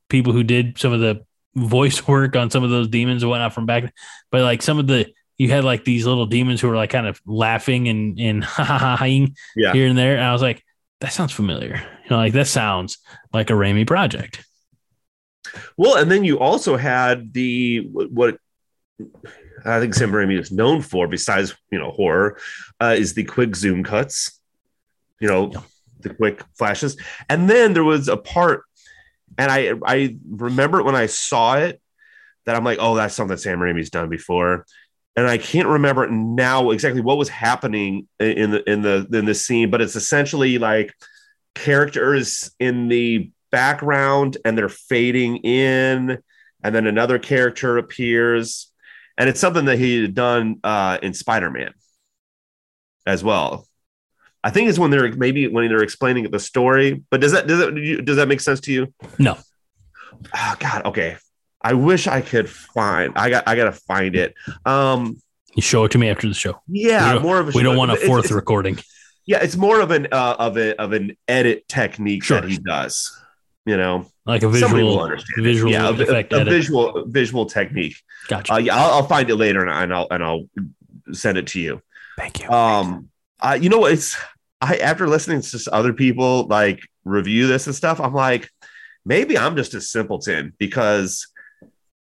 people 0.08 0.32
who 0.32 0.44
did 0.44 0.78
some 0.78 0.92
of 0.92 1.00
the 1.00 1.24
voice 1.56 2.06
work 2.14 2.36
on 2.36 2.50
some 2.50 2.62
of 2.62 2.70
those 2.70 2.86
demons 2.88 3.22
and 3.24 3.30
whatnot 3.30 3.52
from 3.52 3.66
back, 3.66 3.92
but 4.30 4.42
like 4.42 4.62
some 4.62 4.78
of 4.78 4.86
the 4.86 5.12
you 5.38 5.48
had 5.50 5.64
like 5.64 5.84
these 5.84 6.06
little 6.06 6.26
demons 6.26 6.60
who 6.60 6.68
were 6.68 6.76
like 6.76 6.90
kind 6.90 7.06
of 7.08 7.20
laughing 7.26 7.88
and 7.88 8.20
and 8.20 8.44
ha 8.56 8.62
ha 8.64 8.78
ha 8.78 8.96
haing 8.96 9.34
Yeah. 9.56 9.72
here 9.72 9.88
and 9.88 9.98
there. 9.98 10.14
And 10.16 10.24
I 10.24 10.32
was 10.32 10.42
like, 10.42 10.62
that 11.00 11.12
sounds 11.12 11.32
familiar. 11.32 11.82
You 12.04 12.10
know, 12.10 12.16
like 12.18 12.34
that 12.34 12.46
sounds 12.46 12.98
like 13.32 13.50
a 13.50 13.54
Raimi 13.54 13.86
project. 13.86 14.44
Well, 15.76 15.96
and 15.96 16.10
then 16.10 16.22
you 16.22 16.38
also 16.38 16.76
had 16.76 17.32
the 17.32 17.80
what 17.90 18.36
I 19.64 19.80
think 19.80 19.94
Sam 19.94 20.12
Raimi 20.12 20.38
is 20.38 20.52
known 20.52 20.82
for, 20.82 21.08
besides 21.08 21.56
you 21.72 21.78
know 21.78 21.90
horror, 21.90 22.38
uh, 22.80 22.94
is 22.96 23.14
the 23.14 23.24
quick 23.24 23.56
zoom 23.56 23.82
cuts. 23.82 24.38
You 25.20 25.28
know, 25.28 25.50
Yeah. 25.52 25.60
The 26.02 26.14
quick 26.14 26.42
flashes, 26.56 26.96
and 27.28 27.48
then 27.48 27.74
there 27.74 27.84
was 27.84 28.08
a 28.08 28.16
part, 28.16 28.62
and 29.38 29.50
I 29.50 29.74
I 29.84 30.16
remember 30.28 30.82
when 30.82 30.94
I 30.94 31.06
saw 31.06 31.56
it 31.56 31.80
that 32.46 32.56
I'm 32.56 32.64
like, 32.64 32.78
oh, 32.80 32.94
that's 32.94 33.14
something 33.14 33.36
Sam 33.36 33.58
Raimi's 33.58 33.90
done 33.90 34.08
before, 34.08 34.66
and 35.16 35.26
I 35.26 35.38
can't 35.38 35.68
remember 35.68 36.08
now 36.08 36.70
exactly 36.70 37.00
what 37.00 37.18
was 37.18 37.28
happening 37.28 38.08
in 38.18 38.50
the 38.50 38.70
in 38.70 38.82
the 38.82 39.06
in 39.12 39.24
the 39.24 39.34
scene, 39.34 39.70
but 39.70 39.80
it's 39.80 39.96
essentially 39.96 40.58
like 40.58 40.92
characters 41.54 42.50
in 42.58 42.88
the 42.88 43.30
background 43.50 44.38
and 44.44 44.56
they're 44.56 44.68
fading 44.68 45.38
in 45.38 46.18
and 46.62 46.74
then 46.74 46.86
another 46.86 47.18
character 47.18 47.78
appears. 47.78 48.72
And 49.18 49.28
it's 49.28 49.40
something 49.40 49.66
that 49.66 49.78
he 49.78 50.02
had 50.02 50.14
done 50.14 50.60
uh, 50.64 50.98
in 51.02 51.12
spider-man 51.12 51.74
as 53.06 53.22
well 53.22 53.66
i 54.44 54.50
think 54.50 54.68
it's 54.68 54.78
when 54.78 54.90
they're 54.90 55.12
maybe 55.14 55.46
when 55.48 55.68
they're 55.68 55.82
explaining 55.82 56.30
the 56.30 56.40
story 56.40 57.02
but 57.10 57.20
does 57.20 57.32
that 57.32 57.46
does 57.46 57.58
that 57.58 58.02
does 58.04 58.16
that 58.16 58.28
make 58.28 58.40
sense 58.40 58.60
to 58.60 58.72
you 58.72 58.92
No. 59.18 59.36
oh 60.34 60.54
god 60.58 60.86
okay 60.86 61.16
i 61.62 61.74
wish 61.74 62.06
i 62.06 62.20
could 62.20 62.48
find 62.48 63.12
i 63.16 63.30
got 63.30 63.44
i 63.46 63.54
gotta 63.56 63.72
find 63.72 64.16
it 64.16 64.34
um 64.64 65.16
You 65.54 65.62
show 65.62 65.84
it 65.84 65.90
to 65.92 65.98
me 65.98 66.08
after 66.08 66.26
the 66.28 66.34
show. 66.34 66.60
yeah 66.68 67.18
more 67.18 67.38
of 67.40 67.48
a 67.48 67.52
We 67.52 67.62
don't 67.62 67.76
want 67.76 67.90
a 67.92 67.96
fourth 67.96 68.26
it's- 68.26 68.32
recording. 68.34 68.78
yeah 69.26 69.38
it's 69.42 69.56
more 69.56 69.80
of 69.80 69.90
an 69.90 70.08
uh, 70.12 70.36
of 70.38 70.56
a 70.56 70.74
of 70.80 70.92
an 70.92 71.16
edit 71.28 71.68
technique 71.68 72.24
Sure. 72.24 72.40
that 72.40 72.48
he 72.50 72.56
does 72.58 73.16
you 73.66 73.76
know 73.76 74.06
Like 74.24 74.42
a 74.42 74.48
visual 74.48 75.00
understand. 75.02 75.44
visual 75.44 75.70
yeah, 75.70 75.88
a, 75.88 75.92
effect 75.92 76.32
a, 76.32 76.40
a 76.42 76.44
visual 76.44 77.04
visual 77.06 77.44
technique. 77.46 77.96
Gotcha. 78.28 78.54
Uh, 78.54 78.58
yeah, 78.58 78.74
I'll, 78.74 78.90
I'll 78.94 79.06
find 79.06 79.28
it 79.28 79.36
later 79.36 79.66
and 79.66 79.92
I'll 79.92 80.06
and 80.10 80.24
I'll 80.24 80.44
send 81.12 81.36
it 81.36 81.46
to 81.48 81.60
you. 81.60 81.82
Thank 82.16 82.40
you. 82.42 82.48
Um, 82.48 83.09
uh, 83.42 83.58
you 83.60 83.68
know 83.68 83.78
what? 83.78 83.92
It's 83.92 84.16
I 84.60 84.76
after 84.76 85.08
listening 85.08 85.40
to 85.42 85.60
other 85.72 85.92
people 85.92 86.46
like 86.46 86.80
review 87.04 87.46
this 87.46 87.66
and 87.66 87.74
stuff, 87.74 88.00
I'm 88.00 88.14
like, 88.14 88.48
maybe 89.04 89.38
I'm 89.38 89.56
just 89.56 89.74
a 89.74 89.80
simpleton 89.80 90.54
because 90.58 91.26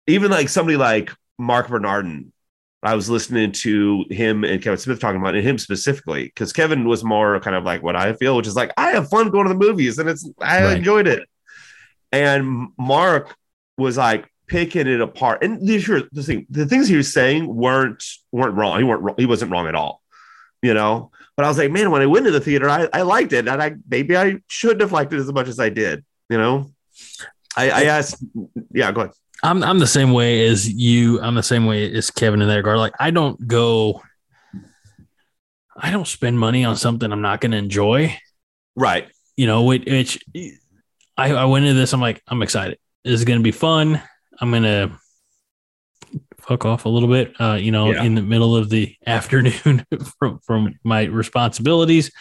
even 0.07 0.31
like 0.31 0.49
somebody 0.49 0.77
like 0.77 1.11
Marc 1.37 1.69
Bernardin, 1.69 2.33
I 2.83 2.95
was 2.95 3.09
listening 3.09 3.51
to 3.53 4.05
him 4.09 4.43
and 4.43 4.61
Kevin 4.61 4.77
Smith 4.79 4.99
talking 4.99 5.21
about 5.21 5.35
it, 5.35 5.39
and 5.39 5.47
him 5.47 5.57
specifically 5.57 6.25
because 6.25 6.51
Kevin 6.53 6.87
was 6.87 7.03
more 7.03 7.39
kind 7.39 7.55
of 7.55 7.63
like 7.63 7.83
what 7.83 7.95
I 7.95 8.13
feel, 8.13 8.35
which 8.35 8.47
is 8.47 8.55
like 8.55 8.71
I 8.77 8.91
have 8.91 9.09
fun 9.09 9.29
going 9.29 9.47
to 9.47 9.53
the 9.53 9.59
movies 9.59 9.97
and 9.99 10.09
it's 10.09 10.29
I 10.41 10.63
Right. 10.63 10.77
enjoyed 10.77 11.07
it. 11.07 11.27
And 12.11 12.69
Marc 12.77 13.35
was 13.77 13.97
like 13.97 14.27
picking 14.47 14.87
it 14.87 14.99
apart. 14.99 15.43
And 15.43 15.65
these 15.65 15.87
are 15.89 16.01
the 16.11 16.23
thing, 16.23 16.47
the 16.49 16.65
things 16.65 16.87
he 16.87 16.95
was 16.97 17.13
saying 17.13 17.53
weren't 17.53 18.03
weren't 18.31 18.55
wrong. 18.55 18.77
He 18.79 18.83
weren't 18.83 19.01
wrong- 19.03 19.15
he 19.17 19.25
wasn't 19.25 19.51
wrong 19.51 19.67
at 19.67 19.75
all, 19.75 20.01
you 20.61 20.73
know. 20.73 21.11
But 21.39 21.45
I 21.45 21.47
was 21.47 21.57
like, 21.57 21.71
man, 21.71 21.89
when 21.89 22.01
I 22.01 22.05
went 22.05 22.25
to 22.25 22.31
the 22.31 22.41
theater, 22.41 22.69
I, 22.69 22.89
I 22.91 23.01
liked 23.03 23.31
it, 23.31 23.47
and 23.47 23.63
I 23.63 23.75
maybe 23.89 24.17
I 24.17 24.39
shouldn't 24.49 24.81
have 24.81 24.91
liked 24.91 25.13
it 25.13 25.19
as 25.19 25.31
much 25.31 25.47
as 25.47 25.57
I 25.57 25.69
did, 25.69 26.03
you 26.29 26.37
know. 26.37 26.69
I, 27.55 27.69
I 27.69 27.83
asked, 27.83 28.21
yeah, 28.73 28.91
go 28.91 29.03
ahead. 29.03 29.13
I'm 29.41 29.63
I'm 29.63 29.79
the 29.79 29.87
same 29.87 30.11
way 30.11 30.45
as 30.47 30.69
you. 30.69 31.21
I'm 31.21 31.35
the 31.35 31.41
same 31.41 31.65
way 31.65 31.95
as 31.95 32.11
Kevin 32.11 32.41
in 32.41 32.49
that 32.49 32.57
regard. 32.57 32.77
Like 32.77 32.91
I 32.99 33.11
don't 33.11 33.47
go. 33.47 34.01
I 35.77 35.91
don't 35.91 36.05
spend 36.05 36.37
money 36.37 36.65
on 36.65 36.75
something 36.75 37.09
I'm 37.09 37.21
not 37.21 37.39
going 37.39 37.51
to 37.51 37.57
enjoy. 37.57 38.19
Right, 38.75 39.07
You 39.37 39.47
know, 39.47 39.63
which, 39.63 39.85
which 39.85 40.21
I, 41.15 41.31
I 41.31 41.45
went 41.45 41.63
into 41.63 41.79
this. 41.79 41.93
I'm 41.93 42.01
like, 42.01 42.21
I'm 42.27 42.41
excited. 42.41 42.79
This 43.05 43.13
is 43.13 43.23
going 43.23 43.39
to 43.39 43.43
be 43.43 43.53
fun. 43.53 44.01
I'm 44.41 44.51
going 44.51 44.63
to 44.63 44.91
fuck 46.49 46.65
off 46.65 46.85
a 46.85 46.89
little 46.89 47.07
bit. 47.09 47.33
Uh, 47.39 47.53
you 47.53 47.71
know, 47.71 47.91
Yeah. 47.91 48.03
in 48.03 48.15
the 48.15 48.21
middle 48.21 48.55
of 48.55 48.69
the 48.69 48.95
afternoon 49.05 49.85
from 50.19 50.39
from 50.39 50.75
my 50.83 51.03
responsibilities. 51.03 52.11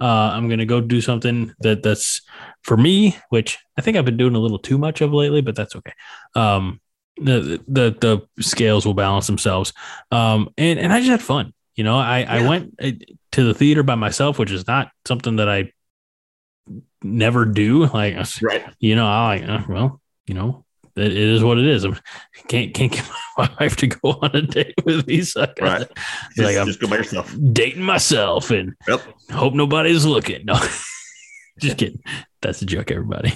Uh, 0.00 0.30
I'm 0.34 0.48
going 0.48 0.58
to 0.58 0.66
go 0.66 0.80
do 0.80 1.00
something 1.00 1.54
that 1.60 1.82
that's 1.84 2.22
for 2.62 2.76
me, 2.76 3.16
which 3.28 3.58
I 3.78 3.80
think 3.80 3.96
I've 3.96 4.04
been 4.04 4.16
doing 4.16 4.34
a 4.34 4.40
little 4.40 4.58
too 4.58 4.76
much 4.76 5.00
of 5.02 5.12
lately, 5.12 5.40
but 5.40 5.54
that's 5.54 5.76
okay. 5.76 5.92
Um, 6.34 6.80
the 7.16 7.62
the 7.68 7.94
the 8.00 8.42
scales 8.42 8.84
will 8.84 8.94
balance 8.94 9.28
themselves. 9.28 9.72
Um, 10.10 10.48
and 10.58 10.80
and 10.80 10.92
I 10.92 10.98
just 10.98 11.10
had 11.10 11.22
fun. 11.22 11.52
You 11.76 11.84
know, 11.84 11.96
I 11.96 12.22
I 12.22 12.48
went 12.48 12.74
uh, 12.82 12.90
to 13.32 13.44
the 13.44 13.54
theater 13.54 13.82
by 13.84 13.94
myself, 13.94 14.38
which 14.38 14.50
is 14.50 14.66
not 14.66 14.90
something 15.06 15.36
that 15.36 15.48
I 15.48 15.70
never 17.02 17.44
do. 17.44 17.86
Like, 17.86 18.16
right. 18.42 18.64
you 18.80 18.96
know, 18.96 19.06
I 19.06 19.38
like, 19.38 19.48
uh, 19.48 19.64
well, 19.68 20.00
you 20.26 20.34
know, 20.34 20.64
it, 20.96 21.12
it 21.12 21.16
is 21.16 21.42
what 21.42 21.58
it 21.58 21.66
is. 21.66 21.84
I 21.84 21.90
can't 22.48 22.72
can't 22.74 22.92
get 22.92 23.08
my 23.38 23.50
wife 23.60 23.76
to 23.76 23.86
go 23.88 24.10
on 24.22 24.30
a 24.34 24.42
date 24.42 24.74
with 24.84 25.06
me, 25.06 25.22
so 25.22 25.42
I 25.42 25.46
gotta- 25.46 25.60
Right. 25.62 25.80
It's 25.82 26.38
like 26.38 26.46
Just, 26.54 26.58
I'm 26.58 26.66
just 26.66 26.80
go 26.80 26.88
by 26.88 26.96
yourself. 26.96 27.34
dating 27.52 27.82
myself 27.82 28.50
and 28.50 28.74
Yep. 28.88 29.00
hope 29.32 29.54
nobody's 29.54 30.04
looking. 30.04 30.44
No, 30.44 30.54
just 31.60 31.78
kidding. 31.78 32.02
That's 32.42 32.60
a 32.62 32.66
joke, 32.66 32.90
everybody. 32.90 33.32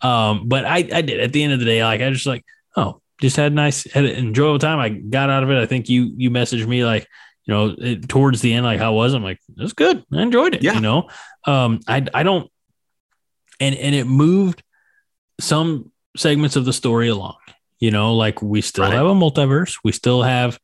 Um, 0.00 0.48
but 0.48 0.64
I, 0.64 0.76
I 0.92 1.02
did 1.02 1.20
at 1.20 1.32
the 1.32 1.42
end 1.42 1.52
of 1.52 1.58
the 1.58 1.64
day, 1.64 1.82
like 1.84 2.00
I 2.00 2.10
just 2.10 2.26
like, 2.26 2.44
oh, 2.76 3.00
just 3.20 3.36
had 3.36 3.52
a 3.52 3.54
nice, 3.54 3.90
had 3.92 4.04
an 4.04 4.16
enjoyable 4.16 4.58
time. 4.58 4.78
I 4.78 4.88
got 4.90 5.30
out 5.30 5.42
of 5.42 5.50
it. 5.50 5.58
I 5.58 5.66
think 5.66 5.88
you, 5.88 6.12
you 6.16 6.30
messaged 6.30 6.66
me 6.66 6.84
like, 6.84 7.06
you 7.44 7.54
know, 7.54 7.74
it, 7.78 8.08
towards 8.08 8.40
the 8.40 8.52
end, 8.54 8.64
like 8.64 8.78
how 8.78 8.92
was 8.94 9.14
it? 9.14 9.16
I'm 9.16 9.22
like, 9.22 9.38
it 9.56 9.62
was 9.62 9.72
good. 9.74 10.04
I 10.12 10.22
enjoyed 10.22 10.54
it. 10.54 10.62
Yeah. 10.62 10.74
You 10.74 10.80
know, 10.80 11.08
um, 11.46 11.80
I, 11.88 12.04
I 12.14 12.22
don't, 12.24 12.50
and, 13.60 13.74
and 13.76 13.94
it 13.94 14.06
moved 14.06 14.62
some 15.40 15.91
segments 16.16 16.56
of 16.56 16.64
the 16.64 16.72
story 16.72 17.08
along, 17.08 17.36
you 17.78 17.90
know, 17.90 18.14
like 18.14 18.42
we 18.42 18.60
still 18.60 18.84
Right. 18.84 18.92
have 18.94 19.06
a 19.06 19.14
multiverse. 19.14 19.76
We 19.84 19.92
still 19.92 20.22
have 20.22 20.58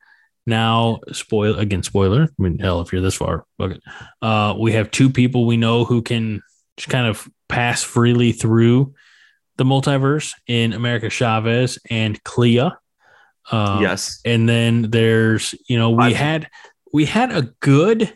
now 0.46 1.00
spoil 1.12 1.56
again, 1.58 1.82
spoiler. 1.82 2.22
I 2.24 2.42
mean, 2.42 2.58
hell, 2.58 2.80
if 2.80 2.92
you're 2.92 3.02
this 3.02 3.14
far, 3.16 3.44
fuck 3.58 3.72
it. 3.72 3.82
Uh, 4.22 4.54
we 4.58 4.72
have 4.72 4.90
two 4.90 5.10
people 5.10 5.46
we 5.46 5.56
know 5.56 5.84
who 5.84 6.02
can 6.02 6.42
just 6.76 6.88
kind 6.88 7.06
of 7.06 7.28
pass 7.48 7.82
freely 7.82 8.32
through 8.32 8.94
the 9.56 9.64
multiverse 9.64 10.32
in 10.46 10.72
America 10.72 11.10
Chavez 11.10 11.78
and 11.90 12.22
Clea. 12.24 12.70
Um, 13.50 13.80
yes. 13.82 14.20
and 14.26 14.46
then 14.48 14.90
there's 14.90 15.54
you 15.68 15.78
know 15.78 15.90
we 15.90 16.04
I've- 16.04 16.14
had 16.14 16.48
we 16.92 17.06
had 17.06 17.32
a 17.32 17.42
good 17.60 18.14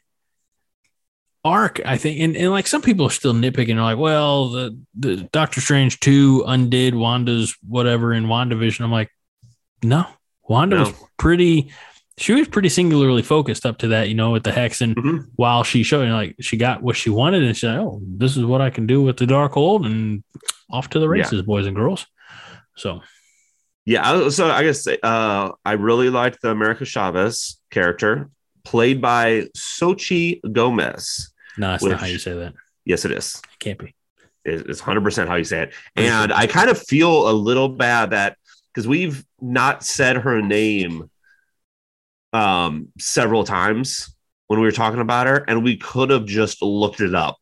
arc 1.45 1.81
i 1.85 1.97
think 1.97 2.21
and, 2.21 2.37
and 2.37 2.51
like 2.51 2.67
some 2.69 2.81
people 2.83 3.07
are 3.07 3.11
still 3.11 3.33
nitpicking 3.35 3.75
they're 3.75 3.83
like 3.83 3.99
well 3.99 4.51
the, 4.51 4.79
the 4.99 5.17
doctor 5.33 5.61
strange 5.61 5.99
2 6.01 6.45
undid 6.47 6.95
wanda's 6.95 7.57
whatever 7.67 8.13
in 8.13 8.27
wandavision 8.27 8.83
i'm 8.83 8.93
like 8.93 9.11
no 9.83 10.07
wanda 10.49 10.77
No. 10.77 10.83
was 10.85 10.93
pretty 11.19 11.73
she 12.19 12.33
was 12.35 12.47
pretty 12.47 12.69
singularly 12.69 13.23
focused 13.23 13.67
up 13.67 13.79
to 13.79 13.89
that 13.89 14.09
you 14.09 14.15
know 14.15 14.31
with 14.31 14.45
the 14.45 14.53
hex 14.53 14.81
and 14.81 14.95
Mhm. 14.95 15.27
while 15.35 15.65
she 15.65 15.83
showed 15.83 16.09
like 16.11 16.37
she 16.41 16.57
got 16.57 16.83
what 16.83 16.95
she 16.97 17.11
wanted 17.11 17.43
and 17.43 17.57
she 17.57 17.61
said 17.67 17.79
oh 17.79 18.01
this 18.05 18.37
is 18.37 18.45
what 18.45 18.61
i 18.61 18.71
can 18.71 18.87
do 18.87 19.03
with 19.03 19.17
the 19.17 19.25
Darkhold 19.27 19.85
and 19.87 20.23
off 20.71 20.91
to 20.91 20.99
the 21.01 21.07
Yeah. 21.07 21.23
races 21.23 21.43
boys 21.43 21.67
and 21.67 21.75
girls 21.75 22.07
so 22.77 23.01
Yeah. 23.85 24.29
So 24.29 24.49
I 24.49 24.63
guess 24.63 24.87
uh, 24.87 25.51
I 25.65 25.73
really 25.73 26.09
liked 26.09 26.41
the 26.41 26.51
America 26.51 26.85
Chavez 26.85 27.59
character 27.73 28.31
played 28.65 29.01
by 29.01 29.49
Xochitl 29.57 30.53
Gomez. 30.53 31.32
No 31.59 31.71
that's 31.71 31.83
Which- 31.83 31.91
not 31.93 32.01
how 32.01 32.07
you 32.07 32.19
say 32.19 32.35
that 32.35 32.55
Yes, 32.85 33.05
it 33.05 33.13
is. 33.13 33.37
it 33.37 33.59
can't 33.61 33.79
be 33.79 33.95
It's 34.45 34.81
100% 34.81 35.29
how 35.29 35.37
you 35.37 35.45
say 35.45 35.63
it. 35.63 35.73
And 35.95 36.33
I 36.33 36.49
kind 36.49 36.69
of 36.69 36.77
feel 36.83 37.31
a 37.31 37.33
little 37.33 37.69
bad 37.69 38.11
that 38.11 38.37
because 38.75 38.89
we've 38.89 39.25
not 39.41 39.85
said 39.85 40.17
her 40.17 40.43
name 40.43 41.09
um, 42.33 42.89
several 42.99 43.45
times 43.45 44.15
when 44.49 44.59
we 44.61 44.67
were 44.67 44.73
talking 44.73 45.01
about 45.01 45.27
her, 45.27 45.45
and 45.49 45.63
we 45.63 45.77
could 45.77 46.11
have 46.11 46.27
just 46.27 46.61
looked 46.63 47.01
it 47.01 47.15
up. 47.15 47.37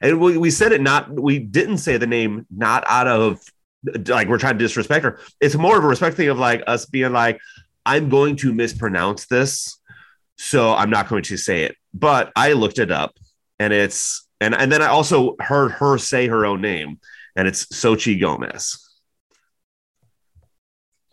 And 0.00 0.20
we, 0.20 0.36
we 0.38 0.50
said 0.50 0.72
it 0.72 0.80
not, 0.80 1.10
we 1.10 1.38
didn't 1.38 1.78
say 1.78 1.96
the 1.96 2.06
name 2.06 2.46
not 2.54 2.84
out 2.88 3.06
of 3.08 3.40
like 4.06 4.28
we're 4.28 4.38
trying 4.38 4.56
to 4.58 4.64
disrespect 4.64 5.04
her. 5.04 5.18
It's 5.40 5.54
more 5.56 5.76
of 5.76 5.84
a 5.84 5.86
respect 5.86 6.16
thing 6.16 6.28
of 6.28 6.38
like 6.38 6.62
us 6.66 6.86
being 6.86 7.12
like, 7.12 7.40
I'm 7.84 8.08
going 8.08 8.36
to 8.36 8.52
mispronounce 8.54 9.26
this, 9.26 9.78
so 10.36 10.72
I'm 10.72 10.90
not 10.90 11.08
going 11.08 11.24
to 11.24 11.36
say 11.36 11.64
it. 11.64 11.76
But 11.92 12.32
I 12.36 12.52
looked 12.52 12.78
it 12.78 12.90
up, 12.90 13.16
and 13.58 13.72
it's 13.72 14.26
and 14.40 14.54
and 14.54 14.70
then 14.70 14.82
I 14.82 14.86
also 14.86 15.36
heard 15.40 15.72
her 15.72 15.98
say 15.98 16.26
her 16.26 16.46
own 16.46 16.60
name, 16.60 17.00
and 17.36 17.48
it's 17.48 17.66
Xochitl 17.66 18.20
Gomez. 18.20 18.80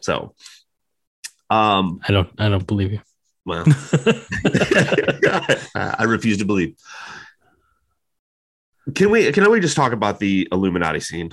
So, 0.02 0.34
um, 1.52 2.00
i 2.08 2.12
don't 2.12 2.30
i 2.40 2.50
don't 2.50 2.66
believe 2.66 2.92
you 2.92 3.02
well, 3.46 3.66
I 5.76 6.04
refuse 6.06 6.38
to 6.38 6.46
believe. 6.46 6.76
Can 8.96 9.10
we 9.10 9.32
can 9.32 9.50
we 9.50 9.60
just 9.60 9.76
talk 9.76 9.94
about 9.94 10.20
the 10.20 10.48
Illuminati 10.52 11.00
scene? 11.00 11.32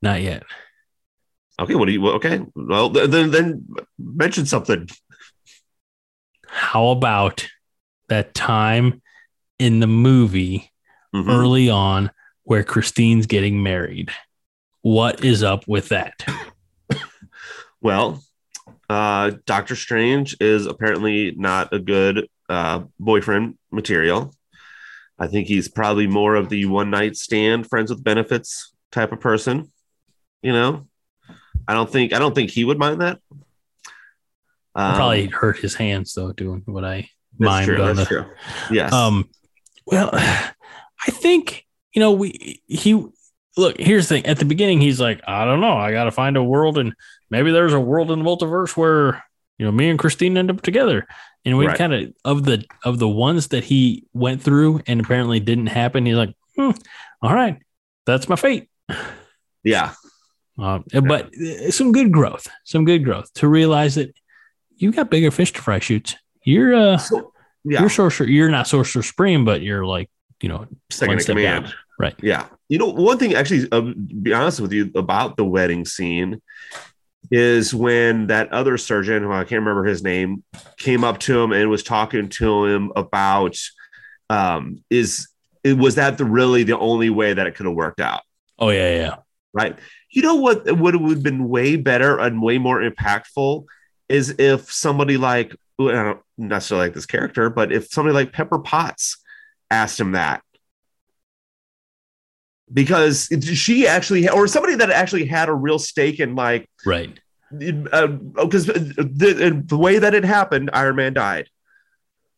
Not 0.00 0.22
yet. 0.22 0.44
Okay, 1.58 1.74
what 1.74 1.86
do 1.86 1.92
you? 1.92 2.08
Okay, 2.12 2.40
well 2.54 2.88
then 2.88 3.30
then 3.30 3.66
mention 3.98 4.46
something. 4.46 4.88
How 6.46 6.88
about 6.88 7.46
that 8.08 8.34
time 8.34 9.02
in 9.60 9.80
the 9.80 9.86
movie 9.86 10.72
Mhm. 11.14 11.28
early 11.28 11.68
on 11.70 12.10
where 12.44 12.64
Christine's 12.64 13.26
getting 13.26 13.62
married? 13.62 14.10
What 14.82 15.22
is 15.24 15.42
up 15.42 15.68
with 15.68 15.88
that? 15.90 16.14
Well, 17.82 18.22
Uh, 18.90 19.30
Doctor 19.46 19.76
Strange 19.76 20.36
is 20.40 20.66
apparently 20.66 21.32
not 21.36 21.72
a 21.72 21.78
good 21.78 22.28
uh, 22.48 22.82
boyfriend 22.98 23.56
material. 23.70 24.34
I 25.18 25.28
think 25.28 25.46
he's 25.46 25.68
probably 25.68 26.06
more 26.08 26.34
of 26.34 26.48
the 26.48 26.66
one 26.66 26.90
night 26.90 27.16
stand, 27.16 27.68
friends 27.68 27.90
with 27.90 28.02
benefits 28.02 28.72
type 28.90 29.12
of 29.12 29.20
person. 29.20 29.70
You 30.42 30.52
know, 30.52 30.88
I 31.68 31.74
don't 31.74 31.88
think 31.90 32.12
I 32.12 32.18
don't 32.18 32.34
think 32.34 32.50
he 32.50 32.64
would 32.64 32.78
mind 32.78 33.00
that. 33.00 33.20
Um, 34.74 34.94
probably 34.96 35.26
hurt 35.26 35.58
his 35.58 35.74
hands 35.76 36.12
though 36.14 36.32
doing 36.32 36.62
what 36.66 36.84
I 36.84 37.08
mind. 37.38 37.66
true, 37.66 37.80
on 37.82 37.94
the 37.96 38.04
true. 38.04 38.24
Yes. 38.72 38.92
Um, 38.92 39.28
well, 39.86 40.10
I 40.14 41.10
think 41.10 41.66
you 41.92 42.00
know 42.00 42.12
we 42.12 42.62
he 42.66 43.06
look. 43.56 43.78
Here's 43.78 44.08
the 44.08 44.16
thing. 44.16 44.26
At 44.26 44.38
the 44.38 44.44
beginning, 44.44 44.80
he's 44.80 45.00
like, 45.00 45.20
I 45.26 45.44
don't 45.44 45.60
know. 45.60 45.76
I 45.76 45.92
got 45.92 46.04
to 46.04 46.10
find 46.10 46.36
a 46.36 46.44
world, 46.44 46.78
and 46.78 46.94
maybe 47.30 47.50
there's 47.50 47.72
a 47.72 47.80
world 47.80 48.10
in 48.10 48.18
the 48.18 48.24
multiverse 48.24 48.76
where 48.76 49.24
you 49.58 49.66
know 49.66 49.72
me 49.72 49.88
and 49.90 49.98
Christine 49.98 50.36
end 50.36 50.50
up 50.50 50.62
together. 50.62 51.06
And 51.46 51.56
we 51.56 51.66
Right. 51.66 51.78
kind 51.78 51.94
of 51.94 52.12
of 52.24 52.44
the 52.44 52.64
of 52.84 52.98
the 52.98 53.08
ones 53.08 53.48
that 53.48 53.64
he 53.64 54.06
went 54.12 54.42
through 54.42 54.82
and 54.86 55.00
apparently 55.00 55.40
didn't 55.40 55.68
happen. 55.68 56.04
He's 56.04 56.16
like, 56.16 56.34
hmm, 56.54 56.72
all 57.22 57.34
right, 57.34 57.58
that's 58.04 58.28
my 58.28 58.36
fate. 58.36 58.68
yeah. 59.64 59.94
Uh, 60.58 60.80
but 61.02 61.30
some 61.70 61.92
good 61.92 62.12
growth, 62.12 62.46
some 62.64 62.84
good 62.84 63.02
growth 63.04 63.32
to 63.34 63.48
realize 63.48 63.94
that 63.94 64.14
you've 64.76 64.94
got 64.94 65.10
bigger 65.10 65.30
fish 65.30 65.52
to 65.54 65.62
fry. 65.62 65.78
Shoots. 65.78 66.16
You're 66.42 66.74
uh, 66.74 66.98
So 66.98 67.32
yeah. 67.64 67.80
you're 67.80 67.88
sorcerer. 67.88 68.26
You're 68.26 68.50
not 68.50 68.66
sorcerer 68.66 69.02
supreme, 69.02 69.44
but 69.44 69.62
you're 69.62 69.86
like 69.86 70.10
you 70.40 70.48
know 70.48 70.66
second 70.90 71.20
in 71.20 71.24
command. 71.24 71.64
down. 71.66 71.74
Right. 71.98 72.14
Yeah. 72.22 72.46
You 72.68 72.78
know, 72.78 72.86
one 72.86 73.18
thing 73.18 73.34
actually, 73.34 73.68
uh, 73.70 73.92
be 74.22 74.32
honest 74.32 74.60
with 74.60 74.72
you 74.72 74.90
about 74.94 75.36
the 75.36 75.44
wedding 75.44 75.84
scene 75.84 76.40
is 77.30 77.74
when 77.74 78.28
that 78.28 78.50
other 78.52 78.78
surgeon, 78.78 79.22
who 79.22 79.32
I 79.32 79.44
can't 79.44 79.60
remember 79.60 79.84
his 79.84 80.02
name, 80.02 80.42
came 80.78 81.04
up 81.04 81.18
to 81.20 81.38
him 81.38 81.52
and 81.52 81.68
was 81.68 81.82
talking 81.82 82.28
to 82.30 82.64
him 82.64 82.90
about 82.96 83.56
um, 84.30 84.82
is 84.88 85.28
it 85.62 85.76
was 85.76 85.96
that 85.96 86.16
the 86.16 86.24
really 86.24 86.62
the 86.62 86.78
only 86.78 87.10
way 87.10 87.34
that 87.34 87.46
it 87.46 87.54
could 87.54 87.66
have 87.66 87.74
worked 87.74 88.00
out, 88.00 88.22
Oh 88.58 88.70
yeah, 88.70 88.94
yeah. 88.94 89.16
right? 89.52 89.78
You 90.10 90.22
know 90.22 90.36
what 90.36 90.64
would 90.78 90.94
have 90.94 91.22
been 91.22 91.48
way 91.48 91.76
better 91.76 92.18
and 92.18 92.42
way 92.42 92.58
more 92.58 92.80
impactful 92.80 93.64
is 94.08 94.34
if 94.38 94.72
somebody 94.72 95.16
like 95.16 95.54
I 95.88 96.02
don't 96.02 96.20
necessarily 96.36 96.86
like 96.86 96.94
this 96.94 97.06
character, 97.06 97.50
but 97.50 97.72
if 97.72 97.88
somebody 97.88 98.14
like 98.14 98.32
Pepper 98.32 98.58
Potts 98.58 99.16
asked 99.70 99.98
him 99.98 100.12
that 100.12 100.42
because 102.72 103.28
she 103.42 103.86
actually 103.86 104.28
or 104.28 104.46
somebody 104.46 104.76
that 104.76 104.90
actually 104.90 105.26
had 105.26 105.48
a 105.48 105.54
real 105.54 105.78
stake 105.78 106.20
in 106.20 106.34
like 106.34 106.68
Right. 106.84 107.18
Uh, 107.52 108.06
because 108.06 108.66
the, 108.66 109.62
the 109.66 109.76
way 109.76 109.98
that 109.98 110.14
it 110.14 110.24
happened 110.24 110.70
iron 110.72 110.96
man 110.96 111.14
died. 111.14 111.48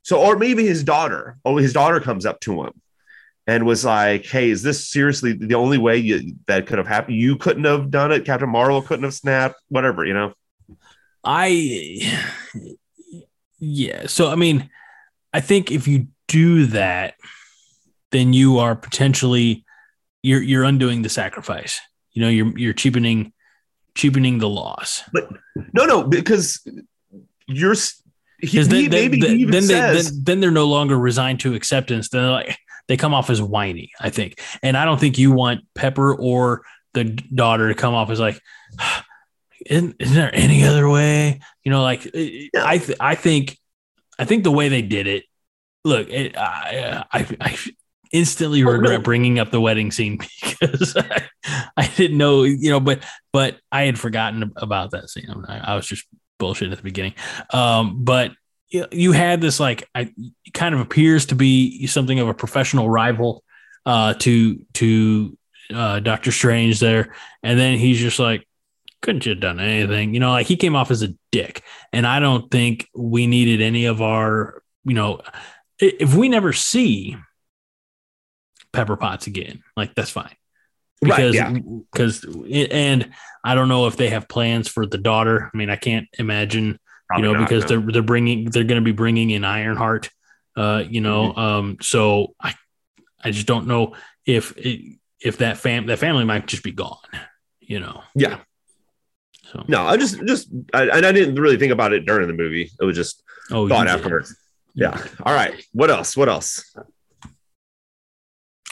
So 0.02 0.18
or 0.20 0.36
maybe 0.36 0.66
his 0.66 0.84
daughter 0.84 1.38
oh 1.44 1.56
his 1.58 1.72
daughter 1.72 2.00
comes 2.00 2.24
up 2.24 2.40
to 2.40 2.62
him 2.64 2.72
and 3.46 3.66
was 3.66 3.84
like 3.84 4.24
hey 4.24 4.50
is 4.50 4.62
this 4.62 4.88
seriously 4.88 5.32
the 5.32 5.54
only 5.54 5.78
way 5.78 5.98
you, 5.98 6.34
that 6.46 6.66
could 6.66 6.78
have 6.78 6.86
happened? 6.86 7.16
You 7.16 7.36
couldn't 7.36 7.64
have 7.64 7.90
done 7.90 8.12
it. 8.12 8.24
Captain 8.24 8.48
marvel 8.48 8.82
couldn't 8.82 9.04
have 9.04 9.14
snapped 9.14 9.56
whatever 9.68 10.04
you 10.04 10.14
know? 10.14 10.32
I 11.24 12.20
yeah. 13.62 14.06
So 14.08 14.28
I 14.28 14.34
mean, 14.34 14.68
I 15.32 15.40
think 15.40 15.70
if 15.70 15.86
you 15.86 16.08
do 16.26 16.66
that, 16.66 17.14
then 18.10 18.32
you 18.32 18.58
are 18.58 18.74
potentially 18.74 19.64
you're 20.22 20.42
you're 20.42 20.64
undoing 20.64 21.02
the 21.02 21.08
sacrifice. 21.08 21.80
You 22.12 22.22
know, 22.22 22.28
you're 22.28 22.58
you're 22.58 22.72
cheapening 22.72 23.32
cheapening 23.94 24.38
the 24.38 24.48
loss. 24.48 25.02
But 25.12 25.28
no 25.72 25.84
no 25.84 26.02
because 26.02 26.66
you're 27.46 27.76
he, 28.38 28.58
then, 28.58 28.90
then, 28.90 29.20
then, 29.20 29.38
even 29.38 29.52
then, 29.52 29.62
they, 29.68 29.74
says 29.74 30.10
then, 30.10 30.24
then 30.24 30.40
they're 30.40 30.50
no 30.50 30.66
longer 30.66 30.98
resigned 30.98 31.38
to 31.40 31.54
acceptance. 31.54 32.08
They're 32.08 32.28
like 32.28 32.58
they 32.88 32.96
come 32.96 33.14
off 33.14 33.30
as 33.30 33.40
whiny, 33.40 33.92
I 34.00 34.10
think. 34.10 34.40
And 34.60 34.76
I 34.76 34.84
don't 34.84 34.98
think 34.98 35.18
you 35.18 35.30
want 35.30 35.60
Pepper 35.76 36.12
or 36.12 36.62
the 36.94 37.04
daughter 37.04 37.68
to 37.68 37.74
come 37.74 37.94
off 37.94 38.10
as 38.10 38.18
like, 38.18 38.40
isn't, 39.66 39.96
isn't 39.98 40.14
there 40.14 40.34
any 40.34 40.64
other 40.64 40.88
way? 40.88 41.40
You 41.64 41.70
know, 41.72 41.82
like 41.82 42.06
I, 42.06 42.78
th- 42.78 42.98
I 43.00 43.14
think, 43.14 43.58
I 44.18 44.24
think 44.24 44.44
the 44.44 44.50
way 44.50 44.68
they 44.68 44.82
did 44.82 45.06
it. 45.06 45.24
Look, 45.84 46.08
it, 46.10 46.36
I, 46.36 47.04
I, 47.12 47.36
I 47.40 47.58
instantly 48.12 48.62
Oh, 48.62 48.70
regret 48.70 49.02
bringing 49.02 49.38
up 49.38 49.50
the 49.50 49.60
wedding 49.60 49.90
scene 49.90 50.18
because 50.42 50.96
I, 50.96 51.22
I 51.76 51.86
didn't 51.96 52.18
know, 52.18 52.44
you 52.44 52.70
know, 52.70 52.80
but 52.80 53.02
but 53.32 53.58
I 53.72 53.82
had 53.82 53.98
forgotten 53.98 54.52
about 54.56 54.92
that 54.92 55.10
scene. 55.10 55.28
I, 55.48 55.72
I 55.72 55.76
was 55.76 55.86
just 55.86 56.06
bullshit 56.38 56.70
at 56.70 56.76
the 56.78 56.84
beginning. 56.84 57.14
Um, 57.50 58.04
but 58.04 58.32
you, 58.68 58.86
you 58.90 59.12
had 59.12 59.40
this 59.40 59.60
like, 59.60 59.88
I 59.94 60.12
kind 60.54 60.74
of 60.74 60.80
appears 60.80 61.26
to 61.26 61.34
be 61.34 61.86
something 61.86 62.18
of 62.20 62.28
a 62.28 62.34
professional 62.34 62.88
rival 62.88 63.42
uh, 63.86 64.14
to 64.14 64.64
to 64.74 65.36
uh, 65.74 66.00
Doctor 66.00 66.32
Strange 66.32 66.80
there, 66.80 67.14
and 67.42 67.58
then 67.58 67.78
he's 67.78 67.98
just 67.98 68.18
like, 68.18 68.46
couldn't 69.02 69.26
you 69.26 69.30
have 69.30 69.40
done 69.40 69.60
anything? 69.60 70.14
You 70.14 70.20
know, 70.20 70.30
like 70.30 70.46
he 70.46 70.56
came 70.56 70.74
off 70.74 70.90
as 70.90 71.02
a 71.02 71.14
dick, 71.30 71.62
and 71.92 72.06
I 72.06 72.20
don't 72.20 72.50
think 72.50 72.88
we 72.94 73.26
needed 73.26 73.60
any 73.60 73.84
of 73.84 74.00
our, 74.00 74.62
you 74.84 74.94
know, 74.94 75.20
if 75.78 76.14
we 76.14 76.28
never 76.28 76.52
see 76.52 77.16
Pepper 78.72 78.96
Potts 78.96 79.26
again, 79.26 79.62
like 79.76 79.94
that's 79.94 80.10
fine 80.10 80.34
Right, 81.02 81.16
because 81.16 81.34
yeah. 81.34 81.58
because 81.92 82.24
and 82.50 83.10
I 83.44 83.54
don't 83.56 83.68
know 83.68 83.88
if 83.88 83.96
they 83.96 84.08
have 84.10 84.28
plans 84.28 84.68
for 84.68 84.86
the 84.86 84.98
daughter. 84.98 85.50
I 85.52 85.56
mean, 85.56 85.68
I 85.68 85.76
can't 85.76 86.08
imagine 86.18 86.78
Probably 87.08 87.26
you 87.26 87.32
know 87.32 87.40
not, 87.40 87.48
because 87.48 87.64
no. 87.64 87.68
they're 87.68 87.92
they're 87.92 88.02
bringing 88.02 88.50
they're 88.50 88.64
going 88.64 88.80
to 88.80 88.84
be 88.84 88.92
bringing 88.92 89.30
in 89.30 89.44
Ironheart. 89.44 90.10
Uh, 90.56 90.84
you 90.88 91.00
know, 91.00 91.30
Mm-hmm. 91.30 91.40
um, 91.40 91.76
so 91.80 92.34
I 92.40 92.54
I 93.22 93.32
just 93.32 93.46
don't 93.46 93.66
know 93.66 93.96
if 94.24 94.56
it, 94.56 94.98
if 95.20 95.38
that 95.38 95.58
fam 95.58 95.86
that 95.86 95.98
family 95.98 96.24
might 96.24 96.46
just 96.46 96.62
be 96.62 96.72
gone. 96.72 96.98
You 97.60 97.80
know, 97.80 98.02
yeah 98.14 98.38
so. 99.52 99.64
No 99.68 99.82
i 99.82 99.96
just 99.96 100.24
just 100.26 100.48
I, 100.72 100.88
and 100.88 101.06
i 101.06 101.12
didn't 101.12 101.36
really 101.36 101.56
think 101.58 101.72
about 101.72 101.92
it 101.92 102.06
during 102.06 102.26
the 102.26 102.34
movie. 102.34 102.70
It 102.80 102.84
was 102.84 102.96
just 102.96 103.22
oh, 103.50 103.68
thought 103.68 103.88
afterwards 103.88 104.34
yeah. 104.74 105.02
All 105.22 105.34
right. 105.34 105.64
What 105.72 105.90
else? 105.90 106.16
What 106.16 106.28
else? 106.28 106.74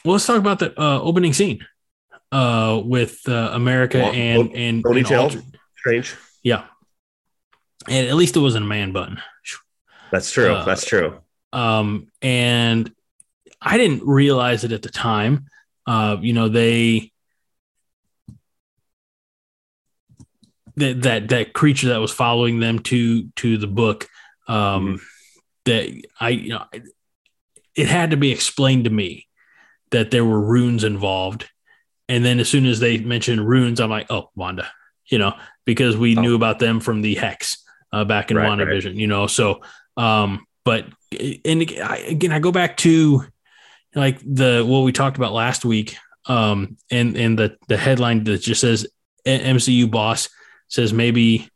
Well, 0.04 0.12
let's 0.14 0.26
talk 0.26 0.38
about 0.38 0.58
the 0.58 0.78
uh, 0.80 1.00
opening 1.00 1.32
scene 1.32 1.66
uh, 2.32 2.80
with 2.82 3.20
uh, 3.28 3.50
America 3.52 3.98
Well, 3.98 4.12
and 4.12 4.50
and, 4.54 4.84
and 4.84 5.44
strange. 5.76 6.16
Yeah, 6.42 6.64
and 7.86 8.06
at 8.06 8.14
least 8.14 8.34
it 8.34 8.40
wasn't 8.40 8.64
a 8.64 8.68
man 8.68 8.92
button. 8.92 9.20
that's 10.10 10.32
true. 10.32 10.54
Uh, 10.54 10.64
that's 10.64 10.86
true. 10.86 11.20
um, 11.52 12.06
and 12.22 12.90
I 13.60 13.76
didn't 13.76 14.06
realize 14.06 14.64
it 14.64 14.72
at 14.72 14.80
the 14.80 14.88
time. 14.88 15.46
Uh, 15.86 16.16
you 16.18 16.32
know, 16.32 16.48
they 16.48 17.09
that 20.80 21.02
that 21.02 21.28
that 21.28 21.52
creature 21.52 21.88
that 21.88 22.00
was 22.00 22.12
following 22.12 22.60
them 22.60 22.80
to 22.80 23.28
to 23.36 23.56
the 23.56 23.66
book. 23.66 24.08
Um, 24.48 25.00
That 25.64 25.88
I 26.18 26.30
you 26.30 26.50
know, 26.50 26.64
it 27.74 27.86
had 27.88 28.10
to 28.10 28.16
be 28.16 28.32
explained 28.32 28.84
to 28.84 28.90
me 28.90 29.26
that 29.90 30.10
there 30.10 30.24
were 30.24 30.40
runes 30.40 30.84
involved, 30.84 31.48
and 32.08 32.24
then 32.24 32.40
as 32.40 32.48
soon 32.48 32.66
as 32.66 32.80
they 32.80 32.98
mentioned 32.98 33.46
runes, 33.46 33.80
I'm 33.80 33.90
like, 33.90 34.10
oh, 34.10 34.30
Wanda, 34.34 34.66
you 35.06 35.18
know, 35.18 35.34
because 35.64 35.96
we 35.96 36.16
Oh. 36.16 36.20
knew 36.20 36.34
about 36.34 36.58
them 36.58 36.80
from 36.80 37.02
the 37.02 37.14
hex 37.14 37.62
uh, 37.92 38.04
back 38.04 38.30
in 38.30 38.36
Right, 38.36 38.58
right. 38.58 38.84
You 38.84 39.06
know. 39.06 39.26
So, 39.26 39.60
um, 39.96 40.46
but 40.64 40.86
and 41.44 41.62
again, 41.62 42.32
I 42.32 42.38
go 42.38 42.52
back 42.52 42.76
to 42.78 43.24
like 43.94 44.18
the 44.20 44.64
what 44.66 44.80
we 44.80 44.92
talked 44.92 45.16
about 45.16 45.32
last 45.32 45.64
week, 45.64 45.96
um, 46.26 46.76
and 46.90 47.16
and 47.16 47.38
the 47.38 47.56
the 47.68 47.76
headline 47.76 48.24
that 48.24 48.38
just 48.38 48.60
says 48.60 48.86
MCU 49.26 49.90
boss 49.90 50.28
says 50.70 50.92
maybe 50.92 51.50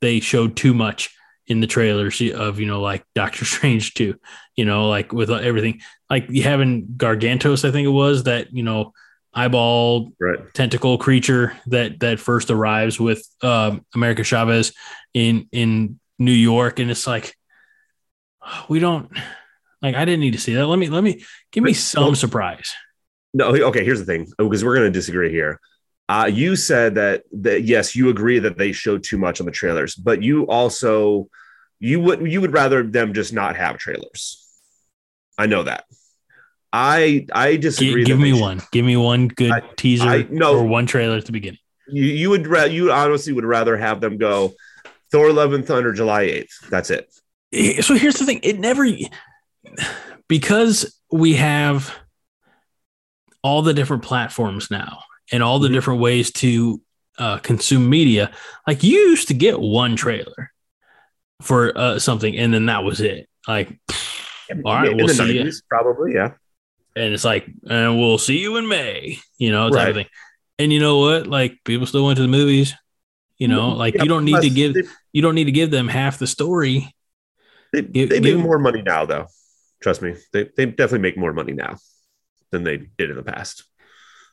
they 0.00 0.20
showed 0.20 0.56
too 0.56 0.74
much 0.74 1.14
in 1.46 1.60
the 1.60 1.66
trailers 1.66 2.20
of 2.20 2.60
you 2.60 2.66
know 2.66 2.82
like 2.82 3.04
Doctor 3.14 3.44
Strange 3.46 3.94
too, 3.94 4.14
you 4.54 4.64
know, 4.64 4.88
like 4.88 5.12
with 5.12 5.30
everything 5.30 5.80
like 6.10 6.26
you 6.28 6.42
having 6.42 6.86
Gargantos, 6.96 7.66
I 7.66 7.72
think 7.72 7.86
it 7.86 7.90
was 7.90 8.24
that 8.24 8.52
you 8.52 8.62
know 8.62 8.92
eyeball 9.34 10.12
right 10.18 10.38
tentacle 10.54 10.98
creature 10.98 11.56
that 11.66 12.00
that 12.00 12.20
first 12.20 12.50
arrives 12.50 13.00
with 13.00 13.26
um, 13.42 13.84
America 13.94 14.24
Chavez 14.24 14.72
in 15.14 15.48
in 15.52 15.98
New 16.18 16.32
York, 16.32 16.78
and 16.78 16.90
it's 16.90 17.06
like 17.06 17.34
we 18.68 18.78
don't 18.78 19.10
like. 19.80 19.94
I 19.94 20.04
didn't 20.04 20.20
need 20.20 20.32
to 20.32 20.40
see 20.40 20.54
that. 20.54 20.66
Let 20.66 20.78
me 20.78 20.88
let 20.88 21.02
me 21.02 21.24
give 21.52 21.64
me 21.64 21.72
some 21.72 22.14
surprise. 22.14 22.74
No, 23.34 23.46
okay. 23.48 23.84
Here's 23.84 24.00
the 24.00 24.06
thing, 24.06 24.26
because 24.38 24.64
we're 24.64 24.74
going 24.74 24.86
to 24.86 24.98
disagree 24.98 25.30
here. 25.30 25.60
Uh, 26.08 26.30
you 26.32 26.56
said 26.56 26.94
that 26.94 27.24
that 27.32 27.62
yes, 27.64 27.94
you 27.94 28.08
agree 28.08 28.38
that 28.38 28.56
they 28.56 28.72
showed 28.72 29.02
too 29.04 29.18
much 29.18 29.40
on 29.40 29.46
the 29.46 29.52
trailers, 29.52 29.94
but 29.94 30.22
you 30.22 30.46
also 30.46 31.28
you 31.80 32.00
would 32.00 32.20
you 32.30 32.40
would 32.40 32.52
rather 32.52 32.82
them 32.82 33.12
just 33.12 33.32
not 33.32 33.56
have 33.56 33.76
trailers. 33.78 34.44
I 35.36 35.46
know 35.46 35.64
that. 35.64 35.84
I 36.72 37.26
I 37.32 37.56
disagree. 37.56 38.04
give 38.04 38.16
that 38.18 38.22
me 38.22 38.32
should- 38.32 38.40
one. 38.40 38.62
Give 38.72 38.84
me 38.84 38.96
one 38.96 39.28
good 39.28 39.52
I- 39.52 39.62
teaser 39.76 40.08
I- 40.08 40.26
no. 40.30 40.56
or 40.58 40.64
one 40.64 40.86
trailer 40.86 41.16
at 41.16 41.26
the 41.26 41.32
beginning. 41.32 41.60
You 41.88 42.04
you 42.04 42.30
would 42.30 42.46
ra- 42.46 42.64
you 42.64 42.90
honestly 42.90 43.32
would 43.32 43.44
rather 43.44 43.76
have 43.76 44.00
them 44.00 44.16
go. 44.18 44.54
Thor: 45.10 45.32
Love 45.32 45.52
and 45.52 45.66
Thunder, 45.66 45.92
July 45.92 46.22
eighth. 46.22 46.68
That's 46.70 46.90
it. 46.90 47.08
Eh, 47.52 47.80
So 47.82 47.94
here's 47.94 48.16
the 48.16 48.26
thing: 48.26 48.40
it 48.42 48.58
never 48.58 48.86
because 50.26 50.98
we 51.12 51.34
have 51.34 51.94
all 53.42 53.62
the 53.62 53.72
different 53.74 54.02
platforms 54.02 54.70
now 54.70 55.00
and 55.32 55.42
all 55.42 55.58
the 55.58 55.68
Mhm. 55.68 55.72
different 55.72 56.00
ways 56.00 56.30
to 56.32 56.80
uh, 57.18 57.38
consume 57.38 57.90
media. 57.90 58.30
Like 58.66 58.82
you 58.84 58.96
used 58.98 59.28
to 59.28 59.34
get 59.34 59.58
one 59.60 59.96
trailer 59.96 60.52
for 61.42 61.76
uh, 61.76 61.98
something, 61.98 62.36
and 62.36 62.52
then 62.54 62.66
that 62.66 62.84
was 62.84 63.00
it. 63.00 63.28
Like, 63.48 63.68
all 64.64 64.74
right, 64.74 64.90
In 64.92 64.96
we'll 64.98 65.08
see 65.08 65.38
you. 65.38 65.50
probably. 65.68 66.14
Yeah. 66.14 66.34
and 66.96 67.14
it's 67.14 67.24
like, 67.24 67.46
and 67.68 67.98
we'll 67.98 68.18
see 68.18 68.38
you 68.38 68.56
in 68.56 68.66
May, 68.68 69.18
you 69.38 69.50
know, 69.52 69.68
type 69.70 69.88
of 69.90 69.94
thing. 69.94 70.06
And 70.58 70.72
you 70.72 70.80
know 70.80 70.98
what? 70.98 71.26
Like 71.28 71.58
people 71.64 71.86
still 71.86 72.04
went 72.04 72.16
to 72.16 72.22
the 72.22 72.28
movies. 72.28 72.74
You 73.36 73.46
know, 73.46 73.68
like 73.70 73.94
Yeah, 73.94 74.02
you 74.02 74.08
don't 74.08 74.24
need 74.24 74.42
to 74.42 74.50
give 74.50 74.74
They, 74.74 74.82
you 75.12 75.22
don't 75.22 75.36
need 75.36 75.44
to 75.44 75.52
give 75.52 75.70
them 75.70 75.86
half 75.86 76.18
the 76.18 76.26
story. 76.26 76.92
they, 77.72 77.82
Give- 77.82 78.08
they 78.10 78.16
make 78.20 78.24
give- 78.34 78.40
more 78.40 78.58
money 78.58 78.82
now, 78.82 79.04
though. 79.06 79.26
Trust 79.80 80.02
me, 80.02 80.14
they 80.32 80.50
they 80.56 80.66
definitely 80.66 80.98
make 81.00 81.16
more 81.16 81.32
money 81.32 81.52
now 81.52 81.76
than 82.50 82.64
they 82.64 82.78
did 82.98 83.10
in 83.10 83.16
the 83.16 83.22
past. 83.22 83.62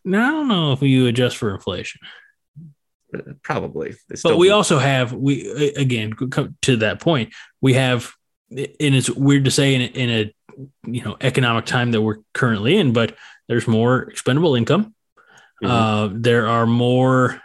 Now 0.06 0.28
I 0.28 0.32
don't 0.32 0.48
know 0.48 0.72
if 0.72 0.82
you 0.82 1.08
adjust 1.08 1.36
for 1.38 1.54
inflation. 1.54 2.00
Uh, 3.14 3.20
Probably. 3.44 3.96
But 4.24 4.38
we 4.38 4.50
also 4.52 4.78
have 4.78 5.12
we 5.14 5.74
again 5.76 6.14
come 6.14 6.56
to 6.64 6.78
that 6.78 7.00
point 7.02 7.34
we 7.62 7.74
have 7.74 8.12
and 8.52 8.68
it's 8.96 9.10
weird 9.10 9.46
to 9.46 9.52
say 9.52 9.76
in 9.76 9.82
a, 9.82 9.86
in 9.86 10.10
a 10.10 10.36
you 10.90 11.04
know 11.04 11.18
economic 11.22 11.66
time 11.66 11.92
that 11.92 12.02
we're 12.02 12.18
currently 12.34 12.78
in 12.78 12.94
but 12.94 13.16
there's 13.48 13.68
more 13.68 14.04
expendable 14.04 14.56
income 14.56 14.94
Mhm. 15.64 15.70
uh 15.70 16.10
there 16.14 16.48
are 16.48 16.66
more 16.66 17.42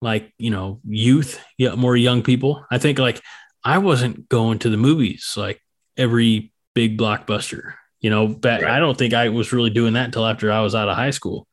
like 0.00 0.32
you 0.38 0.50
know 0.50 0.80
youth 0.88 1.38
yeah 1.58 1.74
more 1.74 1.94
young 1.96 2.22
people 2.22 2.64
i 2.70 2.78
think 2.78 2.98
like 2.98 3.20
i 3.64 3.76
wasn't 3.78 4.28
going 4.30 4.58
to 4.60 4.70
the 4.70 4.76
movies 4.78 5.34
like 5.36 5.60
every 5.96 6.52
big 6.74 6.98
blockbuster 6.98 7.74
you 8.00 8.08
know 8.10 8.26
back 8.26 8.62
Right. 8.62 8.72
i 8.72 8.78
don't 8.78 8.96
think 8.96 9.12
i 9.14 9.28
was 9.28 9.52
really 9.52 9.70
doing 9.70 9.92
that 9.94 10.06
until 10.06 10.26
after 10.26 10.50
i 10.50 10.60
was 10.62 10.74
out 10.74 10.88
of 10.88 10.96
high 10.96 11.10
school 11.10 11.46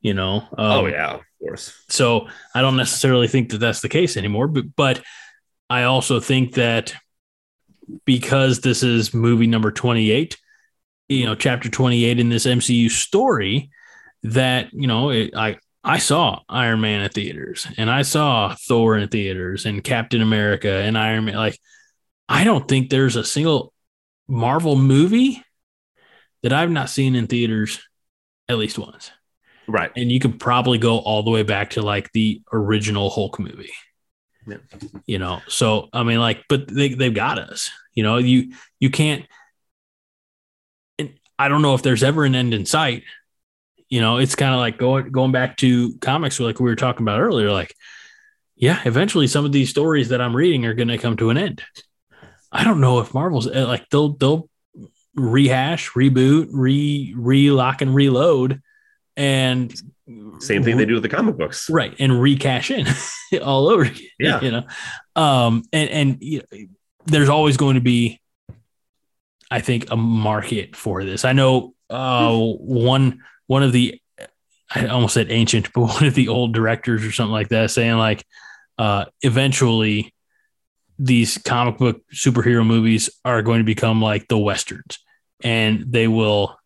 you 0.00 0.14
know 0.14 0.36
um, 0.36 0.72
oh 0.72 0.86
yeah, 0.86 1.14
of 1.14 1.22
course. 1.40 1.72
so 1.88 2.28
I 2.54 2.62
don't 2.62 2.76
necessarily 2.76 3.28
think 3.28 3.50
that 3.50 3.58
that's 3.58 3.80
the 3.80 3.88
case 3.88 4.16
anymore, 4.16 4.48
but, 4.48 4.64
but 4.76 5.02
I 5.68 5.84
also 5.84 6.20
think 6.20 6.54
that 6.54 6.94
because 8.04 8.60
this 8.60 8.82
is 8.82 9.14
movie 9.14 9.46
number 9.46 9.70
28, 9.70 10.36
you 11.08 11.24
know, 11.24 11.34
chapter 11.34 11.68
28 11.68 12.18
in 12.18 12.28
this 12.28 12.46
MCU 12.46 12.90
story, 12.90 13.70
that, 14.22 14.72
you 14.72 14.86
know, 14.86 15.10
it, 15.10 15.34
I, 15.36 15.58
I 15.84 15.98
saw 15.98 16.40
Iron 16.48 16.80
Man 16.80 17.02
at 17.02 17.14
theaters 17.14 17.66
and 17.76 17.90
I 17.90 18.02
saw 18.02 18.54
Thor 18.54 18.96
in 18.96 19.08
theaters 19.08 19.66
and 19.66 19.84
Captain 19.84 20.20
America 20.20 20.70
and 20.70 20.98
Iron 20.98 21.26
Man. 21.26 21.36
Like, 21.36 21.58
I 22.28 22.44
don't 22.44 22.66
think 22.66 22.90
there's 22.90 23.16
a 23.16 23.24
single 23.24 23.72
Marvel 24.28 24.74
movie 24.74 25.42
that 26.42 26.52
I've 26.52 26.70
not 26.70 26.90
seen 26.90 27.14
in 27.14 27.28
theaters 27.28 27.80
at 28.48 28.58
least 28.58 28.78
once 28.78 29.10
Right. 29.68 29.90
and 29.96 30.10
you 30.10 30.20
could 30.20 30.38
probably 30.38 30.78
go 30.78 30.98
all 30.98 31.22
the 31.22 31.30
way 31.30 31.42
back 31.42 31.70
to 31.70 31.82
like 31.82 32.12
the 32.12 32.42
original 32.52 33.10
Hulk 33.10 33.38
movie. 33.38 33.72
Yeah. 34.46 34.58
You 35.06 35.18
know, 35.18 35.40
so 35.48 35.88
I 35.92 36.04
mean, 36.04 36.18
like, 36.20 36.44
but 36.48 36.68
they 36.68 36.90
they've 36.90 37.12
got 37.12 37.38
us. 37.38 37.70
You 37.94 38.02
know, 38.02 38.18
you 38.18 38.52
you 38.78 38.90
can't. 38.90 39.26
And 40.98 41.18
I 41.38 41.48
don't 41.48 41.62
know 41.62 41.74
if 41.74 41.82
there's 41.82 42.04
ever 42.04 42.24
an 42.24 42.34
end 42.34 42.54
in 42.54 42.64
sight. 42.64 43.02
You 43.88 44.00
know, 44.00 44.18
it's 44.18 44.34
kind 44.34 44.54
of 44.54 44.60
like 44.60 44.78
going 44.78 45.10
going 45.10 45.32
back 45.32 45.56
to 45.58 45.96
comics, 45.98 46.38
like 46.38 46.60
we 46.60 46.70
were 46.70 46.76
talking 46.76 47.02
about 47.02 47.20
earlier. 47.20 47.50
Like, 47.50 47.74
yeah, 48.54 48.80
eventually 48.84 49.26
some 49.26 49.44
of 49.44 49.52
these 49.52 49.70
stories 49.70 50.10
that 50.10 50.20
I'm 50.20 50.34
reading 50.34 50.64
are 50.64 50.74
going 50.74 50.88
to 50.88 50.98
come 50.98 51.16
to 51.16 51.30
an 51.30 51.38
end. 51.38 51.62
I 52.52 52.64
don't 52.64 52.80
know 52.80 53.00
if 53.00 53.12
Marvel's 53.14 53.48
uh, 53.48 53.66
like 53.66 53.88
they'll 53.90 54.16
they'll 54.16 54.48
rehash, 55.14 55.90
reboot, 55.90 56.48
re 56.52 57.14
re 57.16 57.50
lock 57.50 57.82
and 57.82 57.94
reload, 57.94 58.62
and 59.16 59.74
Same 60.38 60.62
thing 60.62 60.76
they 60.76 60.84
do 60.84 60.94
with 60.94 61.02
the 61.02 61.08
comic 61.08 61.36
books. 61.36 61.68
right 61.70 61.94
and 61.98 62.12
recash 62.12 62.70
in 62.70 63.40
all 63.42 63.68
over 63.68 63.82
again 63.84 64.06
Yeah. 64.18 64.40
you 64.40 64.50
know 64.50 64.62
um 65.16 65.62
and 65.72 65.90
and 65.90 66.18
you 66.20 66.42
know, 66.52 66.58
there's 67.06 67.28
always 67.28 67.56
going 67.56 67.74
to 67.76 67.80
be 67.80 68.20
i 69.50 69.60
think 69.60 69.90
a 69.90 69.96
market 69.96 70.74
for 70.76 71.04
this 71.04 71.24
i 71.24 71.32
know 71.32 71.74
uh 71.90 72.36
one 72.36 73.22
one 73.46 73.62
of 73.62 73.72
the 73.72 74.00
i 74.74 74.86
almost 74.86 75.14
said 75.14 75.30
ancient 75.30 75.72
but 75.74 75.82
one 75.82 76.04
of 76.04 76.14
the 76.14 76.28
old 76.28 76.52
directors 76.54 77.04
or 77.04 77.12
something 77.12 77.32
like 77.32 77.48
that 77.48 77.70
saying 77.70 77.96
like 77.96 78.24
uh 78.78 79.04
eventually 79.22 80.12
these 80.98 81.38
comic 81.38 81.78
book 81.78 82.00
superhero 82.12 82.66
movies 82.66 83.10
are 83.24 83.42
going 83.42 83.58
to 83.58 83.64
become 83.64 84.00
like 84.02 84.26
the 84.28 84.38
westerns 84.38 84.98
and 85.44 85.84
they 85.92 86.08
will 86.08 86.56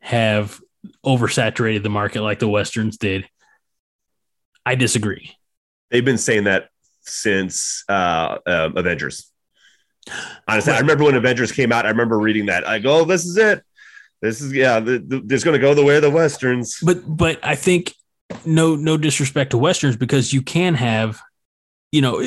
have 0.00 0.60
oversaturated 1.04 1.82
the 1.82 1.90
market 1.90 2.22
like 2.22 2.38
the 2.38 2.48
westerns 2.48 2.96
did 2.96 3.28
i 4.64 4.74
disagree 4.74 5.34
They've 5.90 6.04
been 6.04 6.18
saying 6.18 6.44
that 6.44 6.68
since 7.00 7.84
uh, 7.88 8.38
um, 8.46 8.76
Avengers. 8.76 9.30
Honestly, 10.48 10.72
I 10.72 10.78
remember 10.78 11.04
when 11.04 11.14
Avengers 11.14 11.52
came 11.52 11.72
out. 11.72 11.84
I 11.84 11.90
remember 11.90 12.18
reading 12.18 12.46
that. 12.46 12.66
I 12.66 12.78
go, 12.78 13.00
oh, 13.00 13.04
"This 13.04 13.24
is 13.26 13.36
it. 13.36 13.62
This 14.22 14.40
is 14.40 14.52
yeah. 14.52 14.80
The, 14.80 14.98
the, 14.98 15.26
it's 15.30 15.44
going 15.44 15.58
to 15.58 15.60
go 15.60 15.74
the 15.74 15.84
way 15.84 15.96
of 15.96 16.02
the 16.02 16.10
westerns." 16.10 16.78
but 16.82 16.98
but 17.06 17.38
I 17.42 17.54
think 17.56 17.94
no 18.44 18.76
no 18.76 18.96
disrespect 18.96 19.50
to 19.50 19.58
westerns 19.58 19.96
because 19.96 20.32
you 20.32 20.42
can 20.42 20.74
have, 20.74 21.20
you 21.92 22.02
know, 22.02 22.24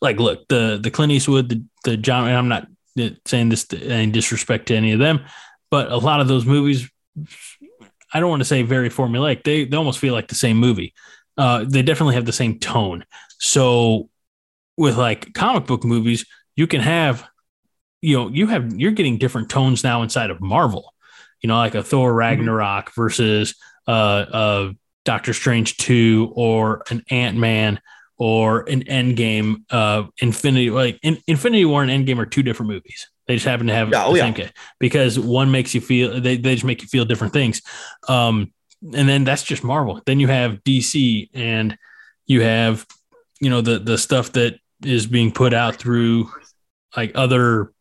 like 0.00 0.18
look 0.18 0.48
the 0.48 0.78
the 0.82 0.90
Clint 0.90 1.12
Eastwood 1.12 1.48
the 1.48 1.62
the 1.84 1.96
John 1.96 2.28
and 2.28 2.36
I'm 2.36 2.48
not 2.48 2.68
saying 3.26 3.50
this 3.50 3.66
to 3.68 3.82
any 3.86 4.10
disrespect 4.10 4.66
to 4.66 4.76
any 4.76 4.92
of 4.92 4.98
them, 4.98 5.24
but 5.70 5.90
a 5.90 5.98
lot 5.98 6.20
of 6.20 6.28
those 6.28 6.46
movies, 6.46 6.88
I 8.12 8.20
don't 8.20 8.30
want 8.30 8.40
to 8.40 8.46
say 8.46 8.62
very 8.62 8.88
formulaic. 8.88 9.44
They 9.44 9.64
they 9.64 9.76
almost 9.76 9.98
feel 9.98 10.14
like 10.14 10.28
the 10.28 10.34
same 10.34 10.56
movie. 10.56 10.94
Uh, 11.36 11.64
they 11.66 11.82
definitely 11.82 12.14
have 12.14 12.24
the 12.24 12.32
same 12.32 12.58
tone. 12.58 13.04
So 13.38 14.08
with 14.76 14.96
like 14.96 15.34
comic 15.34 15.66
book 15.66 15.84
movies, 15.84 16.24
you 16.54 16.66
can 16.66 16.80
have, 16.80 17.26
you 18.00 18.16
know, 18.16 18.28
you 18.28 18.46
have 18.46 18.74
you're 18.74 18.92
getting 18.92 19.18
different 19.18 19.50
tones 19.50 19.84
now 19.84 20.02
inside 20.02 20.30
of 20.30 20.40
Marvel. 20.40 20.92
You 21.42 21.48
know, 21.48 21.56
like 21.56 21.74
a 21.74 21.82
Thor 21.82 22.12
Ragnarok 22.14 22.94
versus 22.94 23.54
uh, 23.86 23.90
uh, 23.90 24.72
Doctor 25.04 25.32
Strange 25.32 25.76
two 25.76 26.32
or 26.34 26.82
an 26.90 27.02
Ant 27.10 27.36
Man 27.36 27.80
or 28.16 28.60
an 28.68 28.84
Endgame. 28.84 29.64
Uh, 29.70 30.04
Infinity 30.18 30.70
like 30.70 30.98
in, 31.02 31.18
Infinity 31.26 31.64
War 31.64 31.82
and 31.82 31.90
Endgame 31.90 32.18
are 32.18 32.26
two 32.26 32.42
different 32.42 32.70
movies. 32.70 33.08
They 33.26 33.34
just 33.34 33.46
happen 33.46 33.66
to 33.66 33.74
have 33.74 33.90
Yeah, 33.90 34.04
oh, 34.06 34.12
the 34.12 34.18
yeah. 34.18 34.24
same 34.24 34.34
ca- 34.34 34.52
because 34.78 35.18
one 35.18 35.50
makes 35.50 35.74
you 35.74 35.80
feel 35.80 36.20
they, 36.20 36.36
they 36.36 36.54
just 36.54 36.64
make 36.64 36.82
you 36.82 36.88
feel 36.88 37.04
different 37.04 37.32
things. 37.32 37.60
Um, 38.08 38.52
and 38.82 39.08
then 39.08 39.24
that's 39.24 39.42
just 39.42 39.64
Marvel. 39.64 40.00
Then 40.06 40.20
you 40.20 40.28
have 40.28 40.62
DC 40.64 41.30
and 41.34 41.76
you 42.26 42.42
have 42.42 42.86
you 43.40 43.50
know 43.50 43.60
the 43.60 43.78
the 43.78 43.98
stuff 43.98 44.32
that 44.32 44.58
is 44.84 45.06
being 45.06 45.32
put 45.32 45.52
out 45.54 45.76
through 45.76 46.30
like 46.96 47.12
other 47.14 47.72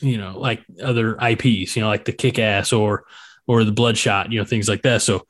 you 0.00 0.16
know 0.16 0.38
like 0.38 0.64
other 0.82 1.16
IPs, 1.20 1.76
you 1.76 1.82
know 1.82 1.88
like 1.88 2.04
the 2.06 2.12
Kick 2.12 2.38
Ass 2.38 2.72
or 2.72 3.04
or 3.46 3.64
the 3.64 3.72
Bloodshot, 3.72 4.32
you 4.32 4.38
know 4.38 4.44
things 4.46 4.68
like 4.68 4.82
that. 4.82 5.02
So 5.02 5.26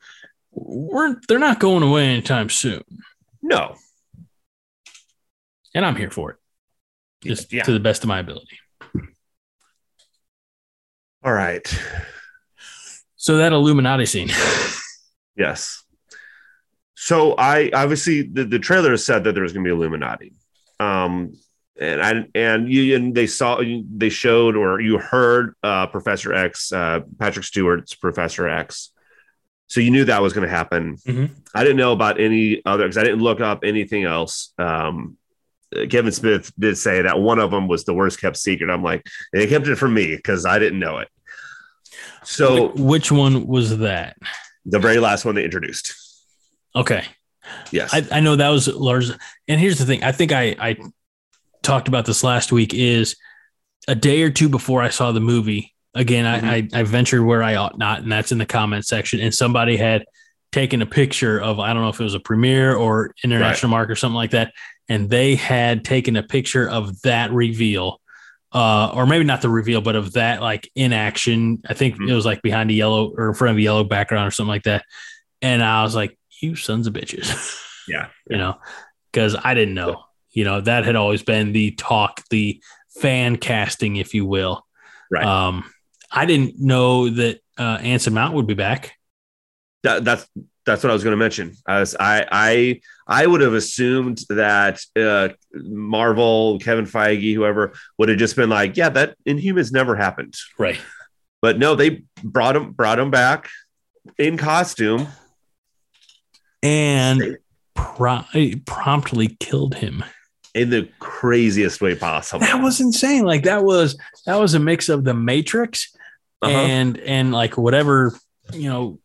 we're 0.51 1.19
they're 1.27 1.39
not 1.39 1.59
going 1.59 1.83
away 1.83 2.05
anytime 2.07 2.47
soon, 2.49 2.81
No, 3.41 3.75
and 5.73 5.85
I'm 5.85 5.95
here 5.95 6.09
for 6.11 6.31
it, 6.31 6.37
just 7.23 7.51
Yeah. 7.51 7.63
to 7.63 7.71
the 7.73 7.79
best 7.79 8.03
of 8.03 8.07
my 8.07 8.19
ability. 8.19 8.59
All 11.25 11.33
right. 11.33 11.67
So 13.15 13.37
that 13.37 13.51
Illuminati 13.53 14.05
scene, 14.05 14.29
Yes. 15.35 15.83
So 16.93 17.33
I 17.37 17.69
obviously 17.73 18.21
the, 18.21 18.45
the 18.45 18.59
trailer 18.59 18.95
said 18.97 19.23
that 19.25 19.33
there 19.33 19.43
was 19.43 19.51
going 19.53 19.65
to 19.65 19.67
be 19.69 19.75
Illuminati, 19.75 20.33
um, 20.79 21.33
and 21.79 22.01
I 22.01 22.25
and 22.33 22.71
you 22.71 22.95
and 22.95 23.13
they 23.13 23.27
saw 23.27 23.61
they 23.95 24.09
showed 24.09 24.55
or 24.55 24.79
you 24.79 24.97
heard 24.97 25.55
uh, 25.61 25.87
Professor 25.87 26.33
X, 26.33 26.71
uh, 26.71 27.01
Patrick 27.19 27.45
Stewart's 27.45 27.95
Professor 27.95 28.47
X, 28.47 28.91
so 29.67 29.81
you 29.81 29.91
knew 29.91 30.05
that 30.05 30.21
was 30.21 30.33
going 30.33 30.47
to 30.47 30.55
happen. 30.55 30.97
Mhm. 31.05 31.29
I 31.53 31.63
didn't 31.63 31.77
know 31.77 31.91
about 31.91 32.19
any 32.19 32.61
other 32.65 32.83
because 32.85 32.97
I 32.97 33.03
didn't 33.03 33.21
look 33.21 33.41
up 33.41 33.63
anything 33.63 34.03
else. 34.03 34.53
Um, 34.57 35.17
Kevin 35.89 36.11
Smith 36.11 36.51
did 36.57 36.77
say 36.77 37.01
that 37.01 37.19
one 37.19 37.39
of 37.39 37.51
them 37.51 37.67
was 37.67 37.83
the 37.83 37.93
worst 37.93 38.21
kept 38.21 38.37
secret. 38.37 38.69
I'm 38.69 38.83
like, 38.83 39.05
they 39.33 39.47
kept 39.47 39.67
it 39.67 39.75
from 39.75 39.93
me 39.93 40.15
because 40.15 40.45
I 40.45 40.59
didn't 40.59 40.79
know 40.79 40.99
it. 40.99 41.09
So 42.25 42.69
Wh- 42.69 42.79
which 42.79 43.11
one 43.11 43.47
was 43.47 43.77
that? 43.79 44.17
the 44.65 44.79
very 44.79 44.99
last 44.99 45.25
one 45.25 45.35
they 45.35 45.43
introduced, 45.43 45.93
Okay, 46.75 47.05
yes, 47.71 47.93
I, 47.93 48.17
I 48.17 48.19
know 48.19 48.35
that 48.35 48.49
was 48.49 48.67
Lars. 48.67 49.11
And 49.47 49.59
here's 49.59 49.77
the 49.77 49.85
thing: 49.85 50.03
I 50.03 50.11
think 50.11 50.31
I 50.31 50.55
I 50.59 50.77
talked 51.61 51.87
about 51.87 52.05
this 52.05 52.23
last 52.23 52.51
week. 52.51 52.73
Is 52.73 53.15
a 53.87 53.95
day 53.95 54.23
or 54.23 54.29
two 54.29 54.49
before 54.49 54.81
I 54.81 54.89
saw 54.89 55.11
the 55.11 55.19
movie. 55.19 55.73
Again, 55.93 56.25
I, 56.25 56.39
mm-hmm. 56.39 56.75
I 56.75 56.79
I 56.81 56.83
ventured 56.83 57.23
where 57.23 57.43
I 57.43 57.55
ought 57.55 57.77
not, 57.77 58.01
and 58.01 58.11
that's 58.11 58.31
in 58.31 58.37
the 58.37 58.45
comment 58.45 58.85
section. 58.85 59.19
And 59.19 59.33
somebody 59.33 59.77
had 59.77 60.05
taken 60.51 60.81
a 60.81 60.85
picture 60.85 61.39
of 61.39 61.59
I 61.59 61.73
don't 61.73 61.83
know 61.83 61.89
if 61.89 61.99
it 61.99 62.03
was 62.03 62.15
a 62.15 62.19
premiere 62.19 62.75
or 62.75 63.13
international 63.23 63.69
mark 63.69 63.89
or 63.89 63.95
something 63.95 64.15
like 64.15 64.31
that, 64.31 64.53
and 64.89 65.09
they 65.09 65.35
had 65.35 65.85
taken 65.85 66.17
a 66.17 66.23
picture 66.23 66.69
of 66.69 67.01
that 67.01 67.31
reveal, 67.31 68.01
uh, 68.55 68.89
or 68.95 69.05
maybe 69.05 69.25
not 69.25 69.41
the 69.41 69.49
reveal, 69.49 69.81
but 69.81 69.95
of 69.97 70.13
that 70.13 70.41
like 70.41 70.71
in 70.75 70.93
action. 70.93 71.61
I 71.67 71.73
think 71.73 71.97
Mhm. 71.97 72.09
it 72.09 72.13
was 72.13 72.25
like 72.25 72.41
behind 72.41 72.71
a 72.71 72.73
yellow 72.73 73.13
or 73.15 73.27
in 73.27 73.33
front 73.35 73.51
of 73.51 73.57
a 73.57 73.61
yellow 73.61 73.83
background 73.83 74.27
or 74.27 74.31
something 74.31 74.49
like 74.49 74.63
that. 74.63 74.85
And 75.41 75.61
I 75.61 75.83
was 75.83 75.93
like, 75.93 76.17
"You 76.41 76.55
sons 76.55 76.87
of 76.87 76.93
bitches," 76.93 77.27
Yeah. 77.87 78.07
you 78.29 78.37
know, 78.37 78.57
because 79.11 79.35
I 79.35 79.53
didn't 79.53 79.75
know. 79.75 80.03
You 80.31 80.45
know, 80.45 80.61
that 80.61 80.85
had 80.85 80.95
always 80.95 81.21
been 81.21 81.51
the 81.51 81.71
talk, 81.71 82.21
the 82.29 82.61
fan 83.01 83.35
casting, 83.37 83.97
if 83.97 84.13
you 84.13 84.25
will. 84.25 84.65
Right. 85.11 85.25
Um, 85.25 85.69
I 86.11 86.25
didn't 86.25 86.57
know 86.59 87.09
that 87.09 87.41
uh, 87.57 87.79
Anson 87.81 88.13
Mount 88.13 88.33
would 88.35 88.47
be 88.47 88.53
back. 88.53 88.93
That, 89.83 90.03
that's 90.05 90.27
that's 90.65 90.83
what 90.83 90.89
I 90.89 90.93
was 90.93 91.03
going 91.03 91.13
to 91.13 91.17
mention. 91.17 91.53
I, 91.67 91.79
was, 91.79 91.95
I 91.99 92.25
I 92.31 92.81
I 93.07 93.25
would 93.27 93.41
have 93.41 93.53
assumed 93.53 94.21
that 94.29 94.81
uh, 94.95 95.29
Marvel, 95.53 96.57
Kevin 96.59 96.85
Feige, 96.85 97.33
whoever 97.35 97.73
would 97.97 98.09
have 98.09 98.17
just 98.17 98.35
been 98.35 98.49
like, 98.49 98.75
yeah, 98.77 98.89
that 98.89 99.15
Inhumans 99.25 99.71
never 99.71 99.95
happened. 99.95 100.35
Right. 100.57 100.79
But 101.41 101.59
no, 101.59 101.75
they 101.75 102.03
brought 102.23 102.55
him 102.55 102.71
brought 102.71 102.97
him 102.99 103.11
back 103.11 103.49
in 104.17 104.37
costume. 104.37 105.07
And 106.63 107.37
pro- 107.75 108.23
promptly 108.65 109.37
killed 109.39 109.75
him. 109.75 110.03
in 110.55 110.69
the 110.69 110.89
craziest 110.99 111.81
way 111.81 111.95
possible. 111.95 112.39
That 112.45 112.63
was 112.63 112.79
insane. 112.81 113.23
Like 113.25 113.43
that 113.43 113.63
was 113.63 113.97
that 114.25 114.39
was 114.39 114.53
a 114.55 114.59
mix 114.59 114.89
of 114.89 115.03
the 115.03 115.13
Matrix 115.13 115.95
Uh-huh. 116.41 116.51
and 116.51 116.97
and 116.97 117.31
like 117.31 117.57
whatever 117.57 118.17
you 118.53 118.69
know. 118.69 118.99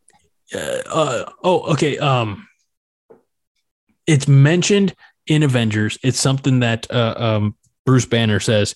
Uh, 0.55 0.83
uh, 0.87 1.33
oh, 1.43 1.73
okay. 1.73 1.99
Um, 1.99 2.47
it's 4.07 4.27
mentioned 4.27 4.95
in 5.27 5.43
Avengers. 5.43 5.99
It's 6.03 6.19
something 6.19 6.61
that 6.61 6.91
uh, 6.91 7.15
um, 7.17 7.57
Bruce 7.87 8.07
Banner 8.07 8.41
says. 8.41 8.75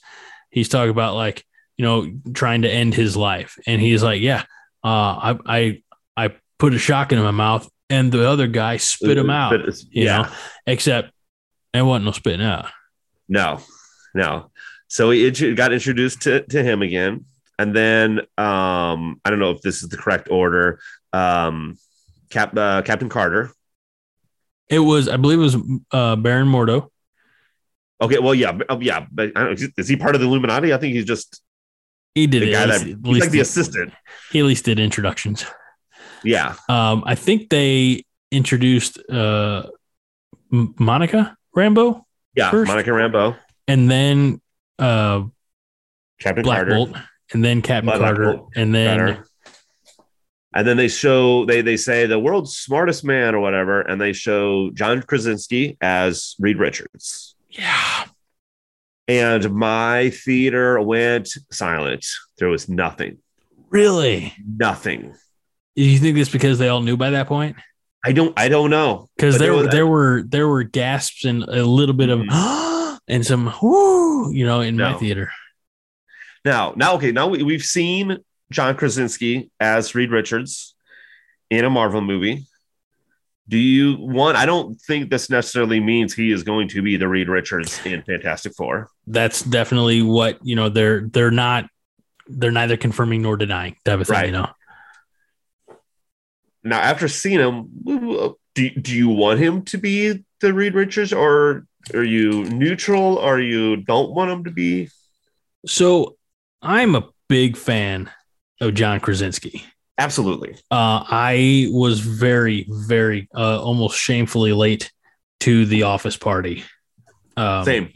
He's 0.50 0.68
talking 0.68 0.90
about 0.90 1.14
like 1.14 1.44
you 1.76 1.84
know 1.84 2.12
trying 2.32 2.62
to 2.62 2.70
end 2.70 2.94
his 2.94 3.16
life, 3.16 3.58
and 3.66 3.80
he's 3.80 4.02
like, 4.02 4.20
yeah, 4.20 4.42
uh, 4.84 5.34
I 5.34 5.38
I 5.46 5.82
I 6.16 6.34
put 6.58 6.74
a 6.74 6.78
shock 6.78 7.12
in 7.12 7.18
my 7.20 7.32
mouth, 7.32 7.68
and 7.90 8.12
the 8.12 8.28
other 8.28 8.46
guy 8.46 8.76
spit 8.76 9.18
him 9.18 9.30
out. 9.30 9.52
You 9.52 10.04
yeah. 10.04 10.22
know, 10.22 10.28
except 10.66 11.10
there 11.72 11.84
wasn't 11.84 12.04
no 12.04 12.12
spitting 12.12 12.46
out. 12.46 12.66
No, 13.28 13.60
no. 14.14 14.50
So 14.88 15.10
he 15.10 15.30
got 15.54 15.72
introduced 15.72 16.22
to, 16.22 16.42
to 16.42 16.62
him 16.62 16.82
again. 16.82 17.24
And 17.58 17.74
then 17.74 18.20
um, 18.38 19.20
I 19.24 19.30
don't 19.30 19.38
know 19.38 19.50
if 19.50 19.60
this 19.60 19.82
is 19.82 19.88
the 19.88 19.96
correct 19.96 20.28
order. 20.30 20.80
Um, 21.14 21.78
Cap, 22.30 22.56
uh, 22.56 22.82
Captain 22.82 23.08
Carter. 23.08 23.50
It 24.68 24.78
was, 24.80 25.08
I 25.08 25.16
believe, 25.16 25.38
it 25.38 25.42
was 25.42 25.56
uh, 25.92 26.16
Baron 26.16 26.48
Mordo. 26.48 26.88
Okay, 28.00 28.18
well, 28.18 28.34
yeah, 28.34 28.58
oh, 28.68 28.80
yeah, 28.80 29.06
but 29.12 29.30
I 29.36 29.44
don't 29.44 29.60
know, 29.60 29.68
is 29.78 29.88
he- 29.88 29.96
part 29.96 30.14
of 30.14 30.20
the 30.20 30.26
Illuminati? 30.26 30.72
I 30.74 30.78
think 30.78 30.94
he's 30.94 31.04
just 31.04 31.40
He 32.14 32.26
did 32.26 32.42
the 32.42 32.48
it. 32.48 32.52
guy 32.52 32.62
At 32.62 32.68
that 32.68 32.80
least- 32.86 32.98
he's 33.06 33.20
like 33.20 33.30
the 33.30 33.36
he- 33.36 33.40
assistant. 33.42 33.92
He 34.32 34.40
at 34.40 34.44
least 34.46 34.64
did 34.64 34.78
introductions. 34.80 35.44
Yeah, 36.24 36.54
Um, 36.68 37.04
I 37.06 37.14
think 37.14 37.50
they 37.50 38.04
introduced 38.32 38.98
uh, 39.10 39.64
M- 40.52 40.74
Monica 40.78 41.36
Rambeau 41.56 42.02
yeah, 42.34 42.50
First- 42.50 42.68
Monica 42.68 42.90
Rambeau, 42.90 43.36
and 43.68 43.90
then 43.90 44.40
uh, 44.78 45.24
Captain 46.18 46.42
Black 46.42 46.60
Carter, 46.66 46.74
Bolt 46.74 46.96
and 47.32 47.44
then 47.44 47.60
Captain 47.62 47.86
Black 47.86 48.00
Carter 48.00 48.32
Bolt, 48.38 48.50
and 48.56 48.74
then 48.74 48.98
Carter. 48.98 49.24
And 50.54 50.66
then 50.66 50.76
they 50.76 50.88
show 50.88 51.44
they 51.46 51.62
they 51.62 51.76
say 51.76 52.06
the 52.06 52.18
world's 52.18 52.56
smartest 52.56 53.04
man 53.04 53.34
or 53.34 53.40
whatever, 53.40 53.80
and 53.80 54.00
they 54.00 54.12
show 54.12 54.70
John 54.70 55.02
Krasinski 55.02 55.76
as 55.80 56.36
Reed 56.38 56.58
Richards. 56.58 57.34
yeah, 57.50 58.04
And 59.08 59.52
my 59.52 60.10
theater 60.10 60.80
went 60.80 61.28
silent. 61.50 62.06
There 62.38 62.48
was 62.48 62.68
nothing. 62.68 63.18
really. 63.70 64.32
Nothing. 64.46 65.14
Do 65.74 65.82
you 65.82 65.98
think 65.98 66.16
it's 66.18 66.30
because 66.30 66.60
they 66.60 66.68
all 66.68 66.82
knew 66.82 66.96
by 66.96 67.10
that 67.10 67.26
point? 67.26 67.56
I 68.06 68.12
don't 68.12 68.38
I 68.38 68.48
don't 68.48 68.70
know. 68.70 69.08
Because 69.16 69.34
But 69.34 69.40
there, 69.40 69.54
was- 69.54 69.68
there 69.68 69.86
were 69.88 70.22
there 70.24 70.46
were 70.46 70.62
gasps 70.62 71.24
and 71.24 71.42
a 71.42 71.64
little 71.64 71.94
bit 71.96 72.10
of 72.10 72.20
mm-hmm. 72.20 72.96
and 73.08 73.26
some 73.26 73.52
whoo, 73.60 74.30
you 74.32 74.46
know, 74.46 74.60
in 74.60 74.76
my 74.76 74.92
theater. 74.94 75.32
now 76.44 76.74
now 76.76 76.94
okay, 76.94 77.10
now 77.10 77.26
we, 77.26 77.42
we've 77.42 77.64
seen 77.64 78.18
John 78.54 78.76
Krasinski 78.76 79.50
as 79.60 79.94
Reed 79.94 80.10
Richards 80.10 80.74
in 81.50 81.64
a 81.64 81.70
Marvel 81.70 82.00
movie. 82.00 82.46
Do 83.46 83.58
you 83.58 83.96
want 83.98 84.38
I 84.38 84.46
don't 84.46 84.80
think 84.80 85.10
this 85.10 85.28
necessarily 85.28 85.78
means 85.78 86.14
he 86.14 86.30
is 86.30 86.42
going 86.42 86.68
to 86.68 86.80
be 86.80 86.96
the 86.96 87.08
Reed 87.08 87.28
Richards 87.28 87.78
in 87.84 88.02
Fantastic 88.02 88.54
Four. 88.56 88.88
That's 89.06 89.42
definitely 89.42 90.00
what 90.00 90.38
you 90.42 90.56
know. 90.56 90.70
They're 90.70 91.02
they're 91.02 91.30
not 91.30 91.68
they're 92.26 92.50
neither 92.50 92.78
confirming 92.78 93.20
nor 93.20 93.36
denying 93.36 93.76
type 93.84 94.00
of 94.00 94.06
thing. 94.06 94.14
Right. 94.14 94.26
You 94.26 94.32
know, 94.32 94.48
Now 96.62 96.80
after 96.80 97.06
seeing 97.06 97.38
him, 97.38 97.68
do, 98.54 98.70
do 98.70 98.96
you 98.96 99.10
want 99.10 99.40
him 99.40 99.62
to 99.66 99.76
be 99.76 100.24
the 100.40 100.54
Reed 100.54 100.74
Richards 100.74 101.12
or 101.12 101.66
are 101.92 102.02
you 102.02 102.44
neutral 102.44 103.16
or 103.16 103.40
you 103.40 103.76
don't 103.76 104.12
want 104.14 104.30
him 104.30 104.44
to 104.44 104.50
be? 104.50 104.88
so 105.66 106.16
I'm 106.62 106.94
a 106.94 107.08
big 107.28 107.56
fan 107.56 108.10
of 108.60 108.74
John 108.74 109.00
Krasinski. 109.00 109.64
Absolutely. 109.98 110.54
Uh, 110.70 111.04
I 111.08 111.68
was 111.70 112.00
very, 112.00 112.66
very, 112.68 113.28
uh, 113.34 113.62
almost 113.62 113.98
shamefully 113.98 114.52
late 114.52 114.90
to 115.40 115.66
the 115.66 115.84
office 115.84 116.16
party. 116.16 116.64
Um, 117.36 117.64
Same. 117.64 117.92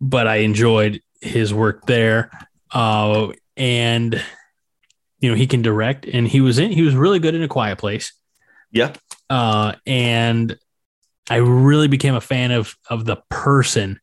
but 0.00 0.26
I 0.26 0.36
enjoyed 0.36 1.00
his 1.20 1.54
work 1.54 1.86
there. 1.86 2.30
Uh, 2.70 3.32
and 3.56 4.22
you 5.20 5.30
know, 5.30 5.36
he 5.36 5.46
can 5.46 5.62
direct 5.62 6.04
and 6.04 6.28
he 6.28 6.40
was 6.40 6.58
in, 6.58 6.70
he 6.70 6.82
was 6.82 6.94
really 6.94 7.18
good 7.18 7.34
in 7.34 7.42
a 7.42 7.48
quiet 7.48 7.78
place. 7.78 8.12
Yeah. 8.70 8.94
Uh, 9.30 9.74
and 9.86 10.58
I 11.30 11.36
really 11.36 11.88
became 11.88 12.14
a 12.14 12.20
fan 12.20 12.52
of, 12.52 12.76
of 12.90 13.06
the 13.06 13.16
person 13.30 13.98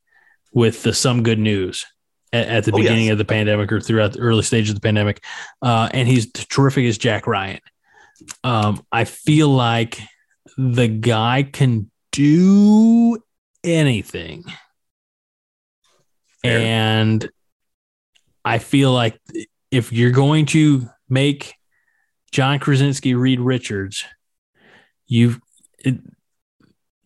with 0.54 0.84
the 0.84 0.94
some 0.94 1.24
good 1.24 1.40
news 1.40 1.86
at, 2.34 2.48
at 2.48 2.64
the 2.66 2.72
Oh, 2.74 2.78
beginning 2.78 3.06
yes. 3.06 3.14
of 3.14 3.18
the 3.20 3.26
pandemic 3.26 3.72
or 3.72 3.80
throughout 3.80 4.14
the 4.14 4.20
early 4.20 4.44
stage 4.44 4.68
of 4.68 4.76
the 4.76 4.82
pandemic. 4.82 5.24
Uh, 5.62 5.88
and 5.94 6.08
he's 6.08 6.30
terrific 6.32 6.86
as 6.86 6.98
Jack 6.98 7.28
Ryan. 7.28 7.62
Um, 8.44 8.86
I 8.92 9.06
feel 9.06 9.50
like 9.50 10.00
the 10.58 10.88
guy 10.88 11.44
can 11.44 11.90
do 12.12 13.18
anything. 13.64 14.44
Fair. 16.42 16.60
And 16.60 17.30
I 18.44 18.58
feel 18.58 18.92
like 18.92 19.20
if 19.72 19.94
you're 19.94 20.12
going 20.12 20.46
to 20.48 20.90
make 21.10 21.56
John 22.32 22.60
Krasinski 22.60 23.14
Reed 23.14 23.40
Richards, 23.40 24.04
you've 25.08 25.40
it, 25.80 25.96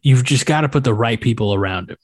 you've 0.01 0.23
just 0.23 0.45
got 0.45 0.61
to 0.61 0.69
put 0.69 0.83
the 0.83 0.93
right 0.93 1.19
people 1.19 1.53
around 1.53 1.91
him. 1.91 1.97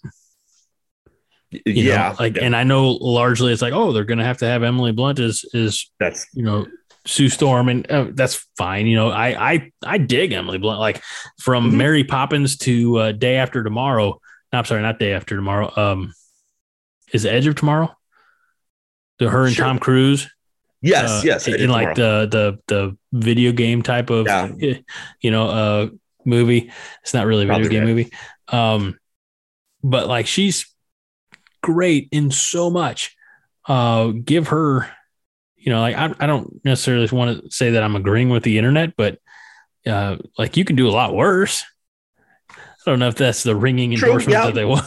You 1.66 1.74
yeah. 1.84 2.10
know? 2.10 2.16
like, 2.20 2.36
yeah, 2.38 2.44
and 2.44 2.56
I 2.56 2.64
know 2.64 2.92
largely 2.92 3.52
it's 3.54 3.62
like, 3.62 3.74
oh, 3.74 3.92
they're 3.92 4.04
going 4.06 4.20
to 4.20 4.26
have 4.26 4.38
to 4.40 4.46
have 4.46 4.64
Emily 4.64 4.92
Blunt 4.92 5.20
as 5.20 5.44
is 5.54 5.92
that's 6.00 6.26
you 6.34 6.44
know 6.44 6.66
Sue 7.06 7.30
Storm, 7.30 7.70
and 7.70 7.90
uh, 7.92 8.08
that's 8.14 8.36
fine. 8.58 8.88
You 8.88 8.96
know, 8.96 9.10
I 9.10 9.54
I 9.54 9.72
I 9.86 9.98
dig 9.98 10.32
Emily 10.32 10.58
Blunt. 10.58 10.80
Like 10.80 11.02
from 11.40 11.72
Mhm. 11.72 11.76
Mary 11.76 12.04
Poppins 12.04 12.58
to 12.60 12.98
uh, 12.98 13.12
Day 13.12 13.36
After 13.36 13.64
Tomorrow. 13.64 14.20
No, 14.52 14.60
I'm 14.60 14.66
sorry, 14.66 14.82
not 14.82 15.00
Day 15.00 15.14
After 15.14 15.36
Tomorrow. 15.36 15.72
Um, 15.76 16.14
is 17.12 17.26
Edge 17.26 17.48
of 17.48 17.56
Tomorrow? 17.56 17.96
To 19.20 19.30
her 19.30 19.46
and 19.46 19.54
Sure. 19.56 19.66
Tom 19.66 19.80
Cruise. 19.80 20.30
yes, 20.82 21.10
uh, 21.10 21.22
yes. 21.24 21.48
I 21.48 21.54
in 21.58 21.70
like 21.70 21.96
the 21.96 22.28
the 22.32 22.60
the 22.68 22.98
video 23.12 23.52
game 23.52 23.82
type 23.84 24.10
of 24.10 24.26
Yeah. 24.28 24.50
you 25.22 25.32
know 25.32 25.48
uh 25.50 25.88
movie. 26.26 26.72
It's 27.04 27.14
not 27.14 27.26
really 27.28 27.44
a 27.44 27.48
video 27.48 27.60
Probably 27.60 27.70
game 27.70 27.84
right. 27.84 27.88
movie. 27.90 28.12
Um, 28.48 28.98
but 29.84 30.08
like 30.08 30.26
she's 30.28 30.73
great 31.64 32.10
in 32.11 32.30
so 32.30 32.69
much. 32.69 33.15
Uh, 33.68 34.07
give 34.23 34.49
her, 34.49 34.88
you 35.56 35.72
know, 35.72 35.80
like 35.81 35.95
I, 35.95 36.14
I 36.19 36.27
don't 36.27 36.64
necessarily 36.64 37.07
want 37.11 37.44
to 37.44 37.49
say 37.52 37.72
that 37.72 37.81
I'm 37.84 37.95
agreeing 37.95 38.30
with 38.30 38.44
the 38.44 38.57
internet, 38.60 38.95
but 38.95 39.18
uh, 39.88 40.18
like 40.38 40.57
you 40.57 40.65
can 40.65 40.76
do 40.76 40.88
a 40.88 40.91
lot 40.91 41.15
worse. 41.15 41.64
I 42.52 42.56
don't 42.91 42.99
know 42.99 43.07
if 43.07 43.15
that's 43.15 43.44
the 43.44 43.56
ringing 43.56 43.95
True, 43.95 44.10
endorsement 44.10 44.34
yeah. 44.38 44.45
that 44.48 44.56
they 44.56 44.65
want. 44.65 44.85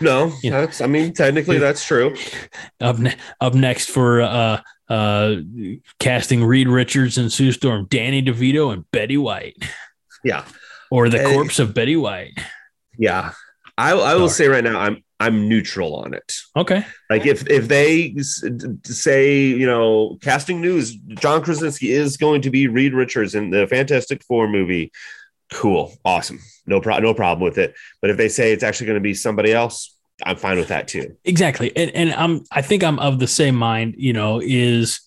no, 0.00 0.32
that's 0.42 0.80
I 0.80 0.86
mean 0.88 1.12
technically 1.14 1.58
that's 1.58 1.84
true. 1.84 2.16
up, 2.80 2.98
ne- 2.98 3.16
up 3.40 3.54
next 3.54 3.90
for 3.90 4.20
uh, 4.22 4.60
uh, 4.88 5.36
casting 6.00 6.42
Reed 6.44 6.66
Richards 6.68 7.16
and 7.18 7.32
Sue 7.32 7.52
Storm, 7.52 7.86
Danny 7.88 8.22
DeVito 8.22 8.72
and 8.72 8.84
Betty 8.90 9.16
White, 9.16 9.56
Yeah. 10.24 10.44
or 10.90 11.08
the 11.08 11.18
Hey. 11.18 11.32
corpse 11.32 11.60
of 11.60 11.72
Betty 11.74 11.96
White. 11.96 12.32
Yeah. 12.98 13.32
I 13.78 13.92
I 13.92 14.14
will 14.16 14.28
Sorry. 14.28 14.48
say 14.48 14.48
right 14.48 14.64
now 14.64 14.80
I'm 14.80 15.04
I'm 15.24 15.48
neutral 15.48 15.94
on 15.96 16.14
it. 16.14 16.34
Okay. 16.56 16.84
Like 17.10 17.26
if 17.26 17.48
if 17.48 17.68
they 17.68 18.14
say 18.84 19.38
you 19.44 19.66
know 19.66 20.18
casting 20.22 20.60
news, 20.60 20.94
John 21.24 21.42
Krasinski 21.42 21.92
is 21.92 22.16
going 22.16 22.42
to 22.42 22.50
be 22.50 22.66
Reed 22.68 22.94
Richards 22.94 23.34
in 23.34 23.50
the 23.50 23.66
Fantastic 23.66 24.22
Four 24.24 24.48
movie. 24.48 24.90
Cool, 25.52 25.92
awesome, 26.04 26.40
no 26.66 26.80
problem, 26.80 27.04
no 27.04 27.14
problem 27.14 27.44
with 27.44 27.58
it. 27.58 27.74
But 28.00 28.10
if 28.10 28.16
they 28.16 28.28
say 28.28 28.52
it's 28.52 28.62
actually 28.62 28.86
going 28.86 29.00
to 29.02 29.08
be 29.10 29.14
somebody 29.14 29.52
else, 29.52 29.94
I'm 30.24 30.36
fine 30.36 30.56
with 30.56 30.68
that 30.68 30.88
too. 30.88 31.16
Exactly. 31.24 31.76
And, 31.76 31.90
and 31.90 32.14
I'm, 32.14 32.44
I 32.50 32.62
think 32.62 32.82
I'm 32.82 32.98
of 32.98 33.18
the 33.18 33.26
same 33.26 33.54
mind, 33.54 33.96
you 33.98 34.14
know, 34.14 34.40
is, 34.42 35.00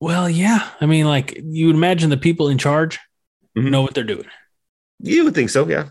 well, 0.00 0.30
yeah. 0.30 0.68
I 0.80 0.86
mean, 0.86 1.06
like 1.06 1.40
you 1.42 1.66
would 1.66 1.74
imagine 1.74 2.08
the 2.10 2.16
people 2.16 2.48
in 2.48 2.58
charge 2.58 3.00
Mhm. 3.58 3.70
know 3.70 3.82
what 3.82 3.94
they're 3.94 4.04
doing. 4.04 4.26
You 5.00 5.24
would 5.24 5.34
think 5.34 5.50
so, 5.50 5.68
yeah. 5.68 5.88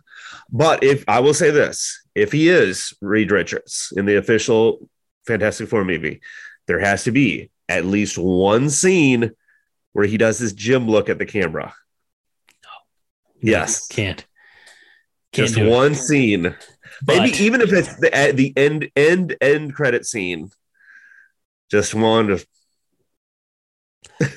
But 0.51 0.83
if 0.83 1.05
I 1.07 1.19
will 1.21 1.33
say 1.33 1.49
this, 1.51 2.01
if 2.13 2.31
he 2.31 2.49
is 2.49 2.93
Reed 3.01 3.31
Richards 3.31 3.93
in 3.95 4.05
the 4.05 4.17
official 4.17 4.89
Fantastic 5.25 5.69
Four 5.69 5.85
movie, 5.85 6.21
there 6.67 6.79
has 6.79 7.05
to 7.05 7.11
be 7.11 7.51
at 7.69 7.85
least 7.85 8.17
one 8.17 8.69
scene 8.69 9.31
where 9.93 10.05
he 10.05 10.17
does 10.17 10.39
this 10.39 10.53
Jim 10.53 10.87
look 10.87 11.09
at 11.09 11.17
the 11.19 11.25
camera. 11.25 11.73
No, 12.63 12.69
Yes. 13.41 13.87
Can't. 13.87 14.25
Can't 15.31 15.47
Just 15.47 15.55
do 15.55 15.65
it. 15.65 15.69
one 15.69 15.95
scene. 15.95 16.55
Maybe 17.07 17.29
even 17.43 17.61
if 17.61 17.71
it's 17.71 17.95
the 17.97 18.13
at 18.13 18.35
the 18.35 18.53
end 18.57 18.89
end 18.95 19.37
end 19.39 19.73
credit 19.73 20.05
scene. 20.05 20.49
Just 21.69 21.95
one 21.95 22.27
to 22.27 22.45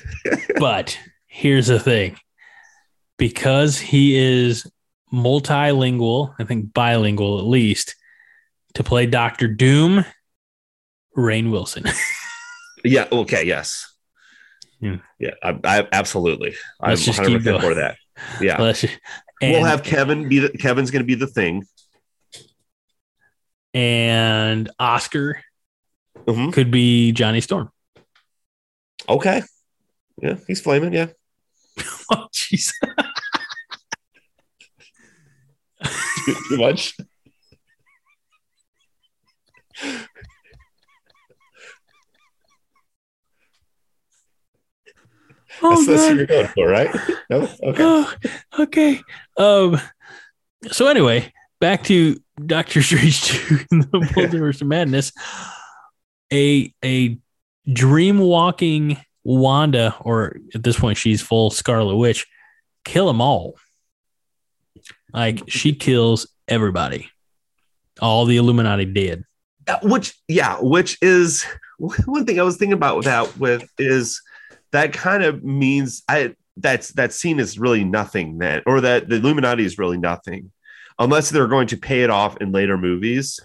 But 0.59 0.97
here's 1.27 1.67
the 1.67 1.79
thing 1.79 2.17
because 3.17 3.77
he 3.77 4.15
is 4.17 4.65
multilingual, 5.15 6.35
I 6.39 6.43
think 6.43 6.73
bilingual 6.73 7.39
at 7.39 7.45
least, 7.45 7.95
to 8.75 8.83
play 8.83 9.05
Doctor 9.05 9.47
Doom, 9.47 10.05
Rainn 11.17 11.51
Wilson. 11.51 11.85
Yeah, 12.87 13.07
okay, 13.11 13.43
yes. 13.47 13.91
Yeah. 14.79 14.97
Yeah, 15.19 15.31
I, 15.41 15.57
I 15.63 15.87
absolutely. 15.91 16.53
I'm 16.79 16.91
Let's 16.91 17.03
just 17.03 17.17
keep 17.19 17.41
100% 17.41 17.43
going. 17.43 17.61
for 17.61 17.73
that. 17.73 17.97
Yeah. 18.39 18.57
Just- 18.73 18.99
we'll 19.41 19.63
have 19.63 19.81
Kevin 19.81 20.29
be 20.29 20.37
the, 20.37 20.49
Kevin's 20.49 20.91
going 20.91 21.01
to 21.01 21.05
be 21.07 21.15
the 21.15 21.25
thing. 21.25 21.63
and 23.73 24.69
Oscar 24.77 25.41
Mhm. 26.27 26.53
could 26.53 26.69
be 26.69 27.11
Johnny 27.11 27.41
Storm. 27.41 27.71
Okay. 29.09 29.41
Yeah, 30.21 30.35
he's 30.45 30.61
flaming. 30.61 30.93
Yeah. 30.93 31.07
Oh, 32.11 32.27
jeez. 32.31 32.71
Too, 36.49 36.57
much. 36.57 36.95
Oh, 45.61 45.69
that's, 45.69 45.87
that's 45.87 46.01
what 46.01 46.15
you're 46.17 46.25
going 46.25 46.47
for, 46.47 46.67
right? 46.67 46.95
No? 47.29 47.49
Okay. 47.63 47.83
Oh, 47.83 48.13
okay. 48.59 49.01
Um. 49.37 49.79
So 50.71 50.87
anyway, 50.87 51.31
back 51.59 51.83
to 51.85 52.19
Doctor 52.43 52.81
Strange 52.83 53.23
2 53.23 53.57
in 53.71 53.79
the 53.79 53.87
Multiverse 53.87 54.61
of 54.61 54.67
Madness. 54.67 55.11
A 56.33 56.73
a 56.83 57.17
dream 57.71 58.19
walking 58.19 58.97
Wanda, 59.23 59.95
or 60.01 60.37
at 60.53 60.63
this 60.63 60.79
point 60.79 60.97
she's 60.97 61.21
full 61.21 61.49
Scarlet 61.49 61.95
Witch, 61.95 62.25
kill 62.83 63.07
them 63.07 63.21
all. 63.21 63.55
Like 65.15 65.43
she 65.47 65.73
kills 65.73 66.27
everybody. 66.47 67.09
All 68.01 68.25
the 68.25 68.37
Illuminati 68.37 68.85
dead. 68.85 69.23
Uh, 69.67 69.79
which 69.81 70.13
yeah 70.27 70.57
which 70.59 70.95
is 71.01 71.43
one 72.05 72.23
thing 72.23 72.39
i 72.39 72.43
was 72.43 72.55
thinking 72.55 72.73
about 72.73 73.03
that 73.03 73.35
with 73.39 73.67
is 73.79 74.21
that 74.71 74.93
kind 74.93 75.23
of 75.23 75.43
means 75.43 76.03
i 76.07 76.35
that's 76.57 76.89
that 76.89 77.11
scene 77.11 77.39
is 77.39 77.57
really 77.57 77.83
nothing 77.83 78.37
then 78.37 78.61
or 78.67 78.79
that 78.79 79.09
the 79.09 79.15
illuminati 79.15 79.65
is 79.65 79.79
really 79.79 79.97
nothing 79.97 80.51
unless 80.99 81.31
they're 81.31 81.47
going 81.47 81.65
to 81.65 81.77
pay 81.77 82.03
it 82.03 82.11
off 82.11 82.37
in 82.37 82.51
later 82.51 82.77
movies 82.77 83.39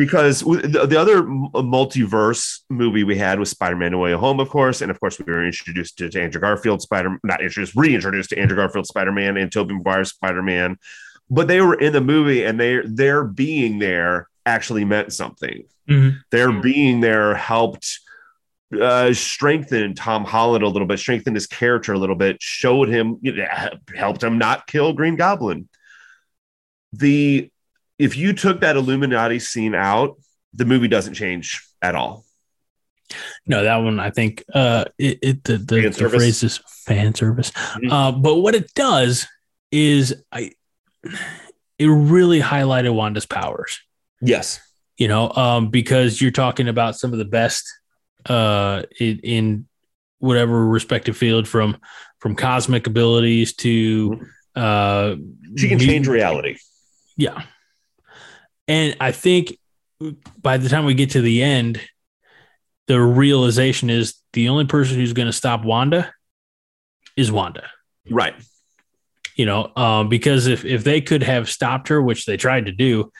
because 0.00 0.40
the, 0.40 0.86
the 0.88 0.98
other 0.98 1.24
multiverse 1.24 2.60
movie 2.70 3.04
we 3.04 3.18
had 3.18 3.38
was 3.38 3.50
spider-man 3.50 3.92
no 3.92 3.98
way 3.98 4.12
home 4.12 4.40
of 4.40 4.48
course 4.48 4.80
and 4.80 4.90
of 4.90 4.98
course 4.98 5.18
we 5.18 5.30
were 5.30 5.44
introduced 5.44 5.98
to, 5.98 6.06
andrew 6.18 6.40
garfield 6.40 6.80
spider 6.80 7.18
not 7.22 7.42
introduced 7.42 7.76
reintroduced 7.76 8.30
to 8.30 8.38
andrew 8.38 8.56
garfield 8.56 8.86
spider-man 8.86 9.36
and 9.36 9.52
tobey 9.52 9.74
maguire's 9.74 10.08
spider-man 10.08 10.78
but 11.28 11.48
they 11.48 11.60
were 11.60 11.74
in 11.74 11.92
the 11.92 12.00
movie 12.00 12.44
and 12.44 12.58
they 12.58 12.80
their 12.86 13.24
being 13.24 13.78
there 13.78 14.26
actually 14.46 14.86
meant 14.86 15.12
something 15.12 15.64
their 16.30 16.50
being 16.50 17.00
there 17.00 17.34
helped 17.34 18.00
uh, 18.80 19.12
strengthen 19.12 19.94
Tom 19.94 20.24
Holland 20.24 20.62
a 20.62 20.68
little 20.68 20.86
bit, 20.86 21.00
strengthen 21.00 21.34
his 21.34 21.48
character 21.48 21.92
a 21.92 21.98
little 21.98 22.14
bit, 22.14 22.36
showed 22.40 22.88
him, 22.88 23.18
you 23.20 23.34
know, 23.34 23.44
helped 23.96 24.22
him 24.22 24.38
not 24.38 24.68
kill 24.68 24.92
Green 24.92 25.16
Goblin. 25.16 25.68
The 26.92 27.49
if 28.00 28.16
you 28.16 28.32
took 28.32 28.60
that 28.60 28.76
Illuminati 28.76 29.38
scene 29.38 29.74
out, 29.74 30.16
the 30.54 30.64
movie 30.64 30.88
doesn't 30.88 31.14
change 31.14 31.62
at 31.82 31.94
all. 31.94 32.24
No, 33.46 33.62
that 33.64 33.76
one 33.76 33.98
I 34.00 34.10
think 34.10 34.44
uh 34.54 34.84
it, 34.98 35.18
it 35.22 35.44
the, 35.44 35.58
the, 35.58 35.88
the 35.88 36.08
phrase 36.08 36.42
is 36.42 36.60
fan 36.86 37.14
service. 37.14 37.50
Mhm. 37.50 37.90
Uh 37.90 38.12
but 38.12 38.36
what 38.36 38.54
it 38.54 38.72
does 38.74 39.26
is 39.70 40.14
I 40.32 40.52
it 41.78 41.86
really 41.86 42.40
highlighted 42.40 42.94
Wanda's 42.94 43.26
powers, 43.26 43.80
Yes. 44.20 44.60
you 44.96 45.08
know, 45.08 45.30
um 45.32 45.70
because 45.70 46.20
you're 46.22 46.30
talking 46.30 46.68
about 46.68 46.96
some 46.96 47.12
of 47.12 47.18
the 47.18 47.24
best 47.24 47.64
uh 48.26 48.82
in, 48.98 49.18
in 49.20 49.66
whatever 50.18 50.66
respective 50.66 51.16
field 51.16 51.48
from 51.48 51.76
from 52.20 52.36
cosmic 52.36 52.86
abilities 52.86 53.54
to 53.56 54.20
uh 54.54 55.16
She 55.56 55.68
can 55.68 55.78
change 55.80 56.06
reality. 56.06 56.56
yeah. 57.16 57.42
And 58.70 58.96
I 59.00 59.10
think 59.10 59.58
by 60.40 60.56
the 60.58 60.68
time 60.68 60.84
we 60.84 60.94
get 60.94 61.10
to 61.10 61.20
the 61.20 61.42
end, 61.42 61.80
the 62.86 63.00
realization 63.00 63.90
is 63.90 64.14
the 64.32 64.48
only 64.48 64.64
person 64.64 64.96
who's 64.96 65.12
going 65.12 65.26
to 65.26 65.32
stop 65.32 65.64
Wanda 65.64 66.14
is 67.16 67.32
Wanda. 67.32 67.68
Right. 68.08 68.34
You 69.34 69.46
know, 69.46 69.72
um, 69.74 70.08
because 70.08 70.46
if 70.46 70.64
if 70.64 70.84
they 70.84 71.00
could 71.00 71.22
have 71.24 71.50
stopped 71.50 71.88
her, 71.88 72.00
which 72.00 72.26
they 72.26 72.36
tried 72.36 72.66
to 72.66 72.72
do, 72.72 73.10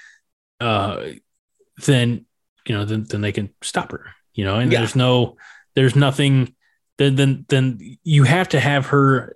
uh, 0.60 1.06
then 1.84 2.26
you 2.66 2.76
know, 2.76 2.84
then 2.84 3.04
then 3.08 3.20
they 3.20 3.32
can 3.32 3.50
stop 3.62 3.90
her. 3.90 4.12
You 4.34 4.44
know, 4.44 4.56
and 4.56 4.70
Yeah. 4.70 4.78
there's 4.80 4.94
no, 4.94 5.36
there's 5.74 5.96
nothing. 5.96 6.54
Then 6.98 7.16
then 7.16 7.44
then 7.48 7.98
you 8.04 8.22
have 8.22 8.50
to 8.50 8.60
have 8.60 8.86
her 8.86 9.34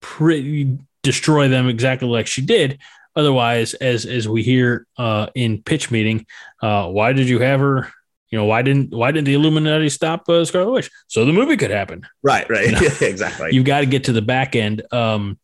pretty 0.00 0.78
destroy 1.02 1.48
them 1.48 1.68
exactly 1.68 2.08
like 2.08 2.26
she 2.28 2.42
did. 2.42 2.78
Otherwise, 3.16 3.74
as 3.74 4.04
as 4.04 4.28
we 4.28 4.42
hear 4.42 4.86
uh, 4.98 5.26
in 5.34 5.62
pitch 5.62 5.90
meeting, 5.90 6.26
uh, 6.62 6.86
why 6.88 7.12
did 7.12 7.28
you 7.28 7.38
have 7.40 7.60
her? 7.60 7.90
You 8.30 8.38
know, 8.38 8.44
why 8.44 8.62
didn't 8.62 8.90
why 8.94 9.10
didn't 9.12 9.26
the 9.26 9.34
Illuminati 9.34 9.88
stop 9.88 10.28
uh, 10.28 10.44
Scarlet 10.44 10.70
Witch 10.72 10.90
so 11.08 11.24
the 11.24 11.32
movie 11.32 11.56
could 11.56 11.70
happen? 11.70 12.06
Right. 12.22 12.48
Right. 12.50 12.70
No. 12.70 12.80
Yeah, 12.80 12.90
exactly. 13.00 13.50
You've 13.52 13.64
got 13.64 13.80
to 13.80 13.86
get 13.86 14.04
to 14.04 14.12
the 14.12 14.20
back 14.22 14.54
end. 14.56 14.82
Um, 14.92 15.38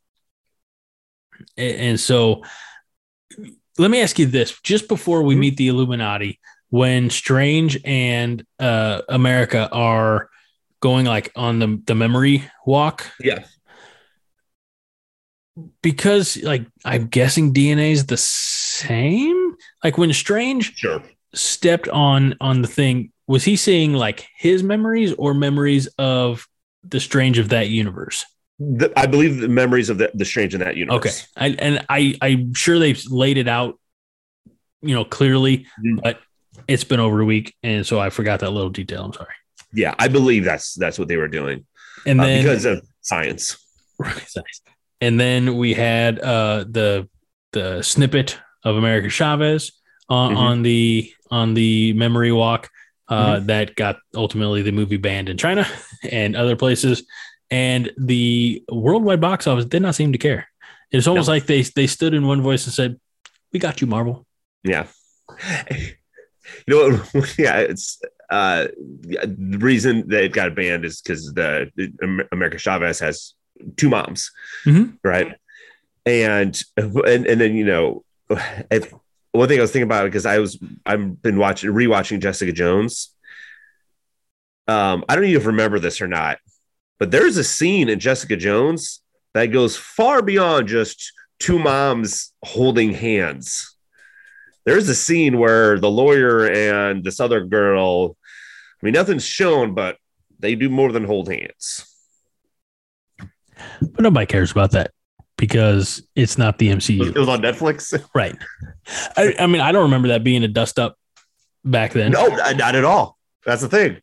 a- 1.57 1.77
and, 1.79 1.99
so, 2.01 2.43
let 3.79 3.91
me 3.91 4.01
ask 4.03 4.19
you 4.19 4.27
this: 4.27 4.59
just 4.63 4.89
before 4.89 5.23
we 5.23 5.35
Mhm. 5.35 5.39
meet 5.39 5.57
the 5.57 5.69
Illuminati, 5.69 6.41
when 6.71 7.09
Strange 7.11 7.79
and 7.85 8.45
uh, 8.59 9.03
America 9.09 9.69
are 9.73 10.29
going 10.81 11.07
like 11.07 11.31
on 11.37 11.59
the 11.61 11.81
the 11.87 11.95
memory 11.95 12.45
walk, 12.67 13.07
yeah. 13.21 13.45
Because 15.83 16.37
like 16.43 16.67
I'm 16.85 17.07
guessing 17.09 17.53
DNA 17.53 17.93
is 17.93 18.07
the 18.07 18.17
same. 18.17 19.57
Like 19.85 19.99
when 19.99 20.13
Strange 20.13 20.75
Sure. 20.77 21.03
stepped 21.35 21.89
on 21.89 22.35
on 22.41 22.63
the 22.63 22.69
thing, 22.69 23.13
was 23.27 23.45
he 23.45 23.57
seeing 23.57 23.93
like 23.95 24.27
his 24.37 24.63
memories 24.63 25.13
or 25.15 25.35
memories 25.35 25.87
of 25.99 26.47
the 26.85 27.01
Strange 27.01 27.39
of 27.39 27.51
that 27.51 27.69
universe? 27.69 28.25
The, 28.59 28.93
I 28.97 29.07
believe 29.07 29.41
the 29.41 29.49
memories 29.49 29.91
of 29.91 29.99
the, 29.99 30.11
the 30.15 30.25
strange 30.25 30.55
in 30.55 30.61
that 30.61 30.77
universe. 30.77 31.27
Okay, 31.37 31.47
I, 31.55 31.57
and 31.59 31.85
I 31.89 32.15
I'm 32.23 32.55
sure 32.55 32.79
they've 32.79 33.03
laid 33.09 33.37
it 33.37 33.49
out, 33.49 33.81
you 34.83 34.95
know, 34.95 35.05
clearly, 35.05 35.67
Mhm. 35.85 36.01
but 36.03 36.21
it's 36.69 36.85
been 36.85 37.01
over 37.01 37.21
a 37.21 37.25
week, 37.25 37.57
and 37.65 37.85
so 37.85 37.99
I 37.99 38.11
forgot 38.11 38.39
that 38.41 38.51
little 38.51 38.71
detail. 38.71 39.05
I'm 39.05 39.13
sorry. 39.15 39.35
Yeah, 39.73 39.95
I 39.99 40.07
believe 40.09 40.45
that's 40.45 40.75
that's 40.75 40.97
what 40.99 41.09
they 41.09 41.17
were 41.17 41.29
doing 41.29 41.65
And 42.07 42.21
uh, 42.21 42.25
then 42.25 42.43
because 42.43 42.65
of 42.67 42.85
science. 43.01 43.57
and 45.03 45.19
then 45.21 45.57
we 45.57 45.75
had 45.75 46.19
uh 46.21 46.65
the 46.79 47.09
the 47.53 47.83
snippet 47.83 48.39
of 48.65 48.77
America 48.77 49.09
Chavez 49.11 49.73
on, 50.09 50.33
Mhm. 50.33 50.37
on 50.37 50.63
the 50.63 51.13
on 51.31 51.55
the 51.55 51.93
memory 51.95 52.33
walk 52.33 52.71
uh, 53.09 53.37
Mm-hmm. 53.37 53.47
that 53.47 53.75
got 53.77 53.97
ultimately 54.15 54.63
the 54.63 54.73
movie 54.73 54.97
banned 54.97 55.29
in 55.29 55.37
China 55.37 55.67
and 56.11 56.35
other 56.37 56.57
places, 56.57 57.03
and 57.51 57.91
the 57.99 58.63
worldwide 58.71 59.21
box 59.21 59.47
office 59.47 59.67
did 59.67 59.83
not 59.83 59.95
seem 59.95 60.13
to 60.13 60.19
care. 60.19 60.47
It's 60.91 61.07
almost 61.09 61.29
No. 61.29 61.35
like 61.35 61.47
they 61.47 61.63
they 61.79 61.87
stood 61.87 62.15
in 62.15 62.27
one 62.27 62.41
voice 62.43 62.65
and 62.67 62.73
said, 62.73 63.01
"We 63.53 63.59
got 63.59 63.81
you, 63.81 63.87
Marvel." 63.87 64.27
Yeah. 64.65 64.87
You 66.67 66.69
know 66.69 66.99
what? 67.13 67.35
Yeah, 67.39 67.59
it's 67.61 68.01
uh, 68.31 68.67
the 69.03 69.59
reason 69.61 70.09
that 70.09 70.25
it 70.25 70.33
got 70.33 70.55
banned 70.55 70.85
is 70.85 71.01
because 71.01 71.33
the 71.35 71.71
America 72.33 72.59
Chavez 72.59 72.99
has 73.01 73.35
two 73.77 73.89
moms, 73.89 74.31
Mhm. 74.67 74.99
right? 75.05 75.35
and 76.05 76.61
and 76.77 77.27
and 77.27 77.41
then 77.41 77.55
you 77.55 77.65
know, 77.65 78.05
if, 78.71 78.93
one 79.31 79.49
thing 79.49 79.59
I 79.59 79.63
was 79.63 79.71
thinking 79.71 79.85
about 79.89 80.05
because 80.05 80.27
I 80.27 80.39
was 80.39 80.59
I've 80.85 81.23
been 81.23 81.39
watching 81.39 81.71
rewatching 81.71 82.21
Jessica 82.21 82.53
Jones. 82.53 83.15
Um, 84.69 85.05
I 85.09 85.15
don't 85.17 85.25
even 85.25 85.47
remember 85.47 85.79
this 85.79 86.01
or 86.01 86.09
not, 86.09 86.39
but 86.99 87.11
there's 87.11 87.37
a 87.37 87.45
scene 87.45 87.89
in 87.89 87.99
Jessica 87.99 88.37
Jones 88.37 89.01
that 89.35 89.47
goes 89.47 89.77
far 89.77 90.23
beyond 90.23 90.69
just 90.69 91.13
two 91.39 91.59
moms 91.59 92.33
holding 92.45 92.93
hands. 92.95 93.77
There's 94.65 94.89
a 94.89 94.95
scene 94.95 95.39
where 95.39 95.79
the 95.81 95.91
lawyer 95.91 96.47
and 96.47 97.03
this 97.03 97.19
other 97.19 97.45
girl, 97.45 98.17
I 98.81 98.87
mean, 98.87 98.95
nothing's 98.95 99.25
shown, 99.27 99.75
but 99.75 99.97
they 100.39 100.55
do 100.55 100.69
more 100.69 100.93
than 100.93 101.05
hold 101.05 101.29
hands. 101.29 101.85
But 103.81 104.01
nobody 104.01 104.27
cares 104.27 104.53
about 104.53 104.71
that 104.73 104.93
because 105.37 106.07
it's 106.15 106.39
not 106.39 106.59
the 106.59 106.69
MCU. 106.69 107.09
It 107.09 107.19
was 107.19 107.29
on 107.29 107.41
Netflix. 107.43 107.93
Right. 108.15 108.37
I, 109.17 109.35
I 109.39 109.47
mean, 109.47 109.61
I 109.61 109.73
don't 109.73 109.83
remember 109.83 110.09
that 110.09 110.23
being 110.25 110.45
a 110.45 110.49
dust 110.49 110.79
up 110.79 110.97
back 111.65 111.93
then. 111.93 112.13
No, 112.13 112.27
not 112.29 112.75
at 112.75 112.85
all. 112.85 113.19
That's 113.45 113.63
the 113.63 113.69
thing. 113.69 114.01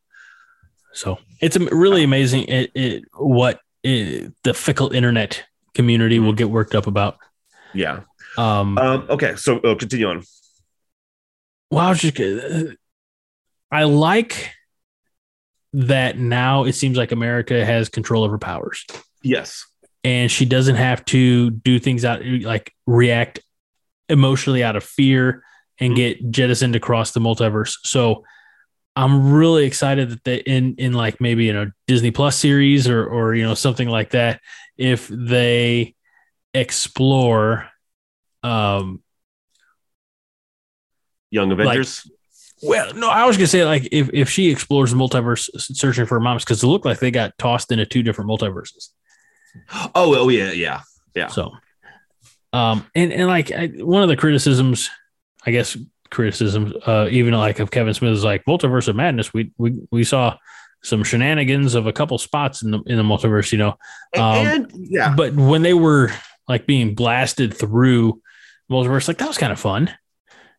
So 0.94 1.20
it's 1.42 1.58
really 1.58 2.04
amazing 2.04 2.46
it, 2.46 2.72
it 2.74 3.04
what 3.16 3.60
it, 3.84 4.34
the 4.44 4.54
fickle 4.54 4.92
internet 4.92 5.44
community 5.76 6.20
will 6.20 6.34
get 6.34 6.50
worked 6.50 6.76
up 6.76 6.88
about. 6.88 7.18
Yeah. 7.74 8.02
Um, 8.38 8.78
Um, 8.78 9.06
okay, 9.10 9.36
so 9.36 9.60
uh, 9.60 9.76
continue 9.76 10.08
on. 10.08 10.24
well, 11.72 11.86
I 11.86 11.90
was 11.90 12.00
just, 12.02 12.20
uh, 12.20 12.74
I 13.72 13.84
like 13.84 14.52
that 15.74 16.18
now 16.18 16.64
it 16.64 16.74
seems 16.74 16.98
like 16.98 17.12
America 17.12 17.64
has 17.66 17.90
control 17.90 18.24
over 18.24 18.38
powers 18.40 18.86
Yes. 19.22 19.66
and 20.04 20.32
she 20.32 20.46
doesn't 20.46 20.76
have 20.78 21.04
to 21.06 21.50
do 21.52 21.78
things 21.78 22.06
out 22.06 22.22
like 22.26 22.74
react 22.88 23.40
emotionally 24.08 24.64
out 24.64 24.76
of 24.78 24.84
fear 24.84 25.44
and 25.80 25.92
Mhm. 25.94 25.96
get 25.98 26.32
jettisoned 26.32 26.76
across 26.76 27.12
the 27.12 27.20
multiverse. 27.20 27.76
So 27.84 28.24
I'm 28.96 29.32
really 29.34 29.66
excited 29.66 30.10
that 30.10 30.24
they 30.24 30.38
in 30.38 30.76
in 30.78 30.94
like 30.94 31.20
maybe 31.22 31.50
in 31.50 31.58
a 31.58 31.74
Disney 31.88 32.12
Plus 32.12 32.38
series 32.38 32.88
or 32.88 33.06
or 33.06 33.36
you 33.36 33.44
know 33.44 33.54
something 33.56 33.88
like 33.90 34.12
that 34.12 34.40
if 34.78 35.08
they 35.10 35.96
explore 36.54 37.68
um 38.44 39.04
Young 41.32 41.52
Avengers. 41.52 42.10
well 42.64 42.94
no 42.94 43.10
I 43.10 43.26
was 43.26 43.38
gonna 43.38 43.48
say 43.48 43.64
like 43.66 43.88
if 43.92 44.10
if 44.14 44.30
she 44.30 44.50
explores 44.50 44.92
the 44.92 44.98
multiverse 44.98 45.50
searching 45.60 46.06
for 46.06 46.16
her 46.16 46.20
moms 46.20 46.44
because 46.44 46.64
it 46.64 46.68
looked 46.68 46.86
like 46.86 47.00
they 47.00 47.12
got 47.12 47.38
tossed 47.38 47.72
into 47.72 47.86
two 47.86 48.02
different 48.04 48.30
multiverses. 48.30 48.90
Oh, 49.74 49.92
oh 49.96 50.30
yeah, 50.30 50.52
yeah. 50.52 50.82
Yeah. 51.16 51.28
So, 51.28 51.52
um, 52.54 52.86
and 52.96 53.12
and 53.12 53.28
like 53.28 53.52
I, 53.52 53.68
one 53.68 54.04
of 54.04 54.10
the 54.10 54.18
criticisms, 54.18 54.90
I 55.46 55.52
guess 55.52 55.78
criticisms, 56.10 56.74
uh, 56.86 57.08
even 57.12 57.34
like 57.34 57.60
of 57.60 57.72
Kevin 57.72 57.94
Smith 57.94 58.14
is 58.14 58.24
like 58.24 58.46
multiverse 58.46 58.88
of 58.88 58.96
madness. 58.96 59.34
We 59.34 59.52
we 59.58 59.80
we 59.92 60.04
saw 60.04 60.38
some 60.84 61.04
shenanigans 61.04 61.76
of 61.76 61.88
a 61.88 61.94
couple 61.94 62.18
spots 62.18 62.62
in 62.62 62.72
the 62.72 62.82
in 62.86 62.98
the 62.98 63.04
multiverse, 63.04 63.52
you 63.52 63.58
know. 63.58 63.76
Um, 64.16 64.48
and 64.48 64.72
yeah, 64.74 65.14
But 65.16 65.34
when 65.36 65.62
they 65.62 65.74
were 65.74 66.12
like 66.48 66.66
being 66.66 66.96
blasted 66.96 67.54
through 67.54 68.22
multiverse, 68.72 69.08
like 69.08 69.18
that 69.18 69.28
was 69.28 69.38
kind 69.38 69.52
of 69.52 69.60
fun. 69.60 69.94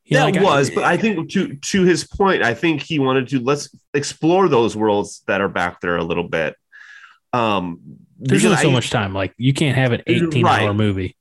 You 0.05 0.17
know, 0.19 0.27
that 0.27 0.35
like, 0.35 0.41
I- 0.41 0.43
was, 0.43 0.71
but 0.71 0.85
I 0.85 0.97
think 0.97 1.31
to 1.31 1.55
to 1.55 1.85
his 1.85 2.07
point, 2.07 2.43
I 2.43 2.55
think 2.55 2.83
he 2.83 2.99
wanted 2.99 3.29
to 3.29 3.41
let's 3.41 3.75
explore 3.95 4.49
those 4.49 4.77
worlds 4.77 5.23
that 5.27 5.41
are 5.41 5.49
back 5.49 5.81
there 5.81 5.97
a 5.97 6.05
little 6.05 6.29
bit. 6.29 6.57
Um, 7.33 7.81
there's 8.21 8.45
only 8.45 8.59
so 8.59 8.71
much 8.71 8.91
time. 8.91 9.15
Like 9.15 9.35
you 9.37 9.53
can't 9.53 9.77
have 9.77 9.93
an 9.93 10.03
18 10.07 10.47
hour 10.47 10.75
movie. 10.75 11.17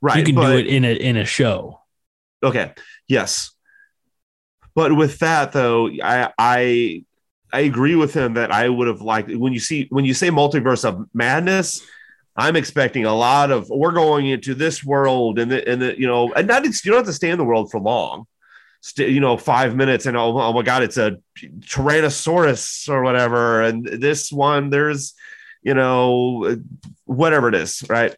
right. 0.00 0.18
you 0.18 0.24
can 0.24 0.34
but- 0.34 0.52
do 0.52 0.58
it 0.58 0.66
in 0.66 0.84
a 0.84 0.92
in 0.92 1.16
a 1.16 1.24
show. 1.24 1.80
Okay. 2.42 2.72
Yes. 3.06 3.50
But 4.74 4.94
with 4.94 5.18
that 5.18 5.52
though, 5.52 5.88
I 6.02 6.30
I 6.38 7.04
I 7.52 7.60
agree 7.60 7.94
with 7.96 8.14
him 8.14 8.34
that 8.34 8.52
I 8.52 8.68
would 8.68 8.88
have 8.88 9.00
liked 9.00 9.34
when 9.34 9.52
you 9.52 9.60
see 9.60 9.86
when 9.90 10.04
you 10.04 10.14
say 10.14 10.30
multiverse 10.30 10.84
of 10.84 11.06
madness, 11.12 11.82
I'm 12.36 12.56
expecting 12.56 13.04
a 13.04 13.14
lot 13.14 13.50
of 13.50 13.68
we're 13.68 13.92
going 13.92 14.26
into 14.26 14.54
this 14.54 14.84
world 14.84 15.38
and 15.38 15.50
the, 15.50 15.68
and 15.68 15.82
the, 15.82 15.98
you 15.98 16.06
know 16.06 16.32
and 16.34 16.46
not 16.46 16.64
you 16.64 16.70
don't 16.70 16.98
have 16.98 17.06
to 17.06 17.12
stay 17.12 17.30
in 17.30 17.38
the 17.38 17.44
world 17.44 17.70
for 17.70 17.80
long. 17.80 18.26
Stay, 18.80 19.08
you 19.08 19.18
know, 19.18 19.36
five 19.36 19.74
minutes 19.74 20.06
and 20.06 20.16
oh, 20.16 20.38
oh 20.38 20.52
my 20.52 20.62
god, 20.62 20.84
it's 20.84 20.98
a 20.98 21.18
Tyrannosaurus 21.36 22.88
or 22.88 23.02
whatever, 23.02 23.62
and 23.62 23.84
this 23.84 24.30
one 24.30 24.70
there's 24.70 25.14
you 25.62 25.74
know 25.74 26.56
whatever 27.04 27.48
it 27.48 27.54
is, 27.54 27.82
right? 27.88 28.14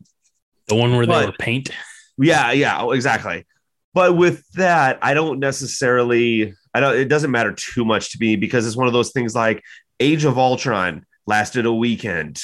The 0.68 0.74
one 0.74 0.96
where 0.96 1.06
they 1.06 1.26
were 1.26 1.32
paint. 1.32 1.70
Yeah, 2.18 2.52
yeah, 2.52 2.80
oh, 2.80 2.90
exactly. 2.92 3.46
But 3.94 4.16
with 4.16 4.46
that, 4.52 4.98
I 5.02 5.14
don't 5.14 5.40
necessarily 5.40 6.54
I 6.74 6.80
don't 6.80 6.96
it 6.96 7.06
doesn't 7.08 7.30
matter 7.30 7.52
too 7.52 7.84
much 7.84 8.12
to 8.12 8.18
me 8.20 8.36
because 8.36 8.66
it's 8.66 8.76
one 8.76 8.86
of 8.86 8.92
those 8.92 9.10
things 9.12 9.34
like 9.34 9.62
Age 9.98 10.24
of 10.24 10.38
Ultron 10.38 11.04
lasted 11.26 11.66
a 11.66 11.72
weekend. 11.72 12.42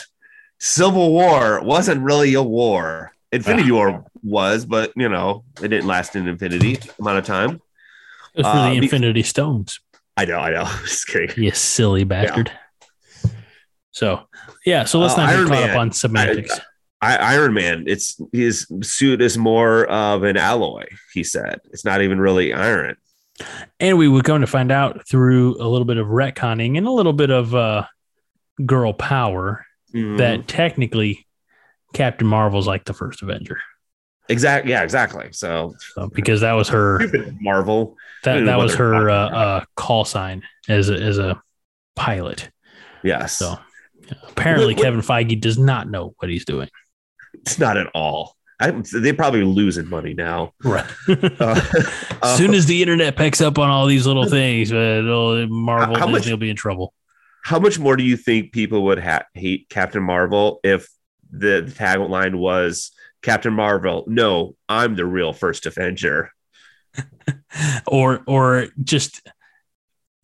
Civil 0.59 1.13
War 1.13 1.61
wasn't 1.63 2.03
really 2.03 2.35
a 2.35 2.43
war. 2.43 3.13
Infinity 3.33 3.71
War 3.71 4.05
was, 4.23 4.65
but 4.65 4.93
you 4.97 5.09
know, 5.09 5.45
it 5.63 5.69
didn't 5.69 5.87
last 5.87 6.17
an 6.17 6.27
infinity 6.27 6.79
amount 6.99 7.19
of 7.19 7.25
time. 7.27 7.51
It 8.35 8.39
was 8.39 8.47
for 8.47 8.53
Uh, 8.53 8.71
the 8.71 8.81
be- 8.81 8.87
Infinity 8.87 9.23
Stones. 9.23 9.81
I 10.17 10.25
know, 10.25 10.39
I 10.39 10.51
know. 10.51 10.65
Just 10.83 11.07
kidding. 11.07 11.45
You 11.45 11.51
silly 11.51 12.05
bastard. 12.05 12.51
So 13.91 14.27
yeah, 14.67 14.85
so 14.85 14.99
let's 14.99 15.15
Uh, 15.15 15.19
not 15.23 15.31
get 15.31 15.37
Iron 15.39 15.49
caught 15.49 15.61
Man. 15.61 15.71
up 15.71 15.77
on 15.79 15.93
semantics. 15.93 16.61
I, 17.01 17.17
Iron 17.17 17.55
Man, 17.55 17.85
it's 17.87 18.21
his 18.33 18.67
suit 18.83 19.21
is 19.23 19.39
more 19.39 19.87
of 19.87 20.23
an 20.25 20.37
alloy, 20.37 20.85
he 21.15 21.25
said. 21.25 21.61
It's 21.73 21.85
not 21.85 22.03
even 22.03 22.19
really 22.21 22.53
iron. 22.53 22.97
and 23.81 23.97
we 23.99 24.09
were 24.09 24.23
going 24.23 24.41
to 24.41 24.47
find 24.47 24.73
out 24.73 25.07
through 25.09 25.57
a 25.63 25.69
little 25.69 25.85
bit 25.85 25.99
of 25.99 26.07
retconning 26.09 26.77
and 26.79 26.87
a 26.87 26.91
little 26.91 27.13
bit 27.13 27.31
of 27.31 27.55
uh, 27.55 27.85
girl 28.65 28.93
power 28.93 29.65
Mm-hmm. 29.95 30.17
that 30.19 30.49
technically 30.49 31.27
Captain 31.95 32.27
Marvel's 32.27 32.67
like 32.67 32.85
the 32.85 32.93
first 32.93 33.23
Avenger. 33.23 33.59
exactly, 34.29 34.73
yeah, 34.73 34.83
exactly. 34.83 35.29
So 35.33 35.75
So, 35.95 36.09
because 36.13 36.41
that 36.43 36.53
was 36.53 36.69
her 36.69 37.01
Marvel. 37.41 37.97
that, 38.25 38.45
that 38.45 38.57
was 38.59 38.75
her 38.75 39.09
uh, 39.09 39.29
uh, 39.31 39.65
call 39.77 40.05
sign 40.05 40.43
as 40.69 40.91
a, 40.91 40.95
as 40.95 41.19
a 41.19 41.41
pilot. 41.95 42.51
Yes. 43.05 43.39
So 43.39 43.59
apparently 44.29 44.69
Wait, 44.69 44.77
wait. 44.79 44.83
Kevin 44.85 45.01
Feige 45.01 45.41
does 45.41 45.59
not 45.59 45.89
know 45.89 46.15
what 46.19 46.31
he's 46.31 46.45
doing. 46.45 46.69
It's 47.35 47.59
not 47.59 47.77
at 47.77 47.89
all. 47.95 48.35
I, 48.59 48.71
they 48.71 49.13
probably 49.13 49.43
losing 49.45 49.89
money 49.89 50.15
now. 50.15 50.53
Right. 50.65 50.87
Uh, 51.09 51.61
as 52.23 52.37
soon 52.39 52.55
as 52.55 52.67
the 52.67 52.81
internet 52.81 53.17
picks 53.17 53.41
up 53.41 53.59
on 53.59 53.69
all 53.69 53.87
these 53.87 54.07
little 54.07 54.29
things, 54.29 54.73
uh, 54.73 55.47
Marvel 55.51 55.97
How 55.99 56.07
much- 56.07 56.23
Disney 56.23 56.33
will 56.33 56.39
be 56.39 56.51
in 56.51 56.57
trouble. 56.57 56.95
how 57.45 57.59
much 57.59 57.79
more 57.79 57.97
do 57.97 58.03
you 58.03 58.17
think 58.17 58.53
people 58.53 58.85
would 58.85 58.99
ha- 58.99 59.27
hate 59.35 59.69
Captain 59.69 60.03
Marvel 60.03 60.61
if 60.65 60.89
the, 61.31 61.61
the 61.63 61.73
tagline 61.73 62.37
was 62.37 62.91
Captain 63.23 63.53
Marvel? 63.53 64.05
No, 64.07 64.57
I'm 64.69 64.97
the 64.97 65.05
real 65.05 65.33
first 65.35 65.67
Avenger. 65.67 66.31
or 67.87 68.23
or 68.27 68.69
just 68.83 69.21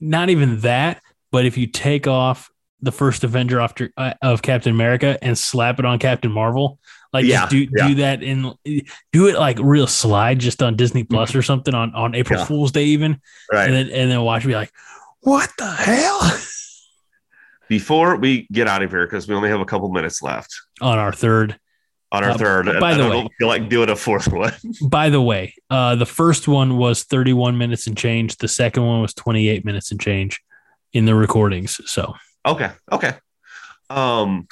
not 0.00 0.30
even 0.30 0.60
that 0.60 1.02
but 1.30 1.44
if 1.44 1.58
you 1.58 1.66
take 1.66 2.06
off 2.06 2.50
the 2.82 2.92
first 2.92 3.24
avenger 3.24 3.60
after 3.60 3.90
uh, 3.96 4.12
of 4.22 4.42
captain 4.42 4.72
america 4.72 5.16
and 5.22 5.38
slap 5.38 5.78
it 5.78 5.84
on 5.84 5.98
captain 5.98 6.30
marvel 6.32 6.78
like 7.12 7.24
Yeah, 7.24 7.40
just 7.42 7.50
do 7.50 7.58
yeah. 7.76 7.88
do 7.88 7.94
that 7.96 8.22
in 8.22 8.52
do 9.12 9.28
it 9.28 9.36
like 9.38 9.58
real 9.60 9.86
slide 9.86 10.38
just 10.40 10.62
on 10.62 10.76
disney 10.76 11.04
plus 11.04 11.34
or 11.34 11.42
something 11.42 11.74
on 11.74 11.94
on 11.94 12.14
april 12.14 12.38
Yeah. 12.38 12.44
fool's 12.46 12.72
day 12.72 12.84
even 12.86 13.20
Right. 13.52 13.64
and 13.66 13.74
then 13.74 13.90
and 13.90 14.10
then 14.10 14.20
watch 14.22 14.44
me 14.44 14.54
like 14.54 14.72
what 15.20 15.50
the 15.58 15.70
hell 15.70 16.20
Before 17.68 18.16
we 18.16 18.46
get 18.52 18.68
out 18.68 18.82
of 18.82 18.90
here, 18.90 19.06
because 19.06 19.26
we 19.26 19.34
only 19.34 19.48
have 19.48 19.60
a 19.60 19.64
couple 19.64 19.88
minutes 19.90 20.20
left 20.20 20.54
on 20.82 20.98
our 20.98 21.12
third 21.12 21.58
on 22.10 22.22
our 22.22 22.30
Uh, 22.32 22.36
third. 22.36 22.66
by 22.80 22.92
the 22.94 23.04
I 23.04 23.08
way- 23.08 23.28
feel 23.38 23.48
like 23.48 23.70
doing 23.70 23.88
a 23.88 23.96
fourth 23.96 24.30
one. 24.30 24.52
by 24.90 25.08
the 25.08 25.22
way 25.22 25.54
uh 25.70 25.94
the 25.94 26.04
first 26.04 26.48
one 26.48 26.76
was 26.76 27.04
31 27.04 27.56
minutes 27.56 27.86
and 27.86 27.96
change 27.96 28.36
the 28.38 28.48
second 28.48 28.84
one 28.84 29.00
was 29.00 29.14
28 29.14 29.64
minutes 29.64 29.90
and 29.90 29.98
change 30.00 30.40
in 30.92 31.06
the 31.06 31.14
recordings 31.14 31.80
so 31.86 32.14
Okay. 32.46 32.70
Okay. 32.90 33.12
Um, 33.90 34.46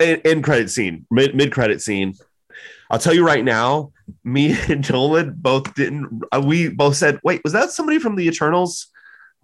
end, 0.00 0.44
credit 0.44 0.70
scene, 0.70 1.06
mid 1.10 1.34
mid 1.34 1.52
credit 1.52 1.80
scene. 1.80 2.14
I'll 2.90 2.98
tell 2.98 3.14
you 3.14 3.24
right 3.24 3.44
now, 3.44 3.92
me 4.22 4.56
and 4.68 4.88
Nolan 4.88 5.34
both 5.36 5.74
didn't. 5.74 6.22
Uh, 6.30 6.42
we 6.44 6.68
both 6.68 6.96
said, 6.96 7.20
"Wait, 7.24 7.40
was 7.44 7.52
that 7.52 7.70
somebody 7.70 7.98
from 7.98 8.16
the 8.16 8.26
Eternals?" 8.26 8.88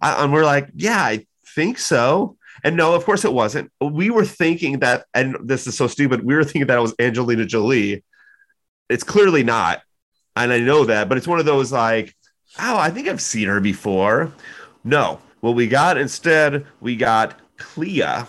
I, 0.01 0.23
and 0.23 0.31
we're 0.31 0.45
like, 0.45 0.69
"Yeah, 0.75 1.01
I 1.01 1.25
think 1.55 1.77
so." 1.77 2.37
And 2.63 2.75
no, 2.75 2.93
of 2.93 3.05
course 3.05 3.23
it 3.23 3.33
wasn't. 3.33 3.71
We 3.81 4.09
were 4.09 4.25
thinking 4.25 4.79
that, 4.79 5.05
and 5.13 5.37
this 5.43 5.65
is 5.65 5.77
so 5.77 5.87
stupid. 5.87 6.25
We 6.25 6.35
were 6.35 6.43
thinking 6.43 6.67
that 6.67 6.77
it 6.77 6.81
was 6.81 6.95
Angelina 6.99 7.45
Jolie. 7.45 8.03
It's 8.89 9.03
clearly 9.03 9.43
not, 9.43 9.81
and 10.35 10.51
I 10.51 10.59
know 10.59 10.85
that. 10.85 11.09
But 11.09 11.17
it's 11.17 11.27
one 11.27 11.39
of 11.39 11.45
those 11.45 11.71
like, 11.71 12.15
"Oh, 12.59 12.77
I 12.77 12.91
think 12.91 13.07
I've 13.07 13.21
seen 13.21 13.47
her 13.47 13.59
before." 13.59 14.31
No, 14.83 15.19
what 15.41 15.55
we 15.55 15.67
got 15.67 15.97
instead, 15.97 16.65
we 16.81 16.95
got 16.95 17.39
Clea, 17.57 18.23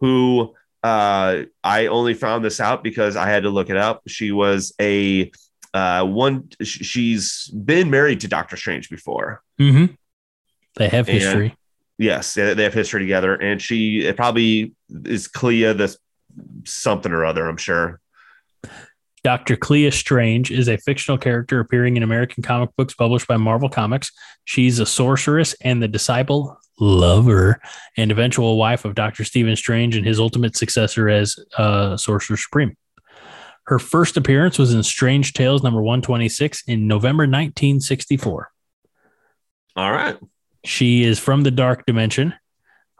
who 0.00 0.54
uh, 0.82 1.42
I 1.64 1.86
only 1.86 2.14
found 2.14 2.44
this 2.44 2.60
out 2.60 2.82
because 2.84 3.16
I 3.16 3.28
had 3.28 3.42
to 3.44 3.50
look 3.50 3.70
it 3.70 3.76
up. 3.76 4.02
She 4.06 4.32
was 4.32 4.72
a 4.80 5.30
uh, 5.74 6.04
one. 6.04 6.48
She's 6.62 7.48
been 7.48 7.90
married 7.90 8.20
to 8.20 8.28
Doctor 8.28 8.56
Strange 8.56 8.88
before. 8.88 9.42
Mm-hmm. 9.60 9.94
They 10.76 10.88
have 10.88 11.08
And- 11.08 11.18
history. 11.18 11.54
Yes, 12.00 12.34
they 12.34 12.54
they 12.54 12.62
have 12.62 12.74
history 12.74 13.00
together, 13.00 13.34
and 13.34 13.60
she 13.60 14.06
it 14.06 14.16
probably 14.16 14.72
is 15.04 15.26
Clea 15.26 15.72
This 15.72 15.98
something 16.64 17.10
or 17.10 17.24
other. 17.24 17.48
I'm 17.48 17.56
sure. 17.56 17.98
Dr. 19.24 19.56
Clea 19.56 19.90
Strange 19.90 20.50
is 20.50 20.68
a 20.68 20.76
fictional 20.78 21.18
character 21.18 21.60
appearing 21.60 21.96
in 21.96 22.02
American 22.02 22.42
comic 22.42 22.70
books 22.76 22.94
published 22.94 23.26
by 23.26 23.36
Marvel 23.36 23.68
Comics. 23.68 24.12
She's 24.44 24.78
a 24.78 24.86
sorceress 24.86 25.54
and 25.62 25.82
the 25.82 25.88
disciple, 25.88 26.56
lover, 26.78 27.60
and 27.96 28.10
eventual 28.12 28.56
wife 28.56 28.84
of 28.84 28.94
Dr. 28.94 29.24
Stephen 29.24 29.56
Strange 29.56 29.96
and 29.96 30.06
his 30.06 30.20
ultimate 30.20 30.56
successor 30.56 31.08
as 31.08 31.36
uh, 31.56 31.96
Sorcerer 31.96 32.36
Supreme. 32.36 32.76
Her 33.64 33.78
first 33.78 34.16
appearance 34.16 34.58
was 34.58 34.72
in 34.72 34.82
Strange 34.82 35.34
Tales 35.34 35.62
number 35.62 35.82
126 35.82 36.62
in 36.68 36.86
November 36.86 37.24
1964. 37.24 38.50
All 39.76 39.92
right. 39.92 40.16
She 40.64 41.04
is 41.04 41.18
from 41.18 41.42
the 41.42 41.50
Dark 41.50 41.84
Dimension, 41.86 42.34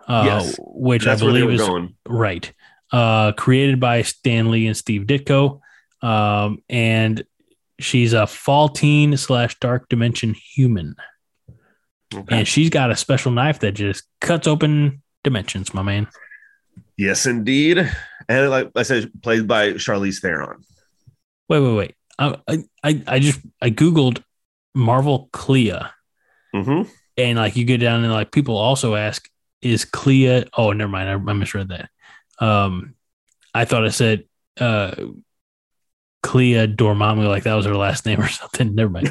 uh, 0.07 0.23
Yes. 0.27 0.57
which 0.61 1.07
I 1.07 1.17
believe 1.17 1.51
is 1.51 1.61
going. 1.61 1.97
Right. 2.07 2.53
Uh, 2.93 3.33
created 3.33 3.81
by 3.81 4.03
Stan 4.03 4.51
Lee 4.51 4.67
and 4.67 4.77
Steve 4.77 5.03
Ditko. 5.03 5.61
Um, 6.03 6.63
and 6.69 7.25
she's 7.81 8.13
a 8.13 8.27
Faltine 8.27 9.19
slash 9.19 9.59
dark 9.59 9.89
dimension 9.89 10.35
human. 10.35 10.95
Okay. 12.15 12.39
And 12.39 12.49
she's 12.49 12.71
got 12.71 12.91
a 12.91 12.97
special 12.97 13.33
knife 13.33 13.61
that 13.61 13.73
just 13.73 14.05
cuts 14.21 14.47
open 14.47 15.03
dimensions, 15.25 15.75
my 15.75 15.83
man. 15.83 16.09
Yes, 16.97 17.27
indeed. 17.27 17.91
And 18.29 18.51
like 18.51 18.71
I 18.75 18.83
said, 18.83 19.11
played 19.23 19.47
by 19.47 19.73
Charlize 19.73 20.21
Theron. 20.21 20.65
Wait, 21.49 21.61
wait, 21.61 21.75
wait. 21.75 21.95
I, 22.19 22.65
I, 22.83 23.03
I 23.07 23.19
just 23.21 23.41
I 23.63 23.71
Googled 23.71 24.23
Marvel 24.75 25.29
Clea. 25.33 25.79
hmm 26.53 26.83
And 27.17 27.39
like 27.39 27.57
you 27.57 27.65
get 27.65 27.79
down 27.79 28.03
and 28.05 28.13
like 28.13 28.33
people 28.33 28.57
also 28.57 28.95
ask, 28.95 29.29
is 29.63 29.85
Clea 29.85 30.45
oh 30.57 30.73
never 30.73 30.91
mind, 30.91 31.09
I, 31.09 31.13
I 31.13 31.33
misread 31.35 31.69
that. 31.69 31.91
Um 32.39 32.95
I 33.55 33.65
thought 33.65 33.85
I 33.85 33.91
said 33.91 34.25
uh 34.61 34.95
Clea 36.23 36.67
Dormammu, 36.67 37.27
like 37.29 37.45
that 37.45 37.55
was 37.55 37.67
her 37.67 37.77
last 37.77 38.05
name 38.07 38.21
or 38.21 38.29
something. 38.29 38.75
Never 38.75 38.91
mind. 38.91 39.09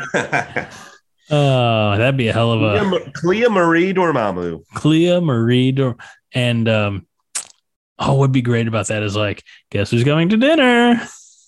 Oh, 1.30 1.98
that'd 1.98 2.16
be 2.18 2.30
a 2.30 2.34
hell 2.34 2.52
of 2.54 2.62
a 2.62 3.12
Clea, 3.12 3.48
Marie 3.50 3.94
Dormammu. 3.94 4.64
Clea 4.76 5.20
Marie 5.20 5.72
Dor- 5.74 5.98
and 6.34 6.68
um 6.70 7.08
oh 8.00 8.14
what'd 8.14 8.32
be 8.32 8.42
great 8.42 8.68
about 8.68 8.88
that 8.88 9.04
is 9.04 9.16
like, 9.16 9.44
guess 9.72 9.92
who's 9.92 10.04
going 10.04 10.30
to 10.30 10.38
dinner? 10.38 11.02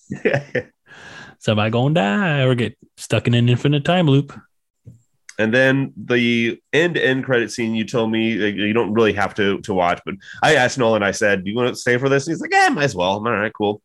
Somebody 1.39 1.71
gonna 1.71 1.93
die 1.93 2.41
or 2.41 2.55
get 2.55 2.77
stuck 2.97 3.27
in 3.27 3.33
an 3.33 3.47
infinite 3.47 3.85
time 3.85 4.07
loop. 4.07 4.33
and 5.37 5.53
then 5.53 5.93
the 5.95 6.59
end 6.73 6.95
to 6.95 7.05
end 7.05 7.23
credit 7.23 7.49
scene, 7.51 7.73
you 7.75 7.85
told 7.85 8.11
me 8.11 8.35
like, 8.35 8.55
you 8.55 8.73
don't 8.73 8.93
really 8.93 9.13
have 9.13 9.33
to 9.35 9.59
to 9.61 9.73
watch, 9.73 10.01
but 10.05 10.15
I 10.43 10.55
asked 10.55 10.77
Nolan, 10.77 11.03
I 11.03 11.11
said, 11.11 11.45
Do 11.45 11.51
you 11.51 11.55
want 11.55 11.69
to 11.69 11.75
stay 11.75 11.97
for 11.97 12.09
this? 12.09 12.27
And 12.27 12.33
he's 12.33 12.41
like, 12.41 12.51
Yeah, 12.51 12.67
might 12.69 12.83
as 12.83 12.95
well. 12.95 13.15
I'm 13.17 13.25
all 13.27 13.31
right, 13.33 13.53
cool. 13.53 13.81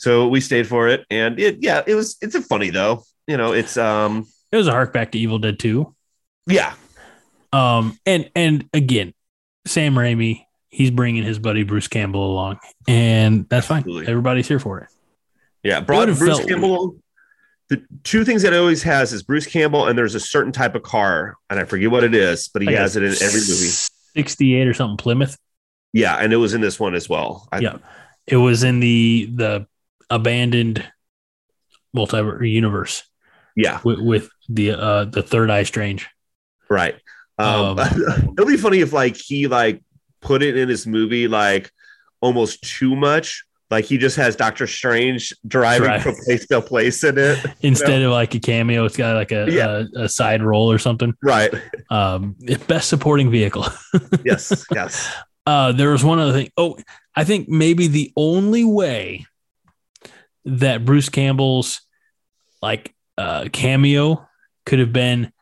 So 0.00 0.28
we 0.28 0.40
stayed 0.40 0.66
for 0.66 0.88
it, 0.88 1.04
and 1.10 1.38
it 1.38 1.58
yeah, 1.60 1.82
it 1.86 1.94
was 1.94 2.16
it's 2.22 2.34
a 2.34 2.40
funny 2.40 2.70
though. 2.70 3.04
You 3.26 3.36
know, 3.36 3.52
it's 3.52 3.76
um 3.76 4.26
It 4.50 4.56
was 4.56 4.66
a 4.66 4.72
hark 4.72 4.94
back 4.94 5.12
to 5.12 5.18
Evil 5.18 5.38
Dead 5.38 5.58
2. 5.58 5.94
yeah, 6.46 6.72
Um, 7.52 7.98
and 8.06 8.30
and 8.34 8.66
again, 8.72 9.12
Sam 9.66 9.94
Raimi, 9.94 10.46
he's 10.70 10.90
bringing 10.90 11.22
his 11.22 11.38
buddy 11.38 11.64
Bruce 11.64 11.86
Campbell 11.86 12.32
along, 12.32 12.60
and 12.88 13.46
that's 13.50 13.66
fine. 13.66 13.80
Absolutely. 13.80 14.08
Everybody's 14.08 14.48
here 14.48 14.58
for 14.58 14.80
it. 14.80 14.88
Yeah, 15.62 15.80
brought 15.80 15.98
would've 16.08 16.18
Bruce 16.18 16.44
Campbell. 16.46 16.96
The 17.68 17.84
two 18.02 18.24
things 18.24 18.40
that 18.42 18.54
it 18.54 18.56
always 18.56 18.82
has 18.84 19.12
is 19.12 19.22
Bruce 19.22 19.46
Campbell, 19.46 19.86
and 19.86 19.98
there's 19.98 20.14
a 20.14 20.20
certain 20.20 20.50
type 20.50 20.74
of 20.74 20.82
car, 20.82 21.36
and 21.50 21.60
I 21.60 21.64
forget 21.64 21.90
what 21.90 22.04
it 22.04 22.14
is, 22.14 22.48
but 22.48 22.62
he 22.62 22.66
Like 22.66 22.76
has 22.76 22.96
it 22.96 23.02
in 23.02 23.10
every 23.10 23.40
movie. 23.40 23.68
Sixty-eight 24.16 24.66
or 24.66 24.72
something 24.72 24.96
Plymouth. 24.96 25.36
Yeah, 25.92 26.16
and 26.16 26.32
it 26.32 26.36
was 26.36 26.54
in 26.54 26.62
this 26.62 26.80
one 26.80 26.94
as 26.94 27.06
well. 27.06 27.46
I, 27.52 27.58
Yeah. 27.58 27.76
It 28.26 28.36
was 28.36 28.62
in 28.64 28.80
the 28.80 29.30
the 29.34 29.66
abandoned 30.10 30.84
multi 31.92 32.18
universe 32.48 33.02
yeah, 33.56 33.80
with, 33.84 33.98
with 34.00 34.30
the 34.48 34.72
uh 34.72 35.04
the 35.06 35.22
Third 35.22 35.50
Eye 35.50 35.64
Strange. 35.64 36.08
right. 36.68 36.94
Um, 37.38 37.78
Um, 37.78 37.78
it'll 38.38 38.46
be 38.46 38.56
funny 38.56 38.80
if 38.80 38.92
like 38.92 39.16
he 39.16 39.46
like 39.46 39.82
put 40.20 40.42
it 40.42 40.56
in 40.56 40.68
his 40.68 40.86
movie 40.86 41.26
like 41.28 41.70
almost 42.20 42.62
too 42.62 42.94
much. 42.94 43.44
Like 43.70 43.84
he 43.84 43.98
just 43.98 44.16
has 44.16 44.34
Doctor 44.36 44.66
Strange 44.66 45.32
driving 45.46 45.88
Right. 45.88 46.02
from 46.02 46.16
place 46.16 46.46
to 46.48 46.60
place 46.60 47.02
in 47.04 47.16
it. 47.18 47.38
Instead 47.62 48.02
of 48.02 48.10
like 48.12 48.34
a 48.34 48.40
cameo, 48.40 48.84
it's 48.84 48.96
got 48.96 49.14
like 49.14 49.30
a, 49.32 49.46
Yeah. 49.48 49.84
a, 49.96 50.04
a 50.04 50.08
side 50.08 50.42
role 50.42 50.70
or 50.70 50.78
something. 50.78 51.14
Right. 51.22 51.52
Um, 51.88 52.34
best 52.66 52.88
supporting 52.88 53.30
vehicle. 53.30 53.66
Yes. 54.24 54.64
Yes. 54.74 55.12
Uh, 55.46 55.72
there 55.72 55.90
was 55.90 56.04
one 56.04 56.18
other 56.18 56.32
thing. 56.32 56.50
Oh, 56.56 56.76
I 57.16 57.24
think 57.24 57.48
maybe 57.48 57.86
the 57.86 58.12
only 58.16 58.64
way 58.64 59.24
that 60.44 60.84
Bruce 60.84 61.08
Campbell's 61.08 61.80
like 62.62 62.94
uh, 63.18 63.48
cameo 63.52 64.26
could 64.66 64.78
have 64.78 64.92
been. 64.92 65.32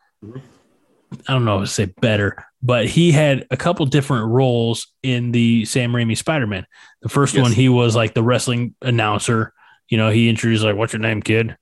I 1.27 1.33
don't 1.33 1.45
know 1.45 1.55
how 1.57 1.61
to 1.61 1.67
say 1.67 1.85
better, 1.85 2.45
but 2.61 2.85
he 2.87 3.11
had 3.11 3.47
a 3.49 3.57
couple 3.57 3.85
different 3.87 4.27
roles 4.27 4.87
in 5.01 5.31
the 5.31 5.65
Sam 5.65 5.91
Raimi 5.91 6.15
Spider 6.15 6.45
Man. 6.45 6.65
The 7.01 7.09
first 7.09 7.33
Yes. 7.33 7.41
one, 7.43 7.51
he 7.51 7.67
was 7.69 7.95
like 7.95 8.13
the 8.13 8.23
wrestling 8.23 8.75
announcer. 8.81 9.53
You 9.87 9.97
know, 9.97 10.09
he 10.11 10.29
introduced 10.29 10.63
like, 10.63 10.75
"What's 10.75 10.93
your 10.93 10.99
name, 11.01 11.21
kid?" 11.21 11.57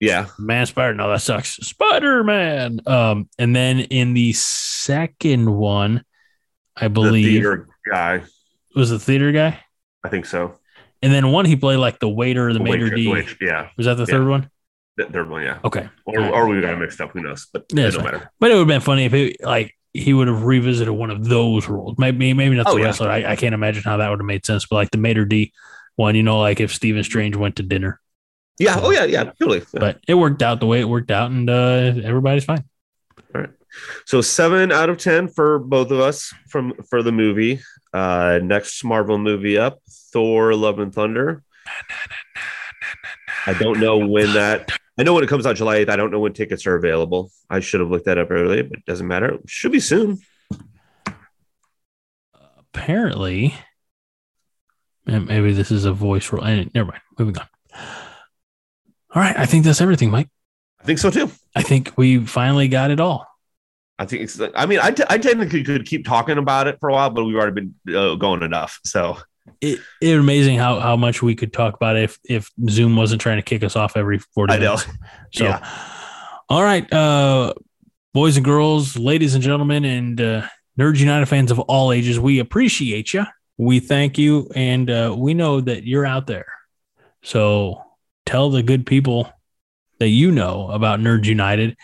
Yeah. 0.00 0.26
Man 0.38 0.66
Spider. 0.66 0.94
No, 0.94 1.08
that 1.10 1.20
sucks. 1.22 1.56
Spider 1.56 2.24
Man. 2.24 2.80
Um, 2.86 3.28
and 3.38 3.54
then 3.54 3.80
in 3.80 4.14
the 4.14 4.32
second 4.32 5.48
one, 5.50 6.04
I 6.76 6.84
The 6.84 6.90
believe 6.90 7.26
theater 7.26 7.68
guy. 7.88 8.22
was 8.74 8.90
the 8.90 8.98
theater 8.98 9.30
guy. 9.32 9.60
I 10.04 10.08
think 10.08 10.26
so. 10.26 10.57
And 11.02 11.12
then 11.12 11.30
one 11.30 11.44
he 11.44 11.56
played 11.56 11.76
like 11.76 11.98
the 12.00 12.08
waiter 12.08 12.52
the, 12.52 12.60
waitress- 12.60 12.94
d. 12.94 13.08
waitress, 13.08 13.36
yeah. 13.40 13.68
Was 13.76 13.86
that 13.86 13.94
the 13.94 14.02
Yeah. 14.04 14.18
third 14.18 14.28
one? 14.28 14.50
The 14.96 15.04
third 15.06 15.30
one. 15.30 15.42
Yeah. 15.44 15.58
Okay. 15.64 15.88
Or, 16.06 16.18
right. 16.18 16.32
or 16.32 16.48
we 16.48 16.60
got 16.60 16.72
it 16.74 16.78
mixed 16.78 17.00
up. 17.00 17.12
Who 17.12 17.22
knows? 17.22 17.46
But 17.52 17.66
Yeah, 17.72 17.86
it 17.86 17.92
don't 17.92 18.04
matter. 18.04 18.30
But 18.40 18.50
it 18.50 18.54
would 18.54 18.60
have 18.60 18.66
been 18.68 18.80
funny 18.80 19.04
if 19.04 19.14
it 19.14 19.36
like 19.40 19.74
he 19.94 20.12
would 20.12 20.26
have 20.28 20.42
revisited 20.42 20.92
one 20.92 21.10
of 21.10 21.24
those 21.28 21.68
roles. 21.68 21.94
Maybe 21.98 22.32
maybe 22.34 22.56
not 22.56 22.66
the 22.66 22.72
Oh, 22.72 22.76
yeah. 22.76 22.84
wrestler. 22.86 23.08
I, 23.10 23.24
I 23.32 23.36
can't 23.36 23.54
imagine 23.54 23.84
how 23.84 23.96
that 23.98 24.10
would 24.10 24.18
have 24.18 24.26
made 24.26 24.44
sense. 24.44 24.66
But 24.66 24.76
like 24.76 24.90
the 24.90 24.98
maitre 24.98 25.24
d 25.24 25.52
one, 25.96 26.14
you 26.16 26.22
know, 26.24 26.40
like 26.40 26.58
if 26.60 26.74
Stephen 26.74 27.04
Strange 27.04 27.36
went 27.36 27.56
to 27.56 27.62
dinner. 27.62 28.00
Yeah. 28.58 28.80
Oh 28.82 28.90
yeah. 28.90 29.04
Yeah. 29.04 29.24
Totally. 29.40 29.58
Yeah. 29.72 29.80
But 29.80 30.00
it 30.08 30.14
worked 30.14 30.42
out 30.42 30.58
the 30.58 30.66
way 30.66 30.80
it 30.80 30.88
worked 30.88 31.12
out, 31.12 31.30
and 31.30 31.48
uh, 31.48 31.92
everybody's 32.02 32.44
fine. 32.44 32.64
All 33.34 33.42
right. 33.42 33.50
So 34.04 34.20
seven 34.20 34.72
out 34.72 34.90
of 34.90 34.98
ten 34.98 35.28
for 35.28 35.60
both 35.60 35.92
of 35.92 36.00
us 36.00 36.34
from 36.48 36.74
for 36.90 37.04
the 37.04 37.12
movie. 37.12 37.60
Uh, 37.92 38.40
next 38.42 38.84
Marvel 38.84 39.18
movie 39.18 39.58
up, 39.58 39.80
Thor: 40.12 40.54
Love 40.54 40.78
and 40.78 40.94
Thunder. 40.94 41.42
I 43.46 43.54
don't 43.54 43.80
know 43.80 44.06
when 44.06 44.34
that. 44.34 44.70
I 44.98 45.04
know 45.04 45.14
when 45.14 45.24
it 45.24 45.28
comes 45.28 45.46
out 45.46 45.56
July 45.56 45.84
8th. 45.84 45.90
I 45.90 45.96
don't 45.96 46.10
know 46.10 46.18
when 46.18 46.32
tickets 46.32 46.66
are 46.66 46.74
available. 46.74 47.30
I 47.48 47.60
should 47.60 47.80
have 47.80 47.88
looked 47.88 48.06
that 48.06 48.18
up 48.18 48.30
earlier, 48.30 48.64
but 48.64 48.78
it 48.78 48.84
doesn't 48.84 49.06
matter. 49.06 49.34
It 49.34 49.48
should 49.48 49.72
be 49.72 49.80
soon. 49.80 50.18
Apparently, 52.74 53.54
maybe 55.06 55.52
this 55.52 55.70
is 55.70 55.84
a 55.84 55.92
voice 55.92 56.32
role. 56.32 56.44
And 56.44 56.70
never 56.74 56.90
mind. 56.90 57.02
Moving 57.18 57.38
on. 57.38 57.46
All 59.14 59.22
right, 59.22 59.38
I 59.38 59.46
think 59.46 59.64
that's 59.64 59.80
everything, 59.80 60.10
Mike. 60.10 60.28
I 60.80 60.84
think 60.84 60.98
so 60.98 61.10
too. 61.10 61.30
I 61.54 61.62
think 61.62 61.92
we 61.96 62.18
finally 62.26 62.68
got 62.68 62.90
it 62.90 63.00
all. 63.00 63.27
I 63.98 64.06
think 64.06 64.22
it's. 64.22 64.40
I 64.54 64.66
mean, 64.66 64.78
I, 64.80 64.90
t- 64.92 65.04
I 65.08 65.18
technically 65.18 65.64
could 65.64 65.84
keep 65.86 66.06
talking 66.06 66.38
about 66.38 66.68
it 66.68 66.78
for 66.80 66.88
a 66.88 66.92
while, 66.92 67.10
but 67.10 67.24
we've 67.24 67.36
already 67.36 67.72
been 67.84 67.96
uh, 67.96 68.14
going 68.14 68.42
enough. 68.42 68.78
So 68.84 69.18
it, 69.60 69.80
it 70.00 70.14
was 70.14 70.22
amazing 70.24 70.58
how 70.58 70.78
how 70.80 70.96
much 70.96 71.20
we 71.22 71.34
could 71.34 71.52
talk 71.52 71.74
about 71.74 71.96
it 71.96 72.04
if 72.04 72.18
if 72.24 72.50
Zoom 72.70 72.94
wasn't 72.96 73.20
trying 73.20 73.38
to 73.38 73.42
kick 73.42 73.64
us 73.64 73.74
off 73.76 73.96
every 73.96 74.18
40 74.18 74.52
I 74.52 74.56
know. 74.58 74.62
minutes. 74.76 74.86
So 75.32 75.44
Yeah. 75.44 75.68
all 76.48 76.62
right, 76.62 76.90
uh 76.92 77.52
boys 78.14 78.36
and 78.36 78.44
girls, 78.44 78.96
ladies 78.96 79.34
and 79.34 79.42
gentlemen, 79.42 79.84
and 79.84 80.20
uh 80.20 80.42
Nerds 80.78 80.98
United 81.00 81.26
fans 81.26 81.50
of 81.50 81.58
all 81.58 81.90
ages, 81.92 82.20
we 82.20 82.38
appreciate 82.38 83.12
you. 83.12 83.24
We 83.56 83.80
thank 83.80 84.16
you, 84.16 84.48
and 84.54 84.88
uh, 84.88 85.12
we 85.18 85.34
know 85.34 85.60
that 85.60 85.82
you're 85.82 86.06
out 86.06 86.28
there. 86.28 86.46
So 87.24 87.82
tell 88.24 88.50
the 88.50 88.62
good 88.62 88.86
people 88.86 89.28
that 89.98 90.08
you 90.10 90.30
know 90.30 90.70
about 90.70 91.00
Nerds 91.00 91.24
United 91.24 91.76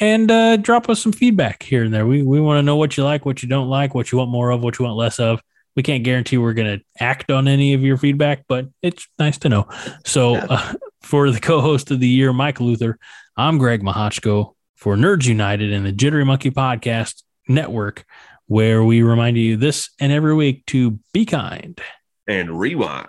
and 0.00 0.30
uh, 0.30 0.56
drop 0.56 0.88
us 0.88 1.02
some 1.02 1.12
feedback 1.12 1.62
here 1.62 1.84
and 1.84 1.92
there. 1.92 2.06
We, 2.06 2.22
we 2.22 2.40
want 2.40 2.58
to 2.58 2.62
know 2.62 2.76
what 2.76 2.96
you 2.96 3.04
like, 3.04 3.24
what 3.26 3.42
you 3.42 3.48
don't 3.48 3.68
like, 3.68 3.94
what 3.94 4.12
you 4.12 4.18
want 4.18 4.30
more 4.30 4.50
of, 4.50 4.62
what 4.62 4.78
you 4.78 4.84
want 4.84 4.96
less 4.96 5.18
of. 5.18 5.40
We 5.76 5.82
can't 5.82 6.02
guarantee 6.02 6.38
we're 6.38 6.54
going 6.54 6.78
to 6.78 6.84
act 6.98 7.30
on 7.30 7.46
any 7.46 7.74
of 7.74 7.82
your 7.82 7.96
feedback, 7.96 8.44
but 8.48 8.66
it's 8.82 9.06
nice 9.18 9.38
to 9.38 9.48
know. 9.48 9.68
So, 10.04 10.36
uh, 10.36 10.74
for 11.02 11.30
the 11.30 11.40
co 11.40 11.60
host 11.60 11.90
of 11.90 12.00
the 12.00 12.08
year, 12.08 12.32
Mike 12.32 12.60
Luther, 12.60 12.98
I'm 13.36 13.58
Greg 13.58 13.82
Mahochko 13.82 14.54
for 14.76 14.96
Nerds 14.96 15.26
United 15.26 15.72
and 15.72 15.86
the 15.86 15.92
Jittery 15.92 16.24
Monkey 16.24 16.50
Podcast 16.50 17.22
Network, 17.46 18.04
where 18.46 18.82
we 18.82 19.02
remind 19.02 19.38
you 19.38 19.56
this 19.56 19.90
and 20.00 20.12
every 20.12 20.34
week 20.34 20.66
to 20.66 20.98
be 21.12 21.24
kind 21.24 21.80
and 22.26 22.58
rewind. 22.58 23.08